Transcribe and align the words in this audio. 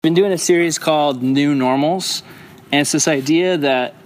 been 0.00 0.14
doing 0.14 0.30
a 0.30 0.38
series 0.38 0.78
called 0.78 1.24
New 1.24 1.56
Normals, 1.56 2.22
and 2.70 2.82
it's 2.82 2.92
this 2.92 3.08
idea 3.08 3.58
that 3.58 3.96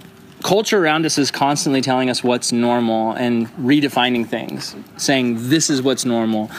culture 0.41 0.83
around 0.83 1.05
us 1.05 1.19
is 1.19 1.29
constantly 1.29 1.81
telling 1.81 2.09
us 2.09 2.23
what's 2.23 2.51
normal 2.51 3.11
and 3.11 3.47
redefining 3.57 4.27
things, 4.27 4.75
saying 4.97 5.49
this 5.49 5.69
is 5.69 5.83
what's 5.83 6.03
normal. 6.03 6.49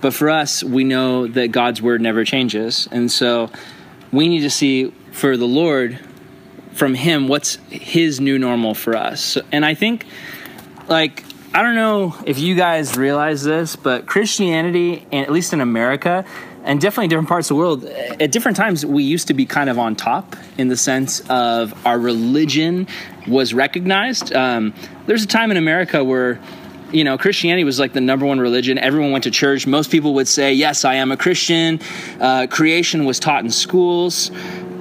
But 0.00 0.14
for 0.14 0.30
us, 0.30 0.64
we 0.64 0.84
know 0.84 1.26
that 1.26 1.48
God's 1.48 1.82
word 1.82 2.00
never 2.00 2.24
changes. 2.24 2.88
And 2.90 3.12
so 3.12 3.50
we 4.10 4.26
need 4.26 4.40
to 4.40 4.50
see 4.50 4.90
for 5.10 5.36
the 5.36 5.44
Lord, 5.46 5.98
from 6.72 6.94
Him, 6.94 7.28
what's 7.28 7.56
His 7.68 8.20
new 8.20 8.38
normal 8.38 8.72
for 8.72 8.96
us. 8.96 9.36
And 9.52 9.66
I 9.66 9.74
think, 9.74 10.06
like, 10.88 11.26
I 11.52 11.60
don't 11.60 11.74
know 11.74 12.16
if 12.24 12.38
you 12.38 12.54
guys 12.54 12.96
realize 12.96 13.44
this, 13.44 13.76
but 13.76 14.06
Christianity, 14.06 15.06
at 15.12 15.30
least 15.30 15.52
in 15.52 15.60
America, 15.60 16.24
and 16.64 16.80
definitely 16.80 17.08
different 17.08 17.28
parts 17.28 17.50
of 17.50 17.56
the 17.56 17.58
world. 17.58 17.84
At 17.84 18.30
different 18.30 18.56
times 18.56 18.84
we 18.86 19.02
used 19.02 19.28
to 19.28 19.34
be 19.34 19.46
kind 19.46 19.68
of 19.68 19.78
on 19.78 19.96
top 19.96 20.36
in 20.58 20.68
the 20.68 20.76
sense 20.76 21.20
of 21.28 21.86
our 21.86 21.98
religion 21.98 22.86
was 23.26 23.54
recognized. 23.54 24.32
Um, 24.32 24.74
there's 25.06 25.24
a 25.24 25.26
time 25.26 25.50
in 25.50 25.56
america 25.56 26.04
where 26.04 26.40
you 26.92 27.04
know 27.04 27.16
christianity 27.18 27.64
was 27.64 27.78
like 27.78 27.92
the 27.92 28.00
number 28.00 28.26
one 28.26 28.40
religion. 28.40 28.78
Everyone 28.78 29.12
went 29.12 29.24
to 29.24 29.30
church. 29.30 29.66
Most 29.66 29.90
people 29.90 30.14
would 30.14 30.28
say 30.28 30.52
yes 30.52 30.84
i 30.84 30.94
am 30.94 31.12
a 31.12 31.16
christian. 31.16 31.80
Uh, 32.20 32.46
creation 32.48 33.04
was 33.04 33.18
taught 33.18 33.44
in 33.44 33.50
schools. 33.50 34.30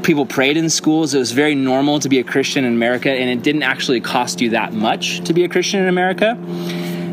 People 0.04 0.26
prayed 0.26 0.58
in 0.58 0.68
schools. 0.72 1.14
It 1.14 1.20
was 1.20 1.32
very 1.32 1.54
normal 1.54 2.00
to 2.00 2.10
be 2.10 2.20
a 2.20 2.24
christian 2.24 2.64
in 2.64 2.74
america 2.74 3.12
and 3.12 3.30
it 3.30 3.44
didn't 3.44 3.64
actually 3.64 4.02
cost 4.02 4.42
you 4.42 4.52
that 4.52 4.74
much 4.74 5.22
to 5.22 5.34
be 5.34 5.44
a 5.44 5.50
christian 5.50 5.82
in 5.82 5.88
america 5.88 6.38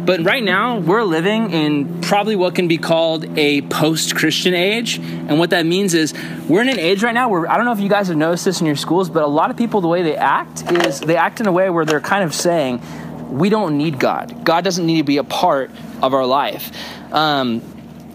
but 0.08 0.24
right 0.24 0.42
now, 0.42 0.78
we're 0.78 1.02
living 1.02 1.50
in 1.50 2.00
probably 2.00 2.34
what 2.34 2.54
can 2.54 2.66
be 2.66 2.78
called 2.78 3.26
a 3.38 3.60
post 3.60 4.16
Christian 4.16 4.54
age. 4.54 4.96
And 4.96 5.38
what 5.38 5.50
that 5.50 5.66
means 5.66 5.92
is 5.92 6.14
we're 6.48 6.62
in 6.62 6.70
an 6.70 6.78
age 6.78 7.02
right 7.02 7.12
now 7.12 7.28
where 7.28 7.46
I 7.46 7.58
don't 7.58 7.66
know 7.66 7.72
if 7.72 7.80
you 7.80 7.90
guys 7.90 8.08
have 8.08 8.16
noticed 8.16 8.46
this 8.46 8.62
in 8.62 8.66
your 8.66 8.74
schools, 8.74 9.10
but 9.10 9.22
a 9.22 9.26
lot 9.26 9.50
of 9.50 9.58
people, 9.58 9.82
the 9.82 9.88
way 9.88 10.00
they 10.02 10.16
act 10.16 10.62
is 10.72 11.00
they 11.00 11.18
act 11.18 11.40
in 11.40 11.46
a 11.46 11.52
way 11.52 11.68
where 11.68 11.84
they're 11.84 12.00
kind 12.00 12.24
of 12.24 12.34
saying, 12.34 12.80
we 13.28 13.50
don't 13.50 13.76
need 13.76 14.00
God. 14.00 14.46
God 14.46 14.64
doesn't 14.64 14.86
need 14.86 14.96
to 14.96 15.04
be 15.04 15.18
a 15.18 15.24
part 15.24 15.70
of 16.00 16.14
our 16.14 16.24
life. 16.24 16.72
Um, 17.12 17.60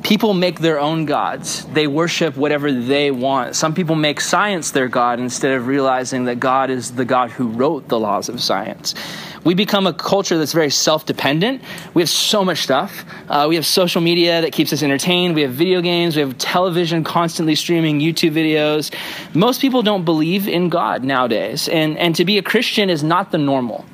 people 0.01 0.33
make 0.33 0.59
their 0.59 0.79
own 0.79 1.05
gods. 1.05 1.63
They 1.65 1.85
worship 1.85 2.35
whatever 2.35 2.71
they 2.71 3.11
want. 3.11 3.55
Some 3.55 3.75
people 3.75 3.95
make 3.95 4.19
science 4.19 4.71
their 4.71 4.87
God 4.87 5.19
instead 5.19 5.53
of 5.53 5.67
realizing 5.67 6.25
that 6.25 6.39
God 6.39 6.71
is 6.71 6.93
the 6.93 7.05
God 7.05 7.29
who 7.29 7.49
wrote 7.49 7.87
the 7.87 7.99
laws 7.99 8.29
of 8.29 8.41
science. 8.41 8.95
We 9.43 9.53
become 9.55 9.87
a 9.87 9.93
culture 9.93 10.37
that's 10.37 10.53
very 10.53 10.69
self 10.69 11.05
dependent. 11.05 11.61
We 11.93 12.01
have 12.01 12.09
so 12.09 12.45
much 12.45 12.59
stuff. 12.59 13.03
Uh, 13.27 13.47
we 13.49 13.55
have 13.55 13.65
social 13.65 14.01
media 14.01 14.41
that 14.41 14.53
keeps 14.53 14.71
us 14.71 14.81
entertained. 14.81 15.35
We 15.35 15.41
have 15.41 15.51
video 15.51 15.81
games. 15.81 16.15
We 16.15 16.21
have 16.21 16.37
television 16.37 17.03
constantly 17.03 17.55
streaming 17.55 17.99
YouTube 17.99 18.31
videos. 18.31 18.93
Most 19.35 19.59
people 19.61 19.81
don't 19.81 20.05
believe 20.05 20.47
in 20.47 20.69
God 20.69 21.03
nowadays. 21.03 21.67
And, 21.67 21.97
and 21.97 22.15
to 22.15 22.25
be 22.25 22.37
a 22.37 22.43
Christian 22.43 22.89
is 22.89 23.03
not 23.03 23.31
the 23.31 23.37
normal. 23.37 23.85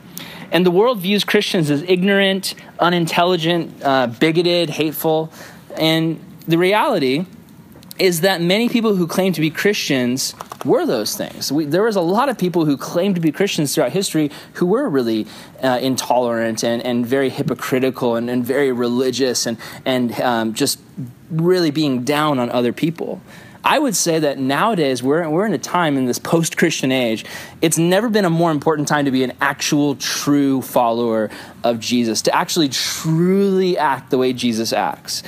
And 0.51 0.65
the 0.65 0.71
world 0.71 0.99
views 0.99 1.23
Christians 1.23 1.69
as 1.69 1.83
ignorant, 1.83 2.55
unintelligent, 2.79 3.83
uh, 3.83 4.07
bigoted, 4.07 4.69
hateful. 4.69 5.31
And 5.77 6.19
the 6.47 6.57
reality 6.57 7.25
is 7.99 8.21
that 8.21 8.41
many 8.41 8.69
people 8.69 8.95
who 8.95 9.05
claim 9.05 9.33
to 9.33 9.41
be 9.41 9.49
Christians 9.49 10.33
were 10.65 10.85
those 10.85 11.15
things. 11.15 11.51
We, 11.51 11.65
there 11.65 11.83
was 11.83 11.95
a 11.95 12.01
lot 12.01 12.29
of 12.29 12.37
people 12.37 12.65
who 12.65 12.77
claimed 12.77 13.15
to 13.15 13.21
be 13.21 13.31
Christians 13.31 13.73
throughout 13.73 13.91
history 13.91 14.31
who 14.53 14.65
were 14.65 14.89
really 14.89 15.27
uh, 15.63 15.79
intolerant 15.81 16.63
and, 16.63 16.81
and 16.83 17.05
very 17.05 17.29
hypocritical 17.29 18.15
and, 18.15 18.29
and 18.29 18.45
very 18.45 18.71
religious 18.71 19.45
and, 19.45 19.57
and 19.85 20.19
um, 20.21 20.53
just 20.53 20.79
really 21.29 21.71
being 21.71 22.03
down 22.03 22.39
on 22.39 22.49
other 22.49 22.73
people. 22.73 23.21
I 23.63 23.77
would 23.77 23.95
say 23.95 24.19
that 24.19 24.39
nowadays 24.39 25.03
we're, 25.03 25.29
we're 25.29 25.45
in 25.45 25.53
a 25.53 25.57
time 25.59 25.97
in 25.97 26.05
this 26.05 26.17
post 26.17 26.57
Christian 26.57 26.91
age, 26.91 27.25
it's 27.61 27.77
never 27.77 28.09
been 28.09 28.25
a 28.25 28.29
more 28.29 28.51
important 28.51 28.87
time 28.87 29.05
to 29.05 29.11
be 29.11 29.23
an 29.23 29.33
actual 29.41 29.95
true 29.95 30.61
follower 30.61 31.29
of 31.63 31.79
Jesus, 31.79 32.21
to 32.23 32.35
actually 32.35 32.69
truly 32.69 33.77
act 33.77 34.11
the 34.11 34.17
way 34.17 34.31
Jesus 34.31 34.71
acts. 34.71 35.23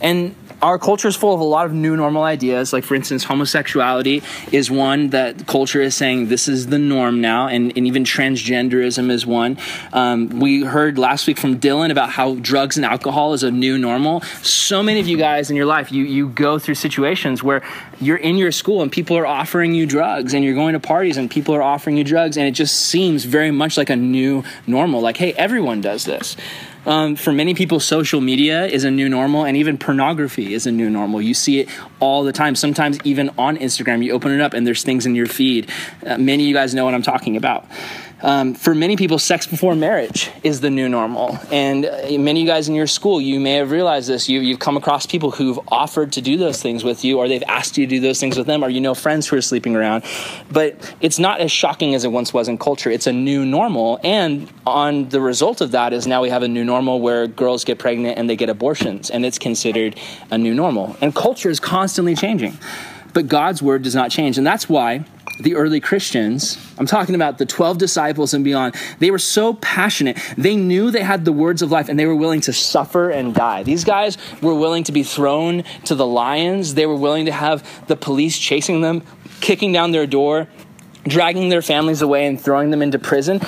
And 0.00 0.34
our 0.62 0.78
culture 0.78 1.08
is 1.08 1.16
full 1.16 1.34
of 1.34 1.40
a 1.40 1.44
lot 1.44 1.66
of 1.66 1.72
new 1.72 1.96
normal 1.96 2.22
ideas. 2.22 2.72
Like, 2.72 2.84
for 2.84 2.94
instance, 2.94 3.24
homosexuality 3.24 4.22
is 4.52 4.70
one 4.70 5.10
that 5.10 5.46
culture 5.46 5.80
is 5.80 5.94
saying 5.94 6.28
this 6.28 6.48
is 6.48 6.66
the 6.66 6.78
norm 6.78 7.20
now, 7.20 7.48
and, 7.48 7.76
and 7.76 7.86
even 7.86 8.04
transgenderism 8.04 9.10
is 9.10 9.26
one. 9.26 9.58
Um, 9.92 10.40
we 10.40 10.62
heard 10.62 10.98
last 10.98 11.26
week 11.26 11.38
from 11.38 11.58
Dylan 11.58 11.90
about 11.90 12.10
how 12.10 12.34
drugs 12.36 12.76
and 12.76 12.84
alcohol 12.84 13.32
is 13.32 13.42
a 13.42 13.50
new 13.50 13.78
normal. 13.78 14.20
So 14.42 14.82
many 14.82 15.00
of 15.00 15.08
you 15.08 15.16
guys 15.16 15.50
in 15.50 15.56
your 15.56 15.66
life, 15.66 15.90
you, 15.92 16.04
you 16.04 16.28
go 16.28 16.58
through 16.58 16.74
situations 16.74 17.42
where 17.42 17.62
you're 18.00 18.16
in 18.16 18.36
your 18.36 18.52
school 18.52 18.82
and 18.82 18.90
people 18.90 19.16
are 19.16 19.26
offering 19.26 19.74
you 19.74 19.86
drugs, 19.86 20.34
and 20.34 20.44
you're 20.44 20.54
going 20.54 20.74
to 20.74 20.80
parties 20.80 21.16
and 21.16 21.30
people 21.30 21.54
are 21.54 21.62
offering 21.62 21.96
you 21.96 22.04
drugs, 22.04 22.36
and 22.36 22.46
it 22.46 22.52
just 22.52 22.76
seems 22.76 23.24
very 23.24 23.50
much 23.50 23.76
like 23.76 23.90
a 23.90 23.96
new 23.96 24.44
normal. 24.66 25.00
Like, 25.00 25.16
hey, 25.16 25.32
everyone 25.34 25.80
does 25.80 26.04
this. 26.04 26.36
Um, 26.86 27.16
for 27.16 27.32
many 27.32 27.54
people, 27.54 27.78
social 27.80 28.20
media 28.20 28.66
is 28.66 28.84
a 28.84 28.90
new 28.90 29.08
normal, 29.08 29.44
and 29.44 29.56
even 29.56 29.76
pornography 29.76 30.54
is 30.54 30.66
a 30.66 30.72
new 30.72 30.88
normal. 30.88 31.20
You 31.20 31.34
see 31.34 31.60
it 31.60 31.68
all 32.00 32.24
the 32.24 32.32
time. 32.32 32.54
Sometimes, 32.54 32.98
even 33.04 33.30
on 33.36 33.56
Instagram, 33.58 34.04
you 34.04 34.12
open 34.12 34.32
it 34.32 34.40
up 34.40 34.54
and 34.54 34.66
there's 34.66 34.82
things 34.82 35.06
in 35.06 35.14
your 35.14 35.26
feed. 35.26 35.70
Uh, 36.04 36.16
many 36.16 36.44
of 36.44 36.48
you 36.48 36.54
guys 36.54 36.74
know 36.74 36.84
what 36.84 36.94
I'm 36.94 37.02
talking 37.02 37.36
about. 37.36 37.66
Um, 38.22 38.54
for 38.54 38.74
many 38.74 38.96
people, 38.96 39.18
sex 39.18 39.46
before 39.46 39.74
marriage 39.74 40.30
is 40.42 40.60
the 40.60 40.70
new 40.70 40.88
normal. 40.88 41.38
And 41.50 41.86
uh, 41.86 42.18
many 42.18 42.40
of 42.40 42.44
you 42.44 42.46
guys 42.46 42.68
in 42.68 42.74
your 42.74 42.86
school, 42.86 43.20
you 43.20 43.40
may 43.40 43.54
have 43.54 43.70
realized 43.70 44.08
this. 44.08 44.28
You, 44.28 44.40
you've 44.40 44.58
come 44.58 44.76
across 44.76 45.06
people 45.06 45.30
who've 45.30 45.58
offered 45.68 46.12
to 46.12 46.20
do 46.20 46.36
those 46.36 46.60
things 46.60 46.84
with 46.84 47.04
you, 47.04 47.18
or 47.18 47.28
they've 47.28 47.42
asked 47.48 47.78
you 47.78 47.86
to 47.86 47.90
do 47.90 48.00
those 48.00 48.20
things 48.20 48.36
with 48.36 48.46
them, 48.46 48.62
or 48.62 48.68
you 48.68 48.80
know 48.80 48.94
friends 48.94 49.26
who 49.28 49.36
are 49.36 49.42
sleeping 49.42 49.74
around. 49.74 50.04
But 50.50 50.94
it's 51.00 51.18
not 51.18 51.40
as 51.40 51.50
shocking 51.50 51.94
as 51.94 52.04
it 52.04 52.12
once 52.12 52.34
was 52.34 52.48
in 52.48 52.58
culture. 52.58 52.90
It's 52.90 53.06
a 53.06 53.12
new 53.12 53.46
normal. 53.46 53.98
And 54.04 54.52
on 54.66 55.08
the 55.08 55.20
result 55.20 55.60
of 55.60 55.70
that 55.70 55.92
is 55.92 56.06
now 56.06 56.20
we 56.20 56.28
have 56.28 56.42
a 56.42 56.48
new 56.48 56.64
normal 56.64 57.00
where 57.00 57.26
girls 57.26 57.64
get 57.64 57.78
pregnant 57.78 58.18
and 58.18 58.28
they 58.28 58.36
get 58.36 58.50
abortions, 58.50 59.10
and 59.10 59.24
it's 59.24 59.38
considered 59.38 59.98
a 60.30 60.36
new 60.36 60.54
normal. 60.54 60.96
And 61.00 61.14
culture 61.14 61.48
is 61.48 61.58
constantly 61.58 62.14
changing. 62.14 62.58
But 63.12 63.28
God's 63.28 63.62
word 63.62 63.82
does 63.82 63.94
not 63.94 64.10
change. 64.10 64.38
And 64.38 64.46
that's 64.46 64.68
why 64.68 65.04
the 65.42 65.54
early 65.54 65.80
Christians, 65.80 66.58
I'm 66.78 66.86
talking 66.86 67.14
about 67.14 67.38
the 67.38 67.46
12 67.46 67.78
disciples 67.78 68.34
and 68.34 68.44
beyond, 68.44 68.74
they 68.98 69.10
were 69.10 69.18
so 69.18 69.54
passionate. 69.54 70.18
They 70.36 70.56
knew 70.56 70.90
they 70.90 71.02
had 71.02 71.24
the 71.24 71.32
words 71.32 71.62
of 71.62 71.70
life 71.70 71.88
and 71.88 71.98
they 71.98 72.06
were 72.06 72.16
willing 72.16 72.40
to 72.42 72.52
suffer 72.52 73.10
and 73.10 73.34
die. 73.34 73.62
These 73.62 73.84
guys 73.84 74.18
were 74.42 74.54
willing 74.54 74.84
to 74.84 74.92
be 74.92 75.02
thrown 75.02 75.64
to 75.84 75.94
the 75.94 76.06
lions. 76.06 76.74
They 76.74 76.86
were 76.86 76.96
willing 76.96 77.26
to 77.26 77.32
have 77.32 77.86
the 77.86 77.96
police 77.96 78.38
chasing 78.38 78.80
them, 78.80 79.02
kicking 79.40 79.72
down 79.72 79.92
their 79.92 80.06
door, 80.06 80.48
dragging 81.04 81.48
their 81.48 81.62
families 81.62 82.02
away 82.02 82.26
and 82.26 82.40
throwing 82.40 82.70
them 82.70 82.82
into 82.82 82.98
prison 82.98 83.40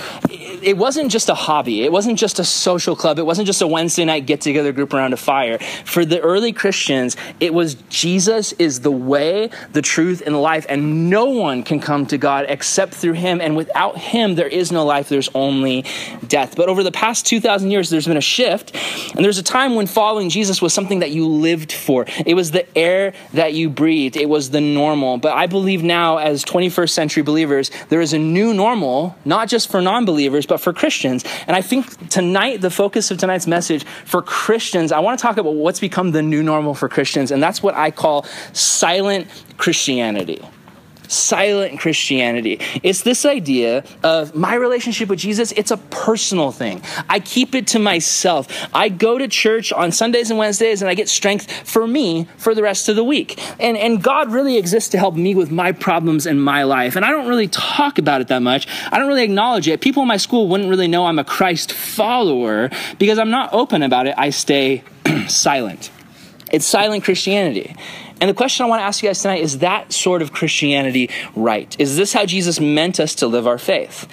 it 0.63 0.77
wasn't 0.77 1.11
just 1.11 1.29
a 1.29 1.35
hobby. 1.35 1.83
It 1.83 1.93
wasn't 1.93 2.19
just 2.19 2.39
a 2.39 2.45
social 2.45 2.95
club. 2.95 3.19
It 3.19 3.27
wasn't 3.27 3.47
just 3.47 3.61
a 3.63 3.67
Wednesday 3.67 4.05
night 4.05 4.27
get 4.27 4.41
together 4.41 4.73
group 4.73 4.95
around 4.95 5.13
a 5.13 5.17
fire. 5.17 5.59
For 5.59 6.05
the 6.05 6.21
early 6.21 6.53
Christians, 6.53 7.17
it 7.41 7.53
was 7.53 7.75
Jesus 7.91 8.53
is 8.53 8.81
the 8.81 8.91
way, 8.91 9.51
the 9.73 9.83
truth, 9.83 10.23
and 10.25 10.35
the 10.35 10.39
life, 10.39 10.65
and 10.69 11.11
no 11.11 11.27
one 11.27 11.63
can 11.63 11.81
come 11.81 12.07
to 12.07 12.19
God 12.19 12.47
except 12.49 12.95
through 12.95 13.15
him. 13.15 13.41
And 13.41 13.57
without 13.57 13.99
him, 13.99 14.37
there 14.37 14.49
is 14.49 14.71
no 14.71 14.85
life, 14.85 15.09
there's 15.09 15.29
only 15.35 15.85
death. 16.27 16.57
But 16.57 16.69
over 16.69 16.83
the 16.83 16.93
past 16.93 17.27
2,000 17.27 17.71
years, 17.71 17.91
there's 17.91 18.07
been 18.07 18.17
a 18.17 18.21
shift, 18.21 18.75
and 19.15 19.25
there's 19.25 19.39
a 19.39 19.43
time 19.43 19.75
when 19.75 19.87
following 19.87 20.29
Jesus 20.31 20.63
was 20.63 20.73
something 20.73 21.01
that 21.01 21.11
you 21.11 21.27
lived 21.27 21.73
for. 21.73 22.07
It 22.25 22.35
was 22.35 22.53
the 22.53 22.67
air 22.79 23.15
that 23.33 23.53
you 23.55 23.69
breathed, 23.69 24.17
it 24.17 24.29
was 24.29 24.51
the 24.51 24.61
normal. 24.61 25.19
But 25.19 25.35
I 25.35 25.47
believe 25.47 25.83
now, 25.83 26.19
as 26.19 26.45
21st 26.45 26.91
century 26.91 27.23
believers, 27.23 27.42
there 27.89 28.01
is 28.01 28.13
a 28.13 28.19
new 28.19 28.55
normal, 28.55 29.17
not 29.25 29.49
just 29.49 29.71
for 29.71 29.81
non 29.81 30.05
believers, 30.05 30.47
but 30.47 30.61
for 30.61 30.73
Christians. 30.73 31.25
And 31.47 31.57
I 31.57 31.63
think 31.63 32.09
tonight, 32.09 32.61
the 32.61 32.71
focus 32.71 33.11
of 33.11 33.19
tonight's 33.19 33.47
message 33.47 33.85
for 34.05 34.23
Christians, 34.23 34.93
I 34.93 35.01
want 35.01 35.19
to 35.19 35.23
talk 35.23 35.37
about 35.37 35.55
what's 35.55 35.81
become 35.81 36.13
the 36.13 36.23
new 36.23 36.43
normal 36.43 36.75
for 36.75 36.89
Christians. 36.89 37.31
And 37.31 37.43
that's 37.43 37.63
what 37.63 37.75
I 37.75 37.91
call 37.91 38.25
silent 38.53 39.29
Christianity 39.57 40.43
silent 41.13 41.79
Christianity. 41.81 42.59
It's 42.83 43.03
this 43.03 43.25
idea 43.25 43.85
of 44.03 44.35
my 44.35 44.55
relationship 44.55 45.09
with 45.09 45.19
Jesus, 45.19 45.53
it's 45.53 45.71
a 45.71 45.77
personal 45.77 46.53
thing. 46.53 46.83
I 47.09 47.21
keep 47.21 47.55
it 47.55 47.67
to 47.69 47.79
myself. 47.79 48.49
I 48.75 48.89
go 48.89 49.19
to 49.19 49.29
church 49.29 49.73
on 49.73 49.93
Sundays 49.93 50.31
and 50.31 50.39
Wednesdays 50.39 50.83
and 50.83 50.91
I 50.91 50.95
get 50.95 51.09
strength 51.09 51.51
for 51.69 51.87
me 51.87 52.27
for 52.37 52.55
the 52.55 52.63
rest 52.63 52.89
of 52.89 52.97
the 52.97 53.05
week. 53.05 53.39
And, 53.61 53.77
and 53.77 54.03
God 54.03 54.33
really 54.33 54.57
exists 54.57 54.91
to 54.91 54.99
help 54.99 55.15
me 55.15 55.35
with 55.35 55.51
my 55.51 55.73
problems 55.73 56.27
in 56.27 56.41
my 56.41 56.65
life. 56.65 56.97
And 56.97 57.05
I 57.05 57.11
don't 57.11 57.29
really 57.29 57.49
talk 57.49 57.99
about 57.99 58.21
it 58.21 58.29
that 58.29 58.43
much. 58.43 58.67
I 58.91 58.99
don't 58.99 59.09
really 59.09 59.25
acknowledge 59.25 59.69
it. 59.69 59.81
People 59.81 60.03
in 60.03 60.09
my 60.09 60.17
school 60.17 60.49
wouldn't 60.49 60.71
really 60.71 60.89
know 60.89 61.07
I'm 61.07 61.19
a 61.19 61.25
Christ 61.25 61.73
follower 61.73 62.71
because 62.99 63.19
I'm 63.19 63.31
not 63.31 63.53
open 63.53 63.83
about 63.83 64.07
it. 64.07 64.15
I 64.17 64.31
stay 64.31 64.83
silent. 65.29 65.91
It's 66.53 66.67
silent 66.67 67.05
Christianity. 67.05 67.75
And 68.23 68.29
the 68.29 68.35
question 68.35 68.65
I 68.65 68.69
want 68.69 68.79
to 68.79 68.85
ask 68.85 69.03
you 69.03 69.09
guys 69.09 69.21
tonight 69.21 69.41
is 69.41 69.59
that 69.59 69.93
sort 69.93 70.23
of 70.23 70.33
Christianity 70.33 71.11
right? 71.35 71.75
Is 71.81 71.97
this 71.97 72.13
how 72.13 72.25
Jesus 72.25 72.61
meant 72.61 73.01
us 73.01 73.17
to 73.17 73.27
live 73.27 73.49
our 73.49 73.59
faith? 73.59 74.09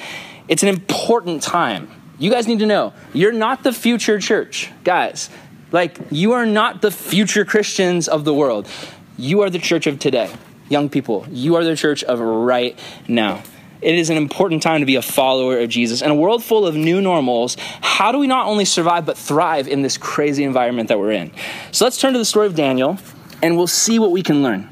It's 0.48 0.64
an 0.64 0.70
important 0.70 1.44
time. 1.44 1.92
You 2.18 2.32
guys 2.32 2.48
need 2.48 2.58
to 2.58 2.66
know 2.66 2.92
you're 3.14 3.32
not 3.32 3.62
the 3.62 3.72
future 3.72 4.18
church, 4.18 4.72
guys. 4.84 5.30
Like, 5.72 6.00
you 6.10 6.32
are 6.32 6.48
not 6.48 6.82
the 6.82 6.90
future 6.90 7.46
Christians 7.46 8.08
of 8.08 8.26
the 8.26 8.34
world. 8.34 8.68
You 9.16 9.42
are 9.42 9.52
the 9.52 9.60
church 9.60 9.86
of 9.86 10.00
today. 10.00 10.34
young 10.70 10.90
people, 10.90 11.28
you 11.30 11.54
are 11.54 11.64
the 11.64 11.76
church 11.76 12.04
of 12.04 12.20
right 12.20 12.80
now. 13.08 13.44
It 13.80 13.94
is 13.94 14.10
an 14.10 14.18
important 14.18 14.64
time 14.64 14.80
to 14.80 14.88
be 14.88 14.96
a 14.96 15.04
follower 15.04 15.60
of 15.60 15.70
Jesus. 15.70 16.02
In 16.02 16.10
a 16.10 16.16
world 16.16 16.44
full 16.44 16.66
of 16.66 16.76
new 16.76 17.00
normals, 17.00 17.58
how 17.82 18.12
do 18.12 18.18
we 18.18 18.26
not 18.26 18.48
only 18.48 18.66
survive 18.66 19.06
but 19.06 19.20
thrive 19.20 19.68
in 19.68 19.84
this 19.84 20.00
crazy 20.00 20.44
environment 20.44 20.90
that 20.90 20.98
we're 20.98 21.12
in? 21.12 21.32
So 21.72 21.86
let's 21.86 22.00
turn 22.00 22.14
to 22.14 22.20
the 22.20 22.26
story 22.26 22.48
of 22.48 22.56
Daniel 22.56 22.98
and 23.42 23.58
we'll 23.58 23.68
see 23.68 24.00
what 24.00 24.12
we 24.12 24.24
can 24.24 24.44
learn. 24.44 24.70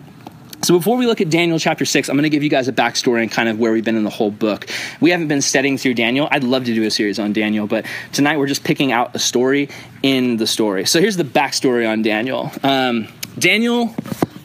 So 0.63 0.77
before 0.77 0.97
we 0.97 1.05
look 1.05 1.21
at 1.21 1.29
Daniel 1.29 1.59
chapter 1.59 1.85
6, 1.85 2.09
I'm 2.09 2.15
going 2.15 2.23
to 2.23 2.29
give 2.29 2.43
you 2.43 2.49
guys 2.49 2.67
a 2.67 2.73
backstory 2.73 3.21
and 3.21 3.31
kind 3.31 3.47
of 3.47 3.59
where 3.59 3.71
we've 3.71 3.85
been 3.85 3.95
in 3.95 4.03
the 4.03 4.09
whole 4.09 4.31
book. 4.31 4.67
We 4.99 5.11
haven't 5.11 5.27
been 5.27 5.41
studying 5.41 5.77
through 5.77 5.93
Daniel. 5.93 6.27
I'd 6.31 6.43
love 6.43 6.65
to 6.65 6.73
do 6.73 6.83
a 6.83 6.91
series 6.91 7.19
on 7.19 7.31
Daniel, 7.31 7.67
but 7.67 7.85
tonight 8.11 8.37
we're 8.37 8.47
just 8.47 8.63
picking 8.63 8.91
out 8.91 9.15
a 9.15 9.19
story 9.19 9.69
in 10.01 10.37
the 10.37 10.47
story. 10.47 10.85
So 10.85 10.99
here's 10.99 11.15
the 11.15 11.23
backstory 11.23 11.87
on 11.87 12.01
Daniel. 12.01 12.51
Um, 12.63 13.07
Daniel 13.37 13.95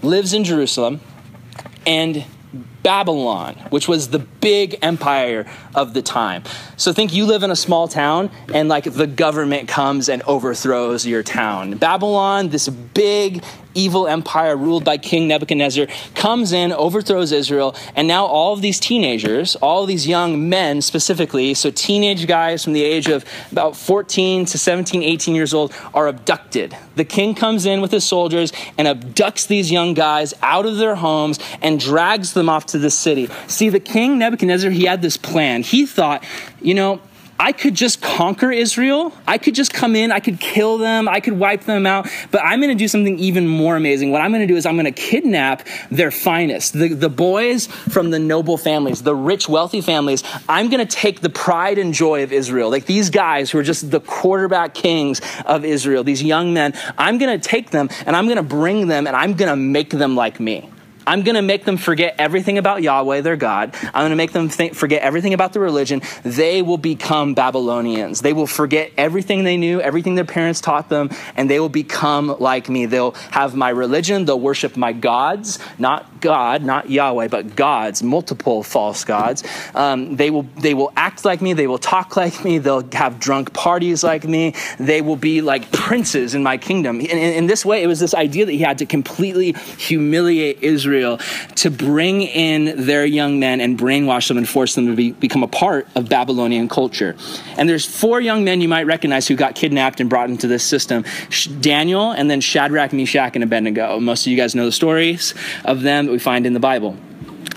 lives 0.02 0.34
in 0.34 0.44
Jerusalem, 0.44 1.00
and 1.86 2.24
Babylon, 2.82 3.54
which 3.70 3.88
was 3.88 4.08
the 4.08 4.18
big 4.18 4.78
empire 4.82 5.46
of 5.74 5.94
the 5.94 6.02
time. 6.02 6.42
So 6.76 6.92
think 6.92 7.12
you 7.12 7.26
live 7.26 7.42
in 7.42 7.50
a 7.50 7.56
small 7.56 7.88
town 7.88 8.30
and 8.52 8.68
like 8.68 8.84
the 8.84 9.06
government 9.06 9.68
comes 9.68 10.08
and 10.08 10.22
overthrows 10.22 11.06
your 11.06 11.22
town. 11.22 11.76
Babylon, 11.78 12.48
this 12.48 12.68
big 12.68 13.42
evil 13.74 14.06
empire 14.06 14.56
ruled 14.56 14.84
by 14.84 14.98
King 14.98 15.28
Nebuchadnezzar, 15.28 15.86
comes 16.14 16.52
in, 16.52 16.72
overthrows 16.72 17.32
Israel, 17.32 17.74
and 17.96 18.06
now 18.06 18.26
all 18.26 18.52
of 18.52 18.62
these 18.62 18.78
teenagers, 18.78 19.56
all 19.56 19.86
these 19.86 20.06
young 20.06 20.48
men 20.48 20.82
specifically, 20.82 21.54
so 21.54 21.70
teenage 21.70 22.26
guys 22.26 22.64
from 22.64 22.72
the 22.72 22.82
age 22.82 23.08
of 23.08 23.24
about 23.50 23.76
14 23.76 24.44
to 24.46 24.58
17, 24.58 25.02
18 25.02 25.34
years 25.34 25.54
old, 25.54 25.74
are 25.94 26.08
abducted. 26.08 26.76
The 26.96 27.04
king 27.04 27.34
comes 27.34 27.66
in 27.66 27.80
with 27.80 27.90
his 27.90 28.04
soldiers 28.04 28.52
and 28.76 28.86
abducts 28.86 29.46
these 29.46 29.70
young 29.70 29.94
guys 29.94 30.34
out 30.42 30.66
of 30.66 30.76
their 30.76 30.96
homes 30.96 31.38
and 31.60 31.80
drags 31.80 32.34
them 32.34 32.48
off 32.48 32.66
to 32.72 32.78
the 32.78 32.90
city. 32.90 33.28
See, 33.46 33.68
the 33.68 33.80
king 33.80 34.18
Nebuchadnezzar, 34.18 34.70
he 34.70 34.84
had 34.84 35.00
this 35.00 35.16
plan. 35.16 35.62
He 35.62 35.86
thought, 35.86 36.24
you 36.60 36.74
know, 36.74 37.00
I 37.42 37.50
could 37.50 37.74
just 37.74 38.00
conquer 38.00 38.52
Israel. 38.52 39.12
I 39.26 39.36
could 39.36 39.56
just 39.56 39.74
come 39.74 39.96
in, 39.96 40.12
I 40.12 40.20
could 40.20 40.38
kill 40.38 40.78
them, 40.78 41.08
I 41.08 41.18
could 41.18 41.32
wipe 41.32 41.64
them 41.64 41.86
out. 41.86 42.08
But 42.30 42.42
I'm 42.44 42.60
going 42.60 42.70
to 42.70 42.80
do 42.80 42.86
something 42.86 43.18
even 43.18 43.48
more 43.48 43.74
amazing. 43.74 44.12
What 44.12 44.20
I'm 44.20 44.30
going 44.30 44.46
to 44.46 44.46
do 44.46 44.56
is 44.56 44.64
I'm 44.64 44.76
going 44.76 44.84
to 44.84 44.92
kidnap 44.92 45.66
their 45.90 46.12
finest, 46.12 46.74
the, 46.74 46.94
the 46.94 47.08
boys 47.08 47.66
from 47.66 48.10
the 48.10 48.20
noble 48.20 48.56
families, 48.56 49.02
the 49.02 49.16
rich, 49.16 49.48
wealthy 49.48 49.80
families. 49.80 50.22
I'm 50.48 50.70
going 50.70 50.86
to 50.86 50.96
take 50.96 51.20
the 51.20 51.30
pride 51.30 51.78
and 51.78 51.92
joy 51.92 52.22
of 52.22 52.32
Israel, 52.32 52.70
like 52.70 52.86
these 52.86 53.10
guys 53.10 53.50
who 53.50 53.58
are 53.58 53.64
just 53.64 53.90
the 53.90 53.98
quarterback 53.98 54.72
kings 54.72 55.20
of 55.44 55.64
Israel, 55.64 56.04
these 56.04 56.22
young 56.22 56.54
men. 56.54 56.74
I'm 56.96 57.18
going 57.18 57.40
to 57.40 57.48
take 57.48 57.70
them 57.70 57.88
and 58.06 58.14
I'm 58.14 58.26
going 58.26 58.36
to 58.36 58.44
bring 58.44 58.86
them 58.86 59.08
and 59.08 59.16
I'm 59.16 59.34
going 59.34 59.50
to 59.50 59.56
make 59.56 59.90
them 59.90 60.14
like 60.14 60.38
me. 60.38 60.71
I'm 61.06 61.22
going 61.22 61.34
to 61.34 61.42
make 61.42 61.64
them 61.64 61.76
forget 61.76 62.14
everything 62.18 62.58
about 62.58 62.82
Yahweh, 62.82 63.20
their 63.22 63.36
God. 63.36 63.74
I'm 63.82 64.02
going 64.02 64.10
to 64.10 64.16
make 64.16 64.32
them 64.32 64.48
think, 64.48 64.74
forget 64.74 65.02
everything 65.02 65.34
about 65.34 65.52
the 65.52 65.60
religion. 65.60 66.02
They 66.22 66.62
will 66.62 66.78
become 66.78 67.34
Babylonians. 67.34 68.20
They 68.20 68.32
will 68.32 68.46
forget 68.46 68.92
everything 68.96 69.44
they 69.44 69.56
knew, 69.56 69.80
everything 69.80 70.14
their 70.14 70.24
parents 70.24 70.60
taught 70.60 70.88
them, 70.88 71.10
and 71.36 71.50
they 71.50 71.58
will 71.60 71.68
become 71.68 72.36
like 72.38 72.68
me. 72.68 72.86
They'll 72.86 73.12
have 73.30 73.54
my 73.54 73.70
religion. 73.70 74.24
They'll 74.24 74.40
worship 74.40 74.76
my 74.76 74.92
gods, 74.92 75.58
not 75.78 76.20
God, 76.20 76.62
not 76.62 76.90
Yahweh, 76.90 77.28
but 77.28 77.56
gods, 77.56 78.02
multiple 78.02 78.62
false 78.62 79.04
gods. 79.04 79.42
Um, 79.74 80.16
they, 80.16 80.30
will, 80.30 80.44
they 80.58 80.74
will 80.74 80.92
act 80.96 81.24
like 81.24 81.42
me. 81.42 81.52
They 81.52 81.66
will 81.66 81.78
talk 81.78 82.16
like 82.16 82.44
me. 82.44 82.58
They'll 82.58 82.88
have 82.92 83.18
drunk 83.18 83.52
parties 83.52 84.04
like 84.04 84.24
me. 84.24 84.54
They 84.78 85.00
will 85.00 85.16
be 85.16 85.40
like 85.40 85.72
princes 85.72 86.34
in 86.34 86.42
my 86.42 86.58
kingdom. 86.58 87.00
In, 87.00 87.06
in, 87.06 87.34
in 87.34 87.46
this 87.46 87.64
way, 87.64 87.82
it 87.82 87.86
was 87.86 87.98
this 87.98 88.14
idea 88.14 88.46
that 88.46 88.52
he 88.52 88.58
had 88.58 88.78
to 88.78 88.86
completely 88.86 89.52
humiliate 89.78 90.62
Israel 90.62 90.91
Israel 90.92 91.18
to 91.56 91.70
bring 91.70 92.22
in 92.22 92.86
their 92.86 93.04
young 93.04 93.38
men 93.38 93.60
and 93.60 93.78
brainwash 93.78 94.28
them 94.28 94.36
and 94.36 94.48
force 94.48 94.74
them 94.74 94.86
to 94.86 94.94
be, 94.94 95.12
become 95.12 95.42
a 95.42 95.48
part 95.48 95.86
of 95.94 96.08
Babylonian 96.08 96.68
culture. 96.68 97.16
And 97.56 97.68
there's 97.68 97.86
four 97.86 98.20
young 98.20 98.44
men 98.44 98.60
you 98.60 98.68
might 98.68 98.86
recognize 98.86 99.26
who 99.26 99.34
got 99.34 99.54
kidnapped 99.54 100.00
and 100.00 100.10
brought 100.10 100.28
into 100.30 100.46
this 100.46 100.64
system 100.64 101.04
Daniel, 101.60 102.12
and 102.12 102.30
then 102.30 102.40
Shadrach, 102.40 102.92
Meshach, 102.92 103.34
and 103.34 103.44
Abednego. 103.44 103.98
Most 104.00 104.26
of 104.26 104.30
you 104.30 104.36
guys 104.36 104.54
know 104.54 104.66
the 104.66 104.72
stories 104.72 105.34
of 105.64 105.82
them 105.82 106.06
that 106.06 106.12
we 106.12 106.18
find 106.18 106.46
in 106.46 106.52
the 106.52 106.60
Bible. 106.60 106.96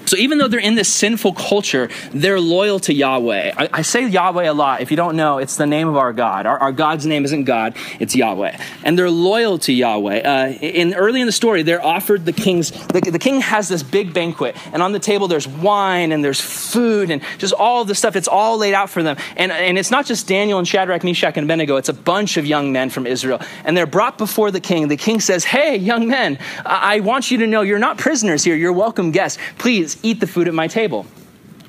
So 0.05 0.17
even 0.17 0.37
though 0.37 0.47
they're 0.47 0.59
in 0.59 0.75
this 0.75 0.91
sinful 0.93 1.33
culture, 1.33 1.89
they're 2.11 2.39
loyal 2.39 2.79
to 2.81 2.93
Yahweh. 2.93 3.53
I, 3.57 3.69
I, 3.73 3.81
say 3.81 4.07
Yahweh 4.07 4.43
a 4.43 4.53
lot. 4.53 4.81
If 4.81 4.91
you 4.91 4.97
don't 4.97 5.15
know, 5.15 5.39
it's 5.39 5.57
the 5.57 5.65
name 5.65 5.87
of 5.87 5.97
our 5.97 6.13
God. 6.13 6.45
Our, 6.45 6.57
our 6.59 6.71
God's 6.71 7.05
name 7.05 7.25
isn't 7.25 7.45
God, 7.45 7.75
it's 7.99 8.15
Yahweh. 8.15 8.57
And 8.83 8.97
they're 8.97 9.09
loyal 9.09 9.57
to 9.59 9.73
Yahweh. 9.73 10.21
Uh, 10.21 10.51
in 10.61 10.93
early 10.93 11.21
in 11.21 11.25
the 11.25 11.31
story, 11.31 11.63
they're 11.63 11.83
offered 11.83 12.25
the 12.25 12.33
king's. 12.33 12.71
The, 12.71 13.01
the 13.01 13.19
king 13.19 13.41
has 13.41 13.67
this 13.67 13.83
big 13.83 14.13
banquet, 14.13 14.55
and 14.73 14.81
on 14.81 14.91
the 14.91 14.99
table 14.99 15.27
there's 15.27 15.47
wine 15.47 16.11
and 16.11 16.23
there's 16.23 16.39
food 16.39 17.09
and 17.09 17.21
just 17.37 17.53
all 17.53 17.85
the 17.85 17.95
stuff. 17.95 18.15
It's 18.15 18.27
all 18.27 18.57
laid 18.57 18.73
out 18.73 18.89
for 18.89 19.03
them. 19.03 19.17
And 19.35 19.51
and 19.51 19.77
it's 19.77 19.91
not 19.91 20.05
just 20.05 20.27
Daniel 20.27 20.59
and 20.59 20.67
Shadrach, 20.67 21.03
Meshach, 21.03 21.37
and 21.37 21.45
Abednego. 21.45 21.77
It's 21.77 21.89
a 21.89 21.93
bunch 21.93 22.37
of 22.37 22.45
young 22.45 22.71
men 22.71 22.89
from 22.89 23.07
Israel, 23.07 23.39
and 23.63 23.75
they're 23.75 23.85
brought 23.85 24.17
before 24.17 24.51
the 24.51 24.59
king. 24.61 24.87
The 24.87 24.97
king 24.97 25.19
says, 25.19 25.43
"Hey, 25.43 25.77
young 25.77 26.07
men, 26.07 26.37
I, 26.65 26.95
I 26.95 26.99
want 26.99 27.31
you 27.31 27.39
to 27.39 27.47
know 27.47 27.61
you're 27.61 27.79
not 27.79 27.97
prisoners 27.97 28.43
here. 28.43 28.55
You're 28.55 28.73
welcome 28.73 29.11
guests. 29.11 29.39
Please." 29.57 29.94
Eat 30.03 30.19
the 30.19 30.27
food 30.27 30.47
at 30.47 30.53
my 30.53 30.67
table. 30.67 31.03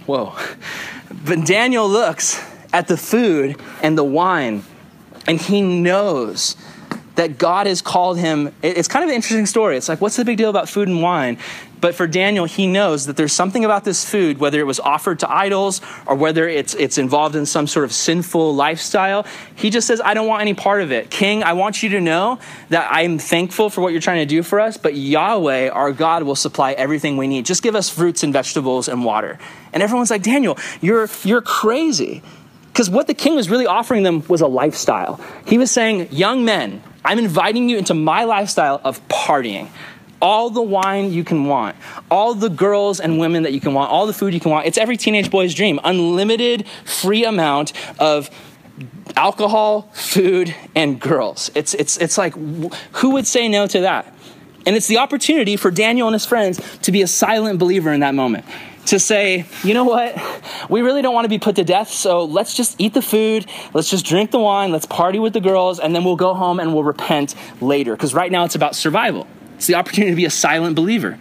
Whoa. 0.06 0.34
But 1.24 1.46
Daniel 1.46 1.88
looks 1.88 2.40
at 2.72 2.88
the 2.88 2.96
food 2.96 3.60
and 3.82 3.96
the 3.96 4.04
wine, 4.04 4.64
and 5.26 5.40
he 5.40 5.62
knows 5.62 6.56
that 7.16 7.38
God 7.38 7.66
has 7.66 7.80
called 7.82 8.18
him. 8.18 8.54
It's 8.62 8.88
kind 8.88 9.02
of 9.02 9.08
an 9.08 9.16
interesting 9.16 9.46
story. 9.46 9.76
It's 9.76 9.88
like, 9.88 10.00
what's 10.00 10.16
the 10.16 10.24
big 10.24 10.36
deal 10.36 10.50
about 10.50 10.68
food 10.68 10.88
and 10.88 11.02
wine? 11.02 11.38
But 11.80 11.94
for 11.94 12.06
Daniel, 12.06 12.46
he 12.46 12.66
knows 12.66 13.06
that 13.06 13.16
there's 13.16 13.32
something 13.32 13.64
about 13.64 13.84
this 13.84 14.08
food, 14.08 14.38
whether 14.38 14.58
it 14.58 14.66
was 14.66 14.80
offered 14.80 15.18
to 15.20 15.30
idols 15.30 15.80
or 16.06 16.14
whether 16.14 16.48
it's, 16.48 16.74
it's 16.74 16.98
involved 16.98 17.36
in 17.36 17.44
some 17.44 17.66
sort 17.66 17.84
of 17.84 17.92
sinful 17.92 18.54
lifestyle. 18.54 19.26
He 19.54 19.70
just 19.70 19.86
says, 19.86 20.00
I 20.00 20.14
don't 20.14 20.26
want 20.26 20.40
any 20.40 20.54
part 20.54 20.82
of 20.82 20.90
it. 20.90 21.10
King, 21.10 21.42
I 21.42 21.52
want 21.52 21.82
you 21.82 21.90
to 21.90 22.00
know 22.00 22.38
that 22.70 22.88
I'm 22.90 23.18
thankful 23.18 23.68
for 23.68 23.82
what 23.82 23.92
you're 23.92 24.00
trying 24.00 24.20
to 24.20 24.26
do 24.26 24.42
for 24.42 24.58
us, 24.58 24.76
but 24.76 24.94
Yahweh, 24.94 25.68
our 25.68 25.92
God, 25.92 26.22
will 26.22 26.36
supply 26.36 26.72
everything 26.72 27.16
we 27.16 27.26
need. 27.26 27.44
Just 27.44 27.62
give 27.62 27.74
us 27.74 27.90
fruits 27.90 28.22
and 28.22 28.32
vegetables 28.32 28.88
and 28.88 29.04
water. 29.04 29.38
And 29.72 29.82
everyone's 29.82 30.10
like, 30.10 30.22
Daniel, 30.22 30.58
you're, 30.80 31.08
you're 31.24 31.42
crazy. 31.42 32.22
Because 32.72 32.90
what 32.90 33.06
the 33.06 33.14
king 33.14 33.34
was 33.34 33.48
really 33.48 33.66
offering 33.66 34.02
them 34.02 34.22
was 34.28 34.40
a 34.40 34.46
lifestyle. 34.46 35.20
He 35.46 35.56
was 35.56 35.70
saying, 35.70 36.08
Young 36.10 36.44
men, 36.44 36.82
I'm 37.04 37.18
inviting 37.18 37.68
you 37.68 37.78
into 37.78 37.94
my 37.94 38.24
lifestyle 38.24 38.80
of 38.84 39.06
partying 39.08 39.68
all 40.20 40.50
the 40.50 40.62
wine 40.62 41.12
you 41.12 41.24
can 41.24 41.46
want, 41.46 41.76
all 42.10 42.34
the 42.34 42.48
girls 42.48 43.00
and 43.00 43.18
women 43.18 43.42
that 43.42 43.52
you 43.52 43.60
can 43.60 43.74
want, 43.74 43.90
all 43.90 44.06
the 44.06 44.12
food 44.12 44.34
you 44.34 44.40
can 44.40 44.50
want. 44.50 44.66
It's 44.66 44.78
every 44.78 44.96
teenage 44.96 45.30
boy's 45.30 45.54
dream. 45.54 45.80
Unlimited, 45.84 46.66
free 46.84 47.24
amount 47.24 47.72
of 47.98 48.30
alcohol, 49.16 49.90
food, 49.92 50.54
and 50.74 51.00
girls. 51.00 51.50
It's, 51.54 51.74
it's, 51.74 51.96
it's 51.98 52.18
like, 52.18 52.34
who 52.34 53.10
would 53.10 53.26
say 53.26 53.48
no 53.48 53.66
to 53.66 53.80
that? 53.80 54.14
And 54.66 54.74
it's 54.74 54.88
the 54.88 54.98
opportunity 54.98 55.56
for 55.56 55.70
Daniel 55.70 56.08
and 56.08 56.14
his 56.14 56.26
friends 56.26 56.60
to 56.82 56.92
be 56.92 57.02
a 57.02 57.06
silent 57.06 57.58
believer 57.58 57.92
in 57.92 58.00
that 58.00 58.14
moment. 58.14 58.44
To 58.86 59.00
say, 59.00 59.46
you 59.64 59.74
know 59.74 59.84
what? 59.84 60.16
We 60.70 60.80
really 60.82 61.02
don't 61.02 61.14
want 61.14 61.24
to 61.24 61.28
be 61.28 61.38
put 61.38 61.56
to 61.56 61.64
death, 61.64 61.90
so 61.90 62.24
let's 62.24 62.54
just 62.54 62.76
eat 62.80 62.94
the 62.94 63.02
food, 63.02 63.46
let's 63.74 63.90
just 63.90 64.06
drink 64.06 64.30
the 64.30 64.38
wine, 64.38 64.70
let's 64.70 64.86
party 64.86 65.18
with 65.18 65.32
the 65.32 65.40
girls, 65.40 65.80
and 65.80 65.94
then 65.94 66.04
we'll 66.04 66.14
go 66.14 66.34
home 66.34 66.60
and 66.60 66.72
we'll 66.72 66.84
repent 66.84 67.34
later. 67.60 67.96
Because 67.96 68.14
right 68.14 68.30
now 68.30 68.44
it's 68.44 68.54
about 68.54 68.76
survival. 68.76 69.26
It's 69.56 69.66
the 69.66 69.74
opportunity 69.74 70.12
to 70.12 70.16
be 70.16 70.26
a 70.26 70.30
silent 70.30 70.76
believer. 70.76 71.18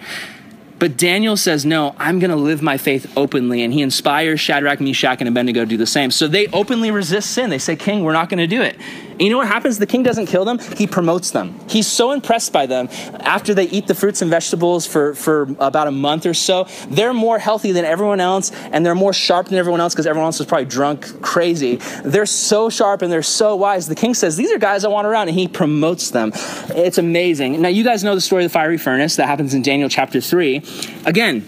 But 0.77 0.97
Daniel 0.97 1.37
says, 1.37 1.65
No, 1.65 1.95
I'm 1.97 2.19
going 2.19 2.31
to 2.31 2.35
live 2.35 2.61
my 2.61 2.77
faith 2.77 3.11
openly. 3.15 3.63
And 3.63 3.73
he 3.73 3.81
inspires 3.81 4.39
Shadrach, 4.39 4.81
Meshach, 4.81 5.21
and 5.21 5.27
Abednego 5.27 5.61
to 5.61 5.65
do 5.65 5.77
the 5.77 5.85
same. 5.85 6.11
So 6.11 6.27
they 6.27 6.47
openly 6.47 6.91
resist 6.91 7.31
sin. 7.31 7.49
They 7.49 7.59
say, 7.59 7.75
King, 7.75 8.03
we're 8.03 8.13
not 8.13 8.29
going 8.29 8.39
to 8.39 8.47
do 8.47 8.61
it. 8.61 8.77
And 9.15 9.21
you 9.21 9.29
know 9.29 9.37
what 9.37 9.47
happens? 9.47 9.79
The 9.79 9.85
king 9.85 10.03
doesn't 10.03 10.25
kill 10.25 10.43
them, 10.43 10.59
he 10.59 10.87
promotes 10.87 11.31
them. 11.31 11.57
He's 11.69 11.87
so 11.87 12.11
impressed 12.11 12.51
by 12.51 12.65
them. 12.65 12.89
After 13.21 13.53
they 13.53 13.63
eat 13.63 13.87
the 13.87 13.95
fruits 13.95 14.21
and 14.21 14.29
vegetables 14.29 14.85
for, 14.85 15.15
for 15.15 15.43
about 15.59 15.87
a 15.87 15.91
month 15.91 16.25
or 16.25 16.33
so, 16.33 16.67
they're 16.89 17.13
more 17.13 17.39
healthy 17.39 17.71
than 17.71 17.85
everyone 17.85 18.19
else, 18.19 18.51
and 18.51 18.85
they're 18.85 18.93
more 18.93 19.13
sharp 19.13 19.47
than 19.47 19.57
everyone 19.57 19.79
else 19.79 19.93
because 19.93 20.05
everyone 20.05 20.25
else 20.25 20.39
was 20.39 20.49
probably 20.49 20.65
drunk 20.65 21.21
crazy. 21.21 21.77
They're 22.03 22.25
so 22.25 22.69
sharp 22.69 23.03
and 23.03 23.11
they're 23.11 23.23
so 23.23 23.55
wise. 23.55 23.87
The 23.87 23.95
king 23.95 24.15
says, 24.15 24.35
These 24.35 24.51
are 24.51 24.59
guys 24.59 24.83
I 24.83 24.89
want 24.89 25.07
around, 25.07 25.29
and 25.29 25.37
he 25.37 25.47
promotes 25.47 26.09
them. 26.09 26.33
It's 26.35 26.97
amazing. 26.97 27.61
Now, 27.61 27.69
you 27.69 27.85
guys 27.85 28.03
know 28.03 28.15
the 28.15 28.21
story 28.21 28.43
of 28.43 28.51
the 28.51 28.53
fiery 28.53 28.77
furnace 28.77 29.15
that 29.15 29.27
happens 29.27 29.53
in 29.53 29.61
Daniel 29.61 29.87
chapter 29.87 30.19
3. 30.19 30.61
Again, 31.05 31.47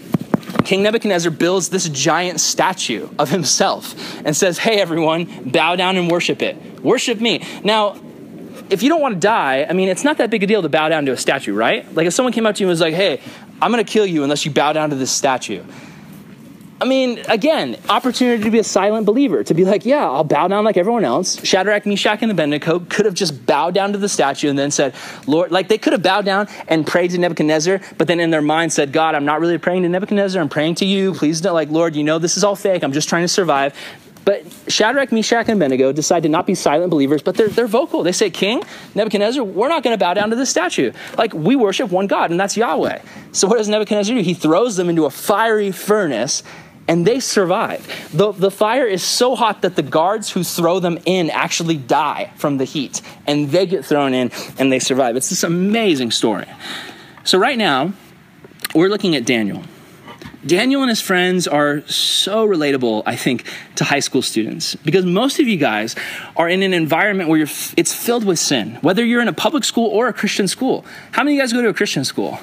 King 0.64 0.82
Nebuchadnezzar 0.82 1.30
builds 1.30 1.68
this 1.68 1.88
giant 1.88 2.40
statue 2.40 3.08
of 3.18 3.30
himself 3.30 3.94
and 4.24 4.36
says, 4.36 4.58
Hey, 4.58 4.80
everyone, 4.80 5.50
bow 5.50 5.76
down 5.76 5.96
and 5.96 6.10
worship 6.10 6.42
it. 6.42 6.82
Worship 6.82 7.20
me. 7.20 7.42
Now, 7.64 7.98
if 8.70 8.82
you 8.82 8.88
don't 8.88 9.00
want 9.00 9.14
to 9.14 9.20
die, 9.20 9.66
I 9.68 9.72
mean, 9.72 9.88
it's 9.88 10.04
not 10.04 10.18
that 10.18 10.30
big 10.30 10.42
a 10.42 10.46
deal 10.46 10.62
to 10.62 10.68
bow 10.68 10.88
down 10.88 11.06
to 11.06 11.12
a 11.12 11.16
statue, 11.16 11.54
right? 11.54 11.92
Like 11.94 12.06
if 12.06 12.12
someone 12.12 12.32
came 12.32 12.46
up 12.46 12.54
to 12.56 12.60
you 12.60 12.66
and 12.66 12.70
was 12.70 12.80
like, 12.80 12.94
Hey, 12.94 13.20
I'm 13.60 13.72
going 13.72 13.84
to 13.84 13.90
kill 13.90 14.06
you 14.06 14.22
unless 14.22 14.44
you 14.44 14.50
bow 14.50 14.72
down 14.72 14.90
to 14.90 14.96
this 14.96 15.10
statue. 15.10 15.64
I 16.80 16.84
mean, 16.84 17.18
again, 17.28 17.76
opportunity 17.88 18.44
to 18.44 18.50
be 18.50 18.60
a 18.60 18.64
silent 18.64 19.04
believer, 19.04 19.42
to 19.42 19.52
be 19.52 19.64
like, 19.64 19.84
yeah, 19.84 20.08
I'll 20.08 20.22
bow 20.22 20.46
down 20.46 20.64
like 20.64 20.76
everyone 20.76 21.04
else. 21.04 21.44
Shadrach, 21.44 21.86
Meshach, 21.86 22.22
and 22.22 22.30
Abednego 22.30 22.78
could 22.78 23.04
have 23.04 23.14
just 23.14 23.44
bowed 23.46 23.74
down 23.74 23.92
to 23.92 23.98
the 23.98 24.08
statue 24.08 24.48
and 24.48 24.56
then 24.56 24.70
said, 24.70 24.94
Lord, 25.26 25.50
like 25.50 25.66
they 25.66 25.78
could 25.78 25.92
have 25.92 26.04
bowed 26.04 26.24
down 26.24 26.46
and 26.68 26.86
prayed 26.86 27.10
to 27.10 27.18
Nebuchadnezzar, 27.18 27.80
but 27.96 28.06
then 28.06 28.20
in 28.20 28.30
their 28.30 28.42
mind 28.42 28.72
said, 28.72 28.92
God, 28.92 29.16
I'm 29.16 29.24
not 29.24 29.40
really 29.40 29.58
praying 29.58 29.82
to 29.82 29.88
Nebuchadnezzar, 29.88 30.40
I'm 30.40 30.48
praying 30.48 30.76
to 30.76 30.84
you. 30.84 31.14
Please 31.14 31.40
don't, 31.40 31.54
like, 31.54 31.70
Lord, 31.70 31.96
you 31.96 32.04
know 32.04 32.20
this 32.20 32.36
is 32.36 32.44
all 32.44 32.54
fake, 32.54 32.84
I'm 32.84 32.92
just 32.92 33.08
trying 33.08 33.24
to 33.24 33.28
survive. 33.28 33.74
But 34.24 34.44
Shadrach, 34.68 35.10
Meshach, 35.10 35.48
and 35.48 35.56
Abednego 35.56 35.90
decide 35.90 36.24
to 36.24 36.28
not 36.28 36.46
be 36.46 36.54
silent 36.54 36.90
believers, 36.90 37.22
but 37.22 37.34
they're, 37.34 37.48
they're 37.48 37.66
vocal. 37.66 38.02
They 38.02 38.12
say, 38.12 38.28
King, 38.28 38.62
Nebuchadnezzar, 38.94 39.42
we're 39.42 39.70
not 39.70 39.82
going 39.82 39.94
to 39.94 39.98
bow 39.98 40.12
down 40.12 40.28
to 40.28 40.36
this 40.36 40.50
statue. 40.50 40.92
Like, 41.16 41.32
we 41.32 41.56
worship 41.56 41.90
one 41.90 42.08
God, 42.08 42.30
and 42.30 42.38
that's 42.38 42.54
Yahweh. 42.54 43.00
So 43.32 43.48
what 43.48 43.56
does 43.56 43.70
Nebuchadnezzar 43.70 44.14
do? 44.14 44.20
He 44.20 44.34
throws 44.34 44.76
them 44.76 44.90
into 44.90 45.06
a 45.06 45.10
fiery 45.10 45.72
furnace 45.72 46.42
and 46.88 47.06
they 47.06 47.20
survive. 47.20 47.86
The, 48.12 48.32
the 48.32 48.50
fire 48.50 48.86
is 48.86 49.02
so 49.02 49.36
hot 49.36 49.62
that 49.62 49.76
the 49.76 49.82
guards 49.82 50.30
who 50.30 50.42
throw 50.42 50.80
them 50.80 50.98
in 51.04 51.30
actually 51.30 51.76
die 51.76 52.32
from 52.36 52.56
the 52.56 52.64
heat, 52.64 53.02
and 53.26 53.50
they 53.50 53.66
get 53.66 53.84
thrown 53.84 54.14
in 54.14 54.32
and 54.58 54.72
they 54.72 54.78
survive. 54.78 55.14
It's 55.14 55.28
this 55.28 55.44
amazing 55.44 56.10
story. 56.10 56.46
So, 57.24 57.38
right 57.38 57.58
now, 57.58 57.92
we're 58.74 58.88
looking 58.88 59.14
at 59.14 59.26
Daniel. 59.26 59.62
Daniel 60.46 60.82
and 60.82 60.88
his 60.88 61.00
friends 61.00 61.46
are 61.46 61.86
so 61.88 62.46
relatable, 62.46 63.02
I 63.04 63.16
think, 63.16 63.44
to 63.74 63.84
high 63.84 64.00
school 64.00 64.22
students 64.22 64.76
because 64.76 65.04
most 65.04 65.40
of 65.40 65.48
you 65.48 65.56
guys 65.56 65.96
are 66.36 66.48
in 66.48 66.62
an 66.62 66.72
environment 66.72 67.28
where 67.28 67.40
it's 67.40 67.92
filled 67.92 68.24
with 68.24 68.38
sin, 68.38 68.78
whether 68.80 69.04
you're 69.04 69.20
in 69.20 69.28
a 69.28 69.32
public 69.32 69.64
school 69.64 69.88
or 69.88 70.06
a 70.06 70.12
Christian 70.12 70.48
school. 70.48 70.86
How 71.10 71.22
many 71.22 71.34
of 71.34 71.36
you 71.36 71.42
guys 71.42 71.52
go 71.52 71.60
to 71.60 71.68
a 71.68 71.74
Christian 71.74 72.04
school? 72.04 72.38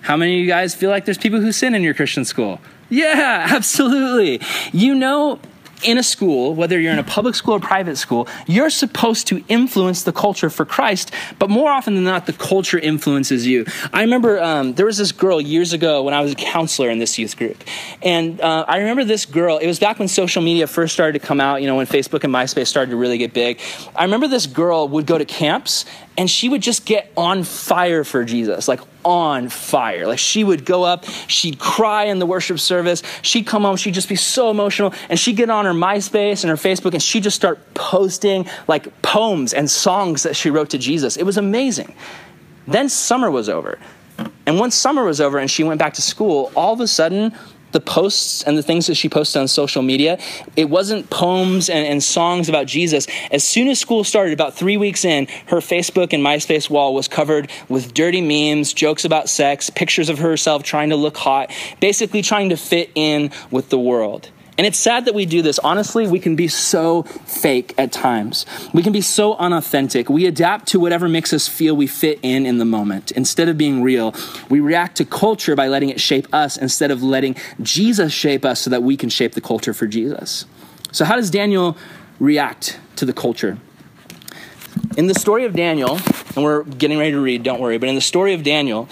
How 0.00 0.16
many 0.16 0.34
of 0.34 0.40
you 0.40 0.46
guys 0.46 0.74
feel 0.74 0.90
like 0.90 1.04
there's 1.04 1.18
people 1.18 1.40
who 1.40 1.52
sin 1.52 1.74
in 1.74 1.82
your 1.82 1.94
Christian 1.94 2.24
school? 2.24 2.58
Yeah, 2.90 3.46
absolutely. 3.50 4.40
You 4.72 4.94
know, 4.94 5.40
in 5.84 5.98
a 5.98 6.02
school, 6.02 6.54
whether 6.54 6.80
you're 6.80 6.92
in 6.92 6.98
a 6.98 7.04
public 7.04 7.34
school 7.34 7.54
or 7.54 7.60
private 7.60 7.96
school, 7.96 8.26
you're 8.46 8.70
supposed 8.70 9.26
to 9.28 9.44
influence 9.48 10.02
the 10.02 10.12
culture 10.12 10.48
for 10.48 10.64
Christ, 10.64 11.12
but 11.38 11.50
more 11.50 11.70
often 11.70 11.94
than 11.94 12.04
not, 12.04 12.26
the 12.26 12.32
culture 12.32 12.78
influences 12.78 13.46
you. 13.46 13.66
I 13.92 14.00
remember 14.00 14.40
um, 14.42 14.74
there 14.74 14.86
was 14.86 14.96
this 14.96 15.12
girl 15.12 15.40
years 15.40 15.72
ago 15.72 16.02
when 16.02 16.14
I 16.14 16.20
was 16.20 16.32
a 16.32 16.36
counselor 16.36 16.90
in 16.90 16.98
this 16.98 17.18
youth 17.18 17.36
group. 17.36 17.62
And 18.02 18.40
uh, 18.40 18.64
I 18.66 18.78
remember 18.78 19.04
this 19.04 19.26
girl, 19.26 19.58
it 19.58 19.66
was 19.66 19.78
back 19.78 19.98
when 19.98 20.08
social 20.08 20.42
media 20.42 20.66
first 20.66 20.94
started 20.94 21.20
to 21.20 21.26
come 21.26 21.40
out, 21.40 21.60
you 21.60 21.66
know, 21.66 21.76
when 21.76 21.86
Facebook 21.86 22.24
and 22.24 22.32
MySpace 22.32 22.66
started 22.68 22.90
to 22.90 22.96
really 22.96 23.18
get 23.18 23.34
big. 23.34 23.60
I 23.94 24.04
remember 24.04 24.28
this 24.28 24.46
girl 24.46 24.88
would 24.88 25.06
go 25.06 25.18
to 25.18 25.24
camps 25.24 25.84
and 26.16 26.30
she 26.30 26.48
would 26.48 26.62
just 26.62 26.86
get 26.86 27.10
on 27.16 27.42
fire 27.42 28.04
for 28.04 28.24
Jesus, 28.24 28.68
like 28.68 28.80
on 29.04 29.48
fire. 29.48 30.06
Like 30.06 30.18
she 30.18 30.44
would 30.44 30.64
go 30.64 30.84
up, 30.84 31.04
she'd 31.26 31.58
cry 31.58 32.04
in 32.04 32.18
the 32.18 32.26
worship 32.26 32.60
service, 32.60 33.02
she'd 33.22 33.46
come 33.46 33.62
home, 33.62 33.76
she'd 33.76 33.94
just 33.94 34.08
be 34.08 34.16
so 34.16 34.50
emotional, 34.50 34.94
and 35.08 35.18
she'd 35.18 35.36
get 35.36 35.50
on 35.50 35.64
her 35.64 35.72
MySpace 35.72 36.44
and 36.44 36.50
her 36.50 36.56
Facebook 36.56 36.92
and 36.92 37.02
she'd 37.02 37.24
just 37.24 37.36
start 37.36 37.74
posting 37.74 38.48
like 38.68 39.02
poems 39.02 39.52
and 39.52 39.70
songs 39.70 40.22
that 40.22 40.36
she 40.36 40.50
wrote 40.50 40.70
to 40.70 40.78
Jesus. 40.78 41.16
It 41.16 41.24
was 41.24 41.36
amazing. 41.36 41.94
Then 42.66 42.88
summer 42.88 43.30
was 43.30 43.48
over. 43.48 43.78
And 44.46 44.58
once 44.58 44.74
summer 44.74 45.04
was 45.04 45.20
over 45.20 45.38
and 45.38 45.50
she 45.50 45.64
went 45.64 45.78
back 45.78 45.94
to 45.94 46.02
school, 46.02 46.52
all 46.54 46.72
of 46.74 46.80
a 46.80 46.86
sudden, 46.86 47.34
the 47.74 47.80
posts 47.80 48.44
and 48.44 48.56
the 48.56 48.62
things 48.62 48.86
that 48.86 48.94
she 48.94 49.08
posted 49.08 49.42
on 49.42 49.48
social 49.48 49.82
media, 49.82 50.16
it 50.56 50.70
wasn't 50.70 51.10
poems 51.10 51.68
and, 51.68 51.86
and, 51.86 52.02
songs 52.02 52.48
about 52.48 52.66
Jesus. 52.66 53.08
As 53.32 53.42
soon 53.42 53.66
as 53.68 53.80
school 53.80 54.04
started, 54.04 54.32
about 54.32 54.54
three 54.54 54.76
weeks 54.76 55.04
in, 55.04 55.26
her 55.46 55.56
Facebook 55.56 56.12
and 56.12 56.22
MySpace 56.22 56.70
wall 56.70 56.94
was 56.94 57.08
covered 57.08 57.50
with 57.68 57.92
dirty 57.92 58.20
memes, 58.20 58.72
jokes 58.72 59.04
about 59.04 59.28
sex, 59.28 59.70
pictures 59.70 60.08
of 60.08 60.18
herself 60.18 60.62
trying 60.62 60.90
to 60.90 60.96
look 60.96 61.16
hot, 61.16 61.50
basically 61.80 62.22
trying 62.22 62.50
to 62.50 62.56
fit 62.56 62.90
in 62.94 63.32
with 63.50 63.70
the 63.70 63.78
world. 63.78 64.30
And 64.56 64.66
it's 64.66 64.78
sad 64.78 65.06
that 65.06 65.14
we 65.14 65.26
do 65.26 65.42
this. 65.42 65.58
Honestly, 65.58 66.06
we 66.06 66.20
can 66.20 66.36
be 66.36 66.46
so 66.46 67.02
fake 67.02 67.74
at 67.76 67.90
times. 67.90 68.46
We 68.72 68.82
can 68.82 68.92
be 68.92 69.00
so 69.00 69.34
unauthentic. 69.34 70.08
We 70.08 70.26
adapt 70.26 70.68
to 70.68 70.80
whatever 70.80 71.08
makes 71.08 71.32
us 71.32 71.48
feel 71.48 71.74
we 71.74 71.88
fit 71.88 72.20
in 72.22 72.46
in 72.46 72.58
the 72.58 72.64
moment. 72.64 73.10
Instead 73.12 73.48
of 73.48 73.58
being 73.58 73.82
real, 73.82 74.14
we 74.48 74.60
react 74.60 74.96
to 74.98 75.04
culture 75.04 75.56
by 75.56 75.66
letting 75.66 75.88
it 75.88 76.00
shape 76.00 76.32
us 76.32 76.56
instead 76.56 76.92
of 76.92 77.02
letting 77.02 77.34
Jesus 77.62 78.12
shape 78.12 78.44
us 78.44 78.60
so 78.60 78.70
that 78.70 78.82
we 78.82 78.96
can 78.96 79.08
shape 79.08 79.32
the 79.32 79.40
culture 79.40 79.74
for 79.74 79.88
Jesus. 79.88 80.46
So, 80.92 81.04
how 81.04 81.16
does 81.16 81.30
Daniel 81.30 81.76
react 82.20 82.78
to 82.96 83.04
the 83.04 83.12
culture? 83.12 83.58
In 84.96 85.08
the 85.08 85.14
story 85.14 85.44
of 85.44 85.54
Daniel, 85.54 85.98
and 86.36 86.44
we're 86.44 86.62
getting 86.62 86.98
ready 86.98 87.10
to 87.10 87.20
read, 87.20 87.42
don't 87.42 87.60
worry, 87.60 87.78
but 87.78 87.88
in 87.88 87.96
the 87.96 88.00
story 88.00 88.34
of 88.34 88.44
Daniel, 88.44 88.88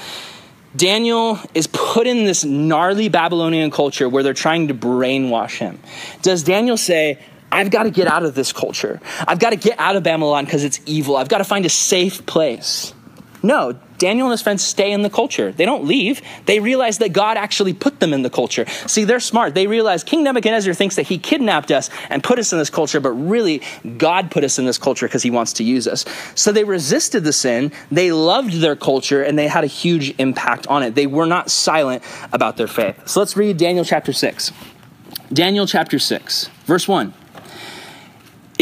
Daniel 0.77 1.39
is 1.55 1.67
put 1.67 2.07
in 2.07 2.25
this 2.25 2.45
gnarly 2.45 3.09
Babylonian 3.09 3.71
culture 3.71 4.09
where 4.09 4.23
they're 4.23 4.33
trying 4.33 4.69
to 4.69 4.75
brainwash 4.75 5.59
him. 5.59 5.79
Does 6.23 6.43
Daniel 6.43 6.77
say, 6.77 7.19
I've 7.51 7.71
got 7.71 7.83
to 7.83 7.91
get 7.91 8.09
out 8.09 8.25
of 8.25 8.35
this 8.35 8.53
culture? 8.53 9.01
I've 9.29 9.39
got 9.39 9.51
to 9.51 9.57
get 9.57 9.79
out 9.79 9.97
of 9.97 10.03
Babylon 10.03 10.47
because 10.47 10.65
it's 10.65 10.81
evil. 10.87 11.17
I've 11.17 11.29
got 11.29 11.39
to 11.39 11.45
find 11.45 11.67
a 11.67 11.71
safe 11.71 12.25
place. 12.25 12.95
No, 13.43 13.79
Daniel 13.99 14.27
and 14.27 14.33
his 14.33 14.43
friends 14.43 14.63
stay 14.63 14.93
in 14.93 15.03
the 15.03 15.11
culture. 15.11 15.53
They 15.53 15.65
don't 15.65 15.85
leave. 15.85 16.23
They 16.47 16.61
realize 16.61 16.99
that 16.99 17.13
God 17.13 17.37
actually 17.37 17.73
put 17.73 18.01
them 18.01 18.13
in 18.13 18.23
the 18.23 18.31
culture. 18.31 18.67
See, 18.87 19.05
they're 19.05 19.21
smart. 19.21 19.55
They 19.55 19.67
realize 19.67 20.05
King 20.05 20.25
Nebuchadnezzar 20.25 20.75
thinks 20.75 20.97
that 20.97 21.05
he 21.05 21.19
kidnapped 21.19 21.71
us 21.71 21.91
and 22.09 22.23
put 22.23 22.39
us 22.39 22.53
in 22.53 22.59
this 22.59 22.71
culture, 22.71 23.01
but 23.01 23.11
really, 23.11 23.63
God 23.99 24.31
put 24.31 24.45
us 24.45 24.59
in 24.59 24.65
this 24.65 24.79
culture 24.79 25.07
because 25.07 25.23
he 25.23 25.31
wants 25.31 25.53
to 25.55 25.65
use 25.65 25.89
us. 25.89 26.05
So 26.35 26.53
they 26.53 26.65
resisted 26.65 27.25
the 27.25 27.33
sin. 27.33 27.73
They 27.91 28.13
loved 28.13 28.55
their 28.55 28.77
culture 28.77 29.23
and 29.23 29.39
they 29.39 29.49
had 29.49 29.65
a 29.65 29.69
huge 29.69 30.15
impact 30.19 30.67
on 30.69 30.83
it. 30.83 30.95
They 30.95 31.07
were 31.07 31.27
not 31.27 31.51
silent 31.51 32.03
about 32.33 32.57
their 32.57 32.69
faith. 32.69 33.09
So 33.09 33.21
let's 33.21 33.37
read 33.37 33.57
Daniel 33.57 33.85
chapter 33.85 34.13
6. 34.13 34.53
Daniel 35.33 35.67
chapter 35.67 35.99
6, 35.99 36.49
verse 36.67 36.87
1. 36.87 37.15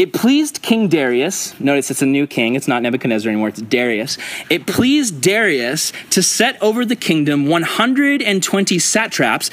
It 0.01 0.13
pleased 0.13 0.63
King 0.63 0.87
Darius, 0.87 1.59
notice 1.59 1.91
it's 1.91 2.01
a 2.01 2.07
new 2.07 2.25
king, 2.25 2.55
it's 2.55 2.67
not 2.67 2.81
Nebuchadnezzar 2.81 3.29
anymore, 3.29 3.49
it's 3.49 3.61
Darius. 3.61 4.17
It 4.49 4.65
pleased 4.65 5.21
Darius 5.21 5.93
to 6.09 6.23
set 6.23 6.59
over 6.59 6.85
the 6.85 6.95
kingdom 6.95 7.45
120 7.45 8.79
satraps. 8.79 9.51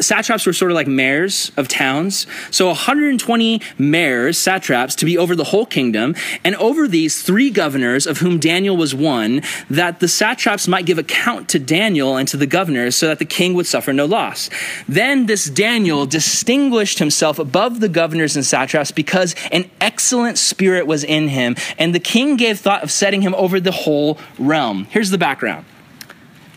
Satraps 0.00 0.44
were 0.44 0.52
sort 0.52 0.72
of 0.72 0.74
like 0.74 0.88
mayors 0.88 1.52
of 1.56 1.68
towns. 1.68 2.26
So 2.50 2.66
120 2.66 3.62
mayors, 3.78 4.38
satraps, 4.38 4.96
to 4.96 5.04
be 5.04 5.16
over 5.16 5.36
the 5.36 5.44
whole 5.44 5.66
kingdom, 5.66 6.16
and 6.42 6.56
over 6.56 6.88
these 6.88 7.22
three 7.22 7.50
governors, 7.50 8.08
of 8.08 8.18
whom 8.18 8.40
Daniel 8.40 8.76
was 8.76 8.92
one, 8.92 9.40
that 9.68 10.00
the 10.00 10.08
satraps 10.08 10.66
might 10.66 10.84
give 10.84 10.98
account 10.98 11.48
to 11.50 11.60
Daniel 11.60 12.16
and 12.16 12.26
to 12.26 12.36
the 12.36 12.44
governors, 12.44 12.96
so 12.96 13.06
that 13.06 13.20
the 13.20 13.24
king 13.24 13.54
would 13.54 13.68
suffer 13.68 13.92
no 13.92 14.06
loss. 14.06 14.50
Then 14.88 15.26
this 15.26 15.44
Daniel 15.44 16.06
distinguished 16.06 16.98
himself 16.98 17.38
above 17.38 17.78
the 17.78 17.88
governors 17.88 18.34
and 18.34 18.44
satraps 18.44 18.90
because 18.90 19.36
excellent 19.80 20.38
spirit 20.38 20.86
was 20.86 21.02
in 21.02 21.28
him, 21.28 21.56
and 21.78 21.94
the 21.94 22.00
king 22.00 22.36
gave 22.36 22.60
thought 22.60 22.82
of 22.82 22.90
setting 22.90 23.22
him 23.22 23.34
over 23.34 23.58
the 23.58 23.72
whole 23.72 24.18
realm. 24.38 24.86
Here's 24.90 25.10
the 25.10 25.18
background 25.18 25.64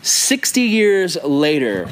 60 0.02 0.60
years 0.60 1.16
later, 1.24 1.88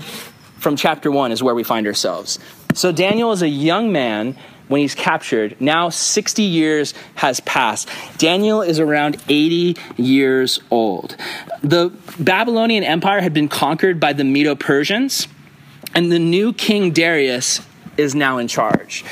from 0.59 0.77
chapter 0.77 1.11
1 1.11 1.33
is 1.33 1.43
where 1.43 1.55
we 1.55 1.65
find 1.65 1.87
ourselves. 1.87 2.39
So 2.75 2.93
Daniel 2.93 3.33
is 3.33 3.43
a 3.43 3.49
young 3.49 3.91
man 3.91 4.37
when 4.69 4.81
he's 4.81 4.95
captured. 4.95 5.61
Now 5.61 5.89
60 5.89 6.43
years 6.43 6.95
has 7.17 7.41
passed. 7.41 7.89
Daniel 8.19 8.63
is 8.63 8.79
around 8.81 9.17
80 9.29 9.77
years 9.97 10.61
old. 10.71 11.17
The 11.63 11.91
Babylonian 12.19 12.85
Empire 12.85 13.21
had 13.21 13.35
been 13.35 13.49
conquered 13.49 14.01
by 14.01 14.13
the 14.13 14.25
Medo 14.25 14.55
Persians, 14.55 15.29
and 15.95 16.11
the 16.11 16.19
new 16.19 16.53
king 16.53 16.93
Darius 16.93 17.61
is 17.97 18.15
now 18.15 18.39
in 18.39 18.49
charge 18.49 19.05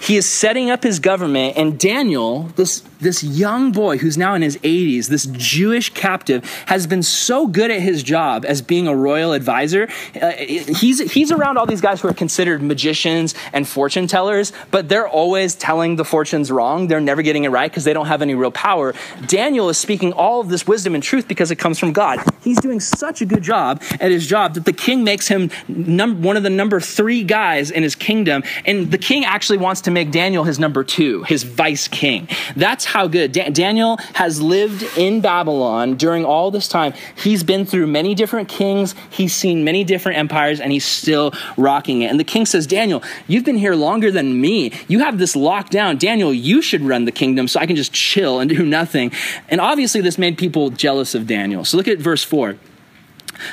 he 0.00 0.16
is 0.16 0.26
setting 0.26 0.70
up 0.70 0.82
his 0.82 0.98
government, 0.98 1.56
and 1.56 1.78
Daniel, 1.78 2.44
this, 2.56 2.82
this 3.00 3.22
young 3.22 3.72
boy 3.72 3.98
who's 3.98 4.16
now 4.16 4.34
in 4.34 4.42
his 4.42 4.56
80s, 4.58 5.08
this 5.08 5.26
Jewish 5.26 5.90
captive, 5.90 6.44
has 6.66 6.86
been 6.86 7.02
so 7.02 7.46
good 7.46 7.70
at 7.70 7.80
his 7.80 8.02
job 8.02 8.44
as 8.44 8.62
being 8.62 8.88
a 8.88 8.94
royal 8.94 9.32
advisor. 9.32 9.88
Uh, 10.20 10.32
he's, 10.32 11.12
he's 11.12 11.30
around 11.30 11.58
all 11.58 11.66
these 11.66 11.80
guys 11.80 12.00
who 12.00 12.08
are 12.08 12.14
considered 12.14 12.62
magicians 12.62 13.34
and 13.52 13.68
fortune 13.68 14.06
tellers, 14.06 14.52
but 14.70 14.88
they're 14.88 15.08
always 15.08 15.54
telling 15.54 15.96
the 15.96 16.04
fortunes 16.04 16.50
wrong. 16.50 16.88
They're 16.88 17.00
never 17.00 17.22
getting 17.22 17.44
it 17.44 17.50
right 17.50 17.70
because 17.70 17.84
they 17.84 17.92
don't 17.92 18.06
have 18.06 18.22
any 18.22 18.34
real 18.34 18.50
power. 18.50 18.94
Daniel 19.26 19.68
is 19.68 19.78
speaking 19.78 20.12
all 20.12 20.40
of 20.40 20.48
this 20.48 20.66
wisdom 20.66 20.94
and 20.94 21.02
truth 21.02 21.28
because 21.28 21.50
it 21.50 21.56
comes 21.56 21.78
from 21.78 21.92
God. 21.92 22.20
He's 22.42 22.60
doing 22.60 22.80
such 22.80 23.20
a 23.20 23.26
good 23.26 23.42
job 23.42 23.82
at 24.00 24.10
his 24.10 24.26
job 24.26 24.54
that 24.54 24.64
the 24.64 24.72
king 24.72 25.04
makes 25.04 25.28
him 25.28 25.50
num- 25.68 26.22
one 26.22 26.36
of 26.36 26.42
the 26.42 26.50
number 26.50 26.80
three 26.80 27.22
guys 27.22 27.70
in 27.70 27.82
his 27.82 27.94
kingdom, 27.94 28.42
and 28.64 28.90
the 28.90 28.98
king 28.98 29.24
actually 29.24 29.58
wants 29.58 29.82
to 29.82 29.90
make 29.90 30.10
Daniel 30.10 30.44
his 30.44 30.58
number 30.58 30.82
two, 30.82 31.22
his 31.24 31.42
vice 31.42 31.88
king. 31.88 32.28
That's 32.56 32.87
how 32.88 33.06
good. 33.06 33.32
Da- 33.32 33.50
Daniel 33.50 33.98
has 34.14 34.40
lived 34.40 34.82
in 34.96 35.20
Babylon 35.20 35.96
during 35.96 36.24
all 36.24 36.50
this 36.50 36.68
time. 36.68 36.94
He's 37.16 37.42
been 37.42 37.66
through 37.66 37.86
many 37.86 38.14
different 38.14 38.48
kings, 38.48 38.94
he's 39.10 39.34
seen 39.34 39.62
many 39.62 39.84
different 39.84 40.18
empires, 40.18 40.60
and 40.60 40.72
he's 40.72 40.84
still 40.84 41.32
rocking 41.56 42.02
it. 42.02 42.10
And 42.10 42.18
the 42.18 42.24
king 42.24 42.46
says, 42.46 42.66
Daniel, 42.66 43.02
you've 43.26 43.44
been 43.44 43.58
here 43.58 43.74
longer 43.74 44.10
than 44.10 44.40
me. 44.40 44.72
You 44.88 45.00
have 45.00 45.18
this 45.18 45.36
locked 45.36 45.70
down. 45.70 45.98
Daniel, 45.98 46.32
you 46.32 46.62
should 46.62 46.80
run 46.80 47.04
the 47.04 47.12
kingdom 47.12 47.46
so 47.46 47.60
I 47.60 47.66
can 47.66 47.76
just 47.76 47.92
chill 47.92 48.40
and 48.40 48.48
do 48.48 48.64
nothing. 48.64 49.12
And 49.48 49.60
obviously, 49.60 50.00
this 50.00 50.18
made 50.18 50.38
people 50.38 50.70
jealous 50.70 51.14
of 51.14 51.26
Daniel. 51.26 51.64
So 51.64 51.76
look 51.76 51.88
at 51.88 51.98
verse 51.98 52.24
4. 52.24 52.56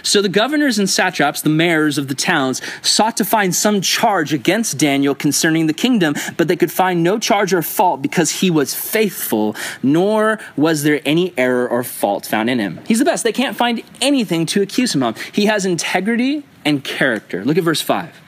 So 0.03 0.21
the 0.21 0.29
governors 0.29 0.79
and 0.79 0.89
satraps, 0.89 1.41
the 1.41 1.49
mayors 1.49 1.97
of 1.97 2.07
the 2.07 2.15
towns, 2.15 2.61
sought 2.81 3.17
to 3.17 3.25
find 3.25 3.53
some 3.55 3.81
charge 3.81 4.33
against 4.33 4.77
Daniel 4.77 5.15
concerning 5.15 5.67
the 5.67 5.73
kingdom, 5.73 6.15
but 6.37 6.47
they 6.47 6.55
could 6.55 6.71
find 6.71 7.03
no 7.03 7.19
charge 7.19 7.53
or 7.53 7.61
fault 7.61 8.01
because 8.01 8.31
he 8.31 8.49
was 8.49 8.73
faithful, 8.73 9.55
nor 9.83 10.39
was 10.55 10.83
there 10.83 11.01
any 11.05 11.33
error 11.37 11.67
or 11.67 11.83
fault 11.83 12.25
found 12.25 12.49
in 12.49 12.59
him. 12.59 12.79
He's 12.87 12.99
the 12.99 13.05
best. 13.05 13.23
They 13.23 13.31
can't 13.31 13.55
find 13.55 13.83
anything 14.01 14.45
to 14.47 14.61
accuse 14.61 14.93
him 14.93 15.03
of. 15.03 15.19
He 15.21 15.45
has 15.45 15.65
integrity 15.65 16.43
and 16.63 16.83
character. 16.83 17.45
Look 17.45 17.57
at 17.57 17.63
verse 17.63 17.81
5. 17.81 18.21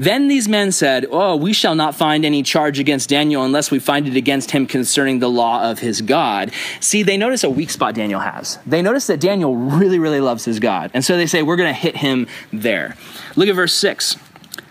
Then 0.00 0.28
these 0.28 0.48
men 0.48 0.72
said, 0.72 1.04
Oh, 1.10 1.36
we 1.36 1.52
shall 1.52 1.74
not 1.74 1.94
find 1.94 2.24
any 2.24 2.42
charge 2.42 2.78
against 2.78 3.10
Daniel 3.10 3.44
unless 3.44 3.70
we 3.70 3.78
find 3.78 4.08
it 4.08 4.16
against 4.16 4.50
him 4.50 4.66
concerning 4.66 5.18
the 5.18 5.28
law 5.28 5.70
of 5.70 5.80
his 5.80 6.00
God. 6.00 6.52
See, 6.80 7.02
they 7.02 7.18
notice 7.18 7.44
a 7.44 7.50
weak 7.50 7.68
spot 7.68 7.94
Daniel 7.94 8.20
has. 8.20 8.58
They 8.64 8.80
notice 8.80 9.08
that 9.08 9.20
Daniel 9.20 9.54
really, 9.54 9.98
really 9.98 10.22
loves 10.22 10.46
his 10.46 10.58
God. 10.58 10.90
And 10.94 11.04
so 11.04 11.18
they 11.18 11.26
say, 11.26 11.42
We're 11.42 11.56
going 11.56 11.68
to 11.68 11.78
hit 11.78 11.98
him 11.98 12.28
there. 12.50 12.96
Look 13.36 13.50
at 13.50 13.54
verse 13.54 13.74
6. 13.74 14.16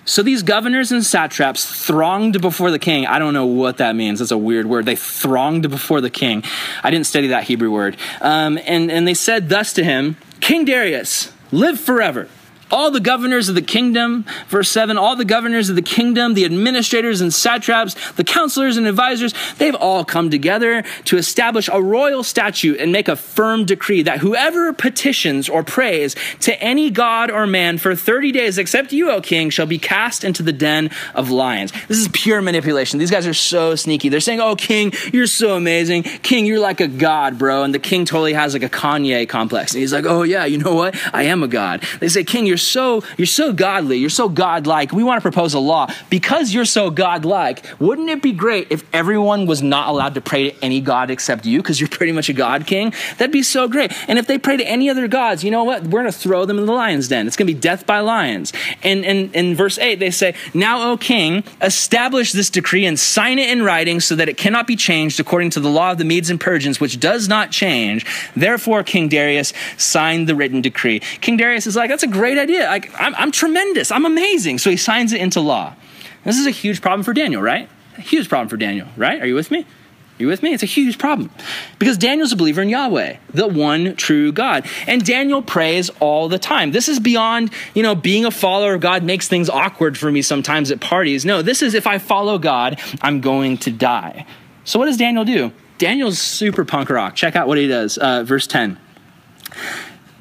So 0.04 0.24
these 0.24 0.42
governors 0.42 0.92
and 0.92 1.06
satraps 1.06 1.64
thronged 1.64 2.42
before 2.42 2.72
the 2.72 2.80
king. 2.80 3.06
I 3.06 3.20
don't 3.20 3.36
know 3.36 3.46
what 3.46 3.78
that 3.78 3.96
means. 3.96 4.18
That's 4.18 4.32
a 4.32 4.38
weird 4.38 4.66
word. 4.66 4.86
They 4.86 4.96
thronged 4.96 5.70
before 5.70 6.02
the 6.02 6.10
king. 6.10 6.44
I 6.84 6.90
didn't 6.90 7.06
study 7.06 7.28
that 7.28 7.44
Hebrew 7.44 7.70
word. 7.70 7.98
Um, 8.20 8.58
and, 8.66 8.90
and 8.90 9.08
they 9.08 9.14
said 9.14 9.50
thus 9.50 9.74
to 9.74 9.84
him 9.84 10.18
King 10.42 10.66
Darius, 10.66 11.32
live 11.52 11.80
forever 11.80 12.28
all 12.72 12.92
the 12.92 13.00
governors 13.00 13.50
of 13.50 13.56
the 13.56 13.62
kingdom, 13.62 14.26
verse 14.48 14.70
7, 14.70 14.98
all 14.98 15.16
the 15.16 15.26
governors 15.26 15.70
of 15.70 15.76
the 15.76 15.82
kingdom, 15.82 16.34
the 16.34 16.46
administrators 16.46 17.22
and 17.22 17.34
satraps, 17.34 18.12
the 18.14 18.24
counselors 18.24 18.78
and 18.78 18.88
advisors, 18.88 19.34
they've 19.58 19.76
all 19.76 20.06
come 20.06 20.30
together 20.30 20.84
to 21.06 21.18
establish 21.18 21.70
a 21.72 21.82
royal 21.82 22.24
statute 22.24 22.80
and 22.80 22.92
make 22.92 23.08
a 23.08 23.16
firm 23.16 23.66
decree 23.66 24.02
that 24.04 24.20
whoever 24.20 24.72
petitions 24.74 25.50
or 25.50 25.64
prays 25.64 26.16
to 26.42 26.62
any 26.62 26.90
god 26.90 27.32
or 27.32 27.48
man 27.48 27.78
for 27.78 27.96
30 27.96 28.32
days 28.32 28.58
except 28.58 28.92
you, 28.92 29.10
O 29.12 29.22
king, 29.22 29.50
shall 29.50 29.66
be 29.66 29.80
cast 29.80 30.24
into 30.24 30.44
the 30.44 30.54
den 30.54 30.90
of 31.16 31.30
lions. 31.30 31.72
This 31.88 31.98
is 31.98 32.08
pure 32.10 32.42
manipulation. 32.42 33.00
These 33.00 33.12
guys 33.12 33.26
are 33.26 33.34
so 33.34 33.76
sneaky. 33.76 34.10
They're 34.10 34.20
saying, 34.20 34.40
Oh, 34.40 34.56
king, 34.56 34.94
you're 35.12 35.28
so 35.28 35.56
amazing. 35.56 36.04
King, 36.04 36.46
you're 36.46 36.60
like 36.60 36.82
a 36.82 36.88
god, 36.88 37.38
bro. 37.38 37.64
And 37.64 37.74
the 37.74 37.80
king 37.80 38.06
totally 38.06 38.34
has 38.34 38.54
like 38.54 38.64
a 38.64 38.70
Kanye 38.70 39.28
complex. 39.28 39.74
And 39.74 39.82
he's 39.82 39.94
like, 39.94 40.06
Oh, 40.06 40.24
yeah, 40.24 40.46
you 40.46 40.58
know 40.58 40.76
what? 40.76 40.96
I 41.14 41.24
am 41.24 41.44
a 41.44 41.48
god. 41.48 41.84
They 42.00 42.10
say, 42.10 42.24
King, 42.24 42.46
you're 42.46 42.58
so 42.60 43.04
you're 43.18 43.26
so 43.26 43.52
godly, 43.52 43.98
you're 43.98 44.10
so 44.10 44.30
godlike. 44.30 44.92
We 44.92 45.04
want 45.04 45.18
to 45.18 45.22
propose 45.22 45.54
a 45.56 45.60
law 45.60 45.92
because 46.10 46.54
you're 46.54 46.66
so 46.66 46.92
godlike. 46.92 47.66
Wouldn't 47.80 48.10
it 48.10 48.22
be 48.22 48.32
great 48.32 48.68
if 48.70 48.84
everyone 48.94 49.48
was 49.48 49.64
not 49.64 49.90
allowed 49.90 50.14
to 50.16 50.22
pray 50.22 50.52
to 50.52 50.64
any 50.64 50.82
god 50.82 51.10
except 51.10 51.46
you 51.46 51.62
because 51.62 51.80
you're 51.80 51.90
pretty 51.90 52.12
much 52.12 52.30
a 52.30 52.34
god 52.34 52.68
king? 52.68 52.94
That'd 53.18 53.32
be 53.32 53.44
so 53.44 53.68
great. 53.68 53.92
And 54.08 54.20
if 54.20 54.28
they 54.28 54.38
pray 54.38 54.58
to 54.58 54.68
any 54.68 54.90
other 54.90 55.08
gods, 55.08 55.44
you 55.44 55.52
know 55.52 55.64
what? 55.64 55.84
We're 55.84 56.02
going 56.02 56.06
to 56.06 56.12
throw 56.12 56.46
them 56.46 56.60
in 56.60 56.66
the 56.66 56.74
lion's 56.74 57.08
den. 57.08 57.26
It's 57.26 57.36
going 57.36 57.48
to 57.48 57.54
be 57.54 57.60
death 57.60 57.86
by 57.86 58.00
lions. 58.02 58.54
And 58.84 59.06
in 59.06 59.56
verse 59.56 59.78
8 59.80 60.00
they 60.00 60.12
say, 60.12 60.36
"Now, 60.54 60.92
O 60.92 60.98
king, 60.98 61.44
establish 61.62 62.32
this 62.32 62.50
decree 62.50 62.86
and 62.86 63.00
sign 63.00 63.40
it 63.40 63.50
in 63.50 63.64
writing 63.64 64.00
so 64.00 64.16
that 64.16 64.30
it 64.30 64.38
cannot 64.38 64.68
be 64.68 64.76
changed 64.76 65.20
according 65.20 65.52
to 65.52 65.60
the 65.60 65.70
law 65.70 65.92
of 65.92 65.98
the 65.98 66.06
Medes 66.06 66.30
and 66.30 66.40
Persians, 66.40 66.80
which 66.80 67.00
does 67.00 67.28
not 67.28 67.52
change." 67.52 68.06
Therefore, 68.36 68.84
King 68.84 69.08
Darius 69.08 69.54
signed 69.78 70.28
the 70.28 70.36
written 70.36 70.62
decree. 70.62 71.00
King 71.22 71.38
Darius 71.38 71.68
is 71.68 71.76
like, 71.76 71.90
"That's 71.90 72.04
a 72.04 72.08
great 72.08 72.38
idea." 72.38 72.49
Idea. 72.50 72.68
Like, 72.68 72.92
I'm, 73.00 73.16
I'm 73.16 73.32
tremendous. 73.32 73.92
I'm 73.92 74.06
amazing. 74.06 74.60
So 74.60 74.70
he 74.70 74.78
signs 74.78 75.14
it 75.14 75.22
into 75.22 75.40
law. 75.40 75.76
This 76.24 76.38
is 76.38 76.46
a 76.46 76.52
huge 76.52 76.82
problem 76.82 77.04
for 77.04 77.14
Daniel, 77.14 77.42
right? 77.42 77.70
A 77.98 78.02
huge 78.02 78.30
problem 78.30 78.50
for 78.50 78.58
Daniel, 78.58 78.88
right? 78.98 79.22
Are 79.22 79.26
you 79.26 79.36
with 79.36 79.52
me? 79.52 79.60
Are 79.60 80.24
you 80.24 80.28
with 80.28 80.44
me? 80.44 80.54
It's 80.54 80.64
a 80.64 80.68
huge 80.68 80.98
problem. 80.98 81.32
Because 81.80 81.98
Daniel's 81.98 82.34
a 82.34 82.36
believer 82.36 82.62
in 82.62 82.68
Yahweh, 82.68 83.18
the 83.34 83.48
one 83.48 83.96
true 83.96 84.34
God. 84.34 84.66
And 84.86 85.06
Daniel 85.06 85.42
prays 85.42 85.90
all 86.02 86.28
the 86.28 86.38
time. 86.38 86.72
This 86.72 86.90
is 86.90 87.00
beyond, 87.00 87.52
you 87.74 87.84
know, 87.84 87.96
being 87.96 88.26
a 88.26 88.32
follower 88.32 88.74
of 88.74 88.82
God 88.82 89.04
makes 89.04 89.30
things 89.30 89.50
awkward 89.50 89.98
for 89.98 90.12
me 90.12 90.22
sometimes 90.22 90.72
at 90.72 90.82
parties. 90.82 91.24
No, 91.24 91.42
this 91.42 91.62
is 91.62 91.74
if 91.74 91.88
I 91.88 92.00
follow 92.00 92.38
God, 92.38 92.82
I'm 93.02 93.22
going 93.22 93.58
to 93.60 93.72
die. 93.72 94.26
So 94.66 94.78
what 94.78 94.88
does 94.88 94.98
Daniel 94.98 95.24
do? 95.24 95.54
Daniel's 95.78 96.20
super 96.20 96.66
punk 96.66 96.90
rock. 96.90 97.16
Check 97.16 97.38
out 97.38 97.48
what 97.48 97.58
he 97.58 97.68
does. 97.68 97.98
Uh, 97.98 98.24
verse 98.24 98.46
10. 98.46 98.78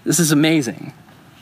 This 0.05 0.21
is 0.21 0.31
amazing. 0.31 0.93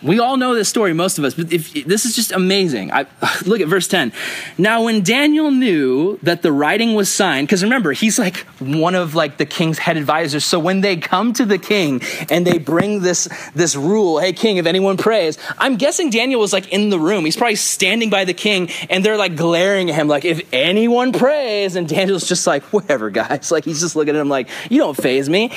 We 0.06 0.20
all 0.20 0.36
know 0.36 0.54
this 0.54 0.68
story, 0.68 0.92
most 0.92 1.18
of 1.18 1.24
us, 1.24 1.34
but 1.34 1.52
if, 1.52 1.72
this 1.84 2.04
is 2.04 2.14
just 2.14 2.30
amazing. 2.30 2.92
I, 2.92 3.06
look 3.44 3.60
at 3.60 3.66
verse 3.66 3.88
10. 3.88 4.12
Now, 4.56 4.84
when 4.84 5.02
Daniel 5.02 5.50
knew 5.50 6.18
that 6.22 6.42
the 6.42 6.52
writing 6.52 6.94
was 6.94 7.08
signed, 7.08 7.48
because 7.48 7.64
remember, 7.64 7.92
he's 7.92 8.16
like 8.18 8.36
one 8.60 8.94
of 8.94 9.16
like 9.16 9.36
the 9.36 9.46
king's 9.46 9.78
head 9.78 9.96
advisors. 9.96 10.44
So 10.44 10.60
when 10.60 10.80
they 10.80 10.96
come 10.96 11.32
to 11.34 11.44
the 11.44 11.58
king 11.58 12.02
and 12.30 12.46
they 12.46 12.58
bring 12.58 13.00
this, 13.00 13.28
this 13.54 13.74
rule, 13.74 14.20
hey, 14.20 14.32
king, 14.32 14.58
if 14.58 14.66
anyone 14.66 14.96
prays, 14.96 15.38
I'm 15.58 15.76
guessing 15.76 16.10
Daniel 16.10 16.40
was 16.40 16.52
like 16.52 16.72
in 16.72 16.90
the 16.90 17.00
room. 17.00 17.24
He's 17.24 17.36
probably 17.36 17.56
standing 17.56 18.08
by 18.08 18.24
the 18.24 18.34
king 18.34 18.70
and 18.88 19.04
they're 19.04 19.16
like 19.16 19.36
glaring 19.36 19.90
at 19.90 19.96
him, 19.96 20.06
like, 20.06 20.24
if 20.24 20.40
anyone 20.52 21.12
prays. 21.12 21.74
And 21.74 21.88
Daniel's 21.88 22.28
just 22.28 22.46
like, 22.46 22.62
whatever, 22.72 23.10
guys. 23.10 23.50
Like, 23.56 23.64
he's 23.64 23.80
just 23.80 23.96
looking 23.96 24.14
at 24.14 24.20
him 24.20 24.28
like, 24.28 24.50
you 24.68 24.78
don't 24.78 24.96
faze 24.96 25.30
me. 25.30 25.50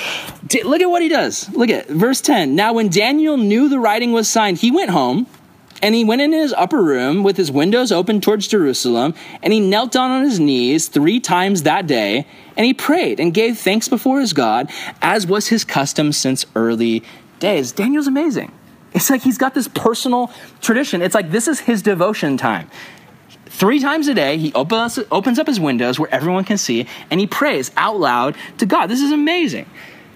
D- 0.46 0.62
look 0.62 0.80
at 0.80 0.86
what 0.86 1.02
he 1.02 1.10
does. 1.10 1.50
Look 1.50 1.68
at 1.68 1.86
verse 1.88 2.22
10. 2.22 2.54
Now, 2.54 2.72
when 2.72 2.88
Daniel 2.88 3.36
knew 3.36 3.68
the 3.68 3.78
writing 3.78 4.12
was 4.12 4.26
signed, 4.26 4.39
he 4.56 4.70
went 4.70 4.90
home 4.90 5.26
and 5.82 5.94
he 5.94 6.04
went 6.04 6.20
in 6.20 6.32
his 6.32 6.52
upper 6.52 6.82
room 6.82 7.22
with 7.22 7.36
his 7.36 7.50
windows 7.50 7.90
open 7.90 8.20
towards 8.20 8.48
Jerusalem, 8.48 9.14
and 9.42 9.52
he 9.52 9.60
knelt 9.60 9.92
down 9.92 10.10
on 10.10 10.24
his 10.24 10.38
knees 10.38 10.88
three 10.88 11.20
times 11.20 11.62
that 11.62 11.86
day, 11.86 12.26
and 12.56 12.66
he 12.66 12.74
prayed 12.74 13.18
and 13.18 13.32
gave 13.32 13.58
thanks 13.58 13.88
before 13.88 14.20
his 14.20 14.32
God, 14.32 14.70
as 15.00 15.26
was 15.26 15.48
his 15.48 15.64
custom 15.64 16.12
since 16.12 16.44
early 16.54 17.02
days. 17.38 17.72
Daniel's 17.72 18.06
amazing. 18.06 18.52
It's 18.92 19.08
like 19.08 19.22
he's 19.22 19.38
got 19.38 19.54
this 19.54 19.68
personal 19.68 20.30
tradition. 20.60 21.00
It's 21.00 21.14
like 21.14 21.30
this 21.30 21.48
is 21.48 21.60
his 21.60 21.80
devotion 21.80 22.36
time. 22.36 22.70
Three 23.46 23.80
times 23.80 24.08
a 24.08 24.14
day, 24.14 24.36
he 24.36 24.52
opens, 24.52 24.98
opens 25.10 25.38
up 25.38 25.46
his 25.46 25.60
windows 25.60 25.98
where 25.98 26.12
everyone 26.12 26.44
can 26.44 26.58
see, 26.58 26.86
and 27.10 27.20
he 27.20 27.26
prays 27.26 27.70
out 27.76 27.98
loud 27.98 28.36
to 28.58 28.66
God. 28.66 28.86
This 28.86 29.00
is 29.00 29.12
amazing 29.12 29.66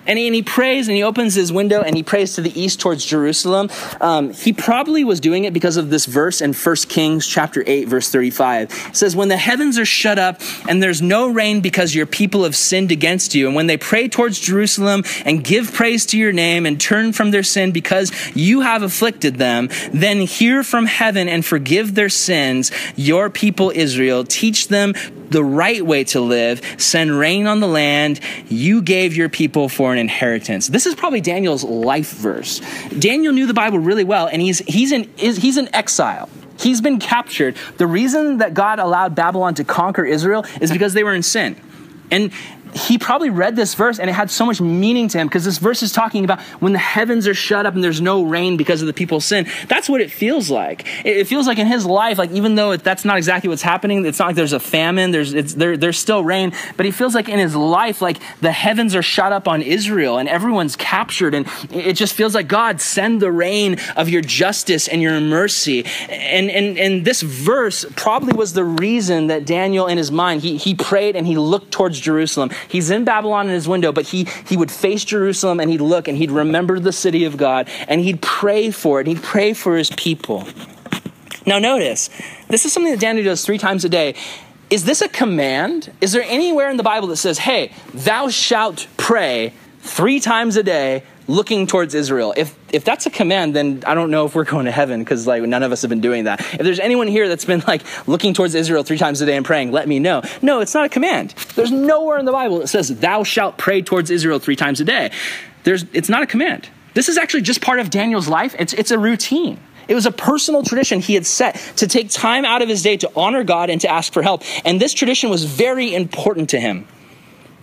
and 0.06 0.18
he, 0.18 0.26
and 0.26 0.34
he, 0.34 0.42
prays 0.42 0.88
and 0.88 0.96
he 0.96 1.02
opens 1.02 1.34
his 1.34 1.52
window 1.52 1.80
and 1.80 1.96
he 1.96 2.02
prays 2.02 2.34
to 2.34 2.40
the 2.40 2.58
east 2.60 2.80
towards 2.80 3.04
Jerusalem. 3.04 3.70
Um, 4.00 4.32
he 4.32 4.52
probably 4.52 5.04
was 5.04 5.20
doing 5.20 5.44
it 5.44 5.52
because 5.52 5.76
of 5.76 5.90
this 5.90 6.06
verse 6.06 6.40
in 6.40 6.52
1 6.52 6.76
Kings 6.88 7.26
chapter 7.26 7.64
8, 7.66 7.88
verse 7.88 8.10
35. 8.10 8.70
It 8.88 8.96
says, 8.96 9.16
When 9.16 9.28
the 9.28 9.36
heavens 9.36 9.78
are 9.78 9.84
shut 9.84 10.18
up 10.18 10.40
and 10.68 10.82
there's 10.82 11.02
no 11.02 11.28
rain 11.28 11.60
because 11.60 11.94
your 11.94 12.06
people 12.06 12.44
have 12.44 12.56
sinned 12.56 12.92
against 12.92 13.34
you, 13.34 13.46
and 13.46 13.56
when 13.56 13.66
they 13.66 13.76
pray 13.76 14.08
towards 14.08 14.38
Jerusalem 14.38 15.04
and 15.24 15.42
give 15.42 15.72
praise 15.72 16.06
to 16.06 16.18
your 16.18 16.32
name 16.32 16.66
and 16.66 16.80
turn 16.80 17.12
from 17.12 17.30
their 17.30 17.42
sin 17.42 17.72
because 17.72 18.12
you 18.34 18.60
have 18.60 18.82
afflicted 18.82 19.36
them, 19.36 19.68
then 19.92 20.20
hear 20.20 20.62
from 20.62 20.86
heaven 20.86 21.28
and 21.28 21.44
forgive 21.44 21.94
their 21.94 22.08
sins, 22.08 22.70
your 22.96 23.30
people 23.30 23.72
Israel. 23.74 24.24
Teach 24.24 24.68
them 24.68 24.94
the 25.30 25.44
right 25.44 25.84
way 25.84 26.04
to 26.04 26.20
live, 26.20 26.60
send 26.78 27.18
rain 27.18 27.46
on 27.46 27.60
the 27.60 27.66
land 27.66 28.20
you 28.48 28.82
gave 28.82 29.16
your 29.16 29.28
people 29.28 29.68
for 29.68 29.93
an 29.94 29.98
inheritance. 29.98 30.68
This 30.68 30.84
is 30.84 30.94
probably 30.94 31.22
Daniel's 31.22 31.64
life 31.64 32.12
verse. 32.12 32.60
Daniel 32.98 33.32
knew 33.32 33.46
the 33.46 33.54
Bible 33.54 33.78
really 33.78 34.04
well, 34.04 34.26
and 34.26 34.42
he's, 34.42 34.58
he's, 34.58 34.92
in, 34.92 35.10
he's 35.16 35.56
in 35.56 35.74
exile. 35.74 36.28
He's 36.58 36.80
been 36.80 36.98
captured. 36.98 37.56
The 37.78 37.86
reason 37.86 38.38
that 38.38 38.54
God 38.54 38.78
allowed 38.78 39.14
Babylon 39.14 39.54
to 39.54 39.64
conquer 39.64 40.04
Israel 40.04 40.44
is 40.60 40.70
because 40.70 40.94
they 40.94 41.02
were 41.02 41.14
in 41.14 41.22
sin. 41.22 41.56
And 42.10 42.32
he 42.74 42.98
probably 42.98 43.30
read 43.30 43.56
this 43.56 43.74
verse 43.74 43.98
and 43.98 44.10
it 44.10 44.12
had 44.12 44.30
so 44.30 44.44
much 44.44 44.60
meaning 44.60 45.08
to 45.08 45.18
him 45.18 45.28
because 45.28 45.44
this 45.44 45.58
verse 45.58 45.82
is 45.82 45.92
talking 45.92 46.24
about 46.24 46.40
when 46.60 46.72
the 46.72 46.78
heavens 46.78 47.26
are 47.28 47.34
shut 47.34 47.66
up 47.66 47.74
and 47.74 47.84
there's 47.84 48.00
no 48.00 48.24
rain 48.24 48.56
because 48.56 48.80
of 48.80 48.86
the 48.86 48.92
people's 48.92 49.24
sin. 49.24 49.46
That's 49.68 49.88
what 49.88 50.00
it 50.00 50.10
feels 50.10 50.50
like. 50.50 50.84
It 51.04 51.24
feels 51.24 51.46
like 51.46 51.58
in 51.58 51.66
his 51.66 51.86
life, 51.86 52.18
like 52.18 52.30
even 52.32 52.56
though 52.56 52.76
that's 52.76 53.04
not 53.04 53.16
exactly 53.16 53.48
what's 53.48 53.62
happening, 53.62 54.04
it's 54.04 54.18
not 54.18 54.26
like 54.26 54.36
there's 54.36 54.52
a 54.52 54.60
famine, 54.60 55.12
there's, 55.12 55.54
there, 55.54 55.76
there's 55.76 55.98
still 55.98 56.24
rain, 56.24 56.52
but 56.76 56.84
he 56.84 56.92
feels 56.92 57.14
like 57.14 57.28
in 57.28 57.38
his 57.38 57.54
life, 57.54 58.02
like 58.02 58.18
the 58.40 58.52
heavens 58.52 58.94
are 58.94 59.02
shut 59.02 59.32
up 59.32 59.46
on 59.46 59.62
Israel 59.62 60.18
and 60.18 60.28
everyone's 60.28 60.74
captured. 60.74 61.34
And 61.34 61.46
it 61.70 61.94
just 61.94 62.14
feels 62.14 62.34
like, 62.34 62.48
God, 62.48 62.80
send 62.80 63.22
the 63.22 63.30
rain 63.30 63.78
of 63.96 64.08
your 64.08 64.22
justice 64.22 64.88
and 64.88 65.00
your 65.00 65.20
mercy. 65.20 65.84
And, 66.08 66.50
and, 66.50 66.76
and 66.76 67.04
this 67.04 67.22
verse 67.22 67.84
probably 67.96 68.32
was 68.32 68.52
the 68.52 68.64
reason 68.64 69.28
that 69.28 69.46
Daniel 69.46 69.86
in 69.86 69.96
his 69.96 70.10
mind, 70.10 70.42
he, 70.42 70.56
he 70.56 70.74
prayed 70.74 71.14
and 71.14 71.26
he 71.26 71.36
looked 71.36 71.70
towards 71.70 72.00
Jerusalem. 72.00 72.50
He's 72.68 72.90
in 72.90 73.04
Babylon 73.04 73.46
in 73.46 73.52
his 73.52 73.68
window, 73.68 73.92
but 73.92 74.06
he, 74.06 74.26
he 74.46 74.56
would 74.56 74.70
face 74.70 75.04
Jerusalem 75.04 75.60
and 75.60 75.70
he'd 75.70 75.80
look 75.80 76.08
and 76.08 76.16
he'd 76.16 76.30
remember 76.30 76.78
the 76.78 76.92
city 76.92 77.24
of 77.24 77.36
God 77.36 77.68
and 77.88 78.00
he'd 78.00 78.22
pray 78.22 78.70
for 78.70 79.00
it. 79.00 79.06
And 79.06 79.16
he'd 79.16 79.24
pray 79.24 79.52
for 79.52 79.76
his 79.76 79.90
people. 79.90 80.46
Now, 81.46 81.58
notice, 81.58 82.10
this 82.48 82.64
is 82.64 82.72
something 82.72 82.92
that 82.92 83.00
Daniel 83.00 83.24
does 83.24 83.44
three 83.44 83.58
times 83.58 83.84
a 83.84 83.88
day. 83.88 84.14
Is 84.70 84.84
this 84.84 85.02
a 85.02 85.08
command? 85.08 85.92
Is 86.00 86.12
there 86.12 86.24
anywhere 86.24 86.70
in 86.70 86.76
the 86.78 86.82
Bible 86.82 87.08
that 87.08 87.16
says, 87.16 87.38
hey, 87.38 87.72
thou 87.92 88.28
shalt 88.28 88.86
pray 88.96 89.52
three 89.80 90.20
times 90.20 90.56
a 90.56 90.62
day 90.62 91.04
looking 91.26 91.66
towards 91.66 91.94
Israel. 91.94 92.34
If 92.36 92.56
if 92.72 92.84
that's 92.84 93.06
a 93.06 93.10
command, 93.10 93.54
then 93.54 93.82
I 93.86 93.94
don't 93.94 94.10
know 94.10 94.26
if 94.26 94.34
we're 94.34 94.44
going 94.44 94.66
to 94.66 94.72
heaven 94.72 95.00
because 95.00 95.26
like 95.26 95.42
none 95.42 95.62
of 95.62 95.72
us 95.72 95.82
have 95.82 95.88
been 95.88 96.00
doing 96.00 96.24
that. 96.24 96.40
If 96.40 96.60
there's 96.60 96.80
anyone 96.80 97.06
here 97.06 97.28
that's 97.28 97.44
been 97.44 97.62
like 97.66 97.82
looking 98.08 98.34
towards 98.34 98.54
Israel 98.54 98.82
three 98.82 98.98
times 98.98 99.20
a 99.20 99.26
day 99.26 99.36
and 99.36 99.44
praying, 99.44 99.72
let 99.72 99.88
me 99.88 99.98
know. 99.98 100.22
No, 100.42 100.60
it's 100.60 100.74
not 100.74 100.84
a 100.84 100.88
command. 100.88 101.30
There's 101.54 101.72
nowhere 101.72 102.18
in 102.18 102.24
the 102.24 102.32
Bible 102.32 102.58
that 102.58 102.68
says 102.68 102.88
thou 103.00 103.24
shalt 103.24 103.58
pray 103.58 103.82
towards 103.82 104.10
Israel 104.10 104.38
three 104.38 104.56
times 104.56 104.80
a 104.80 104.84
day. 104.84 105.10
There's 105.64 105.84
it's 105.92 106.08
not 106.08 106.22
a 106.22 106.26
command. 106.26 106.68
This 106.94 107.08
is 107.08 107.18
actually 107.18 107.42
just 107.42 107.60
part 107.60 107.80
of 107.80 107.90
Daniel's 107.90 108.28
life. 108.28 108.54
It's, 108.58 108.72
it's 108.72 108.92
a 108.92 108.98
routine. 108.98 109.58
It 109.88 109.94
was 109.94 110.06
a 110.06 110.12
personal 110.12 110.62
tradition 110.62 111.00
he 111.00 111.14
had 111.14 111.26
set 111.26 111.56
to 111.76 111.86
take 111.86 112.08
time 112.08 112.44
out 112.44 112.62
of 112.62 112.68
his 112.68 112.82
day 112.82 112.96
to 112.98 113.10
honor 113.14 113.44
God 113.44 113.68
and 113.68 113.80
to 113.82 113.88
ask 113.88 114.12
for 114.12 114.22
help. 114.22 114.42
And 114.64 114.80
this 114.80 114.94
tradition 114.94 115.28
was 115.28 115.44
very 115.44 115.94
important 115.94 116.50
to 116.50 116.60
him. 116.60 116.86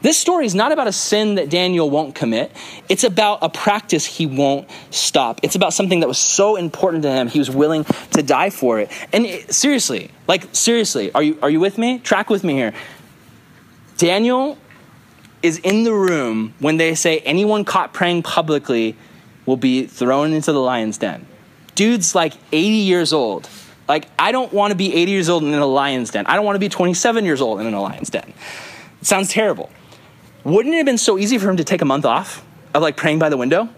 This 0.02 0.18
story 0.18 0.46
is 0.46 0.56
not 0.56 0.72
about 0.72 0.88
a 0.88 0.92
sin 0.92 1.36
that 1.36 1.50
Daniel 1.50 1.90
won't 1.90 2.16
commit. 2.16 2.52
It's 2.90 3.04
about 3.04 3.40
a 3.42 3.50
practice 3.50 4.06
he 4.06 4.26
won't 4.26 4.68
stop. 4.90 5.40
It's 5.44 5.56
about 5.56 5.74
something 5.74 6.00
that 6.00 6.08
was 6.08 6.18
so 6.18 6.56
important 6.56 7.04
to 7.04 7.12
him, 7.12 7.28
he 7.28 7.40
was 7.40 7.52
willing 7.52 7.84
to 8.14 8.24
die 8.24 8.50
for 8.50 8.80
it. 8.80 8.92
And 9.14 9.26
it, 9.26 9.54
seriously, 9.54 10.12
like 10.28 10.54
seriously, 10.54 11.12
are 11.14 11.22
you 11.22 11.38
are 11.42 11.50
you 11.50 11.60
with 11.60 11.78
me? 11.78 12.00
Track 12.00 12.30
with 12.30 12.44
me 12.44 12.54
here. 12.54 12.74
Daniel 13.98 14.58
is 15.44 15.60
in 15.60 15.84
the 15.84 15.94
room 15.94 16.54
when 16.60 16.78
they 16.78 16.96
say 16.96 17.20
anyone 17.20 17.66
caught 17.66 17.94
praying 17.94 18.24
publicly 18.24 18.96
will 19.46 19.58
be 19.58 19.86
thrown 19.86 20.34
into 20.34 20.52
the 20.52 20.60
lion's 20.60 20.98
den. 20.98 21.26
Dude's 21.76 22.14
like 22.14 22.34
80 22.52 22.68
years 22.68 23.14
old. 23.14 23.50
Like, 23.88 24.08
I 24.18 24.32
don't 24.32 24.54
want 24.54 24.72
to 24.72 24.76
be 24.76 24.94
80 24.94 25.12
years 25.12 25.30
old 25.30 25.44
in 25.44 25.54
a 25.54 25.66
lion's 25.66 26.12
den. 26.12 26.26
I 26.28 26.36
don't 26.36 26.46
want 26.46 26.56
to 26.56 26.60
be 26.60 26.70
27 26.70 27.26
years 27.26 27.42
old 27.42 27.60
in 27.60 27.74
a 27.74 27.82
lion's 27.82 28.10
den. 28.10 28.34
It 29.02 29.08
sounds 29.08 29.30
terrible. 29.30 29.70
Wouldn't 30.44 30.74
it 30.74 30.78
have 30.78 30.86
been 30.86 30.98
so 30.98 31.18
easy 31.18 31.38
for 31.38 31.50
him 31.50 31.58
to 31.58 31.64
take 31.64 31.82
a 31.82 31.86
month 31.86 32.06
off 32.06 32.46
of 32.74 32.82
like 32.82 32.98
praying 32.98 33.20
by 33.20 33.30
the 33.30 33.38
window? 33.38 33.70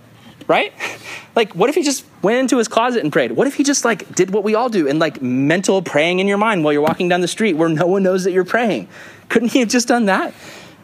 Right? 0.47 0.73
Like, 1.35 1.55
what 1.55 1.67
if 1.67 1.73
he 1.73 1.81
just 1.81 2.05
went 2.21 2.37
into 2.37 2.59
his 2.59 2.67
closet 2.67 3.03
and 3.03 3.11
prayed? 3.11 3.31
What 3.31 3.47
if 3.47 3.55
he 3.55 3.63
just 3.63 3.83
like 3.83 4.13
did 4.13 4.29
what 4.29 4.43
we 4.43 4.53
all 4.53 4.69
do 4.69 4.87
and 4.87 4.99
like 4.99 5.19
mental 5.19 5.81
praying 5.81 6.19
in 6.19 6.27
your 6.27 6.37
mind 6.37 6.63
while 6.63 6.71
you're 6.73 6.83
walking 6.83 7.09
down 7.09 7.21
the 7.21 7.27
street 7.27 7.53
where 7.53 7.69
no 7.69 7.87
one 7.87 8.03
knows 8.03 8.23
that 8.25 8.33
you're 8.33 8.45
praying? 8.45 8.87
Couldn't 9.29 9.51
he 9.51 9.61
have 9.61 9.69
just 9.69 9.87
done 9.87 10.05
that? 10.05 10.31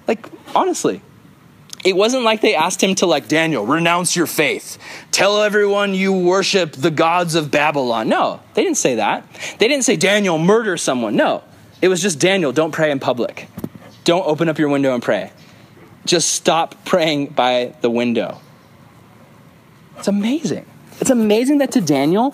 Like, 0.08 0.26
honestly, 0.56 1.04
it 1.86 1.96
wasn't 1.96 2.24
like 2.24 2.42
they 2.42 2.56
asked 2.56 2.84
him 2.84 2.96
to 2.96 3.06
like 3.06 3.28
daniel 3.28 3.65
renounce 3.65 4.15
your 4.15 4.28
faith 4.28 4.78
tell 5.12 5.42
everyone 5.42 5.94
you 5.94 6.12
worship 6.12 6.74
the 6.74 6.92
gods 6.92 7.36
of 7.36 7.50
babylon 7.52 8.10
no 8.10 8.42
they 8.54 8.63
didn't 8.63 8.78
say 8.78 8.96
that 8.96 9.26
they 9.60 9.68
didn't 9.68 9.84
say 9.84 9.96
daniel 9.96 10.38
murder 10.38 10.78
someone 10.78 11.15
no 11.15 11.44
it 11.82 11.88
was 11.88 12.02
just 12.02 12.20
daniel 12.20 12.52
don't 12.52 12.72
pray 12.72 12.92
in 12.92 13.00
public 13.00 13.48
don't 14.04 14.26
open 14.28 14.50
up 14.50 14.60
your 14.60 14.70
window 14.70 14.94
and 14.94 15.04
pray 15.04 15.32
just 16.10 16.32
stop 16.32 16.76
praying 16.86 17.28
by 17.28 17.74
the 17.82 17.89
window 17.89 18.39
it's 19.98 20.08
amazing 20.08 20.65
it's 21.00 21.12
amazing 21.12 21.60
that 21.60 21.72
to 21.72 21.82
daniel 21.82 22.34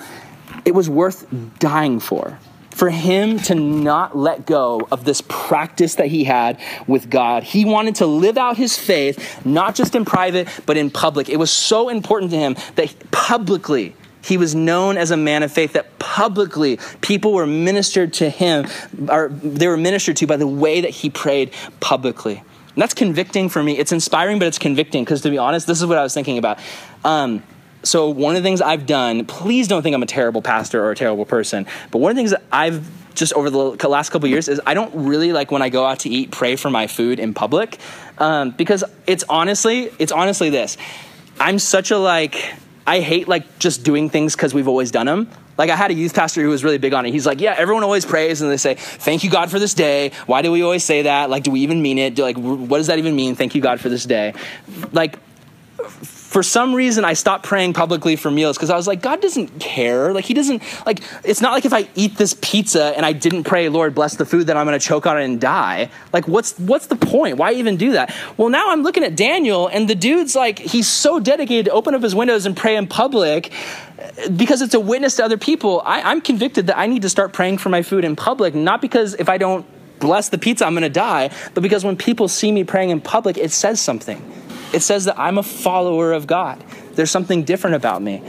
it 0.64 0.74
was 0.74 0.90
worth 0.90 1.28
dying 1.60 2.00
for 2.00 2.40
for 2.72 2.90
him 2.90 3.40
to 3.40 3.56
not 3.56 4.18
let 4.18 4.46
go 4.46 4.86
of 4.92 5.06
this 5.06 5.24
practice 5.30 5.96
that 5.96 6.08
he 6.08 6.26
had 6.26 6.60
with 6.88 7.10
God. 7.10 7.44
He 7.44 7.64
wanted 7.64 7.96
to 7.96 8.06
live 8.06 8.38
out 8.38 8.58
his 8.58 8.78
faith, 8.78 9.46
not 9.46 9.76
just 9.76 9.96
in 9.96 10.04
private, 10.04 10.50
but 10.66 10.76
in 10.76 10.92
public. 10.92 11.30
It 11.30 11.38
was 11.38 11.52
so 11.52 11.88
important 11.88 12.32
to 12.32 12.38
him 12.38 12.58
that 12.76 12.94
publicly, 13.12 13.96
he 14.22 14.36
was 14.36 14.54
known 14.56 14.98
as 14.98 15.12
a 15.12 15.16
man 15.16 15.42
of 15.42 15.54
faith 15.54 15.72
that 15.74 16.00
publicly 16.00 16.78
people 17.00 17.32
were 17.32 17.48
ministered 17.48 18.12
to 18.14 18.30
him 18.30 18.68
or 19.10 19.30
they 19.30 19.68
were 19.68 19.78
ministered 19.78 20.18
to 20.18 20.28
by 20.28 20.36
the 20.36 20.48
way 20.48 20.82
that 20.82 20.90
he 20.90 21.10
prayed 21.10 21.52
publicly 21.80 22.44
and 22.76 22.82
that's 22.82 22.94
convicting 22.94 23.50
for 23.50 23.64
me. 23.64 23.78
It's 23.78 23.92
inspiring 23.92 24.40
but 24.40 24.48
it's 24.48 24.60
convicting 24.60 25.04
because 25.04 25.22
to 25.22 25.30
be 25.30 25.38
honest 25.38 25.66
this 25.66 25.80
is 25.80 25.86
what 25.88 25.98
i 25.98 26.04
was 26.04 26.14
thinking 26.14 26.38
about. 26.38 26.60
Um, 27.04 27.44
so 27.84 28.10
one 28.10 28.36
of 28.36 28.42
the 28.42 28.48
things 28.48 28.62
I've 28.62 28.86
done, 28.86 29.26
please 29.26 29.68
don't 29.68 29.84
think 29.84 29.94
I'm 29.94 30.04
a 30.04 30.08
terrible 30.08 30.42
pastor 30.42 30.84
or 30.84 30.92
a 30.92 30.96
terrible 30.96 31.26
person, 31.26 31.68
but 31.92 32.00
one 32.00 32.12
of 32.12 32.16
the 32.16 32.20
things 32.20 32.32
that 32.32 32.44
I've 32.52 32.90
just 33.14 33.34
over 33.34 33.50
the 33.50 33.88
last 33.88 34.10
couple 34.10 34.28
years 34.28 34.50
is 34.50 34.60
I 34.66 34.74
don't 34.74 34.94
really 34.94 35.32
like 35.32 35.52
when 35.52 35.62
I 35.62 35.70
go 35.70 35.86
out 35.86 36.00
to 36.00 36.10
eat 36.10 36.32
pray 36.32 36.58
for 36.58 36.70
my 36.70 36.88
food 36.88 37.20
in 37.20 37.34
public 37.34 37.80
um, 38.18 38.52
because 38.52 38.84
it's 39.08 39.24
honestly 39.30 39.92
it's 40.00 40.12
honestly 40.12 40.50
this. 40.50 40.78
I'm 41.40 41.60
such 41.60 41.92
a 41.92 41.98
like 41.98 42.56
I 42.88 43.00
hate 43.00 43.28
like 43.28 43.60
just 43.60 43.84
doing 43.84 44.10
things 44.10 44.36
because 44.36 44.54
we've 44.54 44.68
always 44.68 44.92
done 44.92 45.06
them. 45.06 45.30
Like 45.58 45.70
I 45.70 45.76
had 45.76 45.90
a 45.92 45.94
youth 45.94 46.14
pastor 46.14 46.42
who 46.42 46.50
was 46.50 46.64
really 46.64 46.78
big 46.78 46.94
on 46.94 47.06
it. 47.06 47.12
He's 47.12 47.26
like, 47.26 47.40
yeah, 47.40 47.56
everyone 47.58 47.84
always 47.84 48.06
prays 48.06 48.42
and 48.42 48.52
they 48.52 48.58
say, 48.58 48.76
"Thank 48.76 49.24
you 49.24 49.30
God 49.30 49.50
for 49.50 49.58
this 49.58 49.74
day." 49.74 50.12
Why 50.26 50.42
do 50.42 50.52
we 50.52 50.62
always 50.62 50.84
say 50.84 51.04
that? 51.04 51.30
Like, 51.30 51.44
do 51.44 51.52
we 51.52 51.62
even 51.62 51.82
mean 51.82 51.98
it? 51.98 52.16
Do, 52.16 52.24
like, 52.24 52.38
what 52.38 52.78
does 52.78 52.88
that 52.88 53.00
even 53.00 53.16
mean? 53.16 53.36
Thank 53.36 53.56
you 53.56 53.62
God 53.62 53.80
for 53.80 53.90
this 53.90 54.06
day. 54.06 54.34
Like, 54.92 55.18
for 56.36 56.44
some 56.44 56.76
reason 56.76 57.06
I 57.06 57.14
stopped 57.14 57.46
praying 57.46 57.72
publicly 57.72 58.18
for 58.18 58.30
meals 58.30 58.58
because 58.58 58.70
I 58.70 58.76
was 58.76 58.88
like, 58.88 59.02
God 59.02 59.22
doesn't 59.22 59.58
care. 59.58 60.12
Like, 60.12 60.26
He 60.26 60.34
doesn't, 60.34 60.62
like, 60.86 61.00
it's 61.24 61.40
not 61.40 61.54
like 61.54 61.64
if 61.64 61.72
I 61.72 61.88
eat 61.96 62.18
this 62.18 62.36
pizza 62.42 62.88
and 62.88 63.06
I 63.06 63.14
didn't 63.14 63.46
pray, 63.46 63.70
Lord, 63.70 63.96
bless 63.96 64.18
the 64.18 64.26
food, 64.26 64.48
that 64.48 64.58
I'm 64.58 64.66
going 64.66 64.78
to 64.78 64.86
choke 64.86 65.06
on 65.06 65.18
it 65.18 65.24
and 65.24 65.40
die. 65.40 65.90
Like, 66.12 66.28
what's, 66.28 66.60
what's 66.60 66.88
the 66.88 66.98
point? 66.98 67.38
Why 67.38 67.54
even 67.54 67.78
do 67.78 67.94
that? 67.94 68.14
Well, 68.36 68.50
now 68.50 68.70
I'm 68.72 68.84
looking 68.84 69.06
at 69.06 69.16
Daniel 69.16 69.70
and 69.70 69.90
the 69.90 69.96
dude's 69.96 70.36
like, 70.36 70.60
he's 70.60 70.90
so 70.90 71.22
dedicated 71.22 71.68
to 71.68 71.72
open 71.72 71.96
up 71.96 72.04
his 72.04 72.14
windows 72.14 72.46
and 72.46 72.58
pray 72.58 72.76
in 72.76 72.88
public 72.88 73.54
eh, 73.98 74.28
because 74.28 74.62
it's 74.62 74.74
a 74.74 74.80
witness 74.82 75.16
to 75.16 75.24
other 75.24 75.38
people. 75.38 75.84
I, 75.86 76.02
I'm 76.02 76.20
convicted 76.20 76.68
that 76.68 76.78
I 76.78 76.88
need 76.88 77.04
to 77.04 77.10
start 77.10 77.32
praying 77.32 77.60
for 77.60 77.70
my 77.70 77.82
food 77.82 78.04
in 78.04 78.18
public, 78.18 78.54
not 78.54 78.82
because 78.82 79.14
if 79.14 79.30
I 79.30 79.38
don't 79.38 79.66
bless 80.00 80.28
the 80.28 80.38
pizza, 80.38 80.66
I'm 80.66 80.74
going 80.74 80.84
to 80.84 80.90
die, 80.90 81.30
but 81.54 81.64
because 81.64 81.86
when 81.86 81.96
people 81.96 82.28
see 82.28 82.52
me 82.52 82.66
praying 82.66 82.90
in 82.90 83.00
public, 83.00 83.38
it 83.38 83.52
says 83.52 83.80
something. 83.80 84.45
It 84.74 84.82
says 84.82 85.06
that 85.06 85.18
I'm 85.20 85.38
a 85.38 85.44
follower 85.44 86.14
of 86.14 86.28
God. 86.28 86.64
There's 86.94 87.12
something 87.12 87.44
different 87.44 87.76
about 87.76 88.02
me. 88.02 88.24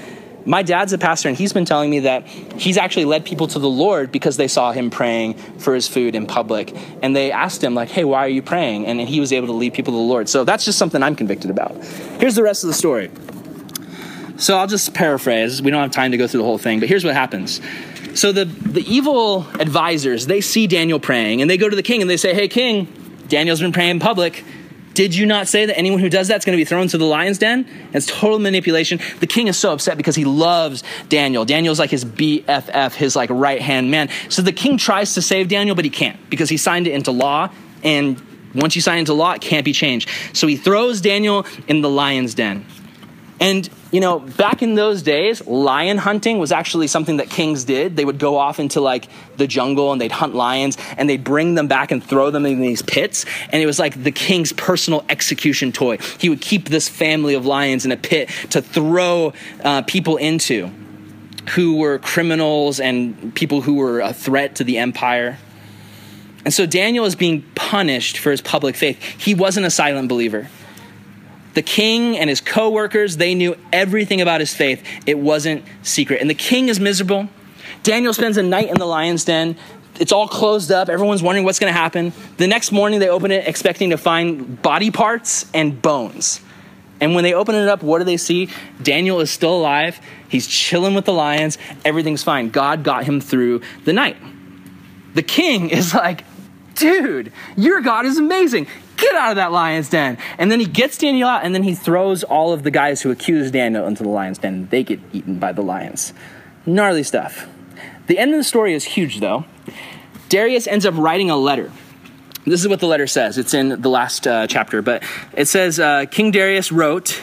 My 0.45 0.63
dad's 0.63 0.93
a 0.93 0.99
pastor, 0.99 1.29
and 1.29 1.37
he's 1.37 1.53
been 1.53 1.65
telling 1.65 1.91
me 1.91 2.01
that 2.01 2.25
he's 2.27 2.77
actually 2.77 3.05
led 3.05 3.25
people 3.25 3.49
to 3.49 3.59
the 3.59 3.69
Lord 3.69 4.13
because 4.13 4.37
they 4.37 4.47
saw 4.47 4.71
him 4.71 4.91
praying 4.91 5.35
for 5.35 5.75
his 5.75 5.89
food 5.89 6.15
in 6.15 6.27
public. 6.27 6.73
And 7.03 7.17
they 7.17 7.33
asked 7.33 7.65
him, 7.65 7.75
like, 7.75 7.89
hey, 7.89 8.05
why 8.05 8.21
are 8.21 8.29
you 8.29 8.43
praying? 8.43 8.87
And 8.87 9.01
he 9.01 9.19
was 9.19 9.33
able 9.33 9.49
to 9.49 9.53
lead 9.53 9.75
people 9.75 9.93
to 9.93 9.97
the 9.97 10.05
Lord. 10.05 10.29
So 10.29 10.45
that's 10.45 10.65
just 10.65 10.79
something 10.79 11.03
I'm 11.03 11.17
convicted 11.17 11.51
about. 11.51 11.75
Here's 12.21 12.37
the 12.37 12.45
rest 12.45 12.63
of 12.63 12.69
the 12.69 12.75
story. 12.75 13.11
So 14.37 14.57
I'll 14.57 14.69
just 14.69 14.95
paraphrase. 14.95 15.63
We 15.63 15.73
don't 15.73 15.83
have 15.83 15.91
time 15.91 16.13
to 16.13 16.17
go 16.17 16.29
through 16.29 16.39
the 16.39 16.45
whole 16.45 16.59
thing, 16.59 16.79
but 16.79 16.89
here's 16.89 17.05
what 17.05 17.15
happens. 17.15 17.61
So 18.15 18.31
the, 18.31 18.45
the 18.45 18.83
evil 18.83 19.49
advisors, 19.59 20.27
they 20.27 20.41
see 20.41 20.67
Daniel 20.69 21.01
praying, 21.01 21.41
and 21.41 21.51
they 21.51 21.57
go 21.57 21.69
to 21.69 21.75
the 21.77 21.83
king 21.83 22.03
and 22.03 22.09
they 22.09 22.17
say, 22.17 22.35
hey, 22.35 22.47
king, 22.47 22.87
Daniel's 23.29 23.61
been 23.61 23.73
praying 23.73 23.91
in 23.91 23.99
public. 23.99 24.45
Did 24.97 25.15
you 25.15 25.27
not 25.27 25.47
say 25.47 25.67
that 25.67 25.77
anyone 25.77 26.01
who 26.01 26.09
does 26.09 26.29
that 26.29 26.39
is 26.39 26.47
going 26.47 26.57
to 26.57 26.61
be 26.61 26.65
thrown 26.65 26.89
to 26.89 26.97
the 26.97 27.05
lion's 27.05 27.37
den? 27.37 27.69
It's 27.93 28.07
total 28.07 28.39
manipulation. 28.39 28.99
The 29.21 29.27
king 29.27 29.47
is 29.47 29.59
so 29.59 29.75
upset 29.75 29.99
because 29.99 30.17
he 30.17 30.25
loves 30.25 30.83
Daniel. 31.11 31.45
Daniel's 31.45 31.79
like 31.79 31.91
his 31.91 32.03
BFF, 32.03 32.95
his 32.95 33.15
like 33.15 33.29
right 33.29 33.61
hand 33.61 33.91
man. 33.91 34.09
So 34.31 34.41
the 34.41 34.55
king 34.55 34.79
tries 34.79 35.13
to 35.13 35.21
save 35.21 35.49
Daniel, 35.49 35.77
but 35.77 35.85
he 35.85 35.91
can't 35.91 36.19
because 36.31 36.49
he 36.49 36.57
signed 36.57 36.87
it 36.87 36.95
into 36.95 37.11
law. 37.11 37.51
And 37.83 38.19
once 38.55 38.75
you 38.75 38.81
sign 38.81 39.01
into 39.01 39.13
law, 39.13 39.33
it 39.33 39.43
can't 39.43 39.67
be 39.67 39.75
changed. 39.75 40.09
So 40.33 40.47
he 40.47 40.57
throws 40.57 41.03
Daniel 41.03 41.45
in 41.69 41.83
the 41.83 41.91
lion's 41.91 42.33
den. 42.33 42.65
And, 43.39 43.69
you 43.93 44.01
know, 44.01 44.21
back 44.21 44.63
in 44.63 44.75
those 44.77 45.03
days, 45.03 45.47
lion 45.47 45.99
hunting 45.99 46.39
was 46.39 46.53
actually 46.53 46.87
something 46.87 47.19
that 47.19 47.29
kings 47.29 47.65
did. 47.65 47.97
They 47.97 48.05
would 48.05 48.19
go 48.19 48.39
off 48.39 48.59
into 48.59 48.81
like 48.81 49.09
the 49.37 49.47
jungle 49.47 49.93
and 49.93 50.01
they'd 50.01 50.13
hunt 50.13 50.35
lions 50.35 50.79
and 50.97 51.09
they'd 51.09 51.23
bring 51.23 51.55
them 51.55 51.69
back 51.69 51.91
and 51.91 52.03
throw 52.03 52.31
them 52.31 52.47
in 52.47 52.61
these 52.61 52.81
pits. 52.81 53.27
And 53.51 53.63
it 53.63 53.67
was 53.67 53.79
like 53.79 54.03
the 54.03 54.11
king's 54.11 54.53
personal 54.55 55.05
execution 55.11 55.71
toy. 55.71 55.99
He 56.19 56.31
would 56.31 56.41
keep 56.41 56.69
this 56.69 56.89
family 56.89 57.35
of 57.35 57.45
lions 57.45 57.85
in 57.85 57.93
a 57.93 57.97
pit 57.97 58.31
to 58.51 58.63
throw 58.63 59.35
uh, 59.63 59.83
people 59.83 60.17
into 60.17 60.71
who 61.51 61.77
were 61.77 61.99
criminals 61.99 62.81
and 62.81 63.35
people 63.35 63.61
who 63.61 63.75
were 63.75 64.01
a 64.01 64.13
threat 64.13 64.57
to 64.57 64.65
the 64.65 64.79
empire. 64.79 65.39
And 66.45 66.55
so 66.55 66.65
Daniel 66.65 67.05
is 67.05 67.17
being 67.17 67.43
punished 67.55 68.19
for 68.19 68.31
his 68.31 68.41
public 68.41 68.77
faith. 68.77 69.03
He 69.03 69.35
wasn't 69.35 69.67
a 69.67 69.71
silent 69.71 70.09
believer. 70.09 70.49
The 71.57 71.63
king 71.63 72.19
and 72.19 72.29
his 72.29 72.43
co-workers, 72.43 73.17
they 73.17 73.35
knew 73.35 73.57
everything 73.73 74.21
about 74.21 74.41
his 74.41 74.53
faith. 74.53 74.85
It 75.07 75.19
wasn't 75.19 75.65
secret. 75.83 76.21
And 76.21 76.29
the 76.29 76.35
king 76.35 76.69
is 76.69 76.79
miserable. 76.79 77.31
Daniel 77.83 78.13
spends 78.13 78.37
a 78.37 78.43
night 78.43 78.69
in 78.69 78.75
the 78.75 78.85
lion's 78.85 79.25
den. 79.25 79.57
It's 79.99 80.13
all 80.13 80.29
closed 80.29 80.71
up. 80.71 80.91
Everyone's 80.91 81.23
wondering 81.23 81.47
what's 81.47 81.59
going 81.59 81.73
to 81.73 81.79
happen. 81.79 82.13
The 82.37 82.47
next 82.47 82.73
morning, 82.73 83.01
they 83.01 83.09
open 83.09 83.31
it 83.31 83.49
expecting 83.49 83.89
to 83.89 83.97
find 83.97 84.61
body 84.61 84.91
parts 84.91 85.51
and 85.55 85.81
bones. 85.81 86.43
And 87.01 87.15
when 87.15 87.25
they 87.25 87.33
open 87.33 87.55
it 87.55 87.71
up, 87.71 87.83
what 87.83 88.01
do 88.01 88.05
they 88.05 88.19
see? 88.19 88.51
Daniel 88.83 89.21
is 89.21 89.31
still 89.31 89.57
alive. 89.57 89.99
He's 90.29 90.47
chilling 90.47 90.95
with 90.95 91.07
the 91.07 91.15
lions. 91.15 91.57
Everything's 91.87 92.23
fine. 92.23 92.51
God 92.51 92.85
got 92.85 93.05
him 93.05 93.19
through 93.19 93.63
the 93.87 93.95
night. 93.95 94.19
The 95.15 95.23
king 95.23 95.71
is 95.71 95.95
like, 95.95 96.25
dude, 96.75 97.33
your 97.57 97.81
God 97.81 98.05
is 98.05 98.19
amazing 98.19 98.67
get 98.97 99.15
out 99.15 99.31
of 99.31 99.37
that 99.37 99.53
lion's 99.53 99.89
den. 99.89 100.19
And 100.39 100.51
then 100.51 100.61
he 100.61 100.67
gets 100.67 100.99
Daniel 100.99 101.29
out, 101.29 101.45
and 101.45 101.55
then 101.55 101.63
he 101.63 101.75
throws 101.75 102.25
all 102.25 102.53
of 102.53 102.63
the 102.63 102.71
guys 102.71 103.03
who 103.03 103.11
accuse 103.11 103.51
Daniel 103.51 103.87
into 103.87 104.03
the 104.03 104.09
lion's 104.09 104.39
den. 104.39 104.69
They 104.71 104.83
get 104.83 105.01
eaten 105.13 105.39
by 105.39 105.53
the 105.53 105.63
lions. 105.63 106.13
Gnarly 106.65 107.03
stuff. 107.03 107.49
The 108.07 108.19
end 108.19 108.33
of 108.33 108.39
the 108.39 108.45
story 108.45 108.75
is 108.75 108.85
huge, 108.85 109.21
though. 109.21 109.45
Darius 110.29 110.67
ends 110.67 110.87
up 110.87 110.95
writing 110.97 111.31
a 111.31 111.37
letter. 111.37 111.71
This 112.45 112.61
is 112.61 112.69
what 112.69 112.79
the 112.79 112.87
letter 112.87 113.07
says. 113.07 113.39
It's 113.39 113.55
in 113.55 113.81
the 113.81 113.89
last 113.89 114.27
uh, 114.27 114.47
chapter, 114.47 114.81
but 114.81 115.03
it 115.33 115.47
says 115.47 115.81
uh, 115.81 116.07
King 116.09 116.31
Darius 116.31 116.71
wrote 116.71 117.21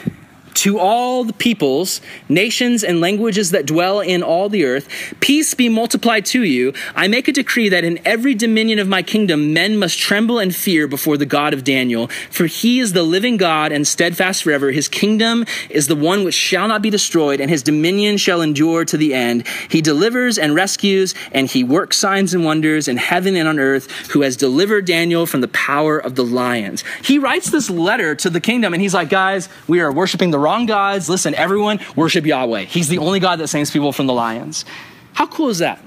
to 0.55 0.79
all 0.79 1.23
the 1.23 1.33
peoples, 1.33 2.01
nations, 2.29 2.83
and 2.83 3.01
languages 3.01 3.51
that 3.51 3.65
dwell 3.65 3.99
in 3.99 4.23
all 4.23 4.49
the 4.49 4.65
earth, 4.65 4.87
peace 5.19 5.53
be 5.53 5.69
multiplied 5.69 6.25
to 6.25 6.43
you. 6.43 6.73
I 6.95 7.07
make 7.07 7.27
a 7.27 7.31
decree 7.31 7.69
that 7.69 7.83
in 7.83 7.99
every 8.05 8.35
dominion 8.35 8.79
of 8.79 8.87
my 8.87 9.01
kingdom, 9.01 9.53
men 9.53 9.77
must 9.77 9.99
tremble 9.99 10.39
and 10.39 10.55
fear 10.55 10.87
before 10.87 11.17
the 11.17 11.25
God 11.25 11.53
of 11.53 11.63
Daniel. 11.63 12.07
For 12.29 12.45
he 12.45 12.79
is 12.79 12.93
the 12.93 13.03
living 13.03 13.37
God 13.37 13.71
and 13.71 13.87
steadfast 13.87 14.43
forever. 14.43 14.71
His 14.71 14.87
kingdom 14.87 15.45
is 15.69 15.87
the 15.87 15.95
one 15.95 16.23
which 16.23 16.35
shall 16.35 16.67
not 16.67 16.81
be 16.81 16.89
destroyed, 16.89 17.39
and 17.39 17.49
his 17.49 17.63
dominion 17.63 18.17
shall 18.17 18.41
endure 18.41 18.85
to 18.85 18.97
the 18.97 19.13
end. 19.13 19.47
He 19.69 19.81
delivers 19.81 20.37
and 20.37 20.55
rescues, 20.55 21.15
and 21.31 21.47
he 21.47 21.63
works 21.63 21.97
signs 21.97 22.33
and 22.33 22.45
wonders 22.45 22.87
in 22.87 22.97
heaven 22.97 23.35
and 23.35 23.47
on 23.47 23.59
earth, 23.59 23.89
who 24.11 24.21
has 24.21 24.37
delivered 24.37 24.85
Daniel 24.85 25.25
from 25.25 25.41
the 25.41 25.47
power 25.47 25.97
of 25.97 26.15
the 26.15 26.23
lions. 26.23 26.83
He 27.03 27.19
writes 27.19 27.49
this 27.49 27.69
letter 27.69 28.15
to 28.15 28.29
the 28.29 28.41
kingdom, 28.41 28.73
and 28.73 28.81
he's 28.81 28.93
like, 28.93 29.09
guys, 29.09 29.49
we 29.67 29.79
are 29.79 29.91
worshiping 29.91 30.31
the 30.31 30.39
wrong 30.43 30.65
gods. 30.65 31.09
Listen, 31.09 31.33
everyone, 31.33 31.79
worship 31.95 32.25
Yahweh. 32.25 32.63
He's 32.63 32.89
the 32.89 32.99
only 32.99 33.19
God 33.19 33.37
that 33.39 33.47
saves 33.47 33.71
people 33.71 33.91
from 33.91 34.07
the 34.07 34.13
lions. 34.13 34.65
How 35.13 35.25
cool 35.27 35.49
is 35.49 35.59
that? 35.59 35.79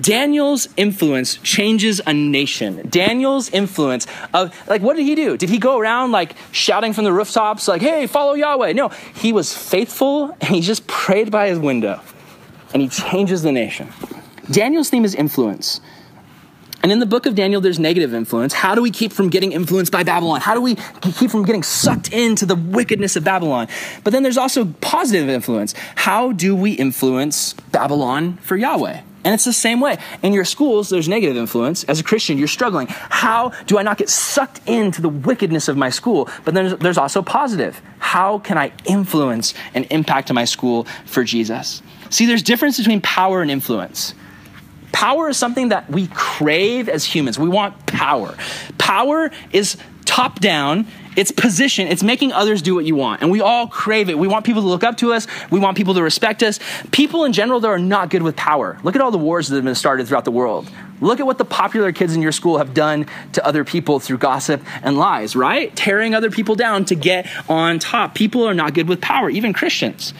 Daniel's 0.00 0.68
influence 0.76 1.36
changes 1.36 2.00
a 2.06 2.14
nation. 2.14 2.88
Daniel's 2.88 3.50
influence 3.50 4.06
of, 4.32 4.54
like, 4.66 4.80
what 4.80 4.96
did 4.96 5.04
he 5.04 5.14
do? 5.14 5.36
Did 5.36 5.50
he 5.50 5.58
go 5.58 5.78
around, 5.78 6.12
like, 6.12 6.34
shouting 6.50 6.94
from 6.94 7.04
the 7.04 7.12
rooftops, 7.12 7.68
like, 7.68 7.82
hey, 7.82 8.06
follow 8.06 8.32
Yahweh? 8.32 8.72
No, 8.72 8.88
he 8.88 9.32
was 9.32 9.54
faithful 9.54 10.34
and 10.40 10.54
he 10.54 10.60
just 10.62 10.86
prayed 10.86 11.30
by 11.30 11.48
his 11.48 11.58
window 11.58 12.00
and 12.72 12.80
he 12.80 12.88
changes 12.88 13.42
the 13.42 13.52
nation. 13.52 13.88
Daniel's 14.50 14.88
theme 14.88 15.04
is 15.04 15.14
influence. 15.14 15.80
And 16.82 16.90
in 16.90 16.98
the 16.98 17.06
book 17.06 17.26
of 17.26 17.36
Daniel, 17.36 17.60
there's 17.60 17.78
negative 17.78 18.12
influence. 18.12 18.52
How 18.52 18.74
do 18.74 18.82
we 18.82 18.90
keep 18.90 19.12
from 19.12 19.28
getting 19.28 19.52
influenced 19.52 19.92
by 19.92 20.02
Babylon? 20.02 20.40
How 20.40 20.54
do 20.54 20.60
we 20.60 20.74
keep 21.00 21.30
from 21.30 21.44
getting 21.44 21.62
sucked 21.62 22.12
into 22.12 22.44
the 22.44 22.56
wickedness 22.56 23.14
of 23.14 23.22
Babylon? 23.22 23.68
But 24.02 24.12
then 24.12 24.24
there's 24.24 24.36
also 24.36 24.64
positive 24.80 25.28
influence. 25.28 25.74
How 25.94 26.32
do 26.32 26.56
we 26.56 26.72
influence 26.72 27.54
Babylon 27.70 28.38
for 28.38 28.56
Yahweh? 28.56 29.00
And 29.24 29.32
it's 29.32 29.44
the 29.44 29.52
same 29.52 29.78
way. 29.78 29.98
In 30.24 30.32
your 30.32 30.44
schools, 30.44 30.88
there's 30.88 31.08
negative 31.08 31.36
influence. 31.36 31.84
As 31.84 32.00
a 32.00 32.02
Christian, 32.02 32.38
you're 32.38 32.48
struggling. 32.48 32.88
How 32.88 33.50
do 33.66 33.78
I 33.78 33.82
not 33.82 33.98
get 33.98 34.08
sucked 34.08 34.60
into 34.66 35.00
the 35.00 35.08
wickedness 35.08 35.68
of 35.68 35.76
my 35.76 35.90
school? 35.90 36.28
But 36.44 36.54
then 36.54 36.76
there's 36.78 36.98
also 36.98 37.22
positive. 37.22 37.80
How 38.00 38.40
can 38.40 38.58
I 38.58 38.72
influence 38.84 39.54
and 39.74 39.86
impact 39.92 40.32
my 40.32 40.44
school 40.44 40.88
for 41.06 41.22
Jesus? 41.22 41.82
See, 42.10 42.26
there's 42.26 42.42
difference 42.42 42.78
between 42.78 43.00
power 43.00 43.42
and 43.42 43.50
influence. 43.50 44.14
Power 44.92 45.28
is 45.28 45.36
something 45.36 45.70
that 45.70 45.90
we 45.90 46.06
crave 46.08 46.88
as 46.88 47.04
humans. 47.04 47.38
We 47.38 47.48
want 47.48 47.86
power. 47.86 48.36
Power 48.78 49.30
is 49.52 49.76
top 50.04 50.40
down, 50.40 50.86
it's 51.16 51.30
position, 51.30 51.86
it's 51.86 52.02
making 52.02 52.32
others 52.32 52.60
do 52.60 52.74
what 52.74 52.84
you 52.84 52.94
want. 52.94 53.22
And 53.22 53.30
we 53.30 53.40
all 53.40 53.66
crave 53.66 54.10
it. 54.10 54.18
We 54.18 54.28
want 54.28 54.44
people 54.44 54.62
to 54.62 54.68
look 54.68 54.84
up 54.84 54.98
to 54.98 55.12
us, 55.12 55.26
we 55.50 55.58
want 55.58 55.76
people 55.76 55.94
to 55.94 56.02
respect 56.02 56.42
us. 56.42 56.60
People 56.90 57.24
in 57.24 57.32
general, 57.32 57.60
though, 57.60 57.70
are 57.70 57.78
not 57.78 58.10
good 58.10 58.22
with 58.22 58.36
power. 58.36 58.78
Look 58.82 58.94
at 58.94 59.00
all 59.00 59.10
the 59.10 59.18
wars 59.18 59.48
that 59.48 59.56
have 59.56 59.64
been 59.64 59.74
started 59.74 60.06
throughout 60.06 60.24
the 60.24 60.30
world. 60.30 60.70
Look 61.00 61.18
at 61.18 61.26
what 61.26 61.38
the 61.38 61.44
popular 61.44 61.92
kids 61.92 62.14
in 62.14 62.22
your 62.22 62.32
school 62.32 62.58
have 62.58 62.74
done 62.74 63.06
to 63.32 63.44
other 63.44 63.64
people 63.64 63.98
through 64.00 64.18
gossip 64.18 64.62
and 64.82 64.98
lies, 64.98 65.34
right? 65.34 65.74
Tearing 65.74 66.14
other 66.14 66.30
people 66.30 66.54
down 66.54 66.84
to 66.86 66.94
get 66.94 67.26
on 67.48 67.78
top. 67.78 68.14
People 68.14 68.46
are 68.46 68.54
not 68.54 68.74
good 68.74 68.88
with 68.88 69.00
power, 69.00 69.28
even 69.28 69.52
Christians. 69.52 70.14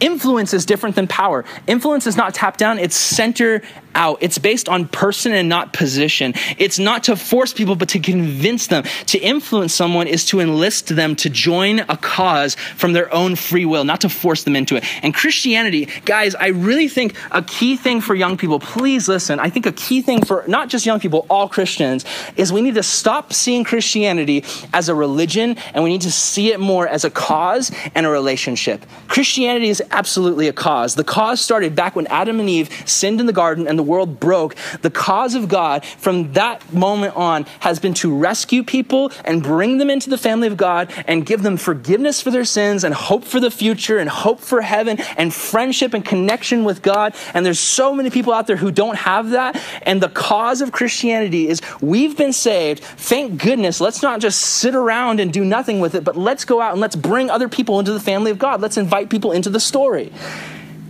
Influence 0.00 0.54
is 0.54 0.66
different 0.66 0.96
than 0.96 1.06
power. 1.06 1.44
Influence 1.66 2.06
is 2.06 2.16
not 2.16 2.34
top 2.34 2.56
down, 2.56 2.78
it's 2.78 2.96
center 2.96 3.62
out. 3.94 4.18
It's 4.20 4.38
based 4.38 4.68
on 4.68 4.88
person 4.88 5.32
and 5.32 5.48
not 5.48 5.72
position. 5.72 6.34
It's 6.58 6.78
not 6.78 7.04
to 7.04 7.16
force 7.16 7.52
people, 7.52 7.76
but 7.76 7.88
to 7.90 7.98
convince 7.98 8.66
them. 8.66 8.84
To 9.06 9.18
influence 9.18 9.74
someone 9.74 10.06
is 10.06 10.24
to 10.26 10.40
enlist 10.40 10.94
them 10.94 11.16
to 11.16 11.30
join 11.30 11.80
a 11.80 11.96
cause 11.96 12.54
from 12.54 12.92
their 12.92 13.12
own 13.12 13.36
free 13.36 13.64
will, 13.64 13.84
not 13.84 14.00
to 14.02 14.08
force 14.08 14.44
them 14.44 14.56
into 14.56 14.76
it. 14.76 14.84
And 15.02 15.14
Christianity, 15.14 15.88
guys, 16.04 16.34
I 16.34 16.48
really 16.48 16.88
think 16.88 17.14
a 17.30 17.42
key 17.42 17.76
thing 17.76 18.00
for 18.00 18.14
young 18.14 18.36
people, 18.36 18.60
please 18.60 19.08
listen, 19.08 19.38
I 19.40 19.50
think 19.50 19.66
a 19.66 19.72
key 19.72 20.02
thing 20.02 20.24
for 20.24 20.44
not 20.46 20.68
just 20.68 20.86
young 20.86 21.00
people, 21.00 21.26
all 21.30 21.48
Christians, 21.48 22.04
is 22.36 22.52
we 22.52 22.62
need 22.62 22.74
to 22.74 22.82
stop 22.82 23.32
seeing 23.32 23.64
Christianity 23.64 24.44
as 24.72 24.88
a 24.88 24.94
religion 24.94 25.56
and 25.72 25.84
we 25.84 25.90
need 25.90 26.02
to 26.02 26.12
see 26.12 26.52
it 26.52 26.60
more 26.60 26.88
as 26.88 27.04
a 27.04 27.10
cause 27.10 27.70
and 27.94 28.06
a 28.06 28.08
relationship. 28.08 28.84
Christianity 29.08 29.68
is 29.68 29.82
absolutely 29.90 30.48
a 30.48 30.52
cause. 30.52 30.94
The 30.94 31.04
cause 31.04 31.40
started 31.40 31.74
back 31.74 31.96
when 31.96 32.06
Adam 32.08 32.40
and 32.40 32.48
Eve 32.48 32.70
sinned 32.86 33.20
in 33.20 33.26
the 33.26 33.32
garden 33.32 33.66
and 33.68 33.78
the 33.78 33.82
world 33.84 34.20
broke. 34.20 34.56
The 34.82 34.90
cause 34.90 35.34
of 35.34 35.48
God 35.48 35.84
from 35.84 36.32
that 36.32 36.72
moment 36.72 37.16
on 37.16 37.44
has 37.60 37.78
been 37.78 37.94
to 37.94 38.14
rescue 38.14 38.62
people 38.62 39.12
and 39.24 39.42
bring 39.42 39.78
them 39.78 39.90
into 39.90 40.10
the 40.10 40.18
family 40.18 40.48
of 40.48 40.56
God 40.56 40.92
and 41.06 41.24
give 41.26 41.42
them 41.42 41.56
forgiveness 41.56 42.20
for 42.20 42.30
their 42.30 42.44
sins 42.44 42.84
and 42.84 42.94
hope 42.94 43.24
for 43.24 43.40
the 43.40 43.50
future 43.50 43.98
and 43.98 44.08
hope 44.08 44.40
for 44.40 44.60
heaven 44.60 44.98
and 45.16 45.32
friendship 45.32 45.94
and 45.94 46.04
connection 46.04 46.64
with 46.64 46.82
God. 46.82 47.14
And 47.34 47.44
there's 47.44 47.60
so 47.60 47.94
many 47.94 48.10
people 48.10 48.32
out 48.32 48.46
there 48.46 48.56
who 48.56 48.70
don't 48.70 48.96
have 48.96 49.30
that. 49.30 49.60
And 49.82 50.00
the 50.00 50.08
cause 50.08 50.60
of 50.60 50.72
Christianity 50.72 51.48
is 51.48 51.60
we've 51.80 52.16
been 52.16 52.32
saved. 52.32 52.82
Thank 52.82 53.40
goodness. 53.40 53.80
Let's 53.80 54.02
not 54.02 54.20
just 54.20 54.40
sit 54.40 54.74
around 54.74 55.20
and 55.20 55.32
do 55.32 55.44
nothing 55.44 55.80
with 55.80 55.94
it, 55.94 56.04
but 56.04 56.16
let's 56.16 56.44
go 56.44 56.60
out 56.60 56.72
and 56.72 56.80
let's 56.80 56.96
bring 56.96 57.30
other 57.30 57.48
people 57.48 57.78
into 57.78 57.92
the 57.92 58.00
family 58.00 58.30
of 58.30 58.38
God. 58.38 58.60
Let's 58.60 58.76
invite 58.76 59.10
people 59.10 59.32
into 59.32 59.50
the 59.50 59.60
story. 59.60 60.12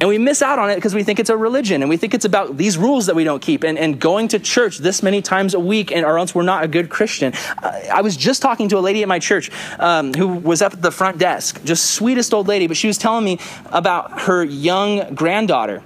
And 0.00 0.08
we 0.08 0.18
miss 0.18 0.42
out 0.42 0.58
on 0.58 0.70
it 0.70 0.74
because 0.74 0.94
we 0.94 1.04
think 1.04 1.20
it's 1.20 1.30
a 1.30 1.36
religion 1.36 1.82
and 1.82 1.88
we 1.88 1.96
think 1.96 2.14
it's 2.14 2.24
about 2.24 2.56
these 2.56 2.76
rules 2.76 3.06
that 3.06 3.14
we 3.14 3.22
don't 3.22 3.40
keep 3.40 3.62
and, 3.62 3.78
and 3.78 4.00
going 4.00 4.28
to 4.28 4.40
church 4.40 4.78
this 4.78 5.02
many 5.02 5.22
times 5.22 5.54
a 5.54 5.60
week 5.60 5.92
and 5.92 6.04
or 6.04 6.18
else 6.18 6.34
we're 6.34 6.42
not 6.42 6.64
a 6.64 6.68
good 6.68 6.90
Christian. 6.90 7.32
I, 7.58 7.88
I 7.94 8.00
was 8.02 8.16
just 8.16 8.42
talking 8.42 8.68
to 8.70 8.78
a 8.78 8.80
lady 8.80 9.02
at 9.02 9.08
my 9.08 9.20
church 9.20 9.50
um, 9.78 10.12
who 10.12 10.26
was 10.26 10.62
up 10.62 10.72
at 10.72 10.82
the 10.82 10.90
front 10.90 11.18
desk, 11.18 11.62
just 11.64 11.92
sweetest 11.92 12.34
old 12.34 12.48
lady, 12.48 12.66
but 12.66 12.76
she 12.76 12.88
was 12.88 12.98
telling 12.98 13.24
me 13.24 13.38
about 13.66 14.22
her 14.22 14.42
young 14.42 15.14
granddaughter 15.14 15.82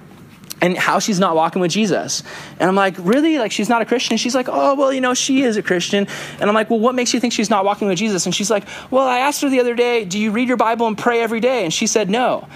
and 0.61 0.77
how 0.77 0.99
she's 0.99 1.19
not 1.19 1.35
walking 1.35 1.61
with 1.61 1.71
Jesus. 1.71 2.23
And 2.59 2.67
I'm 2.67 2.75
like, 2.75 2.95
really? 2.97 3.37
Like, 3.37 3.51
she's 3.51 3.69
not 3.69 3.81
a 3.81 3.85
Christian? 3.85 4.17
she's 4.17 4.35
like, 4.35 4.49
oh, 4.49 4.75
well, 4.75 4.91
you 4.91 5.01
know, 5.01 5.13
she 5.13 5.43
is 5.43 5.55
a 5.57 5.61
Christian. 5.61 6.07
And 6.39 6.49
I'm 6.49 6.53
like, 6.53 6.69
well, 6.69 6.79
what 6.79 6.95
makes 6.95 7.13
you 7.13 7.19
think 7.19 7.33
she's 7.33 7.49
not 7.49 7.63
walking 7.63 7.87
with 7.87 7.97
Jesus? 7.97 8.25
And 8.25 8.35
she's 8.35 8.49
like, 8.49 8.65
well, 8.91 9.07
I 9.07 9.19
asked 9.19 9.41
her 9.41 9.49
the 9.49 9.59
other 9.59 9.75
day, 9.75 10.03
do 10.03 10.19
you 10.19 10.31
read 10.31 10.47
your 10.47 10.57
Bible 10.57 10.87
and 10.87 10.97
pray 10.97 11.21
every 11.21 11.39
day? 11.39 11.63
And 11.63 11.73
she 11.73 11.87
said, 11.87 12.09
no. 12.09 12.47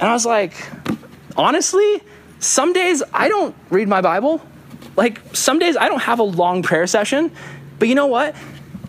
And 0.00 0.08
I 0.08 0.12
was 0.12 0.26
like, 0.26 0.54
honestly, 1.36 2.02
some 2.40 2.72
days 2.72 3.02
I 3.12 3.28
don't 3.28 3.54
read 3.70 3.88
my 3.88 4.00
Bible. 4.00 4.40
Like, 4.96 5.20
some 5.34 5.58
days 5.58 5.76
I 5.76 5.88
don't 5.88 6.02
have 6.02 6.18
a 6.18 6.24
long 6.24 6.62
prayer 6.62 6.86
session. 6.86 7.32
But 7.78 7.88
you 7.88 7.94
know 7.94 8.06
what? 8.06 8.34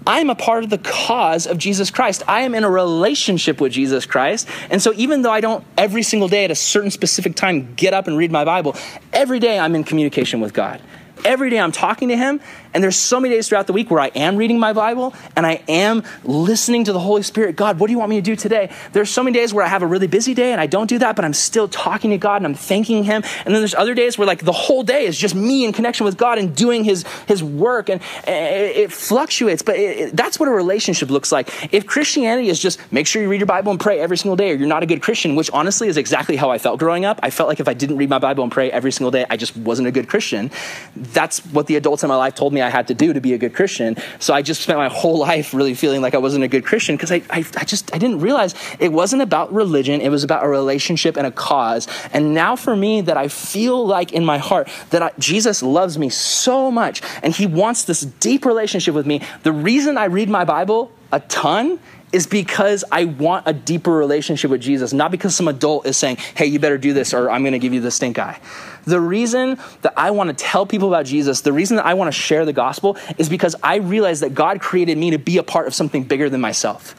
I 0.07 0.19
am 0.19 0.29
a 0.29 0.35
part 0.35 0.63
of 0.63 0.69
the 0.69 0.77
cause 0.77 1.47
of 1.47 1.57
Jesus 1.57 1.89
Christ. 1.89 2.21
I 2.27 2.41
am 2.41 2.53
in 2.53 2.63
a 2.63 2.69
relationship 2.69 3.59
with 3.59 3.71
Jesus 3.71 4.05
Christ. 4.05 4.47
And 4.69 4.79
so, 4.79 4.93
even 4.93 5.23
though 5.23 5.31
I 5.31 5.41
don't 5.41 5.63
every 5.77 6.03
single 6.03 6.27
day 6.27 6.45
at 6.45 6.51
a 6.51 6.55
certain 6.55 6.91
specific 6.91 7.35
time 7.35 7.73
get 7.73 7.93
up 7.93 8.07
and 8.07 8.15
read 8.15 8.31
my 8.31 8.45
Bible, 8.45 8.75
every 9.11 9.39
day 9.39 9.57
I'm 9.57 9.73
in 9.73 9.83
communication 9.83 10.41
with 10.41 10.53
God. 10.53 10.79
Every 11.23 11.49
day 11.49 11.59
I'm 11.59 11.71
talking 11.71 12.09
to 12.09 12.17
Him, 12.17 12.39
and 12.75 12.83
there's 12.83 12.97
so 12.97 13.21
many 13.21 13.33
days 13.33 13.47
throughout 13.47 13.67
the 13.67 13.73
week 13.73 13.89
where 13.89 14.01
I 14.01 14.07
am 14.07 14.35
reading 14.35 14.59
my 14.59 14.73
Bible 14.73 15.13
and 15.37 15.45
I 15.45 15.63
am 15.69 16.03
listening 16.25 16.83
to 16.83 16.93
the 16.93 16.99
Holy 16.99 17.23
Spirit. 17.23 17.55
God, 17.55 17.79
what 17.79 17.87
do 17.87 17.93
you 17.93 17.97
want 17.97 18.09
me 18.09 18.17
to 18.17 18.21
do 18.21 18.35
today? 18.35 18.69
There's 18.91 19.09
so 19.09 19.23
many 19.23 19.33
days 19.33 19.53
where 19.53 19.63
I 19.63 19.69
have 19.69 19.81
a 19.81 19.87
really 19.87 20.07
busy 20.07 20.33
day 20.33 20.51
and 20.51 20.59
I 20.59 20.67
don't 20.67 20.87
do 20.87 20.99
that, 20.99 21.15
but 21.15 21.23
I'm 21.23 21.33
still 21.33 21.69
talking 21.69 22.11
to 22.11 22.17
God 22.17 22.37
and 22.37 22.45
I'm 22.45 22.53
thanking 22.53 23.05
Him. 23.05 23.23
And 23.45 23.55
then 23.55 23.61
there's 23.61 23.75
other 23.75 23.93
days 23.93 24.17
where 24.17 24.27
like 24.27 24.43
the 24.43 24.51
whole 24.51 24.83
day 24.83 25.05
is 25.05 25.17
just 25.17 25.35
me 25.35 25.63
in 25.63 25.71
connection 25.71 26.05
with 26.05 26.17
God 26.17 26.37
and 26.37 26.53
doing 26.53 26.83
His 26.83 27.05
His 27.29 27.41
work, 27.41 27.89
and 27.89 28.01
it, 28.27 28.75
it 28.77 28.91
fluctuates. 28.91 29.61
But 29.61 29.77
it, 29.77 29.97
it, 29.97 30.17
that's 30.17 30.37
what 30.37 30.49
a 30.49 30.51
relationship 30.51 31.09
looks 31.09 31.31
like. 31.31 31.73
If 31.73 31.85
Christianity 31.85 32.49
is 32.49 32.59
just 32.59 32.79
make 32.91 33.07
sure 33.07 33.21
you 33.21 33.29
read 33.29 33.39
your 33.39 33.47
Bible 33.47 33.71
and 33.71 33.79
pray 33.79 34.01
every 34.01 34.17
single 34.17 34.35
day, 34.35 34.51
or 34.51 34.55
you're 34.55 34.67
not 34.67 34.83
a 34.83 34.85
good 34.85 35.01
Christian, 35.01 35.37
which 35.37 35.49
honestly 35.51 35.87
is 35.87 35.95
exactly 35.95 36.35
how 36.35 36.51
I 36.51 36.57
felt 36.57 36.79
growing 36.79 37.05
up. 37.05 37.21
I 37.23 37.29
felt 37.29 37.47
like 37.47 37.61
if 37.61 37.69
I 37.69 37.73
didn't 37.73 37.95
read 37.95 38.09
my 38.09 38.19
Bible 38.19 38.43
and 38.43 38.51
pray 38.51 38.69
every 38.69 38.91
single 38.91 39.11
day, 39.11 39.25
I 39.29 39.37
just 39.37 39.55
wasn't 39.55 39.87
a 39.87 39.91
good 39.91 40.09
Christian. 40.09 40.51
That's 40.97 41.39
what 41.45 41.67
the 41.67 41.77
adults 41.77 42.03
in 42.03 42.09
my 42.09 42.17
life 42.17 42.35
told 42.35 42.51
me 42.51 42.64
I 42.65 42.69
had 42.69 42.87
to 42.87 42.93
do 42.93 43.13
to 43.13 43.21
be 43.21 43.33
a 43.33 43.37
good 43.37 43.53
Christian. 43.53 43.95
So 44.19 44.33
I 44.33 44.41
just 44.41 44.61
spent 44.61 44.77
my 44.77 44.89
whole 44.89 45.19
life 45.19 45.53
really 45.53 45.73
feeling 45.73 46.01
like 46.01 46.13
I 46.13 46.17
wasn't 46.17 46.43
a 46.43 46.47
good 46.47 46.65
Christian 46.65 46.95
because 46.95 47.11
I, 47.11 47.21
I, 47.29 47.45
I, 47.57 47.63
just 47.63 47.93
I 47.93 47.97
didn't 47.97 48.19
realize 48.19 48.55
it 48.79 48.91
wasn't 48.91 49.21
about 49.21 49.53
religion. 49.53 50.01
It 50.01 50.09
was 50.09 50.23
about 50.23 50.43
a 50.43 50.47
relationship 50.47 51.17
and 51.17 51.27
a 51.27 51.31
cause. 51.31 51.87
And 52.13 52.33
now 52.33 52.55
for 52.55 52.75
me 52.75 53.01
that 53.01 53.17
I 53.17 53.27
feel 53.27 53.85
like 53.85 54.11
in 54.11 54.25
my 54.25 54.37
heart 54.37 54.69
that 54.89 55.01
I, 55.01 55.11
Jesus 55.19 55.63
loves 55.63 55.97
me 55.97 56.09
so 56.09 56.71
much 56.71 57.01
and 57.23 57.33
he 57.33 57.45
wants 57.45 57.85
this 57.85 58.01
deep 58.01 58.45
relationship 58.45 58.93
with 58.95 59.05
me. 59.05 59.21
The 59.43 59.51
reason 59.51 59.97
I 59.97 60.05
read 60.05 60.29
my 60.29 60.45
Bible 60.45 60.91
a 61.11 61.19
ton 61.21 61.79
is 62.15 62.25
because 62.25 62.85
I 62.93 63.03
want 63.03 63.45
a 63.45 63.51
deeper 63.51 63.91
relationship 63.91 64.49
with 64.49 64.61
Jesus, 64.61 64.93
not 64.93 65.11
because 65.11 65.35
some 65.35 65.49
adult 65.49 65.85
is 65.85 65.97
saying, 65.97 66.15
hey, 66.33 66.45
you 66.45 66.59
better 66.59 66.77
do 66.77 66.93
this 66.93 67.13
or 67.13 67.29
I'm 67.29 67.41
going 67.41 67.51
to 67.51 67.59
give 67.59 67.73
you 67.73 67.81
the 67.81 67.91
stink 67.91 68.17
eye. 68.17 68.39
The 68.85 69.01
reason 69.01 69.59
that 69.81 69.93
I 69.97 70.11
want 70.11 70.29
to 70.29 70.33
tell 70.33 70.65
people 70.65 70.87
about 70.87 71.05
Jesus, 71.05 71.41
the 71.41 71.51
reason 71.51 71.75
that 71.75 71.85
I 71.85 71.93
want 71.95 72.07
to 72.07 72.17
share 72.17 72.45
the 72.45 72.53
gospel 72.53 72.95
is 73.17 73.27
because 73.27 73.53
I 73.61 73.77
realize 73.77 74.21
that 74.21 74.33
God 74.33 74.61
created 74.61 74.97
me 74.97 75.11
to 75.11 75.19
be 75.19 75.39
a 75.39 75.43
part 75.43 75.67
of 75.67 75.75
something 75.75 76.05
bigger 76.05 76.29
than 76.29 76.39
myself 76.39 76.95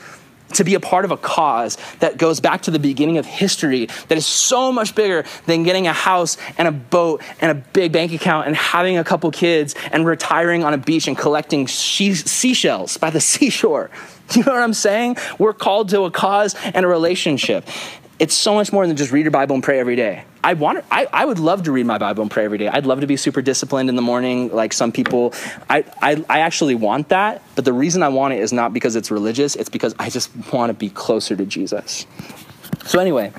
to 0.55 0.65
be 0.65 0.75
a 0.75 0.81
part 0.81 1.05
of 1.05 1.11
a 1.11 1.17
cause 1.17 1.77
that 1.99 2.19
goes 2.19 2.39
back 2.39 2.63
to 2.63 2.71
the 2.71 2.79
beginning 2.79 3.19
of 3.19 3.27
history 3.27 3.87
that 4.09 4.17
is 4.17 4.25
so 4.25 4.71
much 4.71 4.95
bigger 4.95 5.25
than 5.47 5.65
getting 5.65 5.89
a 5.89 5.93
house 5.93 6.37
and 6.57 6.69
a 6.69 6.73
boat 6.73 7.21
and 7.41 7.51
a 7.51 7.55
big 7.55 7.91
bank 7.91 8.13
account 8.13 8.47
and 8.47 8.55
having 8.55 8.97
a 8.97 9.03
couple 9.03 9.29
kids 9.33 9.75
and 9.91 10.07
retiring 10.07 10.63
on 10.63 10.73
a 10.73 10.79
beach 10.79 11.09
and 11.09 11.19
collecting 11.19 11.67
she- 11.67 12.15
seashells 12.15 12.97
by 12.97 13.11
the 13.11 13.21
seashore. 13.33 13.91
You 14.35 14.43
know 14.43 14.53
what 14.53 14.63
I'm 14.63 14.75
saying? 14.75 15.17
We're 15.39 15.53
called 15.53 15.91
to 15.91 16.03
a 16.03 16.11
cause 16.11 16.55
and 16.65 16.85
a 16.85 16.89
relationship. 16.89 17.67
It's 18.19 18.35
so 18.35 18.55
much 18.55 18.73
more 18.73 18.87
than 18.87 18.97
just 18.97 19.13
read 19.13 19.23
your 19.23 19.31
Bible 19.31 19.55
and 19.55 19.63
pray 19.63 19.79
every 19.79 19.95
day. 19.95 20.25
I 20.43 20.55
want 20.55 20.85
I, 20.91 21.07
I 21.13 21.25
would 21.25 21.39
love 21.39 21.65
to 21.65 21.73
read 21.73 21.87
my 21.87 21.99
Bible 21.99 22.23
and 22.23 22.31
pray 22.31 22.45
every 22.45 22.57
day. 22.57 22.69
I'd 22.69 22.87
love 22.87 23.01
to 23.01 23.07
be 23.07 23.17
super 23.17 23.43
disciplined 23.43 23.89
in 23.91 23.97
the 23.97 24.03
morning, 24.03 24.51
like 24.53 24.73
some 24.73 24.91
people. 24.91 25.35
I, 25.69 25.85
I, 26.01 26.25
I 26.31 26.41
actually 26.41 26.77
want 26.77 27.11
that, 27.11 27.43
but 27.57 27.65
the 27.65 27.73
reason 27.73 28.03
I 28.03 28.09
want 28.09 28.33
it 28.33 28.41
is 28.41 28.53
not 28.53 28.73
because 28.73 28.97
it's 28.97 29.11
religious, 29.11 29.55
it's 29.55 29.69
because 29.69 29.95
I 29.99 30.09
just 30.09 30.31
want 30.53 30.71
to 30.71 30.75
be 30.75 30.89
closer 30.89 31.37
to 31.37 31.45
Jesus. 31.45 32.07
So, 32.85 33.01
anyway, 33.01 33.33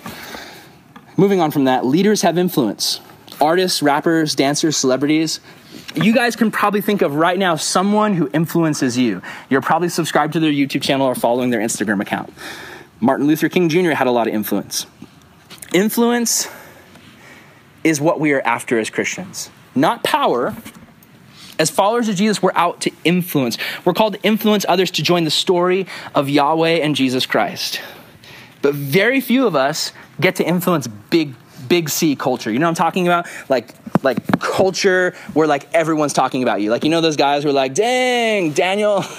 moving 1.15 1.39
on 1.39 1.49
from 1.49 1.63
that, 1.63 1.85
leaders 1.85 2.21
have 2.21 2.37
influence. 2.37 2.99
Artists, 3.39 3.81
rappers, 3.81 4.35
dancers, 4.35 4.77
celebrities, 4.77 5.39
you 5.95 6.13
guys 6.13 6.35
can 6.35 6.51
probably 6.51 6.81
think 6.81 7.01
of 7.01 7.15
right 7.15 7.37
now 7.37 7.55
someone 7.55 8.13
who 8.13 8.29
influences 8.33 8.97
you. 8.97 9.21
You're 9.49 9.61
probably 9.61 9.89
subscribed 9.89 10.33
to 10.33 10.39
their 10.39 10.51
YouTube 10.51 10.81
channel 10.81 11.07
or 11.07 11.15
following 11.15 11.49
their 11.49 11.61
Instagram 11.61 12.01
account. 12.01 12.33
Martin 12.99 13.27
Luther 13.27 13.49
King 13.49 13.69
Jr. 13.69 13.91
had 13.91 14.07
a 14.07 14.11
lot 14.11 14.27
of 14.27 14.33
influence. 14.33 14.85
Influence 15.73 16.47
is 17.83 18.01
what 18.01 18.19
we 18.19 18.33
are 18.33 18.41
after 18.41 18.79
as 18.79 18.89
Christians, 18.89 19.49
not 19.75 20.03
power. 20.03 20.55
As 21.59 21.71
followers 21.71 22.07
of 22.07 22.15
Jesus, 22.15 22.41
we're 22.41 22.51
out 22.53 22.81
to 22.81 22.91
influence. 23.03 23.57
We're 23.83 23.93
called 23.93 24.13
to 24.13 24.21
influence 24.21 24.65
others 24.69 24.91
to 24.91 25.03
join 25.03 25.23
the 25.23 25.31
story 25.31 25.87
of 26.13 26.29
Yahweh 26.29 26.77
and 26.83 26.95
Jesus 26.95 27.25
Christ. 27.25 27.81
But 28.61 28.75
very 28.75 29.21
few 29.21 29.47
of 29.47 29.55
us 29.55 29.91
get 30.19 30.35
to 30.35 30.43
influence 30.43 30.87
big 30.87 31.33
big 31.67 31.89
C 31.89 32.15
culture. 32.15 32.51
You 32.51 32.59
know 32.59 32.65
what 32.65 32.69
I'm 32.69 32.75
talking 32.75 33.07
about? 33.07 33.27
Like 33.49 33.73
like 34.03 34.39
culture 34.39 35.15
where 35.33 35.47
like 35.47 35.73
everyone's 35.73 36.13
talking 36.13 36.43
about 36.43 36.61
you. 36.61 36.69
Like 36.69 36.83
you 36.83 36.89
know 36.89 37.01
those 37.01 37.17
guys 37.17 37.43
who 37.43 37.49
are 37.49 37.53
like, 37.53 37.73
"Dang, 37.73 38.51
Daniel." 38.51 39.03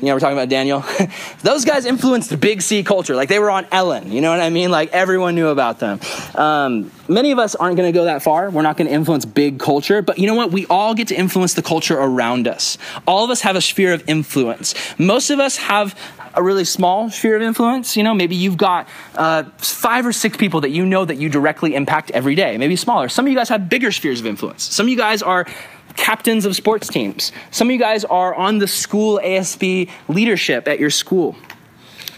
You 0.00 0.06
know, 0.06 0.14
we're 0.14 0.20
talking 0.20 0.36
about 0.38 0.48
Daniel. 0.48 0.84
those 1.42 1.64
guys 1.64 1.84
influenced 1.84 2.38
big 2.38 2.62
C 2.62 2.84
culture. 2.84 3.16
Like 3.16 3.28
they 3.28 3.40
were 3.40 3.50
on 3.50 3.66
Ellen. 3.72 4.12
You 4.12 4.20
know 4.20 4.30
what 4.30 4.40
I 4.40 4.48
mean? 4.48 4.70
Like 4.70 4.92
everyone 4.92 5.34
knew 5.34 5.48
about 5.48 5.80
them. 5.80 5.98
Um, 6.36 6.92
many 7.08 7.32
of 7.32 7.40
us 7.40 7.56
aren't 7.56 7.76
going 7.76 7.92
to 7.92 7.98
go 7.98 8.04
that 8.04 8.22
far. 8.22 8.48
We're 8.48 8.62
not 8.62 8.76
going 8.76 8.86
to 8.86 8.94
influence 8.94 9.24
big 9.24 9.58
culture. 9.58 10.00
But 10.00 10.18
you 10.18 10.28
know 10.28 10.36
what? 10.36 10.52
We 10.52 10.66
all 10.66 10.94
get 10.94 11.08
to 11.08 11.16
influence 11.16 11.54
the 11.54 11.62
culture 11.62 11.98
around 11.98 12.46
us. 12.46 12.78
All 13.08 13.24
of 13.24 13.30
us 13.30 13.40
have 13.40 13.56
a 13.56 13.60
sphere 13.60 13.92
of 13.92 14.08
influence. 14.08 14.74
Most 15.00 15.30
of 15.30 15.40
us 15.40 15.56
have 15.56 15.98
a 16.34 16.42
really 16.44 16.64
small 16.64 17.10
sphere 17.10 17.34
of 17.34 17.42
influence. 17.42 17.96
You 17.96 18.04
know, 18.04 18.14
maybe 18.14 18.36
you've 18.36 18.56
got 18.56 18.86
uh, 19.16 19.44
five 19.56 20.06
or 20.06 20.12
six 20.12 20.36
people 20.36 20.60
that 20.60 20.70
you 20.70 20.86
know 20.86 21.04
that 21.04 21.16
you 21.16 21.28
directly 21.28 21.74
impact 21.74 22.12
every 22.12 22.36
day, 22.36 22.56
maybe 22.56 22.76
smaller. 22.76 23.08
Some 23.08 23.26
of 23.26 23.32
you 23.32 23.36
guys 23.36 23.48
have 23.48 23.68
bigger 23.68 23.90
spheres 23.90 24.20
of 24.20 24.26
influence. 24.26 24.62
Some 24.62 24.86
of 24.86 24.90
you 24.90 24.96
guys 24.96 25.22
are 25.22 25.46
captains 25.98 26.46
of 26.46 26.54
sports 26.54 26.86
teams. 26.86 27.32
Some 27.50 27.68
of 27.68 27.72
you 27.72 27.78
guys 27.78 28.04
are 28.04 28.32
on 28.32 28.58
the 28.58 28.68
school 28.68 29.20
ASB 29.22 29.90
leadership 30.08 30.68
at 30.68 30.78
your 30.78 30.90
school. 30.90 31.36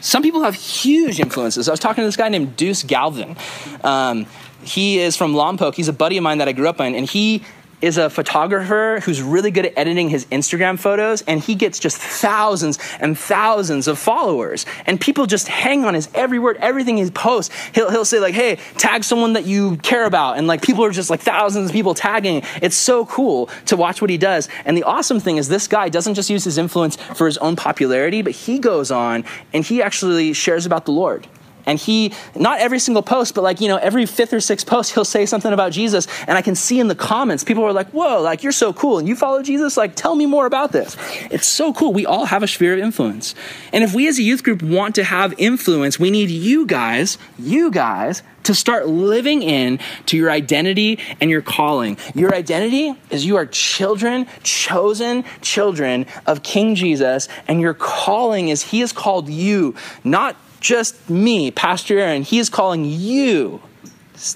Some 0.01 0.23
people 0.23 0.43
have 0.43 0.55
huge 0.55 1.19
influences. 1.19 1.67
I 1.69 1.73
was 1.73 1.81
talking 1.81 2.03
to 2.03 2.07
this 2.07 2.17
guy 2.17 2.29
named 2.29 2.57
Deuce 2.57 2.83
Galvin. 2.83 3.37
Um, 3.83 4.27
he 4.63 4.99
is 4.99 5.17
from 5.17 5.33
Lompoc. 5.33 5.75
He's 5.75 5.89
a 5.89 5.95
buddy 5.95 6.19
of 6.19 6.23
mine 6.23 6.39
that 6.39 6.49
I 6.49 6.53
grew 6.53 6.69
up 6.69 6.79
in, 6.81 6.95
and 6.95 7.09
he 7.09 7.43
is 7.81 7.99
a 7.99 8.11
photographer 8.11 9.01
who's 9.05 9.23
really 9.23 9.51
good 9.51 9.67
at 9.67 9.77
editing 9.77 10.09
his 10.09 10.27
Instagram 10.27 10.79
photos, 10.79 11.23
and 11.23 11.41
he 11.41 11.55
gets 11.55 11.79
just 11.79 11.99
thousands 11.99 12.79
and 13.01 13.19
thousands 13.19 13.89
of 13.89 13.99
followers. 13.99 14.67
And 14.87 15.01
people 15.01 15.27
just 15.27 15.49
hang 15.49 15.85
on 15.85 15.95
his 15.95 16.09
every 16.15 16.39
word, 16.39 16.57
everything 16.59 16.97
he 16.97 17.11
posts. 17.11 17.55
He'll, 17.75 17.91
he'll 17.91 18.05
say, 18.05 18.21
like, 18.21 18.35
hey, 18.35 18.59
tag 18.77 19.05
someone 19.05 19.35
that 19.35 19.47
you 19.47 19.77
care 19.79 20.05
about. 20.05 20.39
And 20.39 20.47
like 20.47 20.63
people 20.63 20.85
are 20.85 20.91
just 20.91 21.11
like 21.11 21.21
thousands 21.21 21.71
of 21.71 21.73
people 21.73 21.95
tagging. 21.95 22.43
It's 22.63 22.77
so 22.77 23.07
cool 23.07 23.49
to 23.67 23.77
watch 23.77 24.01
what 24.01 24.11
he 24.11 24.19
does. 24.19 24.49
And 24.65 24.77
the 24.77 24.85
awesome 24.85 25.21
thing 25.21 25.37
is, 25.37 25.49
this 25.49 25.67
guy 25.67 25.89
doesn't 25.89 26.15
just 26.15 26.31
use 26.31 26.45
his 26.45 26.59
influence 26.59 26.97
for 26.97 27.27
his 27.27 27.39
own 27.39 27.57
popularity, 27.57 28.23
but 28.23 28.33
he 28.33 28.59
goes 28.59 28.91
on 28.91 29.25
and 29.53 29.65
he 29.65 29.83
actually 29.83 30.33
shares 30.33 30.67
about 30.67 30.85
the 30.85 30.93
Lord. 30.93 31.27
And 31.67 31.79
he, 31.79 32.13
not 32.35 32.61
every 32.61 32.79
single 32.79 33.03
post, 33.03 33.35
but 33.35 33.43
like, 33.43 33.61
you 33.61 33.69
know, 33.69 33.77
every 33.77 34.07
fifth 34.07 34.33
or 34.33 34.41
sixth 34.41 34.67
post, 34.67 34.93
he'll 34.95 35.05
say 35.05 35.27
something 35.27 35.53
about 35.53 35.73
Jesus. 35.73 36.07
And 36.27 36.37
I 36.37 36.43
can 36.43 36.55
see 36.55 36.81
in 36.81 36.89
the 36.89 36.95
comments, 36.95 37.45
people 37.45 37.65
are 37.65 37.73
like, 37.73 37.89
whoa, 37.91 38.21
like, 38.23 38.43
you're 38.43 38.53
so 38.53 38.73
cool. 38.73 38.99
And 38.99 39.09
you 39.09 39.17
follow 39.17 39.43
Jesus? 39.43 39.77
Like, 39.77 39.95
tell 39.95 40.15
me 40.15 40.27
more 40.27 40.47
about 40.47 40.73
this. 40.73 40.97
It's 41.31 41.47
so 41.47 41.73
cool. 41.73 41.93
We 41.93 42.07
all 42.07 42.27
have 42.27 42.43
a 42.43 42.49
sphere 42.49 42.75
of 42.75 42.81
influence. 42.81 43.35
And 43.73 43.85
if 43.85 43.95
we 43.95 44.09
as 44.09 44.19
a 44.19 44.23
youth 44.23 44.43
group 44.43 44.63
want 44.63 44.95
to 44.97 45.05
have 45.05 45.35
influence, 45.39 45.99
we 45.99 46.11
need 46.11 46.31
you 46.31 46.67
guys, 46.67 47.19
you 47.39 47.71
guys, 47.71 48.23
to 48.45 48.55
start 48.55 48.89
living 48.89 49.43
in 49.43 49.79
to 50.07 50.17
your 50.17 50.31
identity 50.31 50.99
and 51.21 51.31
your 51.31 51.43
calling. 51.43 51.99
Your 52.15 52.35
identity 52.35 52.95
is 53.11 53.27
you 53.27 53.37
are 53.37 53.47
children, 53.47 54.27
chosen 54.43 55.25
children 55.43 56.07
of 56.27 56.43
King 56.43 56.75
Jesus, 56.75 57.29
and 57.47 57.61
your 57.61 57.75
calling 57.75 58.49
is 58.49 58.63
he 58.63 58.81
has 58.81 58.93
called 58.93 59.29
you, 59.29 59.75
not 60.05 60.37
just 60.61 61.11
me, 61.11 61.51
Pastor 61.51 61.99
Aaron. 61.99 62.23
He 62.23 62.39
is 62.39 62.49
calling 62.49 62.85
you, 62.85 63.61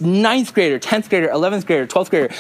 ninth 0.01 0.55
grader, 0.55 0.79
10th 0.79 1.09
grader, 1.09 1.29
11th 1.29 1.67
grader, 1.67 1.87
12th 1.87 2.11
grader, 2.11 2.35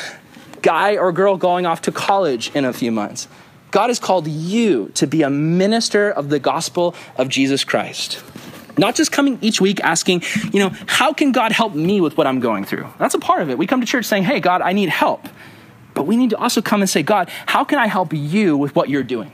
guy 0.62 0.97
or 0.97 1.12
girl 1.12 1.37
going 1.37 1.66
off 1.66 1.83
to 1.83 1.92
college 1.92 2.51
in 2.55 2.64
a 2.64 2.73
few 2.73 2.90
months. 2.90 3.29
God 3.70 3.88
has 3.90 3.99
called 3.99 4.27
you 4.29 4.90
to 4.94 5.07
be 5.07 5.23
a 5.23 5.31
minister 5.31 6.11
of 6.11 6.29
the 6.29 6.38
gospel 6.38 6.94
of 7.16 7.29
Jesus 7.29 7.64
Christ. 7.64 8.23
Not 8.79 8.94
just 8.94 9.12
coming 9.12 9.38
each 9.40 9.61
week 9.61 9.81
asking, 9.81 10.23
you 10.53 10.61
know, 10.61 10.70
how 10.87 11.12
can 11.12 11.33
God 11.33 11.53
help 11.53 11.75
me 11.75 12.01
with 12.01 12.16
what 12.16 12.27
I'm 12.27 12.40
going 12.40 12.64
through? 12.64 12.88
That's 12.99 13.14
a 13.14 13.18
part 13.18 13.42
of 13.42 13.51
it. 13.51 13.59
We 13.59 13.66
come 13.66 13.81
to 13.81 13.87
church 13.87 14.05
saying, 14.05 14.25
hey, 14.25 14.40
God, 14.40 14.62
I 14.62 14.73
need 14.73 14.88
help. 14.88 15.29
But 15.92 16.07
we 16.07 16.16
need 16.16 16.31
to 16.31 16.37
also 16.37 16.61
come 16.61 16.81
and 16.81 16.90
say, 16.90 17.03
God, 17.03 17.31
how 17.47 17.62
can 17.64 17.79
I 17.79 17.87
help 17.87 18.12
you 18.12 18.57
with 18.57 18.75
what 18.75 18.88
you're 18.88 19.05
doing? 19.05 19.31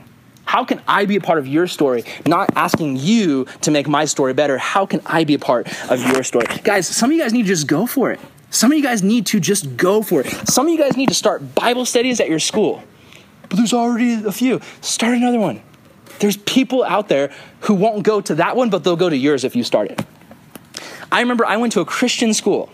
How 0.51 0.65
can 0.65 0.81
I 0.85 1.05
be 1.05 1.15
a 1.15 1.21
part 1.21 1.39
of 1.39 1.47
your 1.47 1.65
story? 1.65 2.03
Not 2.27 2.49
asking 2.57 2.97
you 2.97 3.45
to 3.61 3.71
make 3.71 3.87
my 3.87 4.03
story 4.03 4.33
better. 4.33 4.57
How 4.57 4.85
can 4.85 4.99
I 5.05 5.23
be 5.23 5.35
a 5.35 5.39
part 5.39 5.65
of 5.89 6.05
your 6.07 6.23
story? 6.23 6.45
Guys, 6.65 6.85
some 6.85 7.09
of 7.09 7.15
you 7.15 7.23
guys 7.23 7.31
need 7.31 7.43
to 7.43 7.47
just 7.47 7.67
go 7.67 7.85
for 7.85 8.11
it. 8.11 8.19
Some 8.49 8.69
of 8.69 8.77
you 8.77 8.83
guys 8.83 9.01
need 9.01 9.25
to 9.27 9.39
just 9.39 9.77
go 9.77 10.01
for 10.01 10.19
it. 10.19 10.27
Some 10.49 10.67
of 10.67 10.73
you 10.73 10.77
guys 10.77 10.97
need 10.97 11.07
to 11.07 11.15
start 11.15 11.55
Bible 11.55 11.85
studies 11.85 12.19
at 12.19 12.27
your 12.27 12.39
school. 12.39 12.83
But 13.47 13.55
there's 13.55 13.71
already 13.71 14.25
a 14.25 14.31
few. 14.33 14.59
Start 14.81 15.15
another 15.15 15.39
one. 15.39 15.61
There's 16.19 16.35
people 16.35 16.83
out 16.83 17.07
there 17.07 17.31
who 17.61 17.73
won't 17.73 18.03
go 18.03 18.19
to 18.19 18.35
that 18.35 18.57
one, 18.57 18.69
but 18.69 18.83
they'll 18.83 18.97
go 18.97 19.09
to 19.09 19.15
yours 19.15 19.45
if 19.45 19.55
you 19.55 19.63
start 19.63 19.89
it. 19.89 20.03
I 21.13 21.21
remember 21.21 21.45
I 21.45 21.55
went 21.55 21.71
to 21.73 21.79
a 21.79 21.85
Christian 21.85 22.33
school 22.33 22.69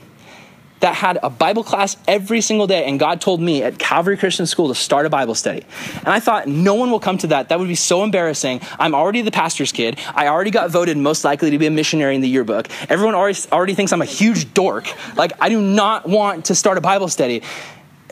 that 0.80 0.94
had 0.94 1.18
a 1.24 1.30
Bible 1.30 1.64
class 1.64 1.98
every 2.08 2.42
single 2.42 2.68
day, 2.68 2.86
and 2.86 3.00
God 3.00 3.20
told 3.20 3.42
me 3.42 3.64
at 3.64 3.80
Calvary 3.80 4.18
Christian 4.18 4.46
School 4.46 4.68
to 4.68 4.76
start 4.76 5.06
a 5.06 5.10
Bible 5.10 5.36
study. 5.36 5.66
And 5.98 6.10
I 6.10 6.20
thought, 6.20 6.48
no 6.48 6.76
one 6.76 6.92
will 6.92 7.00
come 7.00 7.18
to 7.20 7.28
that. 7.28 7.50
That 7.50 7.60
would 7.60 7.68
be 7.68 7.76
so 7.76 8.04
embarrassing. 8.04 8.62
I'm 8.80 8.94
already 8.94 9.22
the 9.22 9.32
pastor's 9.32 9.72
kid. 9.72 10.00
I 10.14 10.28
already 10.28 10.52
got 10.52 10.70
voted 10.70 10.98
most 10.98 11.24
likely 11.24 11.52
to 11.52 11.58
be 11.58 11.66
a 11.66 11.72
missionary 11.72 12.16
in 12.16 12.22
the 12.22 12.30
yearbook. 12.30 12.68
Everyone 12.90 13.16
already, 13.16 13.40
already 13.52 13.74
thinks 13.74 13.92
I'm 13.92 14.02
a 14.02 14.06
huge 14.06 14.54
dork. 14.54 14.88
Like, 15.16 15.34
I 15.42 15.50
do 15.50 15.62
not 15.62 16.08
want 16.08 16.46
to 16.46 16.56
start 16.56 16.78
a 16.78 16.82
Bible 16.82 17.08
study. 17.08 17.42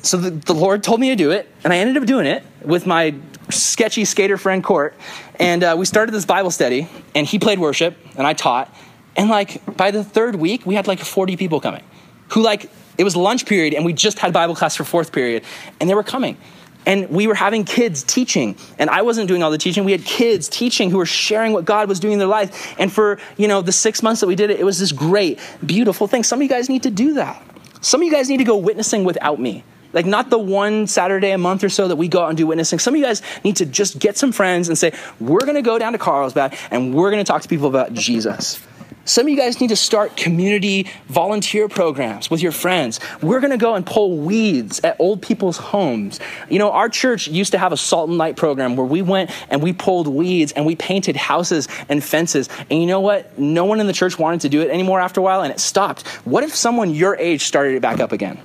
So 0.01 0.17
the, 0.17 0.31
the 0.31 0.53
Lord 0.53 0.83
told 0.83 0.99
me 0.99 1.09
to 1.09 1.15
do 1.15 1.31
it, 1.31 1.49
and 1.63 1.71
I 1.71 1.77
ended 1.77 1.97
up 1.97 2.05
doing 2.05 2.25
it 2.25 2.43
with 2.63 2.87
my 2.87 3.15
sketchy 3.49 4.05
skater 4.05 4.37
friend 4.37 4.63
Court. 4.63 4.95
And 5.39 5.63
uh, 5.63 5.75
we 5.77 5.85
started 5.85 6.13
this 6.13 6.25
Bible 6.25 6.51
study, 6.51 6.87
and 7.13 7.27
he 7.27 7.37
played 7.37 7.59
worship, 7.59 7.95
and 8.17 8.25
I 8.25 8.33
taught. 8.33 8.73
And 9.15 9.29
like 9.29 9.77
by 9.77 9.91
the 9.91 10.03
third 10.03 10.35
week, 10.35 10.65
we 10.65 10.75
had 10.75 10.87
like 10.87 10.99
40 10.99 11.37
people 11.37 11.59
coming 11.59 11.83
who 12.29 12.41
like 12.41 12.69
it 12.97 13.03
was 13.03 13.15
lunch 13.15 13.45
period 13.45 13.73
and 13.73 13.85
we 13.85 13.93
just 13.93 14.19
had 14.19 14.33
Bible 14.33 14.55
class 14.55 14.75
for 14.75 14.83
fourth 14.83 15.11
period 15.11 15.43
and 15.79 15.89
they 15.89 15.95
were 15.95 16.03
coming. 16.03 16.37
And 16.85 17.09
we 17.09 17.25
were 17.25 17.33
having 17.33 17.63
kids 17.63 18.03
teaching, 18.03 18.55
and 18.77 18.91
I 18.91 19.01
wasn't 19.01 19.27
doing 19.27 19.41
all 19.41 19.49
the 19.49 19.57
teaching. 19.57 19.85
We 19.85 19.91
had 19.91 20.05
kids 20.05 20.47
teaching 20.47 20.91
who 20.91 20.97
were 20.97 21.05
sharing 21.07 21.51
what 21.51 21.65
God 21.65 21.89
was 21.89 21.99
doing 21.99 22.13
in 22.13 22.19
their 22.19 22.27
life. 22.27 22.75
And 22.79 22.93
for, 22.93 23.17
you 23.37 23.47
know, 23.47 23.63
the 23.63 23.71
six 23.71 24.03
months 24.03 24.21
that 24.21 24.27
we 24.27 24.35
did 24.35 24.51
it, 24.51 24.59
it 24.59 24.63
was 24.63 24.79
this 24.79 24.91
great, 24.91 25.39
beautiful 25.65 26.07
thing. 26.07 26.23
Some 26.23 26.39
of 26.39 26.43
you 26.43 26.49
guys 26.49 26.69
need 26.69 26.83
to 26.83 26.91
do 26.91 27.15
that. 27.15 27.41
Some 27.81 28.01
of 28.01 28.05
you 28.05 28.11
guys 28.11 28.29
need 28.29 28.37
to 28.37 28.43
go 28.43 28.57
witnessing 28.57 29.03
without 29.03 29.39
me. 29.39 29.63
Like, 29.93 30.05
not 30.05 30.29
the 30.29 30.37
one 30.37 30.87
Saturday 30.87 31.31
a 31.31 31.37
month 31.37 31.63
or 31.63 31.69
so 31.69 31.87
that 31.87 31.95
we 31.95 32.07
go 32.07 32.21
out 32.21 32.29
and 32.29 32.37
do 32.37 32.45
witnessing. 32.45 32.79
Some 32.79 32.93
of 32.93 32.99
you 32.99 33.05
guys 33.05 33.21
need 33.43 33.55
to 33.55 33.65
just 33.65 33.97
get 33.97 34.17
some 34.17 34.31
friends 34.31 34.67
and 34.67 34.77
say, 34.77 34.91
we're 35.19 35.39
going 35.39 35.55
to 35.55 35.61
go 35.61 35.79
down 35.79 35.93
to 35.93 35.97
Carlsbad 35.97 36.55
and 36.69 36.93
we're 36.93 37.09
going 37.09 37.23
to 37.23 37.27
talk 37.27 37.41
to 37.41 37.47
people 37.47 37.67
about 37.67 37.93
Jesus. 37.93 38.59
Some 39.07 39.27
of 39.27 39.29
you 39.29 39.37
guys 39.37 39.61
need 39.61 39.67
to 39.67 39.75
start 39.75 40.17
community 40.17 40.89
volunteer 41.05 41.69
programs 41.69 42.31
with 42.31 42.41
your 42.41 42.51
friends. 42.51 42.99
We're 43.21 43.39
going 43.39 43.51
to 43.51 43.57
go 43.57 43.75
and 43.75 43.85
pull 43.85 44.17
weeds 44.17 44.81
at 44.83 44.95
old 44.99 45.21
people's 45.21 45.57
homes. 45.57 46.19
You 46.49 46.57
know, 46.57 46.71
our 46.71 46.89
church 46.89 47.27
used 47.27 47.51
to 47.51 47.59
have 47.59 47.71
a 47.71 47.77
salt 47.77 48.09
and 48.09 48.17
light 48.17 48.35
program 48.35 48.75
where 48.75 48.85
we 48.85 49.03
went 49.03 49.29
and 49.51 49.61
we 49.61 49.73
pulled 49.73 50.07
weeds 50.07 50.53
and 50.53 50.65
we 50.65 50.75
painted 50.75 51.15
houses 51.15 51.67
and 51.87 52.03
fences. 52.03 52.49
And 52.71 52.81
you 52.81 52.87
know 52.87 52.99
what? 52.99 53.37
No 53.37 53.65
one 53.65 53.79
in 53.79 53.85
the 53.85 53.93
church 53.93 54.17
wanted 54.17 54.41
to 54.41 54.49
do 54.49 54.61
it 54.61 54.71
anymore 54.71 54.99
after 54.99 55.21
a 55.21 55.23
while 55.23 55.43
and 55.43 55.53
it 55.53 55.59
stopped. 55.59 56.07
What 56.25 56.43
if 56.43 56.55
someone 56.55 56.89
your 56.89 57.15
age 57.17 57.43
started 57.43 57.75
it 57.75 57.81
back 57.81 57.99
up 57.99 58.11
again? 58.11 58.39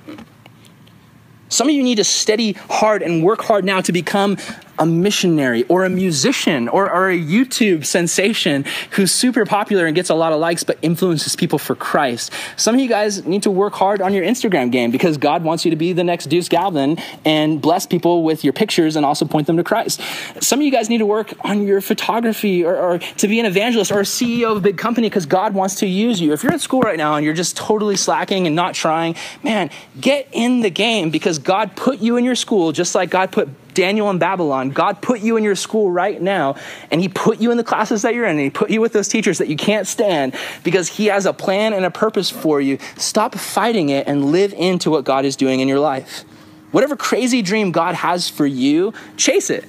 Some 1.49 1.67
of 1.67 1.73
you 1.73 1.83
need 1.83 1.95
to 1.95 2.03
study 2.03 2.53
hard 2.53 3.01
and 3.01 3.23
work 3.23 3.41
hard 3.41 3.65
now 3.65 3.81
to 3.81 3.91
become 3.91 4.37
a 4.79 4.85
missionary 4.85 5.63
or 5.63 5.85
a 5.85 5.89
musician 5.89 6.67
or, 6.67 6.91
or 6.91 7.09
a 7.09 7.17
YouTube 7.17 7.85
sensation 7.85 8.65
who's 8.91 9.11
super 9.11 9.45
popular 9.45 9.85
and 9.85 9.95
gets 9.95 10.09
a 10.09 10.15
lot 10.15 10.33
of 10.33 10.39
likes 10.39 10.63
but 10.63 10.77
influences 10.81 11.35
people 11.35 11.59
for 11.59 11.75
Christ. 11.75 12.31
Some 12.57 12.75
of 12.75 12.81
you 12.81 12.89
guys 12.89 13.25
need 13.25 13.43
to 13.43 13.51
work 13.51 13.73
hard 13.73 14.01
on 14.01 14.13
your 14.13 14.23
Instagram 14.23 14.71
game 14.71 14.91
because 14.91 15.17
God 15.17 15.43
wants 15.43 15.65
you 15.65 15.71
to 15.71 15.77
be 15.77 15.93
the 15.93 16.03
next 16.03 16.27
Deuce 16.27 16.49
Galvin 16.49 16.97
and 17.25 17.61
bless 17.61 17.85
people 17.85 18.23
with 18.23 18.43
your 18.43 18.53
pictures 18.53 18.95
and 18.95 19.05
also 19.05 19.25
point 19.25 19.47
them 19.47 19.57
to 19.57 19.63
Christ. 19.63 20.01
Some 20.41 20.59
of 20.59 20.65
you 20.65 20.71
guys 20.71 20.89
need 20.89 20.99
to 20.99 21.05
work 21.05 21.33
on 21.41 21.65
your 21.65 21.81
photography 21.81 22.63
or, 22.63 22.75
or 22.75 22.99
to 22.99 23.27
be 23.27 23.39
an 23.39 23.45
evangelist 23.45 23.91
or 23.91 23.99
a 23.99 24.03
CEO 24.03 24.51
of 24.51 24.57
a 24.57 24.61
big 24.61 24.77
company 24.77 25.09
because 25.09 25.25
God 25.25 25.53
wants 25.53 25.75
to 25.75 25.87
use 25.87 26.19
you. 26.21 26.33
If 26.33 26.43
you're 26.43 26.53
at 26.53 26.61
school 26.61 26.81
right 26.81 26.97
now 26.97 27.15
and 27.15 27.25
you're 27.25 27.33
just 27.33 27.57
totally 27.57 27.95
slacking 27.95 28.47
and 28.47 28.55
not 28.55 28.73
trying, 28.73 29.15
man, 29.43 29.69
get 29.99 30.27
in 30.31 30.61
the 30.61 30.69
game 30.69 31.09
because 31.09 31.39
God 31.39 31.75
put 31.75 31.99
you 31.99 32.17
in 32.17 32.25
your 32.25 32.35
school 32.35 32.71
just 32.71 32.95
like 32.95 33.09
God 33.09 33.31
put 33.31 33.49
Daniel 33.73 34.09
in 34.09 34.19
Babylon. 34.19 34.69
God 34.69 35.01
put 35.01 35.21
you 35.21 35.37
in 35.37 35.43
your 35.43 35.55
school 35.55 35.91
right 35.91 36.21
now, 36.21 36.55
and 36.91 37.01
He 37.01 37.07
put 37.07 37.39
you 37.39 37.51
in 37.51 37.57
the 37.57 37.63
classes 37.63 38.01
that 38.01 38.13
you're 38.13 38.25
in, 38.25 38.31
and 38.31 38.39
He 38.39 38.49
put 38.49 38.69
you 38.69 38.81
with 38.81 38.93
those 38.93 39.07
teachers 39.07 39.37
that 39.37 39.47
you 39.47 39.55
can't 39.55 39.87
stand 39.87 40.35
because 40.63 40.87
He 40.87 41.07
has 41.07 41.25
a 41.25 41.33
plan 41.33 41.73
and 41.73 41.85
a 41.85 41.91
purpose 41.91 42.29
for 42.29 42.61
you. 42.61 42.77
Stop 42.97 43.35
fighting 43.35 43.89
it 43.89 44.07
and 44.07 44.31
live 44.31 44.53
into 44.53 44.91
what 44.91 45.05
God 45.05 45.25
is 45.25 45.35
doing 45.35 45.59
in 45.59 45.67
your 45.67 45.79
life. 45.79 46.23
Whatever 46.71 46.95
crazy 46.95 47.41
dream 47.41 47.71
God 47.71 47.95
has 47.95 48.29
for 48.29 48.45
you, 48.45 48.93
chase 49.17 49.49
it. 49.49 49.65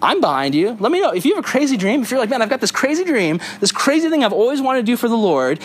I'm 0.00 0.20
behind 0.20 0.54
you. 0.54 0.76
Let 0.80 0.92
me 0.92 1.00
know. 1.00 1.10
If 1.10 1.24
you 1.24 1.34
have 1.34 1.44
a 1.44 1.46
crazy 1.46 1.76
dream, 1.76 2.02
if 2.02 2.10
you're 2.10 2.20
like, 2.20 2.28
man, 2.28 2.42
I've 2.42 2.50
got 2.50 2.60
this 2.60 2.70
crazy 2.70 3.04
dream, 3.04 3.40
this 3.60 3.72
crazy 3.72 4.10
thing 4.10 4.22
I've 4.22 4.34
always 4.34 4.60
wanted 4.60 4.80
to 4.80 4.86
do 4.86 4.96
for 4.96 5.08
the 5.08 5.16
Lord, 5.16 5.60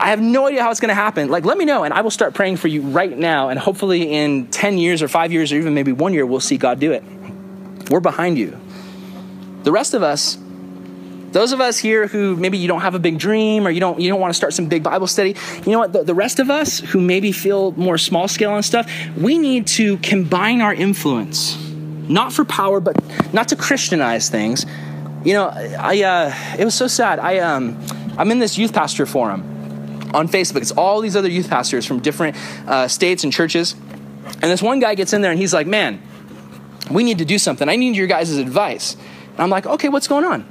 I 0.00 0.08
have 0.08 0.20
no 0.20 0.46
idea 0.46 0.62
how 0.62 0.70
it's 0.70 0.80
going 0.80 0.88
to 0.88 0.94
happen. 0.94 1.28
Like, 1.28 1.44
let 1.44 1.58
me 1.58 1.66
know, 1.66 1.84
and 1.84 1.92
I 1.92 2.00
will 2.00 2.10
start 2.10 2.32
praying 2.32 2.56
for 2.56 2.68
you 2.68 2.80
right 2.80 3.16
now. 3.16 3.50
And 3.50 3.58
hopefully, 3.58 4.10
in 4.14 4.46
10 4.46 4.78
years 4.78 5.02
or 5.02 5.08
five 5.08 5.30
years 5.30 5.52
or 5.52 5.56
even 5.56 5.74
maybe 5.74 5.92
one 5.92 6.14
year, 6.14 6.24
we'll 6.24 6.40
see 6.40 6.56
God 6.56 6.80
do 6.80 6.92
it. 6.92 7.04
We're 7.90 8.00
behind 8.00 8.38
you. 8.38 8.58
The 9.62 9.70
rest 9.70 9.92
of 9.92 10.02
us, 10.02 10.38
those 11.32 11.52
of 11.52 11.60
us 11.60 11.76
here 11.76 12.06
who 12.06 12.34
maybe 12.34 12.56
you 12.56 12.66
don't 12.66 12.80
have 12.80 12.94
a 12.94 12.98
big 12.98 13.18
dream 13.18 13.66
or 13.66 13.70
you 13.70 13.78
don't, 13.78 14.00
you 14.00 14.08
don't 14.08 14.20
want 14.20 14.32
to 14.32 14.36
start 14.36 14.54
some 14.54 14.70
big 14.70 14.82
Bible 14.82 15.06
study, 15.06 15.36
you 15.66 15.72
know 15.72 15.80
what? 15.80 15.92
The, 15.92 16.02
the 16.02 16.14
rest 16.14 16.38
of 16.38 16.48
us 16.48 16.80
who 16.80 16.98
maybe 16.98 17.30
feel 17.30 17.72
more 17.72 17.98
small 17.98 18.26
scale 18.26 18.54
and 18.54 18.64
stuff, 18.64 18.90
we 19.18 19.36
need 19.36 19.66
to 19.66 19.98
combine 19.98 20.62
our 20.62 20.72
influence, 20.72 21.58
not 22.08 22.32
for 22.32 22.46
power, 22.46 22.80
but 22.80 22.96
not 23.34 23.48
to 23.48 23.56
Christianize 23.56 24.30
things. 24.30 24.64
You 25.24 25.34
know, 25.34 25.48
I, 25.48 26.02
uh, 26.02 26.34
it 26.58 26.64
was 26.64 26.74
so 26.74 26.86
sad. 26.86 27.18
I, 27.18 27.40
um, 27.40 27.78
I'm 28.16 28.30
in 28.30 28.38
this 28.38 28.56
youth 28.56 28.72
pastor 28.72 29.04
forum 29.04 29.49
on 30.12 30.28
Facebook. 30.28 30.62
It's 30.62 30.72
all 30.72 31.00
these 31.00 31.16
other 31.16 31.30
youth 31.30 31.48
pastors 31.48 31.86
from 31.86 32.00
different 32.00 32.36
uh, 32.68 32.88
states 32.88 33.24
and 33.24 33.32
churches. 33.32 33.74
And 34.24 34.44
this 34.50 34.62
one 34.62 34.80
guy 34.80 34.94
gets 34.94 35.12
in 35.12 35.22
there 35.22 35.30
and 35.30 35.40
he's 35.40 35.54
like, 35.54 35.66
man, 35.66 36.02
we 36.90 37.04
need 37.04 37.18
to 37.18 37.24
do 37.24 37.38
something. 37.38 37.68
I 37.68 37.76
need 37.76 37.96
your 37.96 38.06
guys' 38.06 38.36
advice. 38.36 38.94
And 38.94 39.40
I'm 39.40 39.50
like, 39.50 39.66
okay, 39.66 39.88
what's 39.88 40.08
going 40.08 40.24
on? 40.24 40.46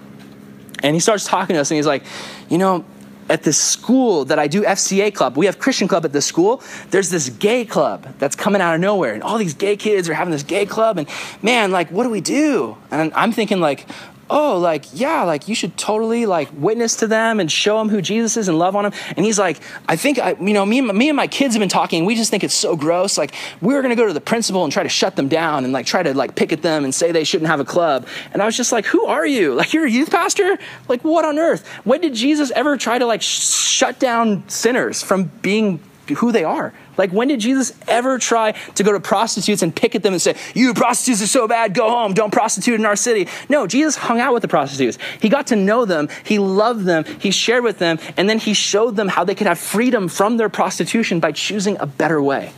And 0.82 0.95
he 0.95 0.99
starts 0.99 1.26
talking 1.26 1.55
to 1.55 1.62
us 1.62 1.72
and 1.72 1.76
he's 1.76 1.88
like, 1.88 2.03
you 2.49 2.57
know, 2.57 2.86
at 3.30 3.43
this 3.43 3.57
school 3.57 4.26
that 4.26 4.39
I 4.39 4.47
do 4.47 4.64
FCA 4.64 5.14
club, 5.14 5.38
we 5.38 5.45
have 5.45 5.60
Christian 5.60 5.88
club 5.88 6.03
at 6.03 6.12
this 6.12 6.26
school. 6.26 6.64
There's 6.89 7.10
this 7.10 7.30
gay 7.30 7.64
club 7.64 8.07
that's 8.18 8.36
coming 8.36 8.60
out 8.60 8.74
of 8.74 8.82
nowhere, 8.82 9.14
and 9.14 9.22
all 9.22 9.38
these 9.38 9.53
gay 9.53 9.78
kids 9.78 10.10
are 10.10 10.16
having 10.16 10.32
this 10.32 10.43
gay 10.43 10.66
club. 10.66 10.97
And 10.97 11.07
man, 11.41 11.72
like, 11.72 11.91
what 11.91 12.03
do 12.03 12.10
we 12.10 12.22
do? 12.22 12.76
And 12.89 13.14
I'm 13.14 13.32
thinking, 13.32 13.60
like, 13.60 13.86
oh, 14.30 14.58
like, 14.58 14.86
yeah, 14.94 15.24
like 15.24 15.48
you 15.48 15.56
should 15.56 15.78
totally 15.78 16.26
like 16.26 16.50
witness 16.56 16.98
to 16.98 17.08
them 17.08 17.40
and 17.40 17.52
show 17.52 17.78
them 17.80 17.90
who 17.90 18.02
Jesus 18.02 18.38
is 18.38 18.48
and 18.48 18.60
love 18.60 18.76
on 18.76 18.84
them. 18.84 18.94
And 19.16 19.26
he's 19.26 19.40
like, 19.40 19.60
I 19.88 19.96
think, 19.96 20.20
I, 20.20 20.36
you 20.40 20.54
know, 20.54 20.66
me 20.66 20.80
and, 20.80 20.98
me 20.98 21.10
and 21.10 21.16
my 21.16 21.28
kids 21.28 21.56
have 21.56 21.60
been 21.60 21.70
talking. 21.70 22.06
We 22.06 22.16
just 22.16 22.30
think 22.30 22.44
it's 22.44 22.54
so 22.54 22.76
gross. 22.76 23.18
Like, 23.18 23.34
we're 23.62 23.82
going 23.82 23.96
to 23.96 23.96
go 23.96 24.08
to 24.08 24.14
the 24.14 24.22
principal 24.22 24.64
and 24.64 24.72
try 24.72 24.84
to 24.84 24.90
shut 24.90 25.16
them 25.16 25.28
down 25.28 25.64
and 25.64 25.74
like 25.74 25.86
try 25.86 26.04
to 26.04 26.14
like 26.14 26.36
pick 26.36 26.52
at 26.52 26.62
them 26.62 26.84
and 26.84 26.94
say 26.94 27.12
they 27.12 27.24
shouldn't 27.24 27.50
have 27.50 27.60
a 27.60 27.66
club. 27.66 28.08
And 28.32 28.42
I 28.42 28.46
was 28.46 28.56
just 28.56 28.72
like, 28.72 28.86
who 28.86 29.06
are 29.06 29.26
you? 29.26 29.50
Like, 29.60 29.74
you're 29.74 29.88
a 29.88 29.92
youth 29.92 30.10
pastor? 30.10 30.58
Like, 30.88 31.04
what 31.04 31.26
on 31.26 31.38
earth? 31.38 31.68
When 31.84 32.00
did 32.00 32.14
Jesus 32.14 32.50
ever 32.52 32.78
try 32.78 32.98
to 32.98 33.06
like 33.06 33.22
sh- 33.22 33.42
shut 33.42 34.00
down 34.00 34.48
sinners 34.48 35.04
from 35.04 35.26
being 35.42 35.82
who 36.16 36.32
they 36.32 36.46
are? 36.46 36.74
Like, 37.00 37.12
when 37.14 37.30
did 37.30 37.39
Jesus 37.39 37.72
ever 37.88 38.20
try 38.20 38.52
to 38.52 38.84
go 38.84 38.91
to 38.91 39.00
prostitutes 39.00 39.62
and 39.62 39.74
pick 39.74 39.95
at 39.95 40.04
them 40.04 40.12
and 40.12 40.22
say, 40.22 40.36
You 40.54 40.74
prostitutes 40.74 41.22
are 41.22 41.28
so 41.28 41.47
bad, 41.47 41.74
go 41.74 41.89
home, 41.89 42.14
don't 42.14 42.30
prostitute 42.30 42.78
in 42.78 42.86
our 42.86 42.97
city? 42.97 43.30
No, 43.47 43.68
Jesus 43.68 43.95
hung 43.95 44.20
out 44.20 44.34
with 44.34 44.41
the 44.41 44.50
prostitutes. 44.50 44.97
He 45.22 45.30
got 45.30 45.47
to 45.47 45.56
know 45.56 45.86
them, 45.86 46.10
he 46.26 46.39
loved 46.39 46.84
them, 46.84 47.06
he 47.06 47.32
shared 47.32 47.64
with 47.64 47.80
them, 47.80 48.00
and 48.18 48.30
then 48.30 48.38
he 48.38 48.54
showed 48.54 48.97
them 48.97 49.08
how 49.08 49.24
they 49.24 49.34
could 49.34 49.47
have 49.47 49.58
freedom 49.58 50.10
from 50.10 50.36
their 50.36 50.50
prostitution 50.50 51.22
by 51.22 51.32
choosing 51.32 51.78
a 51.80 51.86
better 51.86 52.22
way. 52.22 52.52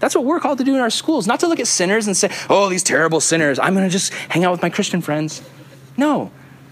That's 0.00 0.14
what 0.14 0.24
we're 0.24 0.40
called 0.40 0.56
to 0.58 0.64
do 0.64 0.74
in 0.74 0.80
our 0.80 0.88
schools, 0.88 1.26
not 1.26 1.38
to 1.40 1.48
look 1.48 1.60
at 1.60 1.66
sinners 1.66 2.06
and 2.06 2.16
say, 2.16 2.30
Oh, 2.48 2.70
these 2.70 2.82
terrible 2.82 3.20
sinners, 3.20 3.58
I'm 3.58 3.74
gonna 3.74 3.90
just 3.90 4.14
hang 4.14 4.42
out 4.42 4.52
with 4.52 4.62
my 4.62 4.70
Christian 4.70 5.02
friends. 5.02 5.42
No, 5.98 6.30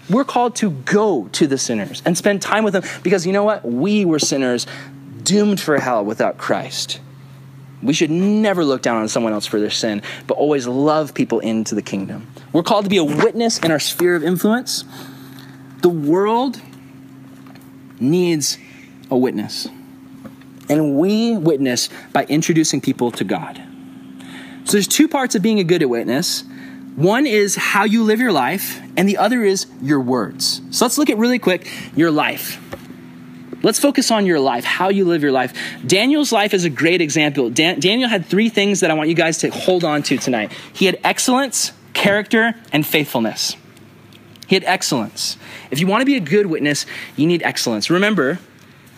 we're 0.09 0.25
called 0.25 0.55
to 0.55 0.71
go 0.71 1.27
to 1.33 1.45
the 1.45 1.59
sinners 1.59 2.01
and 2.03 2.17
spend 2.17 2.41
time 2.41 2.63
with 2.63 2.73
them 2.73 2.83
because 3.03 3.27
you 3.27 3.31
know 3.31 3.43
what? 3.43 3.63
We 3.63 4.05
were 4.05 4.17
sinners 4.17 4.65
doomed 5.23 5.59
for 5.59 5.77
hell 5.79 6.03
without 6.03 6.37
Christ. 6.37 6.99
We 7.81 7.93
should 7.93 8.11
never 8.11 8.63
look 8.63 8.81
down 8.81 8.97
on 8.97 9.07
someone 9.07 9.33
else 9.33 9.45
for 9.45 9.59
their 9.59 9.71
sin, 9.71 10.03
but 10.27 10.37
always 10.37 10.67
love 10.67 11.13
people 11.13 11.39
into 11.39 11.73
the 11.73 11.81
kingdom. 11.81 12.27
We're 12.53 12.63
called 12.63 12.85
to 12.85 12.89
be 12.89 12.97
a 12.97 13.03
witness 13.03 13.57
in 13.59 13.71
our 13.71 13.79
sphere 13.79 14.15
of 14.15 14.23
influence. 14.23 14.83
The 15.81 15.89
world 15.89 16.61
needs 17.99 18.57
a 19.09 19.17
witness. 19.17 19.67
And 20.69 20.97
we 20.97 21.35
witness 21.35 21.89
by 22.13 22.25
introducing 22.25 22.81
people 22.81 23.11
to 23.11 23.23
God. 23.23 23.61
So 24.65 24.73
there's 24.73 24.87
two 24.87 25.07
parts 25.07 25.33
of 25.35 25.41
being 25.41 25.59
a 25.59 25.63
good 25.63 25.83
witness. 25.83 26.43
One 26.95 27.25
is 27.25 27.55
how 27.55 27.85
you 27.85 28.03
live 28.03 28.19
your 28.19 28.31
life, 28.31 28.79
and 28.95 29.09
the 29.09 29.17
other 29.17 29.43
is 29.43 29.65
your 29.81 29.99
words. 29.99 30.61
So 30.69 30.85
let's 30.85 30.97
look 30.97 31.09
at 31.09 31.17
really 31.17 31.39
quick 31.39 31.67
your 31.95 32.11
life. 32.11 32.59
Let's 33.63 33.79
focus 33.79 34.11
on 34.11 34.25
your 34.25 34.39
life, 34.39 34.63
how 34.63 34.89
you 34.89 35.05
live 35.05 35.21
your 35.21 35.31
life. 35.31 35.53
Daniel's 35.85 36.31
life 36.31 36.53
is 36.53 36.65
a 36.65 36.69
great 36.69 37.01
example. 37.01 37.49
Dan- 37.49 37.79
Daniel 37.79 38.09
had 38.09 38.25
three 38.25 38.49
things 38.49 38.79
that 38.79 38.91
I 38.91 38.93
want 38.93 39.09
you 39.09 39.15
guys 39.15 39.37
to 39.39 39.49
hold 39.49 39.83
on 39.83 40.03
to 40.03 40.17
tonight. 40.17 40.51
He 40.73 40.85
had 40.85 40.99
excellence, 41.03 41.71
character, 41.93 42.55
and 42.73 42.85
faithfulness. 42.85 43.55
He 44.47 44.55
had 44.55 44.63
excellence. 44.65 45.37
If 45.69 45.79
you 45.79 45.87
want 45.87 46.01
to 46.01 46.05
be 46.05 46.17
a 46.17 46.19
good 46.19 46.47
witness, 46.47 46.85
you 47.15 47.27
need 47.27 47.43
excellence. 47.43 47.89
Remember, 47.89 48.39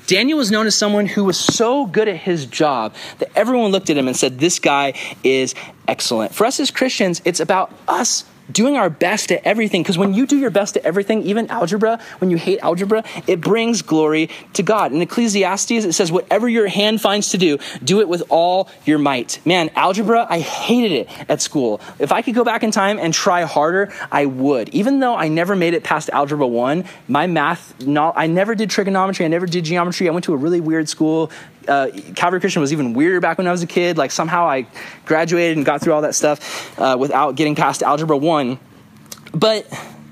Daniel 0.08 0.38
was 0.38 0.52
known 0.52 0.68
as 0.68 0.76
someone 0.76 1.06
who 1.06 1.24
was 1.24 1.40
so 1.40 1.86
good 1.86 2.08
at 2.08 2.18
his 2.18 2.46
job 2.46 2.94
that 3.20 3.30
everyone 3.36 3.72
looked 3.72 3.90
at 3.90 3.98
him 3.98 4.08
and 4.08 4.18
said, 4.18 4.40
This 4.40 4.60
guy 4.60 4.94
is 5.24 5.56
excellent. 5.88 6.34
For 6.34 6.46
us 6.46 6.60
as 6.60 6.72
Christians, 6.72 7.22
it's 7.24 7.40
about 7.40 7.72
us 7.88 8.26
doing 8.52 8.76
our 8.76 8.90
best 8.90 9.32
at 9.32 9.46
everything. 9.46 9.84
Because 9.84 9.98
when 9.98 10.14
you 10.14 10.26
do 10.26 10.38
your 10.38 10.50
best 10.50 10.78
at 10.78 10.86
everything, 10.86 11.24
even 11.24 11.50
algebra, 11.50 12.00
when 12.20 12.32
you 12.32 12.38
hate 12.38 12.60
algebra, 12.60 13.04
it 13.28 13.42
brings 13.42 13.82
glory 13.82 14.30
to 14.54 14.64
God. 14.64 14.92
In 14.92 15.02
Ecclesiastes, 15.02 15.72
it 15.72 15.94
says, 15.94 16.12
whatever 16.12 16.48
your 16.48 16.68
hand 16.68 17.02
finds 17.02 17.30
to 17.30 17.38
do, 17.38 17.58
do 17.84 18.02
it 18.02 18.08
with 18.08 18.24
all 18.30 18.70
your 18.86 18.98
might. 18.98 19.40
Man, 19.46 19.70
algebra, 19.76 20.28
I 20.30 20.40
hated 20.40 20.92
it 20.92 21.10
at 21.30 21.42
school. 21.42 21.82
If 22.00 22.12
I 22.12 22.22
could 22.22 22.36
go 22.36 22.44
back 22.44 22.64
in 22.64 22.72
time 22.72 23.00
and 23.00 23.14
try 23.14 23.44
harder, 23.44 23.94
I 24.12 24.26
would. 24.26 24.70
Even 24.70 25.00
though 25.00 25.16
I 25.16 25.28
never 25.28 25.56
made 25.56 25.74
it 25.74 25.84
past 25.84 26.10
algebra 26.10 26.48
one, 26.48 26.86
my 27.08 27.28
math, 27.28 27.86
not, 27.86 28.14
I 28.18 28.28
never 28.28 28.56
did 28.56 28.70
trigonometry, 28.70 29.26
I 29.26 29.30
never 29.30 29.46
did 29.46 29.66
geometry. 29.66 30.08
I 30.08 30.12
went 30.12 30.26
to 30.26 30.34
a 30.34 30.38
really 30.38 30.60
weird 30.60 30.90
school 30.90 31.32
uh, 31.68 31.90
Calvary 32.16 32.40
Christian 32.40 32.62
was 32.62 32.74
even 32.74 32.94
weirder 32.94 33.20
back 33.20 33.38
when 33.38 33.48
I 33.48 33.52
was 33.52 33.64
a 33.64 33.68
kid. 33.68 33.98
Like 33.98 34.12
somehow 34.12 34.48
I 34.48 34.68
graduated 35.06 35.58
and 35.58 35.66
got 35.66 35.82
through 35.82 35.94
all 35.94 36.02
that 36.02 36.16
stuff 36.16 36.80
uh, 36.80 36.98
without 37.00 37.36
getting 37.36 37.56
past 37.56 37.84
Algebra 37.84 38.18
1. 38.18 38.33
But 39.34 39.68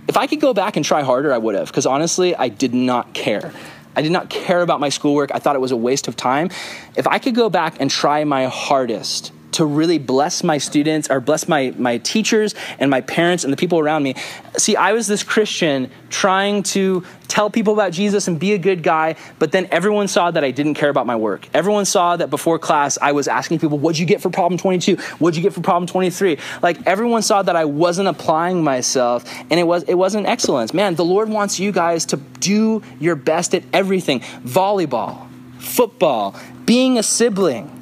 if 0.08 0.18
I 0.18 0.28
could 0.28 0.42
go 0.42 0.54
back 0.54 0.76
and 0.76 0.86
try 0.86 1.04
harder, 1.04 1.34
I 1.34 1.38
would 1.38 1.56
have, 1.56 1.68
because 1.68 1.86
honestly, 1.86 2.36
I 2.36 2.50
did 2.50 2.74
not 2.74 3.14
care. 3.14 3.54
I 3.96 4.02
did 4.02 4.12
not 4.12 4.30
care 4.30 4.62
about 4.62 4.80
my 4.80 4.90
schoolwork. 4.90 5.32
I 5.34 5.40
thought 5.40 5.56
it 5.56 5.60
was 5.60 5.72
a 5.72 5.78
waste 5.78 6.08
of 6.08 6.16
time. 6.16 6.50
If 6.96 7.08
I 7.08 7.20
could 7.20 7.36
go 7.36 7.50
back 7.50 7.76
and 7.80 7.90
try 7.90 8.24
my 8.24 8.46
hardest 8.46 9.32
to 9.52 9.66
really 9.66 9.98
bless 9.98 10.44
my 10.44 10.58
students 10.58 11.10
or 11.10 11.20
bless 11.20 11.48
my, 11.48 11.74
my 11.78 11.98
teachers 11.98 12.56
and 12.80 12.90
my 12.90 13.02
parents 13.02 13.44
and 13.44 13.52
the 13.52 13.58
people 13.58 13.80
around 13.80 14.04
me. 14.04 14.16
See, 14.58 14.76
I 14.76 14.94
was 14.94 15.08
this 15.08 15.24
Christian 15.24 15.90
trying 16.10 16.64
to 16.64 17.06
tell 17.28 17.50
people 17.50 17.74
about 17.74 17.94
Jesus 17.94 18.28
and 18.28 18.38
be 18.40 18.54
a 18.54 18.58
good 18.58 18.84
guy, 18.84 19.16
but 19.40 19.52
then 19.52 19.68
everyone 19.72 20.08
saw 20.10 20.32
that 20.32 20.44
I 20.44 20.52
didn't 20.52 20.74
care 20.74 20.90
about 20.90 21.06
my 21.06 21.16
work. 21.16 21.48
Everyone 21.54 21.86
saw 21.86 22.18
that 22.18 22.30
before 22.30 22.60
class 22.60 22.98
I 23.02 23.14
was 23.14 23.28
asking 23.28 23.60
people, 23.60 23.78
What'd 23.78 23.98
you 23.98 24.06
get 24.06 24.22
for 24.22 24.30
problem 24.30 24.58
22? 24.58 24.98
What'd 25.20 25.38
you 25.38 25.44
get 25.44 25.54
for 25.54 25.62
problem 25.62 25.88
23? 25.88 26.38
Like 26.62 26.86
everyone 26.86 27.22
saw 27.22 27.42
that 27.42 27.56
I 27.56 27.66
wasn't 27.66 28.10
applying 28.10 28.64
myself 28.64 29.24
and 29.50 29.60
it, 29.60 29.64
was, 29.64 29.84
it 29.84 29.96
wasn't 29.96 30.28
excellence. 30.28 30.74
Man, 30.74 30.96
the 30.96 31.06
Lord 31.06 31.30
wants 31.30 31.60
you 31.60 31.72
guys 31.72 32.06
to 32.08 32.18
do 32.18 32.84
your 33.00 33.16
best 33.16 33.56
at 33.56 33.64
everything 33.72 34.20
volleyball, 34.44 35.28
football, 35.60 36.36
being 36.66 36.98
a 36.98 37.04
sibling 37.04 37.81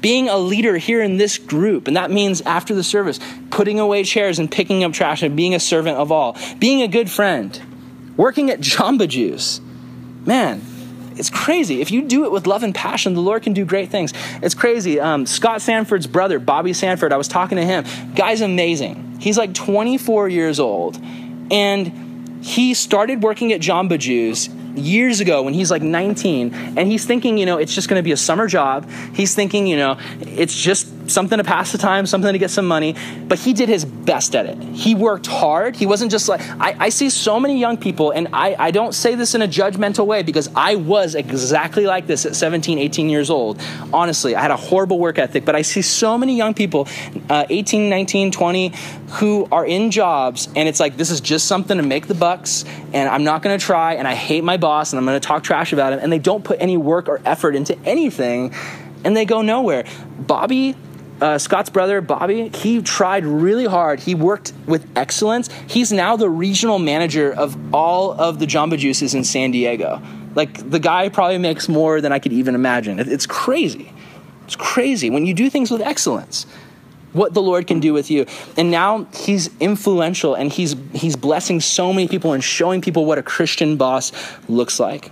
being 0.00 0.28
a 0.28 0.36
leader 0.36 0.76
here 0.76 1.02
in 1.02 1.16
this 1.16 1.38
group, 1.38 1.86
and 1.86 1.96
that 1.96 2.10
means 2.10 2.40
after 2.42 2.74
the 2.74 2.84
service, 2.84 3.20
putting 3.50 3.78
away 3.78 4.04
chairs 4.04 4.38
and 4.38 4.50
picking 4.50 4.84
up 4.84 4.92
trash 4.92 5.22
and 5.22 5.36
being 5.36 5.54
a 5.54 5.60
servant 5.60 5.96
of 5.96 6.10
all, 6.10 6.36
being 6.58 6.82
a 6.82 6.88
good 6.88 7.10
friend, 7.10 7.60
working 8.16 8.50
at 8.50 8.60
Jamba 8.60 9.08
Juice. 9.08 9.60
Man, 10.24 10.62
it's 11.16 11.30
crazy. 11.30 11.80
If 11.80 11.90
you 11.90 12.02
do 12.02 12.24
it 12.24 12.32
with 12.32 12.46
love 12.46 12.62
and 12.62 12.74
passion, 12.74 13.14
the 13.14 13.20
Lord 13.20 13.42
can 13.42 13.52
do 13.52 13.64
great 13.64 13.90
things. 13.90 14.12
It's 14.42 14.54
crazy. 14.54 15.00
Um, 15.00 15.26
Scott 15.26 15.60
Sanford's 15.60 16.06
brother, 16.06 16.38
Bobby 16.38 16.72
Sanford, 16.72 17.12
I 17.12 17.16
was 17.16 17.28
talking 17.28 17.56
to 17.56 17.64
him. 17.64 17.84
Guy's 18.14 18.40
amazing. 18.40 19.18
He's 19.20 19.36
like 19.36 19.52
24 19.52 20.28
years 20.28 20.58
old. 20.58 20.98
And 21.50 22.42
he 22.42 22.74
started 22.74 23.22
working 23.22 23.52
at 23.52 23.60
Jamba 23.60 23.98
Juice 23.98 24.48
years 24.74 25.20
ago 25.20 25.42
when 25.42 25.54
he's 25.54 25.70
like 25.70 25.82
19 25.82 26.54
and 26.54 26.80
he's 26.80 27.04
thinking 27.04 27.38
you 27.38 27.46
know 27.46 27.58
it's 27.58 27.74
just 27.74 27.88
going 27.88 27.98
to 27.98 28.04
be 28.04 28.12
a 28.12 28.16
summer 28.16 28.46
job. 28.46 28.88
He's 29.14 29.34
thinking 29.34 29.66
you 29.66 29.76
know 29.76 29.98
it's 30.20 30.54
just 30.54 30.88
something 31.10 31.38
to 31.38 31.44
pass 31.44 31.72
the 31.72 31.78
time, 31.78 32.06
something 32.06 32.32
to 32.32 32.38
get 32.38 32.50
some 32.50 32.66
money. 32.66 32.94
But 33.26 33.38
he 33.38 33.52
did 33.52 33.68
his 33.68 33.84
best 33.84 34.34
at 34.34 34.46
it. 34.46 34.60
He 34.62 34.94
worked 34.94 35.26
hard. 35.26 35.76
He 35.76 35.86
wasn't 35.86 36.10
just 36.10 36.28
like, 36.28 36.40
I, 36.60 36.76
I 36.78 36.88
see 36.88 37.10
so 37.10 37.38
many 37.38 37.58
young 37.58 37.76
people, 37.76 38.10
and 38.10 38.28
I, 38.32 38.56
I 38.58 38.70
don't 38.70 38.92
say 38.94 39.14
this 39.14 39.34
in 39.34 39.42
a 39.42 39.48
judgmental 39.48 40.06
way 40.06 40.22
because 40.22 40.48
I 40.54 40.76
was 40.76 41.14
exactly 41.14 41.86
like 41.86 42.06
this 42.06 42.26
at 42.26 42.36
17, 42.36 42.78
18 42.78 43.08
years 43.08 43.30
old. 43.30 43.60
Honestly, 43.92 44.34
I 44.34 44.40
had 44.40 44.50
a 44.50 44.56
horrible 44.56 44.98
work 44.98 45.18
ethic, 45.18 45.44
but 45.44 45.54
I 45.54 45.62
see 45.62 45.82
so 45.82 46.16
many 46.16 46.36
young 46.36 46.54
people, 46.54 46.88
uh, 47.28 47.46
18, 47.48 47.88
19, 47.88 48.30
20, 48.30 48.72
who 49.18 49.48
are 49.50 49.66
in 49.66 49.90
jobs, 49.90 50.48
and 50.54 50.68
it's 50.68 50.80
like, 50.80 50.96
this 50.96 51.10
is 51.10 51.20
just 51.20 51.46
something 51.46 51.76
to 51.76 51.82
make 51.82 52.06
the 52.06 52.14
bucks, 52.14 52.64
and 52.92 53.08
I'm 53.08 53.24
not 53.24 53.42
gonna 53.42 53.58
try, 53.58 53.94
and 53.94 54.06
I 54.06 54.14
hate 54.14 54.44
my 54.44 54.56
boss, 54.56 54.92
and 54.92 54.98
I'm 54.98 55.06
gonna 55.06 55.20
talk 55.20 55.42
trash 55.42 55.72
about 55.72 55.92
him, 55.92 56.00
and 56.00 56.12
they 56.12 56.18
don't 56.18 56.44
put 56.44 56.60
any 56.60 56.76
work 56.76 57.08
or 57.08 57.20
effort 57.24 57.56
into 57.56 57.78
anything 57.84 58.54
and 59.04 59.16
they 59.16 59.24
go 59.24 59.42
nowhere. 59.42 59.84
Bobby 60.18 60.76
uh, 61.20 61.38
Scott's 61.38 61.70
brother, 61.70 62.00
Bobby, 62.00 62.48
he 62.48 62.82
tried 62.82 63.24
really 63.24 63.66
hard. 63.66 64.00
He 64.00 64.14
worked 64.14 64.52
with 64.66 64.86
excellence. 64.96 65.48
He's 65.66 65.92
now 65.92 66.16
the 66.16 66.28
regional 66.28 66.78
manager 66.78 67.32
of 67.32 67.56
all 67.74 68.12
of 68.12 68.38
the 68.38 68.46
Jamba 68.46 68.78
Juices 68.78 69.14
in 69.14 69.24
San 69.24 69.50
Diego. 69.50 70.00
Like, 70.34 70.70
the 70.70 70.78
guy 70.78 71.08
probably 71.08 71.38
makes 71.38 71.68
more 71.68 72.00
than 72.00 72.12
I 72.12 72.18
could 72.18 72.32
even 72.32 72.54
imagine. 72.54 72.98
It's 72.98 73.26
crazy. 73.26 73.92
It's 74.44 74.56
crazy 74.56 75.10
when 75.10 75.26
you 75.26 75.34
do 75.34 75.50
things 75.50 75.70
with 75.70 75.80
excellence. 75.80 76.46
What 77.12 77.34
the 77.34 77.42
Lord 77.42 77.66
can 77.66 77.80
do 77.80 77.92
with 77.92 78.10
you. 78.10 78.26
And 78.56 78.70
now 78.70 79.04
he's 79.12 79.50
influential 79.58 80.34
and 80.34 80.52
he's, 80.52 80.76
he's 80.92 81.16
blessing 81.16 81.60
so 81.60 81.92
many 81.92 82.06
people 82.06 82.32
and 82.32 82.42
showing 82.42 82.80
people 82.80 83.04
what 83.04 83.18
a 83.18 83.22
Christian 83.22 83.76
boss 83.76 84.12
looks 84.48 84.78
like. 84.78 85.10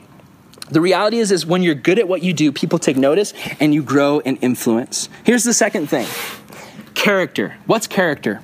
The 0.70 0.80
reality 0.80 1.18
is, 1.18 1.32
is 1.32 1.46
when 1.46 1.62
you're 1.62 1.74
good 1.74 1.98
at 1.98 2.08
what 2.08 2.22
you 2.22 2.32
do, 2.32 2.52
people 2.52 2.78
take 2.78 2.96
notice 2.96 3.32
and 3.60 3.72
you 3.72 3.82
grow 3.82 4.18
in 4.20 4.36
influence. 4.36 5.08
Here's 5.24 5.44
the 5.44 5.54
second 5.54 5.88
thing 5.88 6.06
character. 6.94 7.56
What's 7.66 7.86
character? 7.86 8.42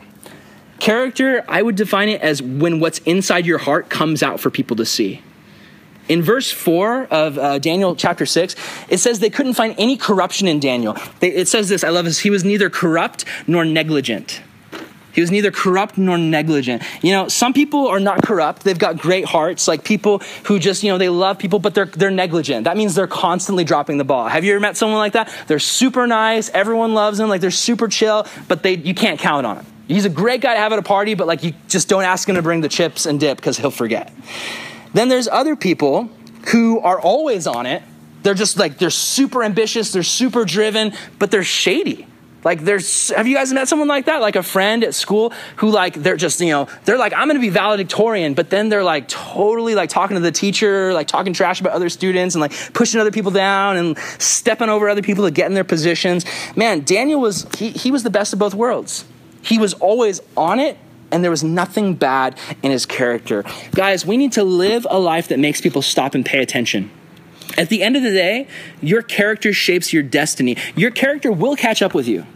Character, 0.79 1.45
I 1.49 1.63
would 1.63 1.77
define 1.77 2.09
it 2.09 2.21
as 2.21 2.43
when 2.43 2.81
what's 2.81 2.99
inside 3.01 3.47
your 3.47 3.59
heart 3.59 3.89
comes 3.89 4.23
out 4.23 4.41
for 4.41 4.51
people 4.51 4.77
to 4.77 4.85
see. 4.85 5.23
In 6.09 6.23
verse 6.23 6.51
4 6.51 7.05
of 7.07 7.39
uh, 7.39 7.59
Daniel 7.59 7.97
chapter 7.97 8.27
6, 8.27 8.55
it 8.91 8.99
says 8.99 9.21
they 9.21 9.31
couldn't 9.31 9.55
find 9.55 9.75
any 9.79 9.97
corruption 9.97 10.47
in 10.47 10.61
Daniel. 10.61 10.97
They, 11.21 11.33
it 11.33 11.49
says 11.49 11.71
this, 11.71 11.83
I 11.83 11.89
love 11.89 12.05
this, 12.05 12.21
he 12.21 12.31
was 12.31 12.45
neither 12.45 12.69
corrupt 12.69 13.25
nor 13.47 13.65
negligent. 13.65 14.43
He 15.15 15.21
was 15.21 15.31
neither 15.31 15.53
corrupt 15.53 15.97
nor 15.97 16.19
negligent. 16.19 16.83
You 17.01 17.13
know, 17.13 17.29
some 17.29 17.53
people 17.53 17.87
are 17.87 18.01
not 18.01 18.23
corrupt. 18.23 18.65
They've 18.65 18.79
got 18.79 18.99
great 18.99 19.25
hearts, 19.25 19.69
like 19.69 19.85
people 19.85 20.21
who 20.45 20.59
just, 20.59 20.83
you 20.83 20.91
know, 20.91 20.99
they 20.99 21.09
love 21.09 21.39
people, 21.39 21.61
but 21.61 21.73
they're, 21.75 21.87
they're 21.87 22.11
negligent. 22.11 22.65
That 22.65 22.77
means 22.77 22.97
they're 22.97 23.07
constantly 23.07 23.63
dropping 23.63 23.99
the 23.99 24.05
ball. 24.05 24.27
Have 24.27 24.45
you 24.45 24.53
ever 24.53 24.61
met 24.61 24.77
someone 24.77 24.99
like 24.99 25.13
that? 25.13 25.33
They're 25.47 25.61
super 25.61 26.09
nice. 26.09 26.51
Everyone 26.51 26.95
loves 26.95 27.19
them. 27.19 27.29
Like 27.29 27.41
they're 27.41 27.53
super 27.53 27.87
chill, 27.87 28.27
but 28.49 28.65
they, 28.65 28.75
you 28.77 28.95
can't 28.95 29.21
count 29.21 29.47
on 29.47 29.57
them. 29.57 29.67
He's 29.87 30.05
a 30.05 30.11
great 30.11 30.41
guy 30.41 30.55
to 30.55 30.61
have 30.61 30.73
at 30.73 30.79
a 30.79 30.83
party, 30.83 31.15
but 31.15 31.27
like 31.29 31.45
you 31.45 31.53
just 31.69 31.89
don't 31.89 32.05
ask 32.05 32.29
him 32.29 32.35
to 32.35 32.43
bring 32.43 32.61
the 32.61 32.69
chips 32.69 33.07
and 33.07 33.21
dip 33.21 33.37
because 33.37 33.59
he'll 33.59 33.71
forget. 33.71 34.13
Then 34.95 35.09
there's 35.09 35.29
other 35.29 35.55
people 35.55 36.11
who 36.51 36.81
are 36.81 37.01
always 37.01 37.47
on 37.47 37.67
it. 37.67 37.83
They're 38.25 38.35
just 38.35 38.59
like, 38.59 38.79
they're 38.79 38.91
super 38.91 39.45
ambitious, 39.45 39.93
they're 39.93 40.03
super 40.03 40.45
driven, 40.45 40.95
but 41.19 41.31
they're 41.31 41.45
shady. 41.45 42.07
Like 42.45 42.61
there's 42.61 43.11
have 43.11 43.27
you 43.27 43.35
guys 43.35 43.53
met 43.53 43.69
someone 43.69 43.89
like 43.89 44.05
that? 44.07 44.21
Like 44.21 44.37
a 44.37 44.43
friend 44.43 44.85
at 44.85 44.95
school 44.95 45.33
who 45.57 45.71
like 45.71 45.95
they're 45.95 46.17
just, 46.17 46.41
you 46.41 46.51
know, 46.51 46.69
they're 46.85 46.99
like, 46.99 47.13
I'm 47.15 47.27
gonna 47.27 47.41
be 47.41 47.49
valedictorian, 47.49 48.35
but 48.35 48.51
then 48.51 48.69
they're 48.69 48.85
like 48.85 49.09
totally 49.09 49.75
like 49.75 49.89
talking 49.89 50.17
to 50.17 50.21
the 50.21 50.33
teacher, 50.33 50.93
like 50.93 51.09
talking 51.09 51.33
trash 51.33 51.61
about 51.61 51.73
other 51.73 51.89
students 51.89 52.35
and 52.35 52.41
like 52.43 52.53
pushing 52.75 53.01
other 53.01 53.11
people 53.11 53.31
down 53.31 53.77
and 53.77 53.99
stepping 54.19 54.69
over 54.69 54.89
other 54.89 55.03
people 55.03 55.25
to 55.25 55.31
get 55.31 55.47
in 55.47 55.55
their 55.55 55.65
positions. 55.65 56.25
Man, 56.55 56.85
Daniel 56.85 57.21
was 57.21 57.47
he, 57.57 57.71
he 57.71 57.91
was 57.91 58.03
the 58.03 58.11
best 58.11 58.33
of 58.33 58.39
both 58.39 58.55
worlds. 58.55 59.05
He 59.43 59.59
was 59.59 59.75
always 59.75 60.21
on 60.37 60.61
it 60.61 60.79
and 61.11 61.23
there 61.23 61.31
was 61.31 61.45
nothing 61.45 61.95
bad 61.95 62.37
in 62.63 62.71
his 62.71 62.87
character. 62.87 63.45
Guys, 63.73 64.05
we 64.05 64.17
need 64.17 64.33
to 64.33 64.45
live 64.45 64.87
a 64.91 64.99
life 64.99 65.29
that 65.29 65.39
makes 65.39 65.61
people 65.61 65.81
stop 65.81 66.15
and 66.15 66.27
pay 66.27 66.43
attention. 66.43 66.91
At 67.57 67.69
the 67.69 67.83
end 67.83 67.97
of 67.97 68.03
the 68.03 68.11
day, 68.11 68.49
your 68.81 69.03
character 69.03 69.53
shapes 69.53 69.93
your 69.93 70.03
destiny. 70.03 70.57
Your 70.75 70.91
character 70.91 71.31
will 71.31 71.57
catch 71.57 71.83
up 71.83 71.95
with 71.95 72.09
you. 72.09 72.27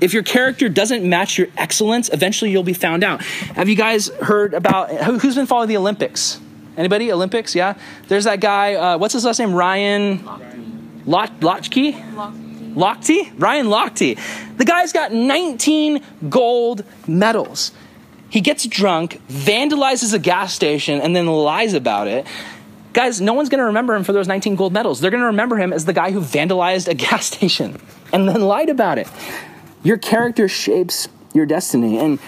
If 0.00 0.12
your 0.12 0.24
character 0.24 0.68
doesn't 0.68 1.08
match 1.08 1.38
your 1.38 1.46
excellence, 1.56 2.10
eventually 2.12 2.50
you'll 2.50 2.64
be 2.64 2.72
found 2.72 3.04
out. 3.04 3.22
Have 3.22 3.68
you 3.68 3.76
guys 3.76 4.08
heard 4.08 4.52
about 4.52 4.90
who's 4.90 5.36
been 5.36 5.46
following 5.46 5.68
the 5.68 5.76
Olympics? 5.76 6.40
Anybody? 6.76 7.12
Olympics? 7.12 7.54
Yeah. 7.54 7.78
There's 8.08 8.24
that 8.24 8.40
guy. 8.40 8.74
Uh, 8.74 8.98
what's 8.98 9.14
his 9.14 9.24
last 9.24 9.38
name? 9.38 9.54
Ryan 9.54 10.18
Lochte. 11.06 11.40
Lochte. 11.40 12.74
Lochte. 12.74 13.32
Ryan 13.38 13.66
Lochte. 13.66 14.18
The 14.56 14.64
guy's 14.64 14.92
got 14.92 15.12
19 15.12 16.02
gold 16.28 16.84
medals. 17.06 17.72
He 18.28 18.40
gets 18.40 18.66
drunk, 18.66 19.20
vandalizes 19.28 20.14
a 20.14 20.18
gas 20.18 20.54
station, 20.54 21.00
and 21.00 21.14
then 21.14 21.26
lies 21.26 21.74
about 21.74 22.08
it. 22.08 22.26
Guys, 22.92 23.20
no 23.20 23.32
one's 23.32 23.48
going 23.48 23.60
to 23.60 23.66
remember 23.66 23.94
him 23.94 24.04
for 24.04 24.12
those 24.12 24.28
19 24.28 24.56
gold 24.56 24.72
medals. 24.72 25.00
They're 25.00 25.10
going 25.10 25.22
to 25.22 25.26
remember 25.26 25.56
him 25.56 25.72
as 25.72 25.84
the 25.84 25.92
guy 25.92 26.10
who 26.10 26.20
vandalized 26.20 26.88
a 26.88 26.94
gas 27.06 27.26
station 27.26 27.80
and 28.12 28.28
then 28.28 28.42
lied 28.42 28.68
about 28.68 28.98
it. 28.98 29.08
Your 29.82 29.98
character 29.98 30.48
shapes 30.48 31.08
your 31.32 31.46
destiny. 31.46 31.98
And 31.98 32.18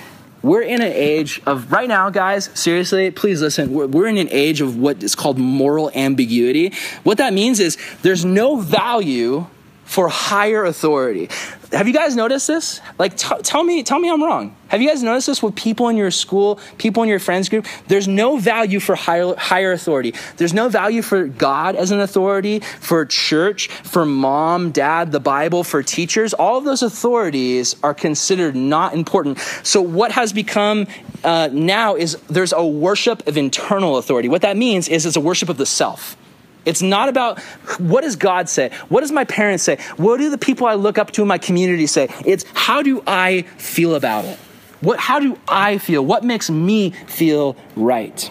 we're 0.43 0.62
in 0.62 0.83
an 0.83 0.93
age 0.93 1.41
of, 1.47 1.71
right 1.71 1.89
now, 1.89 2.11
guys, 2.11 2.51
seriously, 2.55 3.11
please 3.11 3.41
listen. 3.41 3.73
We're, 3.73 3.87
we're 3.87 4.07
in 4.07 4.19
an 4.19 4.29
age 4.31 4.61
of 4.61 4.77
what 4.77 5.03
is 5.03 5.15
called 5.15 5.39
moral 5.39 5.91
ambiguity. 5.95 6.73
What 7.03 7.19
that 7.19 7.33
means 7.33 7.61
is 7.61 7.79
there's 8.03 8.25
no 8.25 8.57
value 8.57 9.47
for 9.95 10.09
higher 10.09 10.64
authority. 10.64 11.28
Have 11.70 11.86
you 11.86 11.95
guys 11.95 12.16
noticed 12.16 12.49
this? 12.49 12.80
Like, 12.99 13.16
t- 13.16 13.42
tell 13.45 13.62
me, 13.62 13.84
tell 13.84 14.01
me 14.01 14.11
I'm 14.11 14.20
wrong. 14.20 14.57
Have 14.66 14.82
you 14.82 14.88
guys 14.88 15.05
noticed 15.05 15.28
this 15.28 15.40
with 15.40 15.55
people 15.55 15.88
in 15.88 15.97
your 15.97 16.11
school, 16.11 16.59
people 16.78 17.05
in 17.05 17.09
your 17.09 17.20
friends 17.20 17.49
group? 17.49 17.64
There's 17.86 18.09
no 18.09 18.36
value 18.36 18.80
for 18.80 18.97
higher, 18.97 19.36
higher 19.36 19.70
authority. 19.70 20.12
There's 20.36 20.53
no 20.53 20.68
value 20.68 21.01
for 21.01 21.28
God 21.28 21.76
as 21.76 21.92
an 21.92 22.01
authority, 22.01 22.59
for 22.59 23.07
church, 23.07 23.68
for 23.68 24.05
mom, 24.05 24.72
dad, 24.72 25.12
the 25.12 25.20
Bible, 25.20 25.62
for 25.62 25.80
teachers. 25.80 26.34
All 26.34 26.59
of 26.59 26.64
those 26.64 26.82
authorities 26.82 27.76
are 27.84 27.95
considered 27.95 28.57
not 28.57 28.95
important. 28.95 29.38
So 29.62 29.80
what 29.80 30.11
has 30.11 30.32
become 30.32 30.88
uh, 31.22 31.51
now 31.53 31.95
is 31.95 32.16
there's 32.28 32.53
a 32.53 32.66
worship 32.66 33.28
of 33.28 33.36
internal 33.36 33.97
authority. 33.99 34.28
What 34.28 34.42
that 34.42 34.57
means 34.57 34.88
is 34.88 35.07
it's 35.07 35.14
a 35.14 35.20
worship 35.20 35.49
of 35.49 35.57
the 35.57 35.66
self. 35.66 36.16
It's 36.65 36.83
not 36.83 37.09
about 37.09 37.41
what 37.79 38.03
does 38.03 38.17
God 38.17 38.49
say? 38.49 38.71
What 38.89 39.01
does 39.01 39.12
my 39.12 39.25
parents 39.25 39.62
say? 39.62 39.79
What 39.97 40.19
do 40.19 40.31
the 40.31 40.39
people 40.39 40.67
I 40.67 40.75
look 40.75 40.99
up 40.99 41.11
to 41.12 41.23
in 41.23 41.29
my 41.29 41.39
community 41.39 41.87
say? 41.87 42.09
It's 42.25 42.45
how 42.55 42.83
do 42.83 43.03
I 43.07 43.43
feel 43.59 43.95
about 43.95 44.25
it? 44.25 44.39
What, 44.81 44.99
how 44.99 45.19
do 45.19 45.39
I 45.49 45.79
feel? 45.79 46.05
What 46.05 46.25
makes 46.25 46.51
me 46.51 46.91
feel 46.91 47.57
right? 47.75 48.31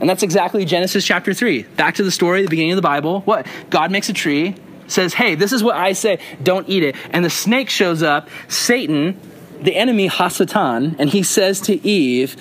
And 0.00 0.08
that's 0.08 0.22
exactly 0.22 0.64
Genesis 0.64 1.04
chapter 1.04 1.32
3. 1.32 1.62
Back 1.62 1.96
to 1.96 2.02
the 2.02 2.10
story, 2.10 2.42
the 2.42 2.48
beginning 2.48 2.72
of 2.72 2.76
the 2.76 2.82
Bible. 2.82 3.20
What? 3.20 3.46
God 3.70 3.90
makes 3.90 4.08
a 4.08 4.12
tree, 4.12 4.54
says, 4.86 5.14
hey, 5.14 5.34
this 5.34 5.52
is 5.52 5.62
what 5.62 5.76
I 5.76 5.92
say, 5.92 6.18
don't 6.42 6.68
eat 6.68 6.82
it. 6.82 6.96
And 7.10 7.24
the 7.24 7.30
snake 7.30 7.70
shows 7.70 8.02
up, 8.02 8.28
Satan, 8.48 9.18
the 9.60 9.74
enemy, 9.76 10.08
Hasatan, 10.08 10.96
and 10.98 11.08
he 11.08 11.22
says 11.22 11.60
to 11.62 11.86
Eve, 11.86 12.36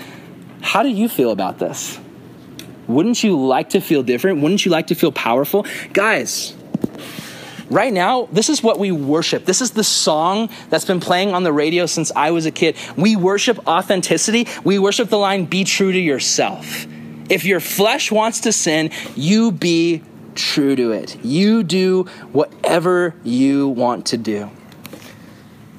how 0.61 0.83
do 0.83 0.89
you 0.89 1.07
feel 1.07 1.31
about 1.31 1.59
this? 1.59 1.99
Wouldn't 2.93 3.23
you 3.23 3.45
like 3.45 3.69
to 3.71 3.81
feel 3.81 4.03
different? 4.03 4.41
Wouldn't 4.41 4.65
you 4.65 4.71
like 4.71 4.87
to 4.87 4.95
feel 4.95 5.11
powerful? 5.11 5.65
Guys, 5.91 6.55
right 7.69 7.91
now, 7.91 8.27
this 8.31 8.49
is 8.49 8.61
what 8.61 8.79
we 8.79 8.91
worship. 8.91 9.45
This 9.45 9.61
is 9.61 9.71
the 9.71 9.83
song 9.83 10.49
that's 10.69 10.85
been 10.85 10.99
playing 10.99 11.33
on 11.33 11.43
the 11.43 11.53
radio 11.53 11.85
since 11.85 12.11
I 12.15 12.31
was 12.31 12.45
a 12.45 12.51
kid. 12.51 12.75
We 12.95 13.15
worship 13.15 13.67
authenticity. 13.67 14.47
We 14.63 14.79
worship 14.79 15.09
the 15.09 15.17
line, 15.17 15.45
be 15.45 15.63
true 15.63 15.91
to 15.91 15.99
yourself. 15.99 16.85
If 17.29 17.45
your 17.45 17.59
flesh 17.59 18.11
wants 18.11 18.41
to 18.41 18.51
sin, 18.51 18.91
you 19.15 19.51
be 19.51 20.03
true 20.35 20.75
to 20.75 20.91
it. 20.91 21.23
You 21.23 21.63
do 21.63 22.03
whatever 22.31 23.15
you 23.23 23.69
want 23.69 24.07
to 24.07 24.17
do. 24.17 24.49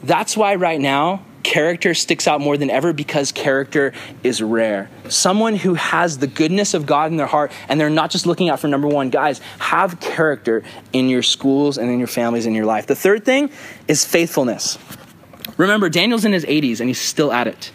That's 0.02 0.36
why 0.36 0.54
right 0.54 0.80
now, 0.80 1.24
character 1.44 1.94
sticks 1.94 2.26
out 2.26 2.40
more 2.40 2.56
than 2.56 2.70
ever 2.70 2.92
because 2.92 3.30
character 3.30 3.92
is 4.24 4.42
rare. 4.42 4.90
Someone 5.08 5.54
who 5.54 5.74
has 5.74 6.18
the 6.18 6.26
goodness 6.26 6.74
of 6.74 6.86
God 6.86 7.12
in 7.12 7.16
their 7.16 7.28
heart 7.28 7.52
and 7.68 7.78
they're 7.78 7.90
not 7.90 8.10
just 8.10 8.26
looking 8.26 8.48
out 8.48 8.58
for 8.58 8.66
number 8.66 8.88
one. 8.88 9.10
Guys, 9.10 9.40
have 9.60 10.00
character 10.00 10.64
in 10.92 11.08
your 11.08 11.22
schools 11.22 11.78
and 11.78 11.88
in 11.90 11.98
your 11.98 12.08
families 12.08 12.46
in 12.46 12.54
your 12.54 12.64
life. 12.64 12.86
The 12.86 12.96
third 12.96 13.24
thing 13.24 13.50
is 13.86 14.04
faithfulness. 14.04 14.78
Remember, 15.56 15.88
Daniel's 15.88 16.24
in 16.24 16.32
his 16.32 16.44
80s 16.44 16.80
and 16.80 16.88
he's 16.88 17.00
still 17.00 17.30
at 17.30 17.46
it. 17.46 17.70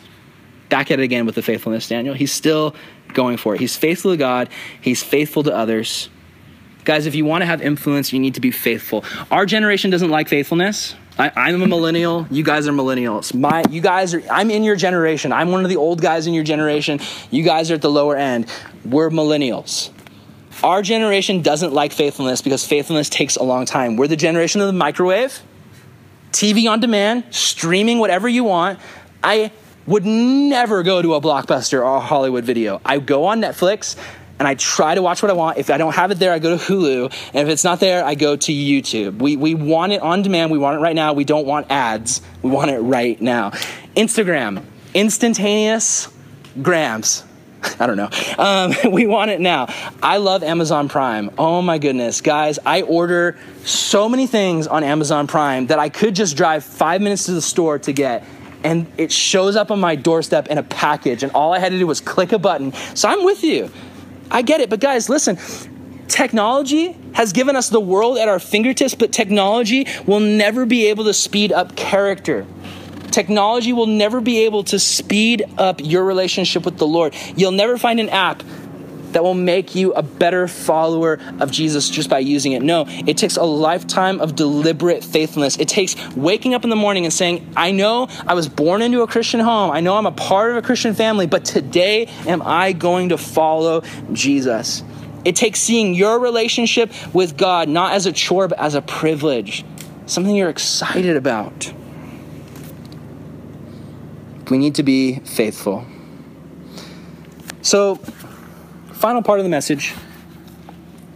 Back 0.67 0.91
at 0.91 0.99
it 0.99 1.03
again 1.03 1.25
with 1.25 1.35
the 1.35 1.41
faithfulness, 1.41 1.87
Daniel. 1.87 2.13
He's 2.13 2.33
still 2.33 2.75
going 3.13 3.37
for 3.37 3.55
it. 3.55 3.61
He's 3.61 3.77
faithful 3.77 4.11
to 4.11 4.17
God, 4.17 4.49
he's 4.81 5.01
faithful 5.01 5.43
to 5.43 5.55
others. 5.55 6.09
Guys, 6.85 7.05
if 7.05 7.13
you 7.13 7.25
want 7.25 7.43
to 7.43 7.45
have 7.45 7.61
influence, 7.61 8.11
you 8.13 8.19
need 8.19 8.33
to 8.35 8.41
be 8.41 8.51
faithful. 8.51 9.03
Our 9.29 9.45
generation 9.45 9.91
doesn't 9.91 10.09
like 10.09 10.27
faithfulness. 10.27 10.95
I, 11.19 11.49
am 11.49 11.61
a 11.61 11.67
millennial. 11.67 12.25
You 12.31 12.43
guys 12.43 12.65
are 12.69 12.71
millennials. 12.71 13.33
My, 13.33 13.63
you 13.69 13.81
guys 13.81 14.13
are. 14.13 14.23
I'm 14.31 14.49
in 14.49 14.63
your 14.63 14.77
generation. 14.77 15.33
I'm 15.33 15.51
one 15.51 15.65
of 15.65 15.69
the 15.69 15.75
old 15.75 16.01
guys 16.01 16.27
in 16.27 16.33
your 16.33 16.45
generation. 16.45 17.01
You 17.29 17.43
guys 17.43 17.69
are 17.71 17.73
at 17.73 17.81
the 17.81 17.91
lower 17.91 18.15
end. 18.15 18.47
We're 18.85 19.09
millennials. 19.09 19.89
Our 20.63 20.81
generation 20.81 21.41
doesn't 21.41 21.73
like 21.73 21.91
faithfulness 21.91 22.41
because 22.41 22.65
faithfulness 22.65 23.09
takes 23.09 23.35
a 23.35 23.43
long 23.43 23.65
time. 23.65 23.97
We're 23.97 24.07
the 24.07 24.15
generation 24.15 24.61
of 24.61 24.67
the 24.67 24.73
microwave, 24.73 25.41
TV 26.31 26.69
on 26.69 26.79
demand, 26.79 27.25
streaming 27.31 27.99
whatever 27.99 28.29
you 28.29 28.45
want. 28.45 28.79
I 29.21 29.51
would 29.87 30.05
never 30.05 30.83
go 30.83 31.01
to 31.01 31.15
a 31.15 31.21
blockbuster 31.21 31.79
or 31.79 31.95
a 31.97 31.99
Hollywood 31.99 32.45
video. 32.45 32.79
I 32.85 32.99
go 32.99 33.25
on 33.25 33.41
Netflix 33.41 33.97
and 34.39 34.47
I 34.47 34.55
try 34.55 34.95
to 34.95 35.01
watch 35.01 35.21
what 35.21 35.29
I 35.29 35.33
want. 35.33 35.57
If 35.57 35.69
I 35.69 35.77
don't 35.77 35.93
have 35.93 36.11
it 36.11 36.19
there, 36.19 36.31
I 36.31 36.39
go 36.39 36.57
to 36.57 36.63
Hulu. 36.63 37.13
And 37.33 37.47
if 37.47 37.53
it's 37.53 37.65
not 37.65 37.81
there, 37.81 38.03
I 38.05 38.15
go 38.15 38.37
to 38.37 38.51
YouTube. 38.51 39.19
We, 39.19 39.35
we 39.35 39.53
want 39.53 39.91
it 39.91 40.01
on 40.01 40.21
demand. 40.21 40.49
We 40.49 40.57
want 40.57 40.77
it 40.77 40.79
right 40.79 40.95
now. 40.95 41.13
We 41.13 41.25
don't 41.25 41.45
want 41.45 41.69
ads. 41.69 42.21
We 42.41 42.49
want 42.49 42.71
it 42.71 42.79
right 42.79 43.21
now. 43.21 43.51
Instagram, 43.95 44.63
instantaneous 44.93 46.07
grams. 46.61 47.25
I 47.79 47.87
don't 47.87 47.97
know. 47.97 48.09
Um, 48.37 48.73
we 48.93 49.05
want 49.07 49.31
it 49.31 49.41
now. 49.41 49.67
I 50.01 50.17
love 50.17 50.43
Amazon 50.43 50.87
Prime. 50.87 51.31
Oh 51.37 51.61
my 51.61 51.77
goodness, 51.77 52.21
guys, 52.21 52.59
I 52.65 52.83
order 52.83 53.37
so 53.65 54.07
many 54.07 54.27
things 54.27 54.67
on 54.67 54.83
Amazon 54.83 55.27
Prime 55.27 55.67
that 55.67 55.79
I 55.79 55.89
could 55.89 56.15
just 56.15 56.37
drive 56.37 56.63
five 56.63 57.01
minutes 57.01 57.25
to 57.25 57.31
the 57.33 57.41
store 57.41 57.79
to 57.79 57.91
get. 57.91 58.25
And 58.63 58.91
it 58.97 59.11
shows 59.11 59.55
up 59.55 59.71
on 59.71 59.79
my 59.79 59.95
doorstep 59.95 60.47
in 60.47 60.57
a 60.57 60.63
package, 60.63 61.23
and 61.23 61.31
all 61.31 61.53
I 61.53 61.59
had 61.59 61.71
to 61.71 61.79
do 61.79 61.87
was 61.87 62.01
click 62.01 62.33
a 62.33 62.39
button. 62.39 62.73
So 62.93 63.07
I'm 63.07 63.23
with 63.23 63.41
you. 63.41 63.71
I 64.31 64.41
get 64.41 64.61
it, 64.61 64.69
but 64.69 64.79
guys, 64.79 65.09
listen. 65.09 65.37
Technology 66.07 66.97
has 67.13 67.33
given 67.33 67.55
us 67.55 67.69
the 67.69 67.79
world 67.79 68.17
at 68.17 68.27
our 68.27 68.39
fingertips, 68.39 68.95
but 68.95 69.11
technology 69.11 69.87
will 70.05 70.19
never 70.19 70.65
be 70.65 70.87
able 70.87 71.03
to 71.05 71.13
speed 71.13 71.51
up 71.51 71.75
character. 71.75 72.45
Technology 73.11 73.73
will 73.73 73.87
never 73.87 74.21
be 74.21 74.39
able 74.45 74.63
to 74.65 74.79
speed 74.79 75.43
up 75.57 75.79
your 75.81 76.03
relationship 76.03 76.65
with 76.65 76.77
the 76.77 76.87
Lord. 76.87 77.15
You'll 77.35 77.51
never 77.51 77.77
find 77.77 77.99
an 77.99 78.09
app 78.09 78.43
that 79.11 79.23
will 79.23 79.33
make 79.33 79.75
you 79.75 79.93
a 79.93 80.01
better 80.01 80.47
follower 80.47 81.19
of 81.39 81.51
Jesus 81.51 81.89
just 81.89 82.09
by 82.09 82.19
using 82.19 82.53
it. 82.53 82.61
No, 82.61 82.85
it 82.87 83.17
takes 83.17 83.37
a 83.37 83.43
lifetime 83.43 84.19
of 84.19 84.35
deliberate 84.35 85.03
faithfulness. 85.03 85.57
It 85.57 85.67
takes 85.67 85.95
waking 86.15 86.53
up 86.53 86.63
in 86.63 86.69
the 86.69 86.75
morning 86.75 87.05
and 87.05 87.13
saying, 87.13 87.51
I 87.55 87.71
know 87.71 88.07
I 88.27 88.33
was 88.33 88.47
born 88.47 88.81
into 88.81 89.01
a 89.01 89.07
Christian 89.07 89.39
home, 89.39 89.71
I 89.71 89.81
know 89.81 89.95
I'm 89.95 90.05
a 90.05 90.11
part 90.11 90.51
of 90.51 90.57
a 90.57 90.61
Christian 90.61 90.93
family, 90.93 91.27
but 91.27 91.45
today 91.45 92.05
am 92.27 92.41
I 92.43 92.73
going 92.73 93.09
to 93.09 93.17
follow 93.17 93.81
Jesus. 94.13 94.83
It 95.25 95.35
takes 95.35 95.59
seeing 95.59 95.93
your 95.93 96.19
relationship 96.19 96.91
with 97.13 97.37
God 97.37 97.67
not 97.67 97.93
as 97.93 98.05
a 98.05 98.11
chore, 98.11 98.47
but 98.47 98.59
as 98.59 98.75
a 98.75 98.81
privilege, 98.81 99.65
something 100.05 100.35
you're 100.35 100.49
excited 100.49 101.17
about. 101.17 101.73
We 104.49 104.57
need 104.57 104.75
to 104.75 104.83
be 104.83 105.19
faithful. 105.19 105.85
So, 107.61 107.99
final 108.99 109.23
part 109.23 109.39
of 109.39 109.45
the 109.45 109.49
message, 109.49 109.95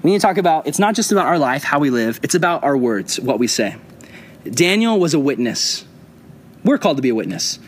we 0.03 0.11
need 0.11 0.17
to 0.17 0.21
talk 0.21 0.37
about 0.37 0.67
it's 0.67 0.79
not 0.79 0.95
just 0.95 1.11
about 1.11 1.25
our 1.25 1.37
life, 1.37 1.63
how 1.63 1.79
we 1.79 1.89
live, 1.89 2.17
it's 2.23 2.33
about 2.33 2.63
our 2.63 2.77
words, 2.77 3.19
what 3.19 3.39
we 3.39 3.47
say. 3.47 3.75
Daniel 4.49 4.97
was 4.99 5.13
a 5.13 5.19
witness. 5.19 5.85
We're 6.63 6.77
called 6.77 6.97
to 6.97 7.03
be 7.03 7.09
a 7.09 7.15
witness. 7.15 7.59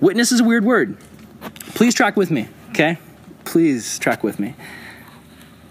Witness 0.00 0.30
is 0.30 0.40
a 0.40 0.44
weird 0.44 0.64
word. 0.64 0.96
Please 1.74 1.94
track 1.94 2.16
with 2.16 2.30
me, 2.30 2.48
okay? 2.70 2.98
Please 3.44 3.98
track 3.98 4.22
with 4.22 4.38
me. 4.38 4.54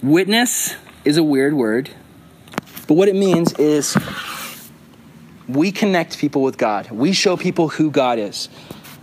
Witness 0.04 0.76
is 1.06 1.16
a 1.16 1.24
weird 1.24 1.54
word, 1.54 1.90
but 2.88 2.96
what 2.96 3.08
it 3.08 3.16
means 3.16 3.54
is 3.54 3.98
we 5.48 5.72
connect 5.72 6.18
people 6.18 6.42
with 6.42 6.58
God. 6.58 6.92
We 6.92 7.14
show 7.14 7.38
people 7.38 7.70
who 7.70 7.92
God 7.92 8.20
is. 8.20 8.50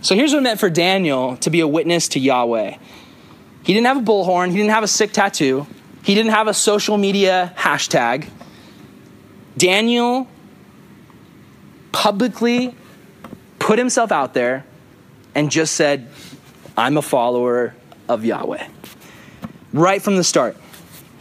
So 0.01 0.13
here's 0.13 0.33
what 0.33 0.39
it 0.39 0.43
meant 0.43 0.59
for 0.59 0.69
Daniel 0.69 1.35
to 1.37 1.49
be 1.49 1.61
a 1.61 1.67
witness 1.67 2.09
to 2.09 2.19
Yahweh. 2.19 2.77
He 3.63 3.73
didn't 3.73 3.87
have 3.87 3.97
a 3.97 4.01
bullhorn, 4.01 4.49
he 4.51 4.57
didn't 4.57 4.71
have 4.71 4.83
a 4.83 4.87
sick 4.87 5.13
tattoo, 5.13 5.65
he 6.03 6.15
didn't 6.15 6.31
have 6.31 6.47
a 6.47 6.53
social 6.53 6.97
media 6.97 7.53
hashtag. 7.55 8.29
Daniel 9.57 10.27
publicly 11.91 12.75
put 13.59 13.79
himself 13.79 14.11
out 14.11 14.33
there 14.33 14.65
and 15.33 15.49
just 15.49 15.75
said, 15.75 16.09
I'm 16.75 16.97
a 16.97 17.01
follower 17.01 17.73
of 18.09 18.25
Yahweh. 18.25 18.67
Right 19.71 20.01
from 20.01 20.17
the 20.17 20.23
start. 20.23 20.57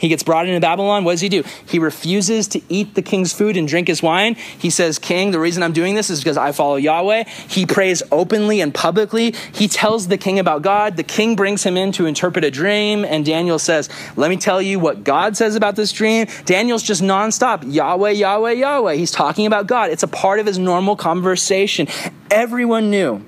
He 0.03 0.09
gets 0.09 0.24
brought 0.24 0.48
into 0.48 0.59
Babylon. 0.59 1.05
What 1.05 1.12
does 1.12 1.20
he 1.20 1.28
do? 1.28 1.44
He 1.64 1.78
refuses 1.78 2.48
to 2.48 2.61
eat 2.68 2.96
the 2.96 3.03
king's 3.03 3.32
food 3.32 3.57
and 3.57 3.68
drink 3.68 3.86
his 3.86 4.03
wine. 4.03 4.34
He 4.34 4.68
says, 4.68 4.98
King, 4.98 5.30
the 5.30 5.38
reason 5.38 5.62
I'm 5.62 5.72
doing 5.72 5.94
this 5.94 6.11
is 6.11 6.18
because 6.18 6.36
I 6.36 6.50
follow 6.50 6.74
Yahweh. 6.74 7.22
He 7.48 7.66
prays 7.66 8.03
openly 8.11 8.61
and 8.61 8.74
publicly. 8.74 9.32
He 9.53 9.68
tells 9.68 10.09
the 10.09 10.18
king 10.18 10.40
about 10.40 10.62
God. 10.62 10.96
The 10.96 11.05
king 11.05 11.36
brings 11.36 11.62
him 11.62 11.76
in 11.76 11.92
to 11.92 12.07
interpret 12.07 12.44
a 12.44 12.50
dream. 12.50 13.05
And 13.05 13.24
Daniel 13.24 13.61
says, 13.61 13.88
Let 14.16 14.28
me 14.28 14.36
tell 14.38 14.61
you 14.61 14.80
what 14.80 15.05
God 15.05 15.36
says 15.36 15.55
about 15.55 15.76
this 15.76 15.92
dream. 15.92 16.26
Daniel's 16.46 16.82
just 16.82 17.00
nonstop 17.00 17.62
Yahweh, 17.72 18.11
Yahweh, 18.11 18.55
Yahweh. 18.55 18.94
He's 18.94 19.12
talking 19.12 19.46
about 19.46 19.68
God. 19.68 19.90
It's 19.90 20.03
a 20.03 20.09
part 20.09 20.40
of 20.40 20.46
his 20.46 20.59
normal 20.59 20.96
conversation. 20.96 21.86
Everyone 22.28 22.90
knew. 22.90 23.24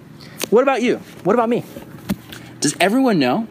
What 0.50 0.64
about 0.64 0.82
you? 0.82 0.96
What 1.22 1.34
about 1.34 1.48
me? 1.48 1.62
Does 2.58 2.74
everyone 2.80 3.20
know 3.20 3.46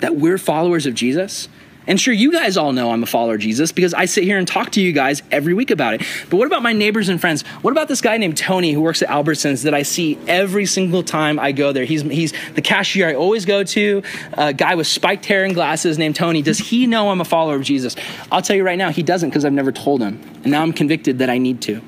that 0.00 0.16
we're 0.16 0.36
followers 0.36 0.84
of 0.84 0.92
Jesus? 0.92 1.48
And 1.88 1.98
sure, 1.98 2.12
you 2.12 2.30
guys 2.30 2.58
all 2.58 2.72
know 2.72 2.92
I'm 2.92 3.02
a 3.02 3.06
follower 3.06 3.34
of 3.34 3.40
Jesus 3.40 3.72
because 3.72 3.94
I 3.94 4.04
sit 4.04 4.24
here 4.24 4.36
and 4.36 4.46
talk 4.46 4.70
to 4.72 4.80
you 4.80 4.92
guys 4.92 5.22
every 5.32 5.54
week 5.54 5.70
about 5.70 5.94
it. 5.94 6.02
But 6.28 6.36
what 6.36 6.46
about 6.46 6.62
my 6.62 6.74
neighbors 6.74 7.08
and 7.08 7.18
friends? 7.18 7.42
What 7.62 7.70
about 7.72 7.88
this 7.88 8.02
guy 8.02 8.18
named 8.18 8.36
Tony 8.36 8.72
who 8.72 8.82
works 8.82 9.00
at 9.00 9.08
Albertsons 9.08 9.64
that 9.64 9.72
I 9.72 9.82
see 9.82 10.18
every 10.28 10.66
single 10.66 11.02
time 11.02 11.40
I 11.40 11.52
go 11.52 11.72
there? 11.72 11.86
He's, 11.86 12.02
he's 12.02 12.34
the 12.54 12.60
cashier 12.60 13.08
I 13.08 13.14
always 13.14 13.46
go 13.46 13.64
to, 13.64 14.02
a 14.34 14.52
guy 14.52 14.74
with 14.74 14.86
spiked 14.86 15.24
hair 15.24 15.44
and 15.44 15.54
glasses 15.54 15.98
named 15.98 16.14
Tony. 16.14 16.42
Does 16.42 16.58
he 16.58 16.86
know 16.86 17.10
I'm 17.10 17.22
a 17.22 17.24
follower 17.24 17.56
of 17.56 17.62
Jesus? 17.62 17.96
I'll 18.30 18.42
tell 18.42 18.54
you 18.54 18.64
right 18.64 18.78
now, 18.78 18.90
he 18.90 19.02
doesn't 19.02 19.30
because 19.30 19.46
I've 19.46 19.52
never 19.54 19.72
told 19.72 20.02
him. 20.02 20.20
And 20.42 20.52
now 20.52 20.62
I'm 20.62 20.74
convicted 20.74 21.20
that 21.20 21.30
I 21.30 21.38
need 21.38 21.62
to. 21.62 21.80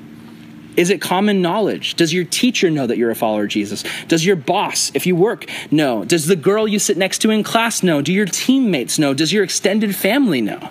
Is 0.77 0.89
it 0.89 1.01
common 1.01 1.41
knowledge? 1.41 1.95
Does 1.95 2.13
your 2.13 2.23
teacher 2.23 2.69
know 2.69 2.87
that 2.87 2.97
you're 2.97 3.11
a 3.11 3.15
follower 3.15 3.43
of 3.43 3.49
Jesus? 3.49 3.83
Does 4.07 4.25
your 4.25 4.35
boss, 4.37 4.91
if 4.93 5.05
you 5.05 5.15
work, 5.15 5.45
know? 5.69 6.05
Does 6.05 6.27
the 6.27 6.35
girl 6.35 6.67
you 6.67 6.79
sit 6.79 6.97
next 6.97 7.19
to 7.19 7.29
in 7.29 7.43
class 7.43 7.83
know? 7.83 8.01
Do 8.01 8.13
your 8.13 8.25
teammates 8.25 8.97
know? 8.97 9.13
Does 9.13 9.33
your 9.33 9.43
extended 9.43 9.95
family 9.95 10.41
know? 10.41 10.69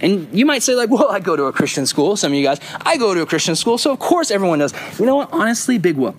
And 0.00 0.28
you 0.36 0.46
might 0.46 0.62
say, 0.62 0.74
like, 0.74 0.90
well, 0.90 1.08
I 1.10 1.20
go 1.20 1.36
to 1.36 1.44
a 1.44 1.52
Christian 1.52 1.86
school. 1.86 2.16
Some 2.16 2.32
of 2.32 2.38
you 2.38 2.44
guys, 2.44 2.58
I 2.80 2.96
go 2.96 3.14
to 3.14 3.22
a 3.22 3.26
Christian 3.26 3.54
school, 3.54 3.78
so 3.78 3.92
of 3.92 3.98
course 3.98 4.30
everyone 4.30 4.58
knows. 4.58 4.72
You 4.98 5.06
know 5.06 5.16
what? 5.16 5.32
Honestly, 5.32 5.78
big 5.78 5.96
whoop. 5.96 6.16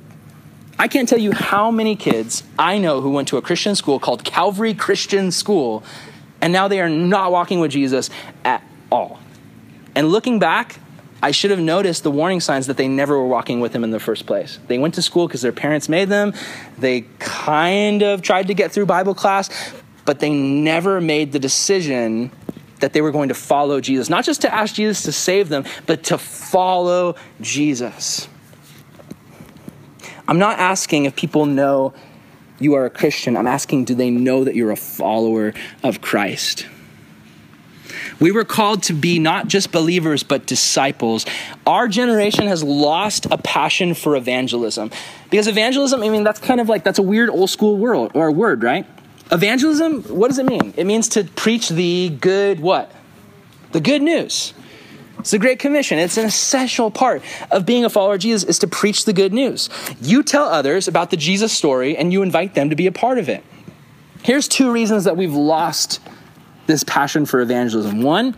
I 0.80 0.88
can't 0.88 1.10
tell 1.10 1.20
you 1.20 1.32
how 1.32 1.70
many 1.70 1.96
kids 1.96 2.44
I 2.58 2.78
know 2.78 3.02
who 3.02 3.12
went 3.12 3.28
to 3.30 3.38
a 3.38 3.42
Christian 3.42 3.76
school 3.76 4.00
called 4.00 4.24
Calvary 4.24 4.74
Christian 4.74 5.32
School, 5.32 5.84
and 6.42 6.54
now 6.54 6.68
they 6.68 6.80
are 6.80 6.90
not 6.90 7.32
walking 7.32 7.60
with 7.60 7.72
Jesus 7.72 8.10
at 8.46 8.64
all. 8.92 9.20
And 9.96 10.08
looking 10.08 10.40
back, 10.40 10.80
I 11.24 11.32
should 11.32 11.52
have 11.52 11.60
noticed 11.60 12.04
the 12.04 12.12
warning 12.12 12.40
signs 12.40 12.68
that 12.68 12.78
they 12.78 12.88
never 12.88 13.18
were 13.18 13.28
walking 13.28 13.60
with 13.60 13.74
him 13.74 13.84
in 13.84 13.92
the 13.92 14.00
first 14.00 14.26
place. 14.26 14.58
They 14.68 14.80
went 14.80 14.96
to 14.96 15.02
school 15.02 15.28
because 15.28 15.42
their 15.42 15.52
parents 15.52 15.88
made 15.88 16.10
them. 16.10 16.34
They 16.80 17.02
kind 17.20 18.02
of 18.02 18.22
tried 18.22 18.48
to 18.48 18.54
get 18.54 18.72
through 18.72 18.88
Bible 18.88 19.14
class, 19.14 19.50
but 20.06 20.20
they 20.20 20.32
never 20.32 21.00
made 21.00 21.32
the 21.32 21.40
decision 21.40 22.32
that 22.80 22.94
they 22.94 23.02
were 23.02 23.12
going 23.12 23.30
to 23.30 23.36
follow 23.36 23.80
Jesus. 23.80 24.10
Not 24.10 24.26
just 24.26 24.42
to 24.42 24.54
ask 24.54 24.74
Jesus 24.76 25.04
to 25.04 25.12
save 25.12 25.50
them, 25.50 25.64
but 25.86 26.04
to 26.06 26.18
follow 26.18 27.16
Jesus. 27.40 28.28
I'm 30.28 30.40
not 30.40 30.58
asking 30.58 31.06
if 31.06 31.16
people 31.16 31.46
know 31.46 31.94
you 32.60 32.74
are 32.76 32.86
a 32.86 32.90
Christian. 32.90 33.38
I'm 33.38 33.48
asking, 33.48 33.86
do 33.86 33.96
they 33.96 34.10
know 34.10 34.44
that 34.44 34.56
you're 34.56 34.72
a 34.72 34.76
follower 34.76 35.54
of 35.84 36.02
Christ? 36.02 36.68
We 38.22 38.32
were 38.32 38.46
called 38.46 38.84
to 38.84 38.94
be 38.94 39.18
not 39.18 39.48
just 39.48 39.72
believers, 39.72 40.22
but 40.22 40.46
disciples. 40.46 41.26
Our 41.66 41.88
generation 41.88 42.46
has 42.46 42.64
lost 42.64 43.26
a 43.32 43.38
passion 43.38 43.96
for 43.96 44.16
evangelism. 44.16 44.92
Because 45.32 45.48
evangelism, 45.48 46.04
I 46.04 46.10
mean, 46.10 46.24
that's 46.24 46.40
kind 46.40 46.62
of 46.62 46.70
like, 46.70 46.84
that's 46.84 47.00
a 47.00 47.04
weird 47.04 47.32
old 47.32 47.50
school 47.50 47.78
world 47.78 48.12
or 48.14 48.32
word, 48.32 48.62
right? 48.62 48.86
Evangelism, 49.32 50.04
what 50.04 50.28
does 50.28 50.38
it 50.38 50.46
mean? 50.46 50.74
It 50.78 50.86
means 50.86 51.10
to 51.10 51.24
preach 51.24 51.70
the 51.70 52.10
good 52.10 52.60
what? 52.60 52.92
The 53.72 53.82
good 53.82 54.04
news. 54.04 54.54
It's 55.18 55.32
the 55.32 55.40
Great 55.40 55.58
Commission. 55.58 55.98
It's 55.98 56.18
an 56.18 56.26
essential 56.26 56.92
part 56.92 57.24
of 57.50 57.66
being 57.66 57.86
a 57.86 57.90
follower 57.90 58.16
of 58.16 58.20
Jesus 58.20 58.48
is 58.48 58.60
to 58.60 58.68
preach 58.68 59.06
the 59.06 59.14
good 59.14 59.34
news. 59.34 59.70
You 60.00 60.22
tell 60.22 60.46
others 60.46 60.88
about 60.88 61.10
the 61.10 61.18
Jesus 61.18 61.52
story 61.52 61.98
and 61.98 62.14
you 62.14 62.22
invite 62.22 62.54
them 62.54 62.70
to 62.70 62.76
be 62.76 62.86
a 62.86 62.92
part 62.92 63.18
of 63.18 63.30
it. 63.30 63.44
Here's 64.22 64.48
two 64.48 64.72
reasons 64.72 65.06
that 65.06 65.18
we've 65.18 65.34
lost 65.34 66.00
this 66.72 66.84
passion 66.84 67.26
for 67.26 67.42
evangelism. 67.42 68.02
One, 68.02 68.36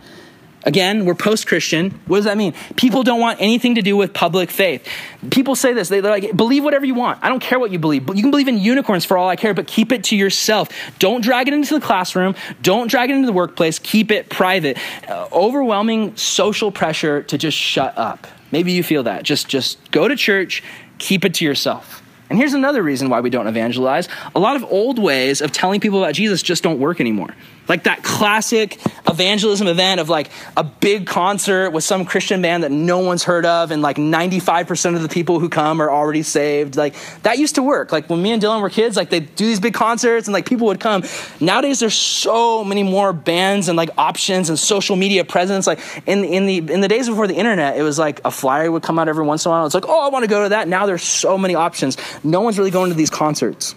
Again, 0.64 1.04
we're 1.04 1.14
post 1.14 1.46
Christian. 1.46 1.90
What 2.06 2.18
does 2.18 2.24
that 2.24 2.38
mean? 2.38 2.54
People 2.76 3.02
don't 3.02 3.20
want 3.20 3.40
anything 3.40 3.74
to 3.74 3.82
do 3.82 3.96
with 3.96 4.14
public 4.14 4.50
faith. 4.50 4.88
People 5.30 5.54
say 5.54 5.74
this. 5.74 5.90
They're 5.90 6.00
like, 6.00 6.34
believe 6.34 6.64
whatever 6.64 6.86
you 6.86 6.94
want. 6.94 7.18
I 7.22 7.28
don't 7.28 7.40
care 7.40 7.58
what 7.58 7.70
you 7.70 7.78
believe. 7.78 8.06
But 8.06 8.16
you 8.16 8.22
can 8.22 8.30
believe 8.30 8.48
in 8.48 8.58
unicorns 8.58 9.04
for 9.04 9.18
all 9.18 9.28
I 9.28 9.36
care, 9.36 9.52
but 9.52 9.66
keep 9.66 9.92
it 9.92 10.04
to 10.04 10.16
yourself. 10.16 10.70
Don't 10.98 11.20
drag 11.20 11.48
it 11.48 11.54
into 11.54 11.74
the 11.74 11.84
classroom. 11.84 12.34
Don't 12.62 12.90
drag 12.90 13.10
it 13.10 13.14
into 13.14 13.26
the 13.26 13.32
workplace. 13.32 13.78
Keep 13.78 14.10
it 14.10 14.30
private. 14.30 14.78
Uh, 15.06 15.28
overwhelming 15.32 16.16
social 16.16 16.72
pressure 16.72 17.22
to 17.24 17.36
just 17.36 17.58
shut 17.58 17.96
up. 17.98 18.26
Maybe 18.50 18.72
you 18.72 18.82
feel 18.82 19.02
that. 19.02 19.22
Just, 19.22 19.48
just 19.48 19.90
go 19.90 20.08
to 20.08 20.16
church, 20.16 20.62
keep 20.98 21.26
it 21.26 21.34
to 21.34 21.44
yourself. 21.44 22.02
And 22.30 22.38
here's 22.38 22.54
another 22.54 22.82
reason 22.82 23.10
why 23.10 23.20
we 23.20 23.28
don't 23.28 23.48
evangelize. 23.48 24.08
A 24.34 24.40
lot 24.40 24.56
of 24.56 24.64
old 24.64 24.98
ways 24.98 25.42
of 25.42 25.52
telling 25.52 25.78
people 25.78 26.02
about 26.02 26.14
Jesus 26.14 26.42
just 26.42 26.62
don't 26.62 26.78
work 26.80 27.00
anymore. 27.00 27.34
Like 27.68 27.84
that 27.84 28.02
classic 28.02 28.78
evangelism 29.08 29.66
event 29.66 30.00
of 30.00 30.08
like 30.08 30.30
a 30.56 30.64
big 30.64 31.06
concert 31.06 31.70
with 31.70 31.84
some 31.84 32.04
Christian 32.04 32.42
band 32.42 32.62
that 32.62 32.70
no 32.70 32.98
one's 32.98 33.24
heard 33.24 33.46
of, 33.46 33.70
and 33.70 33.82
like 33.82 33.96
95% 33.96 34.96
of 34.96 35.02
the 35.02 35.08
people 35.08 35.40
who 35.40 35.48
come 35.48 35.80
are 35.80 35.90
already 35.90 36.22
saved. 36.22 36.76
Like 36.76 36.94
that 37.22 37.38
used 37.38 37.54
to 37.54 37.62
work. 37.62 37.92
Like 37.92 38.10
when 38.10 38.22
me 38.22 38.32
and 38.32 38.42
Dylan 38.42 38.60
were 38.60 38.70
kids, 38.70 38.96
like 38.96 39.10
they'd 39.10 39.34
do 39.34 39.46
these 39.46 39.60
big 39.60 39.74
concerts 39.74 40.26
and 40.26 40.32
like 40.32 40.46
people 40.46 40.66
would 40.66 40.80
come. 40.80 41.04
Nowadays, 41.40 41.80
there's 41.80 41.94
so 41.94 42.64
many 42.64 42.82
more 42.82 43.12
bands 43.12 43.68
and 43.68 43.76
like 43.76 43.90
options 43.96 44.48
and 44.48 44.58
social 44.58 44.96
media 44.96 45.24
presence. 45.24 45.66
Like 45.66 45.80
in, 46.06 46.24
in, 46.24 46.46
the, 46.46 46.58
in 46.58 46.80
the 46.80 46.88
days 46.88 47.08
before 47.08 47.26
the 47.26 47.34
internet, 47.34 47.76
it 47.76 47.82
was 47.82 47.98
like 47.98 48.20
a 48.24 48.30
flyer 48.30 48.70
would 48.70 48.82
come 48.82 48.98
out 48.98 49.08
every 49.08 49.24
once 49.24 49.44
in 49.44 49.50
a 49.50 49.52
while. 49.52 49.66
It's 49.66 49.74
like, 49.74 49.88
oh, 49.88 50.06
I 50.06 50.08
want 50.08 50.24
to 50.24 50.28
go 50.28 50.42
to 50.42 50.48
that. 50.50 50.68
Now 50.68 50.86
there's 50.86 51.02
so 51.02 51.38
many 51.38 51.54
options. 51.54 51.96
No 52.24 52.40
one's 52.40 52.58
really 52.58 52.70
going 52.70 52.90
to 52.90 52.96
these 52.96 53.10
concerts. 53.10 53.74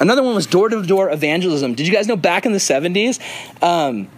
Another 0.00 0.22
one 0.22 0.34
was 0.34 0.46
door 0.46 0.68
to 0.68 0.82
door 0.82 1.10
evangelism. 1.10 1.74
Did 1.74 1.86
you 1.86 1.92
guys 1.92 2.06
know 2.06 2.16
back 2.16 2.46
in 2.46 2.52
the 2.52 2.58
70s? 2.58 3.20
Um, 3.62 4.08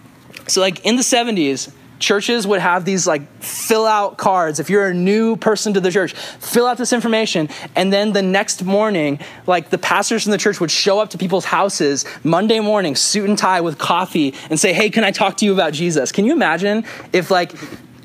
so, 0.47 0.61
like 0.61 0.85
in 0.85 0.97
the 0.97 1.03
70s, 1.03 1.73
churches 1.99 2.47
would 2.47 2.61
have 2.61 2.85
these 2.85 3.07
like 3.07 3.27
fill 3.43 3.87
out 3.87 4.19
cards 4.19 4.61
if 4.61 4.69
you're 4.69 4.87
a 4.87 4.95
new 4.95 5.37
person 5.37 5.73
to 5.73 5.81
the 5.81 5.91
church 5.91 6.13
fill 6.13 6.67
out 6.67 6.77
this 6.77 6.93
information 6.93 7.49
and 7.75 7.93
then 7.93 8.13
the 8.13 8.21
next 8.21 8.63
morning 8.65 9.19
like 9.47 9.71
the 9.71 9.79
pastors 9.79 10.25
from 10.25 10.33
the 10.33 10.39
church 10.39 10.61
would 10.61 10.71
show 10.71 10.99
up 10.99 11.11
to 11.11 11.17
people's 11.17 11.47
houses 11.47 12.05
monday 12.23 12.61
morning 12.61 12.95
suit 12.95 13.29
and 13.29 13.39
tie 13.39 13.61
with 13.61 13.79
coffee 13.79 14.35
and 14.51 14.61
say 14.61 14.73
hey 14.73 14.91
can 14.91 15.05
i 15.05 15.11
talk 15.11 15.37
to 15.39 15.45
you 15.45 15.53
about 15.53 15.73
jesus 15.73 16.13
can 16.13 16.27
you 16.27 16.33
imagine 16.33 16.85
if 17.13 17.31
like 17.31 17.53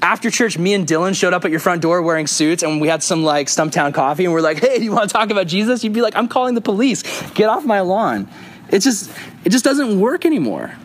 after 0.02 0.32
church, 0.32 0.58
me 0.58 0.74
and 0.74 0.88
Dylan 0.88 1.16
showed 1.16 1.34
up 1.34 1.46
at 1.46 1.52
your 1.52 1.60
front 1.60 1.82
door 1.82 2.02
wearing 2.02 2.28
suits 2.28 2.64
and 2.64 2.82
we 2.82 2.88
had 2.88 3.04
some 3.04 3.24
like 3.24 3.48
Stumptown 3.48 3.94
coffee 3.94 4.26
and 4.26 4.34
we're 4.34 4.42
like, 4.42 4.60
hey, 4.60 4.80
you 4.80 4.92
want 4.92 5.10
to 5.10 5.14
talk 5.14 5.30
about 5.30 5.48
Jesus? 5.48 5.84
You'd 5.84 5.94
be 5.94 6.02
like, 6.02 6.16
I'm 6.16 6.28
calling 6.28 6.56
the 6.56 6.62
police. 6.62 7.04
Get 7.32 7.50
off 7.50 7.66
my 7.66 7.82
lawn. 7.82 8.30
It 8.70 8.80
just, 8.80 9.12
it 9.44 9.50
just 9.50 9.64
doesn't 9.64 10.00
work 10.00 10.26
anymore. 10.26 10.76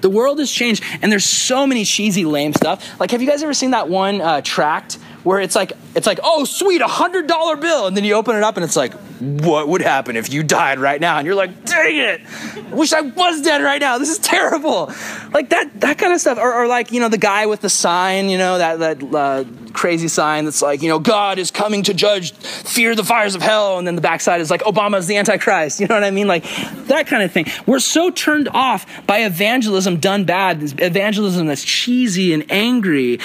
The 0.00 0.10
world 0.10 0.38
has 0.38 0.50
changed 0.50 0.84
and 1.02 1.10
there's 1.10 1.24
so 1.24 1.66
many 1.66 1.84
cheesy, 1.84 2.24
lame 2.24 2.54
stuff. 2.54 2.98
Like, 3.00 3.10
have 3.10 3.20
you 3.20 3.28
guys 3.28 3.42
ever 3.42 3.54
seen 3.54 3.72
that 3.72 3.88
one 3.88 4.20
uh, 4.20 4.40
tract 4.42 4.98
where 5.28 5.40
it's 5.40 5.54
like 5.54 5.74
it's 5.94 6.06
like 6.06 6.18
oh 6.22 6.46
sweet 6.46 6.80
a 6.80 6.86
hundred 6.86 7.26
dollar 7.26 7.54
bill. 7.54 7.86
And 7.86 7.94
then 7.94 8.02
you 8.02 8.14
open 8.14 8.34
it 8.34 8.42
up 8.42 8.56
and 8.56 8.64
it's 8.64 8.76
like 8.76 8.94
what 9.20 9.68
would 9.68 9.82
happen 9.82 10.16
if 10.16 10.32
you 10.32 10.42
died 10.42 10.78
right 10.78 10.98
now? 10.98 11.18
And 11.18 11.26
you're 11.26 11.34
like 11.34 11.66
dang 11.66 11.96
it. 11.98 12.72
Wish 12.72 12.94
i 12.94 13.02
was 13.02 13.42
dead 13.42 13.62
right 13.62 13.78
now. 13.78 13.98
This 13.98 14.08
is 14.08 14.18
terrible. 14.20 14.90
Like 15.30 15.50
that 15.50 15.82
that 15.82 15.98
kind 15.98 16.14
of 16.14 16.20
stuff. 16.22 16.38
Or, 16.38 16.54
or 16.54 16.66
like 16.66 16.92
you 16.92 17.00
know 17.00 17.10
the 17.10 17.18
guy 17.18 17.44
with 17.44 17.60
the 17.60 17.68
sign 17.68 18.30
you 18.30 18.38
know 18.38 18.56
that 18.56 18.78
that 18.78 19.14
uh, 19.14 19.44
crazy 19.74 20.08
sign 20.08 20.46
that's 20.46 20.62
like 20.62 20.80
you 20.80 20.88
know 20.88 20.98
god 20.98 21.38
is 21.38 21.50
coming 21.50 21.82
to 21.82 21.92
judge 21.92 22.32
fear 22.32 22.94
the 22.94 23.04
fires 23.04 23.34
of 23.34 23.42
hell. 23.42 23.76
And 23.76 23.86
then 23.86 23.96
the 23.96 24.00
backside 24.00 24.40
is 24.40 24.50
like 24.50 24.62
obama's 24.62 25.08
the 25.08 25.18
antichrist. 25.18 25.78
You 25.78 25.88
know 25.88 25.94
what 25.94 26.04
i 26.04 26.10
mean? 26.10 26.26
Like 26.26 26.44
that 26.86 27.06
kind 27.06 27.22
of 27.22 27.30
thing. 27.32 27.44
We're 27.66 27.80
so 27.80 28.10
turned 28.10 28.48
off 28.48 29.06
by 29.06 29.18
evangelism 29.24 30.00
done 30.00 30.24
bad 30.24 30.62
evangelism 30.80 31.48
that's 31.48 31.64
cheesy 31.64 32.32
and 32.32 32.50
angry 32.50 33.18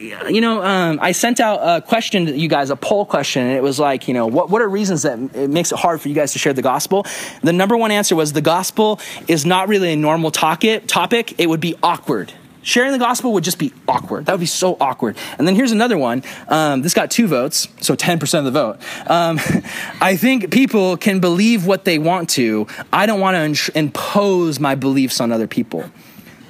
you 0.00 0.40
know, 0.40 0.62
um, 0.62 0.98
I 1.02 1.12
sent 1.12 1.40
out 1.40 1.60
a 1.60 1.82
question 1.82 2.26
to 2.26 2.36
you 2.36 2.48
guys, 2.48 2.70
a 2.70 2.76
poll 2.76 3.04
question, 3.04 3.42
and 3.42 3.56
it 3.56 3.62
was 3.62 3.78
like, 3.78 4.08
you 4.08 4.14
know, 4.14 4.26
what, 4.26 4.48
what 4.48 4.62
are 4.62 4.68
reasons 4.68 5.02
that 5.02 5.18
it 5.34 5.50
makes 5.50 5.72
it 5.72 5.78
hard 5.78 6.00
for 6.00 6.08
you 6.08 6.14
guys 6.14 6.32
to 6.32 6.38
share 6.38 6.52
the 6.52 6.62
gospel? 6.62 7.06
The 7.42 7.52
number 7.52 7.76
one 7.76 7.90
answer 7.90 8.16
was 8.16 8.32
the 8.32 8.40
gospel 8.40 8.98
is 9.28 9.44
not 9.44 9.68
really 9.68 9.92
a 9.92 9.96
normal 9.96 10.30
topic. 10.30 10.86
topic. 10.86 11.38
It 11.38 11.48
would 11.48 11.60
be 11.60 11.74
awkward. 11.82 12.32
Sharing 12.62 12.92
the 12.92 12.98
gospel 12.98 13.32
would 13.32 13.44
just 13.44 13.58
be 13.58 13.72
awkward. 13.88 14.26
That 14.26 14.32
would 14.32 14.40
be 14.40 14.46
so 14.46 14.76
awkward. 14.80 15.16
And 15.38 15.46
then 15.46 15.54
here's 15.54 15.72
another 15.72 15.96
one. 15.96 16.22
Um, 16.48 16.82
this 16.82 16.92
got 16.92 17.10
two 17.10 17.26
votes, 17.26 17.68
so 17.80 17.96
10% 17.96 18.38
of 18.38 18.44
the 18.44 18.50
vote. 18.50 18.78
Um, 19.08 19.38
I 20.00 20.16
think 20.16 20.50
people 20.50 20.96
can 20.96 21.20
believe 21.20 21.66
what 21.66 21.84
they 21.84 21.98
want 21.98 22.28
to. 22.30 22.66
I 22.92 23.06
don't 23.06 23.20
want 23.20 23.56
to 23.56 23.78
impose 23.78 24.60
my 24.60 24.74
beliefs 24.74 25.20
on 25.20 25.32
other 25.32 25.46
people. 25.46 25.90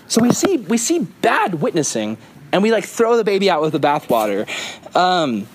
So 0.08 0.20
we 0.20 0.32
see, 0.32 0.56
we 0.56 0.76
see 0.78 1.00
bad 1.00 1.54
witnessing 1.62 2.18
and 2.52 2.62
we 2.62 2.72
like 2.72 2.84
throw 2.84 3.16
the 3.16 3.24
baby 3.24 3.50
out 3.50 3.62
with 3.62 3.72
the 3.72 3.80
bathwater. 3.80 4.46
Um, 4.96 5.46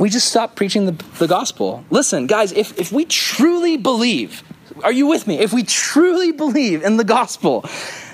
we 0.00 0.10
just 0.10 0.28
stop 0.28 0.56
preaching 0.56 0.86
the, 0.86 0.92
the 1.18 1.28
gospel. 1.28 1.84
Listen, 1.90 2.26
guys, 2.26 2.52
if, 2.52 2.78
if 2.78 2.90
we 2.90 3.04
truly 3.04 3.76
believe, 3.76 4.42
are 4.82 4.92
you 4.92 5.06
with 5.06 5.26
me? 5.26 5.38
If 5.38 5.52
we 5.52 5.62
truly 5.62 6.32
believe 6.32 6.82
in 6.82 6.96
the 6.96 7.04
gospel, 7.04 7.64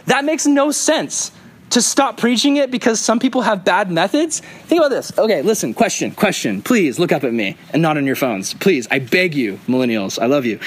that 0.07 0.25
makes 0.25 0.47
no 0.47 0.71
sense 0.71 1.33
to 1.71 1.81
stop 1.81 2.17
preaching 2.17 2.57
it 2.57 2.71
because 2.71 3.01
some 3.01 3.19
people 3.19 3.43
have 3.43 3.65
bad 3.65 3.91
methods? 3.91 4.41
Think 4.41 4.81
about 4.81 4.91
this. 4.91 5.17
Okay, 5.17 5.41
listen, 5.43 5.73
question, 5.73 6.11
question. 6.11 6.63
Please 6.63 6.99
look 6.99 7.13
up 7.13 7.25
at 7.25 7.33
me 7.33 7.57
and 7.73 7.81
not 7.81 7.97
on 7.97 8.05
your 8.05 8.17
phones. 8.17 8.55
Please, 8.55 8.87
I 8.91 8.99
beg 8.99 9.35
you, 9.35 9.59
millennials, 9.67 10.21
I 10.21 10.27
love 10.27 10.45
you. 10.45 10.59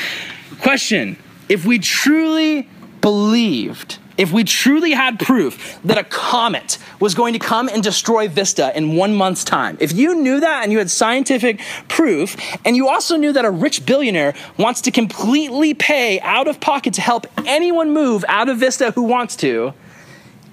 Question 0.61 1.17
If 1.49 1.65
we 1.65 1.77
truly 1.77 2.69
believed 3.03 3.99
if 4.17 4.31
we 4.31 4.43
truly 4.43 4.91
had 4.91 5.19
proof 5.19 5.77
that 5.83 5.97
a 5.97 6.03
comet 6.03 6.77
was 6.99 7.13
going 7.13 7.33
to 7.33 7.39
come 7.39 7.67
and 7.67 7.83
destroy 7.83 8.29
Vista 8.29 8.75
in 8.77 8.95
one 8.95 9.13
month's 9.13 9.43
time, 9.43 9.77
if 9.81 9.91
you 9.91 10.15
knew 10.15 10.39
that 10.39 10.63
and 10.63 10.71
you 10.71 10.77
had 10.77 10.89
scientific 10.89 11.59
proof, 11.89 12.37
and 12.63 12.75
you 12.75 12.87
also 12.87 13.17
knew 13.17 13.33
that 13.33 13.43
a 13.43 13.51
rich 13.51 13.85
billionaire 13.85 14.33
wants 14.57 14.81
to 14.81 14.91
completely 14.91 15.73
pay 15.73 16.19
out 16.21 16.47
of 16.47 16.61
pocket 16.61 16.93
to 16.93 17.01
help 17.01 17.27
anyone 17.45 17.91
move 17.91 18.23
out 18.27 18.47
of 18.49 18.57
Vista 18.57 18.91
who 18.91 19.03
wants 19.03 19.35
to, 19.35 19.73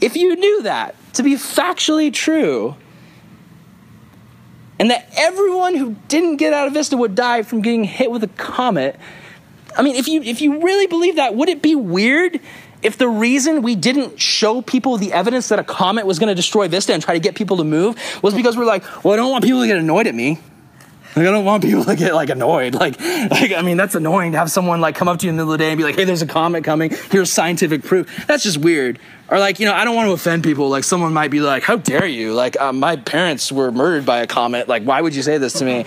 if 0.01 0.16
you 0.16 0.34
knew 0.34 0.62
that 0.62 0.96
to 1.14 1.22
be 1.22 1.34
factually 1.34 2.12
true, 2.12 2.74
and 4.80 4.90
that 4.90 5.09
everyone 5.16 5.76
who 5.76 5.94
didn't 6.09 6.36
get 6.36 6.53
out 6.53 6.66
of 6.66 6.72
Vista 6.72 6.96
would 6.96 7.14
die 7.14 7.42
from 7.42 7.61
getting 7.61 7.84
hit 7.84 8.11
with 8.11 8.24
a 8.24 8.28
comet, 8.28 8.98
I 9.76 9.82
mean, 9.82 9.96
if 9.96 10.08
you 10.08 10.22
if 10.22 10.40
you 10.40 10.62
really 10.62 10.86
believe 10.86 11.16
that, 11.16 11.34
would 11.34 11.48
it 11.48 11.62
be 11.62 11.74
weird 11.74 12.40
if 12.82 12.96
the 12.96 13.08
reason 13.08 13.62
we 13.62 13.74
didn't 13.74 14.20
show 14.20 14.62
people 14.62 14.96
the 14.96 15.12
evidence 15.12 15.48
that 15.48 15.58
a 15.58 15.64
comet 15.64 16.06
was 16.06 16.18
going 16.18 16.28
to 16.28 16.34
destroy 16.34 16.66
Vista 16.68 16.94
and 16.94 17.02
try 17.02 17.14
to 17.14 17.20
get 17.20 17.34
people 17.34 17.58
to 17.58 17.64
move 17.64 17.96
was 18.22 18.34
because 18.34 18.56
we're 18.56 18.64
like, 18.64 19.04
well, 19.04 19.12
I 19.14 19.16
don't 19.16 19.30
want 19.30 19.44
people 19.44 19.60
to 19.60 19.66
get 19.66 19.76
annoyed 19.78 20.06
at 20.06 20.14
me. 20.14 20.38
Like, 21.16 21.26
I 21.26 21.30
don't 21.32 21.44
want 21.44 21.64
people 21.64 21.84
to 21.84 21.96
get 21.96 22.14
like 22.14 22.30
annoyed. 22.30 22.74
Like, 22.80 22.98
like, 23.00 23.52
I 23.52 23.60
mean, 23.62 23.76
that's 23.76 23.94
annoying 23.94 24.32
to 24.32 24.38
have 24.38 24.50
someone 24.50 24.80
like 24.80 24.94
come 24.94 25.08
up 25.08 25.18
to 25.18 25.26
you 25.26 25.30
in 25.30 25.36
the 25.36 25.42
middle 25.42 25.52
of 25.52 25.58
the 25.58 25.64
day 25.64 25.70
and 25.70 25.76
be 25.76 25.84
like, 25.84 25.96
hey, 25.96 26.04
there's 26.04 26.22
a 26.22 26.26
comet 26.26 26.64
coming. 26.64 26.90
Here's 27.10 27.30
scientific 27.30 27.82
proof. 27.82 28.26
That's 28.26 28.42
just 28.42 28.56
weird. 28.58 28.98
Or 29.31 29.39
like, 29.39 29.61
you 29.61 29.66
know, 29.66 29.72
I 29.72 29.85
don't 29.85 29.95
want 29.95 30.09
to 30.09 30.12
offend 30.12 30.43
people. 30.43 30.68
Like 30.68 30.83
someone 30.83 31.12
might 31.12 31.31
be 31.31 31.39
like, 31.39 31.62
how 31.62 31.76
dare 31.76 32.07
you? 32.07 32.35
Like 32.35 32.61
uh, 32.61 32.72
my 32.72 32.97
parents 32.97 33.53
were 33.53 33.70
murdered 33.70 34.05
by 34.05 34.22
a 34.22 34.26
comet. 34.26 34.66
Like, 34.66 34.83
why 34.83 35.01
would 35.01 35.14
you 35.14 35.22
say 35.22 35.39
this 35.39 35.53
to 35.55 35.64
me? 35.64 35.85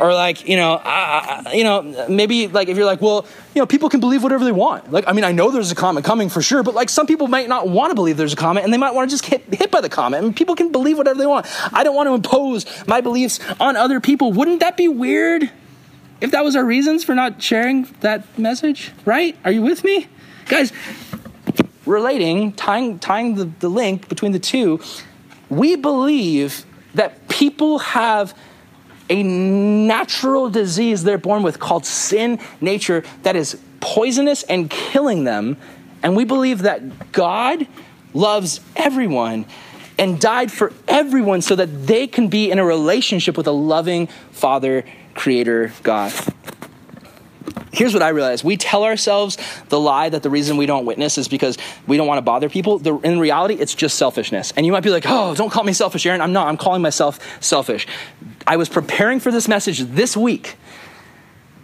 or 0.00 0.12
like, 0.12 0.46
you 0.46 0.56
know, 0.56 0.74
I, 0.84 1.42
I, 1.46 1.52
you 1.54 1.64
know, 1.64 2.06
maybe 2.10 2.46
like 2.46 2.68
if 2.68 2.76
you're 2.76 2.84
like, 2.84 3.00
well, 3.00 3.26
you 3.54 3.62
know, 3.62 3.66
people 3.66 3.88
can 3.88 4.00
believe 4.00 4.22
whatever 4.22 4.44
they 4.44 4.52
want. 4.52 4.92
Like, 4.92 5.08
I 5.08 5.12
mean, 5.12 5.24
I 5.24 5.32
know 5.32 5.50
there's 5.50 5.72
a 5.72 5.74
comet 5.74 6.04
coming 6.04 6.28
for 6.28 6.42
sure, 6.42 6.62
but 6.62 6.74
like 6.74 6.90
some 6.90 7.06
people 7.06 7.26
might 7.26 7.48
not 7.48 7.68
want 7.68 7.90
to 7.90 7.94
believe 7.94 8.18
there's 8.18 8.34
a 8.34 8.36
comet 8.36 8.64
and 8.64 8.72
they 8.72 8.78
might 8.78 8.92
want 8.92 9.08
to 9.08 9.14
just 9.14 9.30
get 9.30 9.42
hit 9.54 9.70
by 9.70 9.80
the 9.80 9.88
comet. 9.88 10.18
I 10.18 10.20
mean, 10.20 10.34
people 10.34 10.54
can 10.54 10.70
believe 10.70 10.98
whatever 10.98 11.18
they 11.18 11.26
want. 11.26 11.46
I 11.72 11.84
don't 11.84 11.96
want 11.96 12.08
to 12.08 12.14
impose 12.14 12.66
my 12.86 13.00
beliefs 13.00 13.40
on 13.60 13.76
other 13.76 13.98
people. 13.98 14.30
Wouldn't 14.30 14.60
that 14.60 14.76
be 14.76 14.88
weird? 14.88 15.50
If 16.20 16.32
that 16.32 16.44
was 16.44 16.54
our 16.54 16.64
reasons 16.64 17.02
for 17.02 17.14
not 17.14 17.42
sharing 17.42 17.84
that 18.00 18.38
message, 18.38 18.92
right? 19.06 19.36
Are 19.44 19.50
you 19.50 19.62
with 19.62 19.84
me? 19.84 20.08
Guys, 20.46 20.72
relating, 21.86 22.52
tying, 22.52 22.98
tying 22.98 23.34
the, 23.34 23.44
the 23.60 23.68
link 23.68 24.08
between 24.08 24.32
the 24.32 24.38
two, 24.38 24.80
we 25.48 25.76
believe 25.76 26.64
that 26.94 27.28
people 27.28 27.78
have 27.80 28.36
a 29.10 29.22
natural 29.22 30.48
disease 30.48 31.04
they're 31.04 31.18
born 31.18 31.42
with 31.42 31.58
called 31.58 31.84
sin 31.84 32.38
nature 32.60 33.04
that 33.22 33.36
is 33.36 33.60
poisonous 33.80 34.42
and 34.44 34.70
killing 34.70 35.24
them. 35.24 35.56
And 36.02 36.16
we 36.16 36.24
believe 36.24 36.62
that 36.62 37.12
God 37.12 37.66
loves 38.14 38.60
everyone 38.76 39.44
and 39.98 40.20
died 40.20 40.50
for 40.50 40.72
everyone 40.88 41.42
so 41.42 41.54
that 41.56 41.86
they 41.86 42.06
can 42.06 42.28
be 42.28 42.50
in 42.50 42.58
a 42.58 42.64
relationship 42.64 43.36
with 43.36 43.46
a 43.46 43.52
loving 43.52 44.06
Father, 44.32 44.84
Creator, 45.14 45.72
God 45.82 46.12
here's 47.74 47.92
what 47.92 48.02
I 48.02 48.10
realized. 48.10 48.44
We 48.44 48.56
tell 48.56 48.84
ourselves 48.84 49.36
the 49.68 49.78
lie 49.78 50.08
that 50.08 50.22
the 50.22 50.30
reason 50.30 50.56
we 50.56 50.66
don't 50.66 50.86
witness 50.86 51.18
is 51.18 51.28
because 51.28 51.58
we 51.86 51.96
don't 51.96 52.06
want 52.06 52.18
to 52.18 52.22
bother 52.22 52.48
people. 52.48 52.78
The, 52.78 52.96
in 52.98 53.18
reality, 53.18 53.54
it's 53.54 53.74
just 53.74 53.96
selfishness. 53.98 54.52
And 54.56 54.64
you 54.64 54.72
might 54.72 54.82
be 54.82 54.90
like, 54.90 55.04
oh, 55.06 55.34
don't 55.34 55.50
call 55.50 55.64
me 55.64 55.72
selfish, 55.72 56.06
Aaron. 56.06 56.20
I'm 56.20 56.32
not. 56.32 56.48
I'm 56.48 56.56
calling 56.56 56.82
myself 56.82 57.18
selfish. 57.42 57.86
I 58.46 58.56
was 58.56 58.68
preparing 58.68 59.20
for 59.20 59.30
this 59.30 59.48
message 59.48 59.80
this 59.80 60.16
week. 60.16 60.56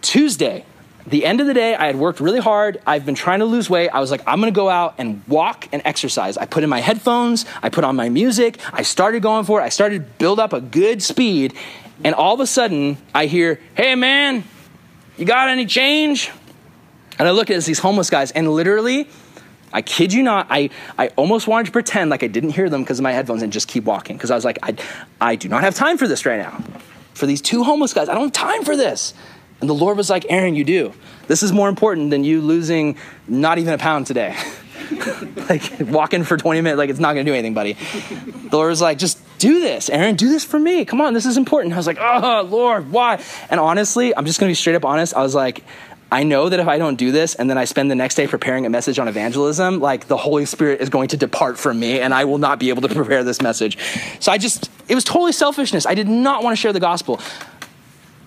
Tuesday, 0.01 0.65
the 1.07 1.25
end 1.25 1.41
of 1.41 1.47
the 1.47 1.53
day, 1.53 1.75
I 1.75 1.87
had 1.87 1.95
worked 1.95 2.19
really 2.19 2.39
hard. 2.39 2.81
I've 2.85 3.05
been 3.05 3.15
trying 3.15 3.39
to 3.39 3.45
lose 3.45 3.69
weight. 3.69 3.89
I 3.89 3.99
was 3.99 4.11
like, 4.11 4.21
I'm 4.27 4.39
gonna 4.39 4.51
go 4.51 4.69
out 4.69 4.95
and 4.97 5.23
walk 5.27 5.67
and 5.71 5.81
exercise. 5.85 6.37
I 6.37 6.45
put 6.45 6.63
in 6.63 6.69
my 6.69 6.79
headphones, 6.79 7.45
I 7.61 7.69
put 7.69 7.83
on 7.83 7.95
my 7.95 8.09
music, 8.09 8.59
I 8.71 8.83
started 8.83 9.21
going 9.21 9.45
for 9.45 9.59
it, 9.61 9.63
I 9.63 9.69
started 9.69 10.17
build 10.17 10.39
up 10.39 10.53
a 10.53 10.61
good 10.61 11.01
speed, 11.01 11.53
and 12.03 12.15
all 12.15 12.33
of 12.33 12.39
a 12.39 12.47
sudden 12.47 12.97
I 13.13 13.25
hear, 13.25 13.59
hey 13.75 13.95
man, 13.95 14.43
you 15.17 15.25
got 15.25 15.49
any 15.49 15.65
change? 15.65 16.31
And 17.19 17.27
I 17.27 17.31
look 17.31 17.49
at 17.49 17.63
these 17.63 17.79
homeless 17.79 18.09
guys, 18.09 18.31
and 18.31 18.51
literally, 18.51 19.07
I 19.73 19.81
kid 19.81 20.11
you 20.11 20.23
not, 20.23 20.47
I, 20.49 20.69
I 20.97 21.09
almost 21.09 21.47
wanted 21.47 21.67
to 21.67 21.71
pretend 21.71 22.09
like 22.09 22.23
I 22.23 22.27
didn't 22.27 22.51
hear 22.51 22.69
them 22.69 22.81
because 22.81 22.99
of 22.99 23.03
my 23.03 23.11
headphones 23.11 23.41
and 23.41 23.53
just 23.53 23.67
keep 23.67 23.83
walking. 23.83 24.17
Because 24.17 24.31
I 24.31 24.35
was 24.35 24.45
like, 24.45 24.59
I, 24.63 24.75
I 25.19 25.35
do 25.35 25.47
not 25.47 25.63
have 25.63 25.75
time 25.75 25.97
for 25.97 26.07
this 26.07 26.25
right 26.25 26.39
now. 26.39 26.63
For 27.13 27.25
these 27.25 27.41
two 27.41 27.63
homeless 27.63 27.93
guys, 27.93 28.09
I 28.09 28.13
don't 28.13 28.23
have 28.23 28.31
time 28.33 28.63
for 28.63 28.75
this. 28.75 29.13
And 29.59 29.69
the 29.69 29.75
Lord 29.75 29.95
was 29.95 30.09
like, 30.09 30.25
Aaron, 30.29 30.55
you 30.55 30.63
do. 30.63 30.93
This 31.27 31.43
is 31.43 31.53
more 31.53 31.69
important 31.69 32.09
than 32.09 32.23
you 32.23 32.41
losing 32.41 32.97
not 33.27 33.59
even 33.59 33.73
a 33.73 33.77
pound 33.77 34.07
today. 34.07 34.35
like 35.49 35.63
walking 35.81 36.23
for 36.23 36.37
20 36.37 36.61
minutes, 36.61 36.77
like 36.77 36.89
it's 36.89 36.99
not 36.99 37.13
gonna 37.13 37.23
do 37.23 37.33
anything, 37.33 37.53
buddy. 37.53 37.73
The 37.73 38.57
Lord 38.57 38.69
was 38.69 38.81
like, 38.81 38.97
just 38.97 39.19
do 39.37 39.59
this, 39.59 39.89
Aaron, 39.89 40.15
do 40.15 40.29
this 40.29 40.43
for 40.43 40.59
me. 40.59 40.85
Come 40.85 41.01
on, 41.01 41.13
this 41.13 41.25
is 41.25 41.37
important. 41.37 41.73
I 41.73 41.77
was 41.77 41.87
like, 41.87 41.97
oh, 41.99 42.47
Lord, 42.49 42.91
why? 42.91 43.23
And 43.49 43.59
honestly, 43.59 44.15
I'm 44.15 44.25
just 44.25 44.39
gonna 44.39 44.51
be 44.51 44.55
straight 44.55 44.75
up 44.75 44.85
honest. 44.85 45.15
I 45.15 45.21
was 45.21 45.35
like, 45.35 45.63
I 46.13 46.23
know 46.23 46.49
that 46.49 46.59
if 46.59 46.67
I 46.67 46.77
don't 46.77 46.97
do 46.97 47.13
this 47.13 47.35
and 47.35 47.49
then 47.49 47.57
I 47.57 47.63
spend 47.63 47.89
the 47.89 47.95
next 47.95 48.15
day 48.15 48.27
preparing 48.27 48.65
a 48.65 48.69
message 48.69 48.99
on 48.99 49.07
evangelism, 49.07 49.79
like 49.79 50.07
the 50.07 50.17
Holy 50.17 50.45
Spirit 50.45 50.81
is 50.81 50.89
going 50.89 51.07
to 51.09 51.17
depart 51.17 51.57
from 51.57 51.79
me 51.79 52.01
and 52.01 52.13
I 52.13 52.25
will 52.25 52.37
not 52.37 52.59
be 52.59 52.67
able 52.67 52.81
to 52.81 52.89
prepare 52.93 53.23
this 53.23 53.41
message. 53.41 53.77
So 54.19 54.29
I 54.29 54.37
just, 54.37 54.69
it 54.89 54.95
was 54.95 55.05
totally 55.05 55.31
selfishness. 55.31 55.85
I 55.85 55.95
did 55.95 56.09
not 56.09 56.43
want 56.43 56.51
to 56.51 56.59
share 56.59 56.73
the 56.73 56.81
gospel. 56.81 57.21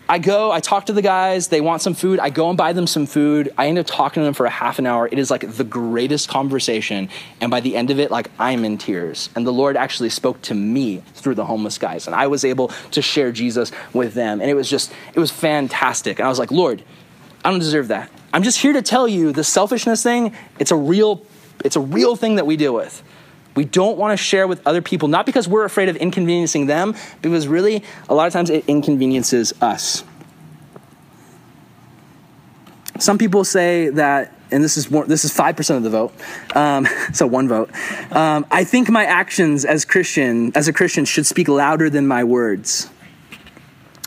I 0.06 0.18
go, 0.18 0.52
I 0.52 0.60
talk 0.60 0.86
to 0.86 0.92
the 0.92 1.00
guys, 1.00 1.48
they 1.48 1.62
want 1.62 1.80
some 1.80 1.94
food. 1.94 2.20
I 2.20 2.28
go 2.28 2.50
and 2.50 2.58
buy 2.58 2.74
them 2.74 2.86
some 2.86 3.06
food. 3.06 3.52
I 3.56 3.68
end 3.68 3.78
up 3.78 3.86
talking 3.86 4.20
to 4.20 4.24
them 4.24 4.34
for 4.34 4.44
a 4.44 4.50
half 4.50 4.78
an 4.78 4.86
hour. 4.86 5.08
It 5.10 5.18
is 5.18 5.30
like 5.30 5.50
the 5.50 5.64
greatest 5.64 6.28
conversation. 6.28 7.08
And 7.40 7.50
by 7.50 7.60
the 7.60 7.74
end 7.74 7.90
of 7.90 7.98
it, 7.98 8.10
like 8.10 8.30
I'm 8.38 8.66
in 8.66 8.76
tears. 8.76 9.30
And 9.34 9.46
the 9.46 9.52
Lord 9.52 9.78
actually 9.78 10.10
spoke 10.10 10.42
to 10.42 10.54
me 10.54 11.02
through 11.14 11.36
the 11.36 11.46
homeless 11.46 11.78
guys. 11.78 12.06
And 12.06 12.14
I 12.14 12.26
was 12.26 12.44
able 12.44 12.68
to 12.90 13.00
share 13.00 13.32
Jesus 13.32 13.72
with 13.94 14.12
them. 14.12 14.42
And 14.42 14.50
it 14.50 14.54
was 14.54 14.68
just, 14.68 14.92
it 15.14 15.20
was 15.20 15.30
fantastic. 15.30 16.18
And 16.18 16.26
I 16.26 16.28
was 16.28 16.38
like, 16.38 16.50
Lord, 16.50 16.82
I 17.42 17.50
don't 17.50 17.60
deserve 17.60 17.88
that. 17.88 18.10
I'm 18.34 18.42
just 18.42 18.58
here 18.58 18.74
to 18.74 18.82
tell 18.82 19.08
you 19.08 19.32
the 19.32 19.44
selfishness 19.44 20.02
thing, 20.02 20.34
it's 20.58 20.70
a 20.70 20.76
real, 20.76 21.24
it's 21.64 21.76
a 21.76 21.80
real 21.80 22.14
thing 22.14 22.34
that 22.36 22.46
we 22.46 22.56
deal 22.56 22.74
with. 22.74 23.02
We 23.54 23.64
don't 23.64 23.96
want 23.96 24.12
to 24.12 24.16
share 24.16 24.48
with 24.48 24.66
other 24.66 24.82
people, 24.82 25.08
not 25.08 25.26
because 25.26 25.46
we're 25.46 25.64
afraid 25.64 25.88
of 25.88 25.96
inconveniencing 25.96 26.66
them, 26.66 26.94
because 27.22 27.46
really, 27.46 27.84
a 28.08 28.14
lot 28.14 28.26
of 28.26 28.32
times 28.32 28.50
it 28.50 28.64
inconveniences 28.66 29.52
us. 29.60 30.02
Some 32.98 33.18
people 33.18 33.44
say 33.44 33.88
that, 33.90 34.32
and 34.50 34.62
this 34.62 34.76
is 34.76 34.90
more, 34.90 35.04
this 35.04 35.24
is 35.24 35.32
five 35.32 35.56
percent 35.56 35.78
of 35.78 35.82
the 35.84 35.90
vote, 35.90 36.12
um, 36.54 36.86
so 37.12 37.26
one 37.26 37.48
vote. 37.48 37.70
Um, 38.12 38.46
I 38.50 38.64
think 38.64 38.88
my 38.88 39.04
actions 39.04 39.64
as 39.64 39.84
Christian, 39.84 40.52
as 40.54 40.68
a 40.68 40.72
Christian, 40.72 41.04
should 41.04 41.26
speak 41.26 41.48
louder 41.48 41.90
than 41.90 42.06
my 42.06 42.24
words. 42.24 42.90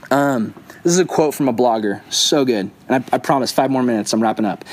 Um, 0.10 0.54
this 0.84 0.94
is 0.94 1.00
a 1.00 1.06
quote 1.06 1.34
from 1.34 1.50
a 1.50 1.54
blogger, 1.54 2.02
so 2.12 2.46
good, 2.46 2.72
and 2.88 3.04
I, 3.12 3.16
I 3.16 3.18
promise 3.18 3.52
five 3.52 3.70
more 3.70 3.84
minutes. 3.84 4.14
I'm 4.14 4.22
wrapping 4.22 4.46
up. 4.46 4.64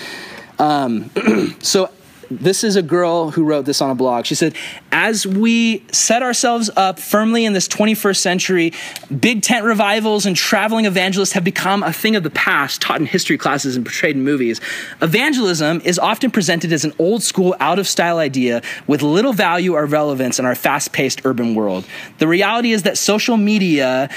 Um, 0.61 1.11
so 1.61 1.91
this 2.39 2.65
is 2.65 2.77
a 2.77 2.83
girl 2.83 3.31
who 3.31 3.45
wrote 3.45 3.65
this 3.65 3.81
on 3.81 3.91
a 3.91 3.95
blog. 3.95 4.27
She 4.27 4.35
said, 4.35 4.55
As 4.93 5.27
we 5.27 5.85
set 5.93 6.23
ourselves 6.23 6.71
up 6.77 6.99
firmly 6.99 7.45
in 7.45 7.53
this 7.53 7.69
21st 7.69 8.17
century, 8.17 8.73
big 9.21 9.43
tent 9.43 9.65
revivals 9.65 10.27
and 10.27 10.37
traveling 10.37 10.87
evangelists 10.87 11.33
have 11.33 11.45
become 11.45 11.83
a 11.83 11.93
thing 11.93 12.17
of 12.17 12.23
the 12.23 12.31
past, 12.31 12.81
taught 12.83 13.01
in 13.01 13.07
history 13.07 13.39
classes 13.39 13.77
and 13.77 13.85
portrayed 13.85 14.17
in 14.17 14.25
movies. 14.25 14.61
Evangelism 15.03 15.81
is 15.85 15.99
often 15.99 16.31
presented 16.31 16.73
as 16.73 16.85
an 16.85 16.93
old 16.99 17.23
school, 17.23 17.55
out 17.61 17.79
of 17.79 17.87
style 17.89 18.19
idea 18.19 18.63
with 18.87 19.03
little 19.03 19.33
value 19.33 19.75
or 19.75 19.87
relevance 19.87 20.39
in 20.39 20.45
our 20.45 20.55
fast 20.55 20.93
paced 20.93 21.25
urban 21.25 21.55
world. 21.55 21.85
The 22.19 22.29
reality 22.29 22.73
is 22.73 22.83
that 22.85 22.99
social 22.99 23.37
media 23.37 24.11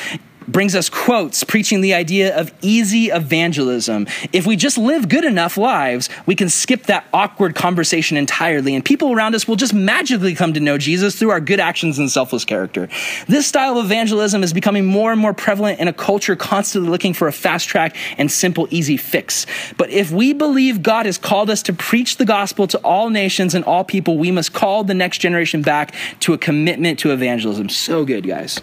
brings 0.47 0.75
us 0.75 0.89
quotes 0.89 1.43
preaching 1.43 1.81
the 1.81 1.93
idea 1.93 2.37
of 2.37 2.53
easy 2.61 3.07
evangelism. 3.07 4.07
If 4.31 4.45
we 4.45 4.55
just 4.55 4.77
live 4.77 5.09
good 5.09 5.25
enough 5.25 5.57
lives, 5.57 6.09
we 6.25 6.35
can 6.35 6.49
skip 6.49 6.83
that 6.83 7.05
awkward 7.13 7.55
conversation 7.55 8.17
entirely, 8.17 8.75
and 8.75 8.83
people 8.83 9.11
around 9.11 9.35
us 9.35 9.47
will 9.47 9.55
just 9.55 9.73
magically 9.73 10.35
come 10.35 10.53
to 10.53 10.59
know 10.59 10.77
Jesus 10.77 11.17
through 11.17 11.31
our 11.31 11.39
good 11.39 11.59
actions 11.59 11.99
and 11.99 12.09
selfless 12.09 12.45
character. 12.45 12.87
This 13.27 13.47
style 13.47 13.77
of 13.77 13.85
evangelism 13.85 14.43
is 14.43 14.53
becoming 14.53 14.85
more 14.85 15.11
and 15.11 15.19
more 15.19 15.33
prevalent 15.33 15.79
in 15.79 15.87
a 15.87 15.93
culture 15.93 16.35
constantly 16.35 16.89
looking 16.89 17.13
for 17.13 17.27
a 17.27 17.33
fast 17.33 17.67
track 17.67 17.95
and 18.17 18.31
simple, 18.31 18.67
easy 18.71 18.97
fix. 18.97 19.45
But 19.77 19.89
if 19.89 20.11
we 20.11 20.33
believe 20.33 20.81
God 20.81 21.05
has 21.05 21.17
called 21.17 21.49
us 21.49 21.61
to 21.63 21.73
preach 21.73 22.17
the 22.17 22.25
gospel 22.25 22.67
to 22.67 22.77
all 22.79 23.09
nations 23.09 23.53
and 23.53 23.65
all 23.65 23.83
people, 23.83 24.17
we 24.17 24.31
must 24.31 24.53
call 24.53 24.83
the 24.83 24.93
next 24.93 25.19
generation 25.19 25.61
back 25.61 25.93
to 26.21 26.33
a 26.33 26.37
commitment 26.37 26.99
to 26.99 27.11
evangelism. 27.11 27.69
So 27.69 28.05
good, 28.05 28.25
guys. 28.25 28.61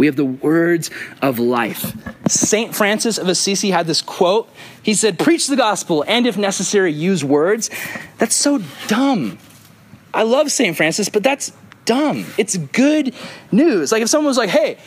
We 0.00 0.06
have 0.06 0.16
the 0.16 0.24
words 0.24 0.90
of 1.20 1.38
life. 1.38 1.94
St. 2.26 2.74
Francis 2.74 3.18
of 3.18 3.28
Assisi 3.28 3.70
had 3.70 3.86
this 3.86 4.00
quote. 4.00 4.48
He 4.82 4.94
said, 4.94 5.18
Preach 5.18 5.46
the 5.46 5.56
gospel 5.56 6.06
and, 6.08 6.26
if 6.26 6.38
necessary, 6.38 6.90
use 6.90 7.22
words. 7.22 7.68
That's 8.16 8.34
so 8.34 8.62
dumb. 8.88 9.36
I 10.14 10.22
love 10.22 10.50
St. 10.50 10.74
Francis, 10.74 11.10
but 11.10 11.22
that's 11.22 11.52
dumb. 11.84 12.24
It's 12.38 12.56
good 12.56 13.14
news. 13.52 13.92
Like 13.92 14.00
if 14.00 14.08
someone 14.08 14.28
was 14.28 14.38
like, 14.38 14.48
Hey, 14.48 14.78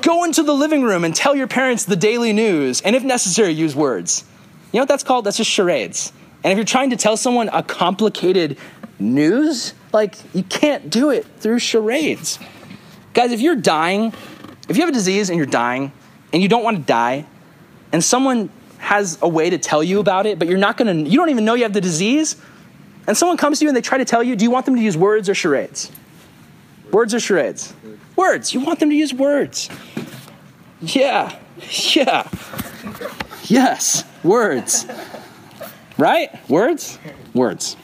go 0.00 0.24
into 0.24 0.42
the 0.42 0.54
living 0.54 0.82
room 0.84 1.04
and 1.04 1.14
tell 1.14 1.36
your 1.36 1.48
parents 1.48 1.84
the 1.84 1.94
daily 1.94 2.32
news, 2.32 2.80
and 2.80 2.96
if 2.96 3.04
necessary, 3.04 3.52
use 3.52 3.76
words. 3.76 4.24
You 4.72 4.78
know 4.78 4.84
what 4.84 4.88
that's 4.88 5.04
called? 5.04 5.26
That's 5.26 5.36
just 5.36 5.50
charades. 5.50 6.14
And 6.42 6.50
if 6.50 6.56
you're 6.56 6.64
trying 6.64 6.88
to 6.90 6.96
tell 6.96 7.18
someone 7.18 7.50
a 7.52 7.62
complicated 7.62 8.56
news, 8.98 9.74
like 9.92 10.16
you 10.34 10.44
can't 10.44 10.88
do 10.88 11.10
it 11.10 11.26
through 11.40 11.58
charades. 11.58 12.38
Guys, 13.12 13.32
if 13.32 13.42
you're 13.42 13.56
dying 13.56 14.14
if 14.68 14.76
you 14.76 14.82
have 14.82 14.88
a 14.88 14.92
disease 14.92 15.30
and 15.30 15.36
you're 15.36 15.46
dying 15.46 15.92
and 16.32 16.42
you 16.42 16.48
don't 16.48 16.64
want 16.64 16.76
to 16.78 16.82
die, 16.82 17.26
and 17.92 18.02
someone 18.02 18.50
has 18.78 19.18
a 19.22 19.28
way 19.28 19.50
to 19.50 19.58
tell 19.58 19.82
you 19.82 20.00
about 20.00 20.26
it, 20.26 20.38
but 20.38 20.48
you're 20.48 20.58
not 20.58 20.76
gonna, 20.76 20.94
you 20.94 21.18
don't 21.18 21.30
even 21.30 21.44
know 21.44 21.54
you 21.54 21.62
have 21.62 21.72
the 21.72 21.80
disease, 21.80 22.36
and 23.06 23.16
someone 23.16 23.36
comes 23.36 23.58
to 23.58 23.64
you 23.64 23.68
and 23.68 23.76
they 23.76 23.80
try 23.80 23.98
to 23.98 24.04
tell 24.04 24.22
you, 24.22 24.34
do 24.36 24.44
you 24.44 24.50
want 24.50 24.66
them 24.66 24.74
to 24.74 24.80
use 24.80 24.96
words 24.96 25.28
or 25.28 25.34
charades? 25.34 25.90
Words 26.90 27.14
or 27.14 27.20
charades? 27.20 27.74
Words. 28.16 28.52
You 28.52 28.60
want 28.60 28.80
them 28.80 28.90
to 28.90 28.96
use 28.96 29.14
words. 29.14 29.70
Yeah, 30.80 31.38
yeah. 31.94 32.28
Yes, 33.44 34.04
words. 34.24 34.86
Right? 35.96 36.30
Words? 36.50 36.98
Words. 37.34 37.76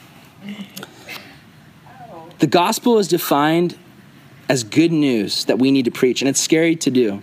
The 2.39 2.47
gospel 2.47 2.99
is 2.99 3.07
defined 3.07 3.77
as 4.49 4.63
good 4.63 4.91
news 4.91 5.45
that 5.45 5.59
we 5.59 5.69
need 5.69 5.85
to 5.85 5.91
preach. 5.91 6.21
And 6.21 6.27
it's 6.27 6.41
scary 6.41 6.75
to 6.77 6.91
do. 6.91 7.21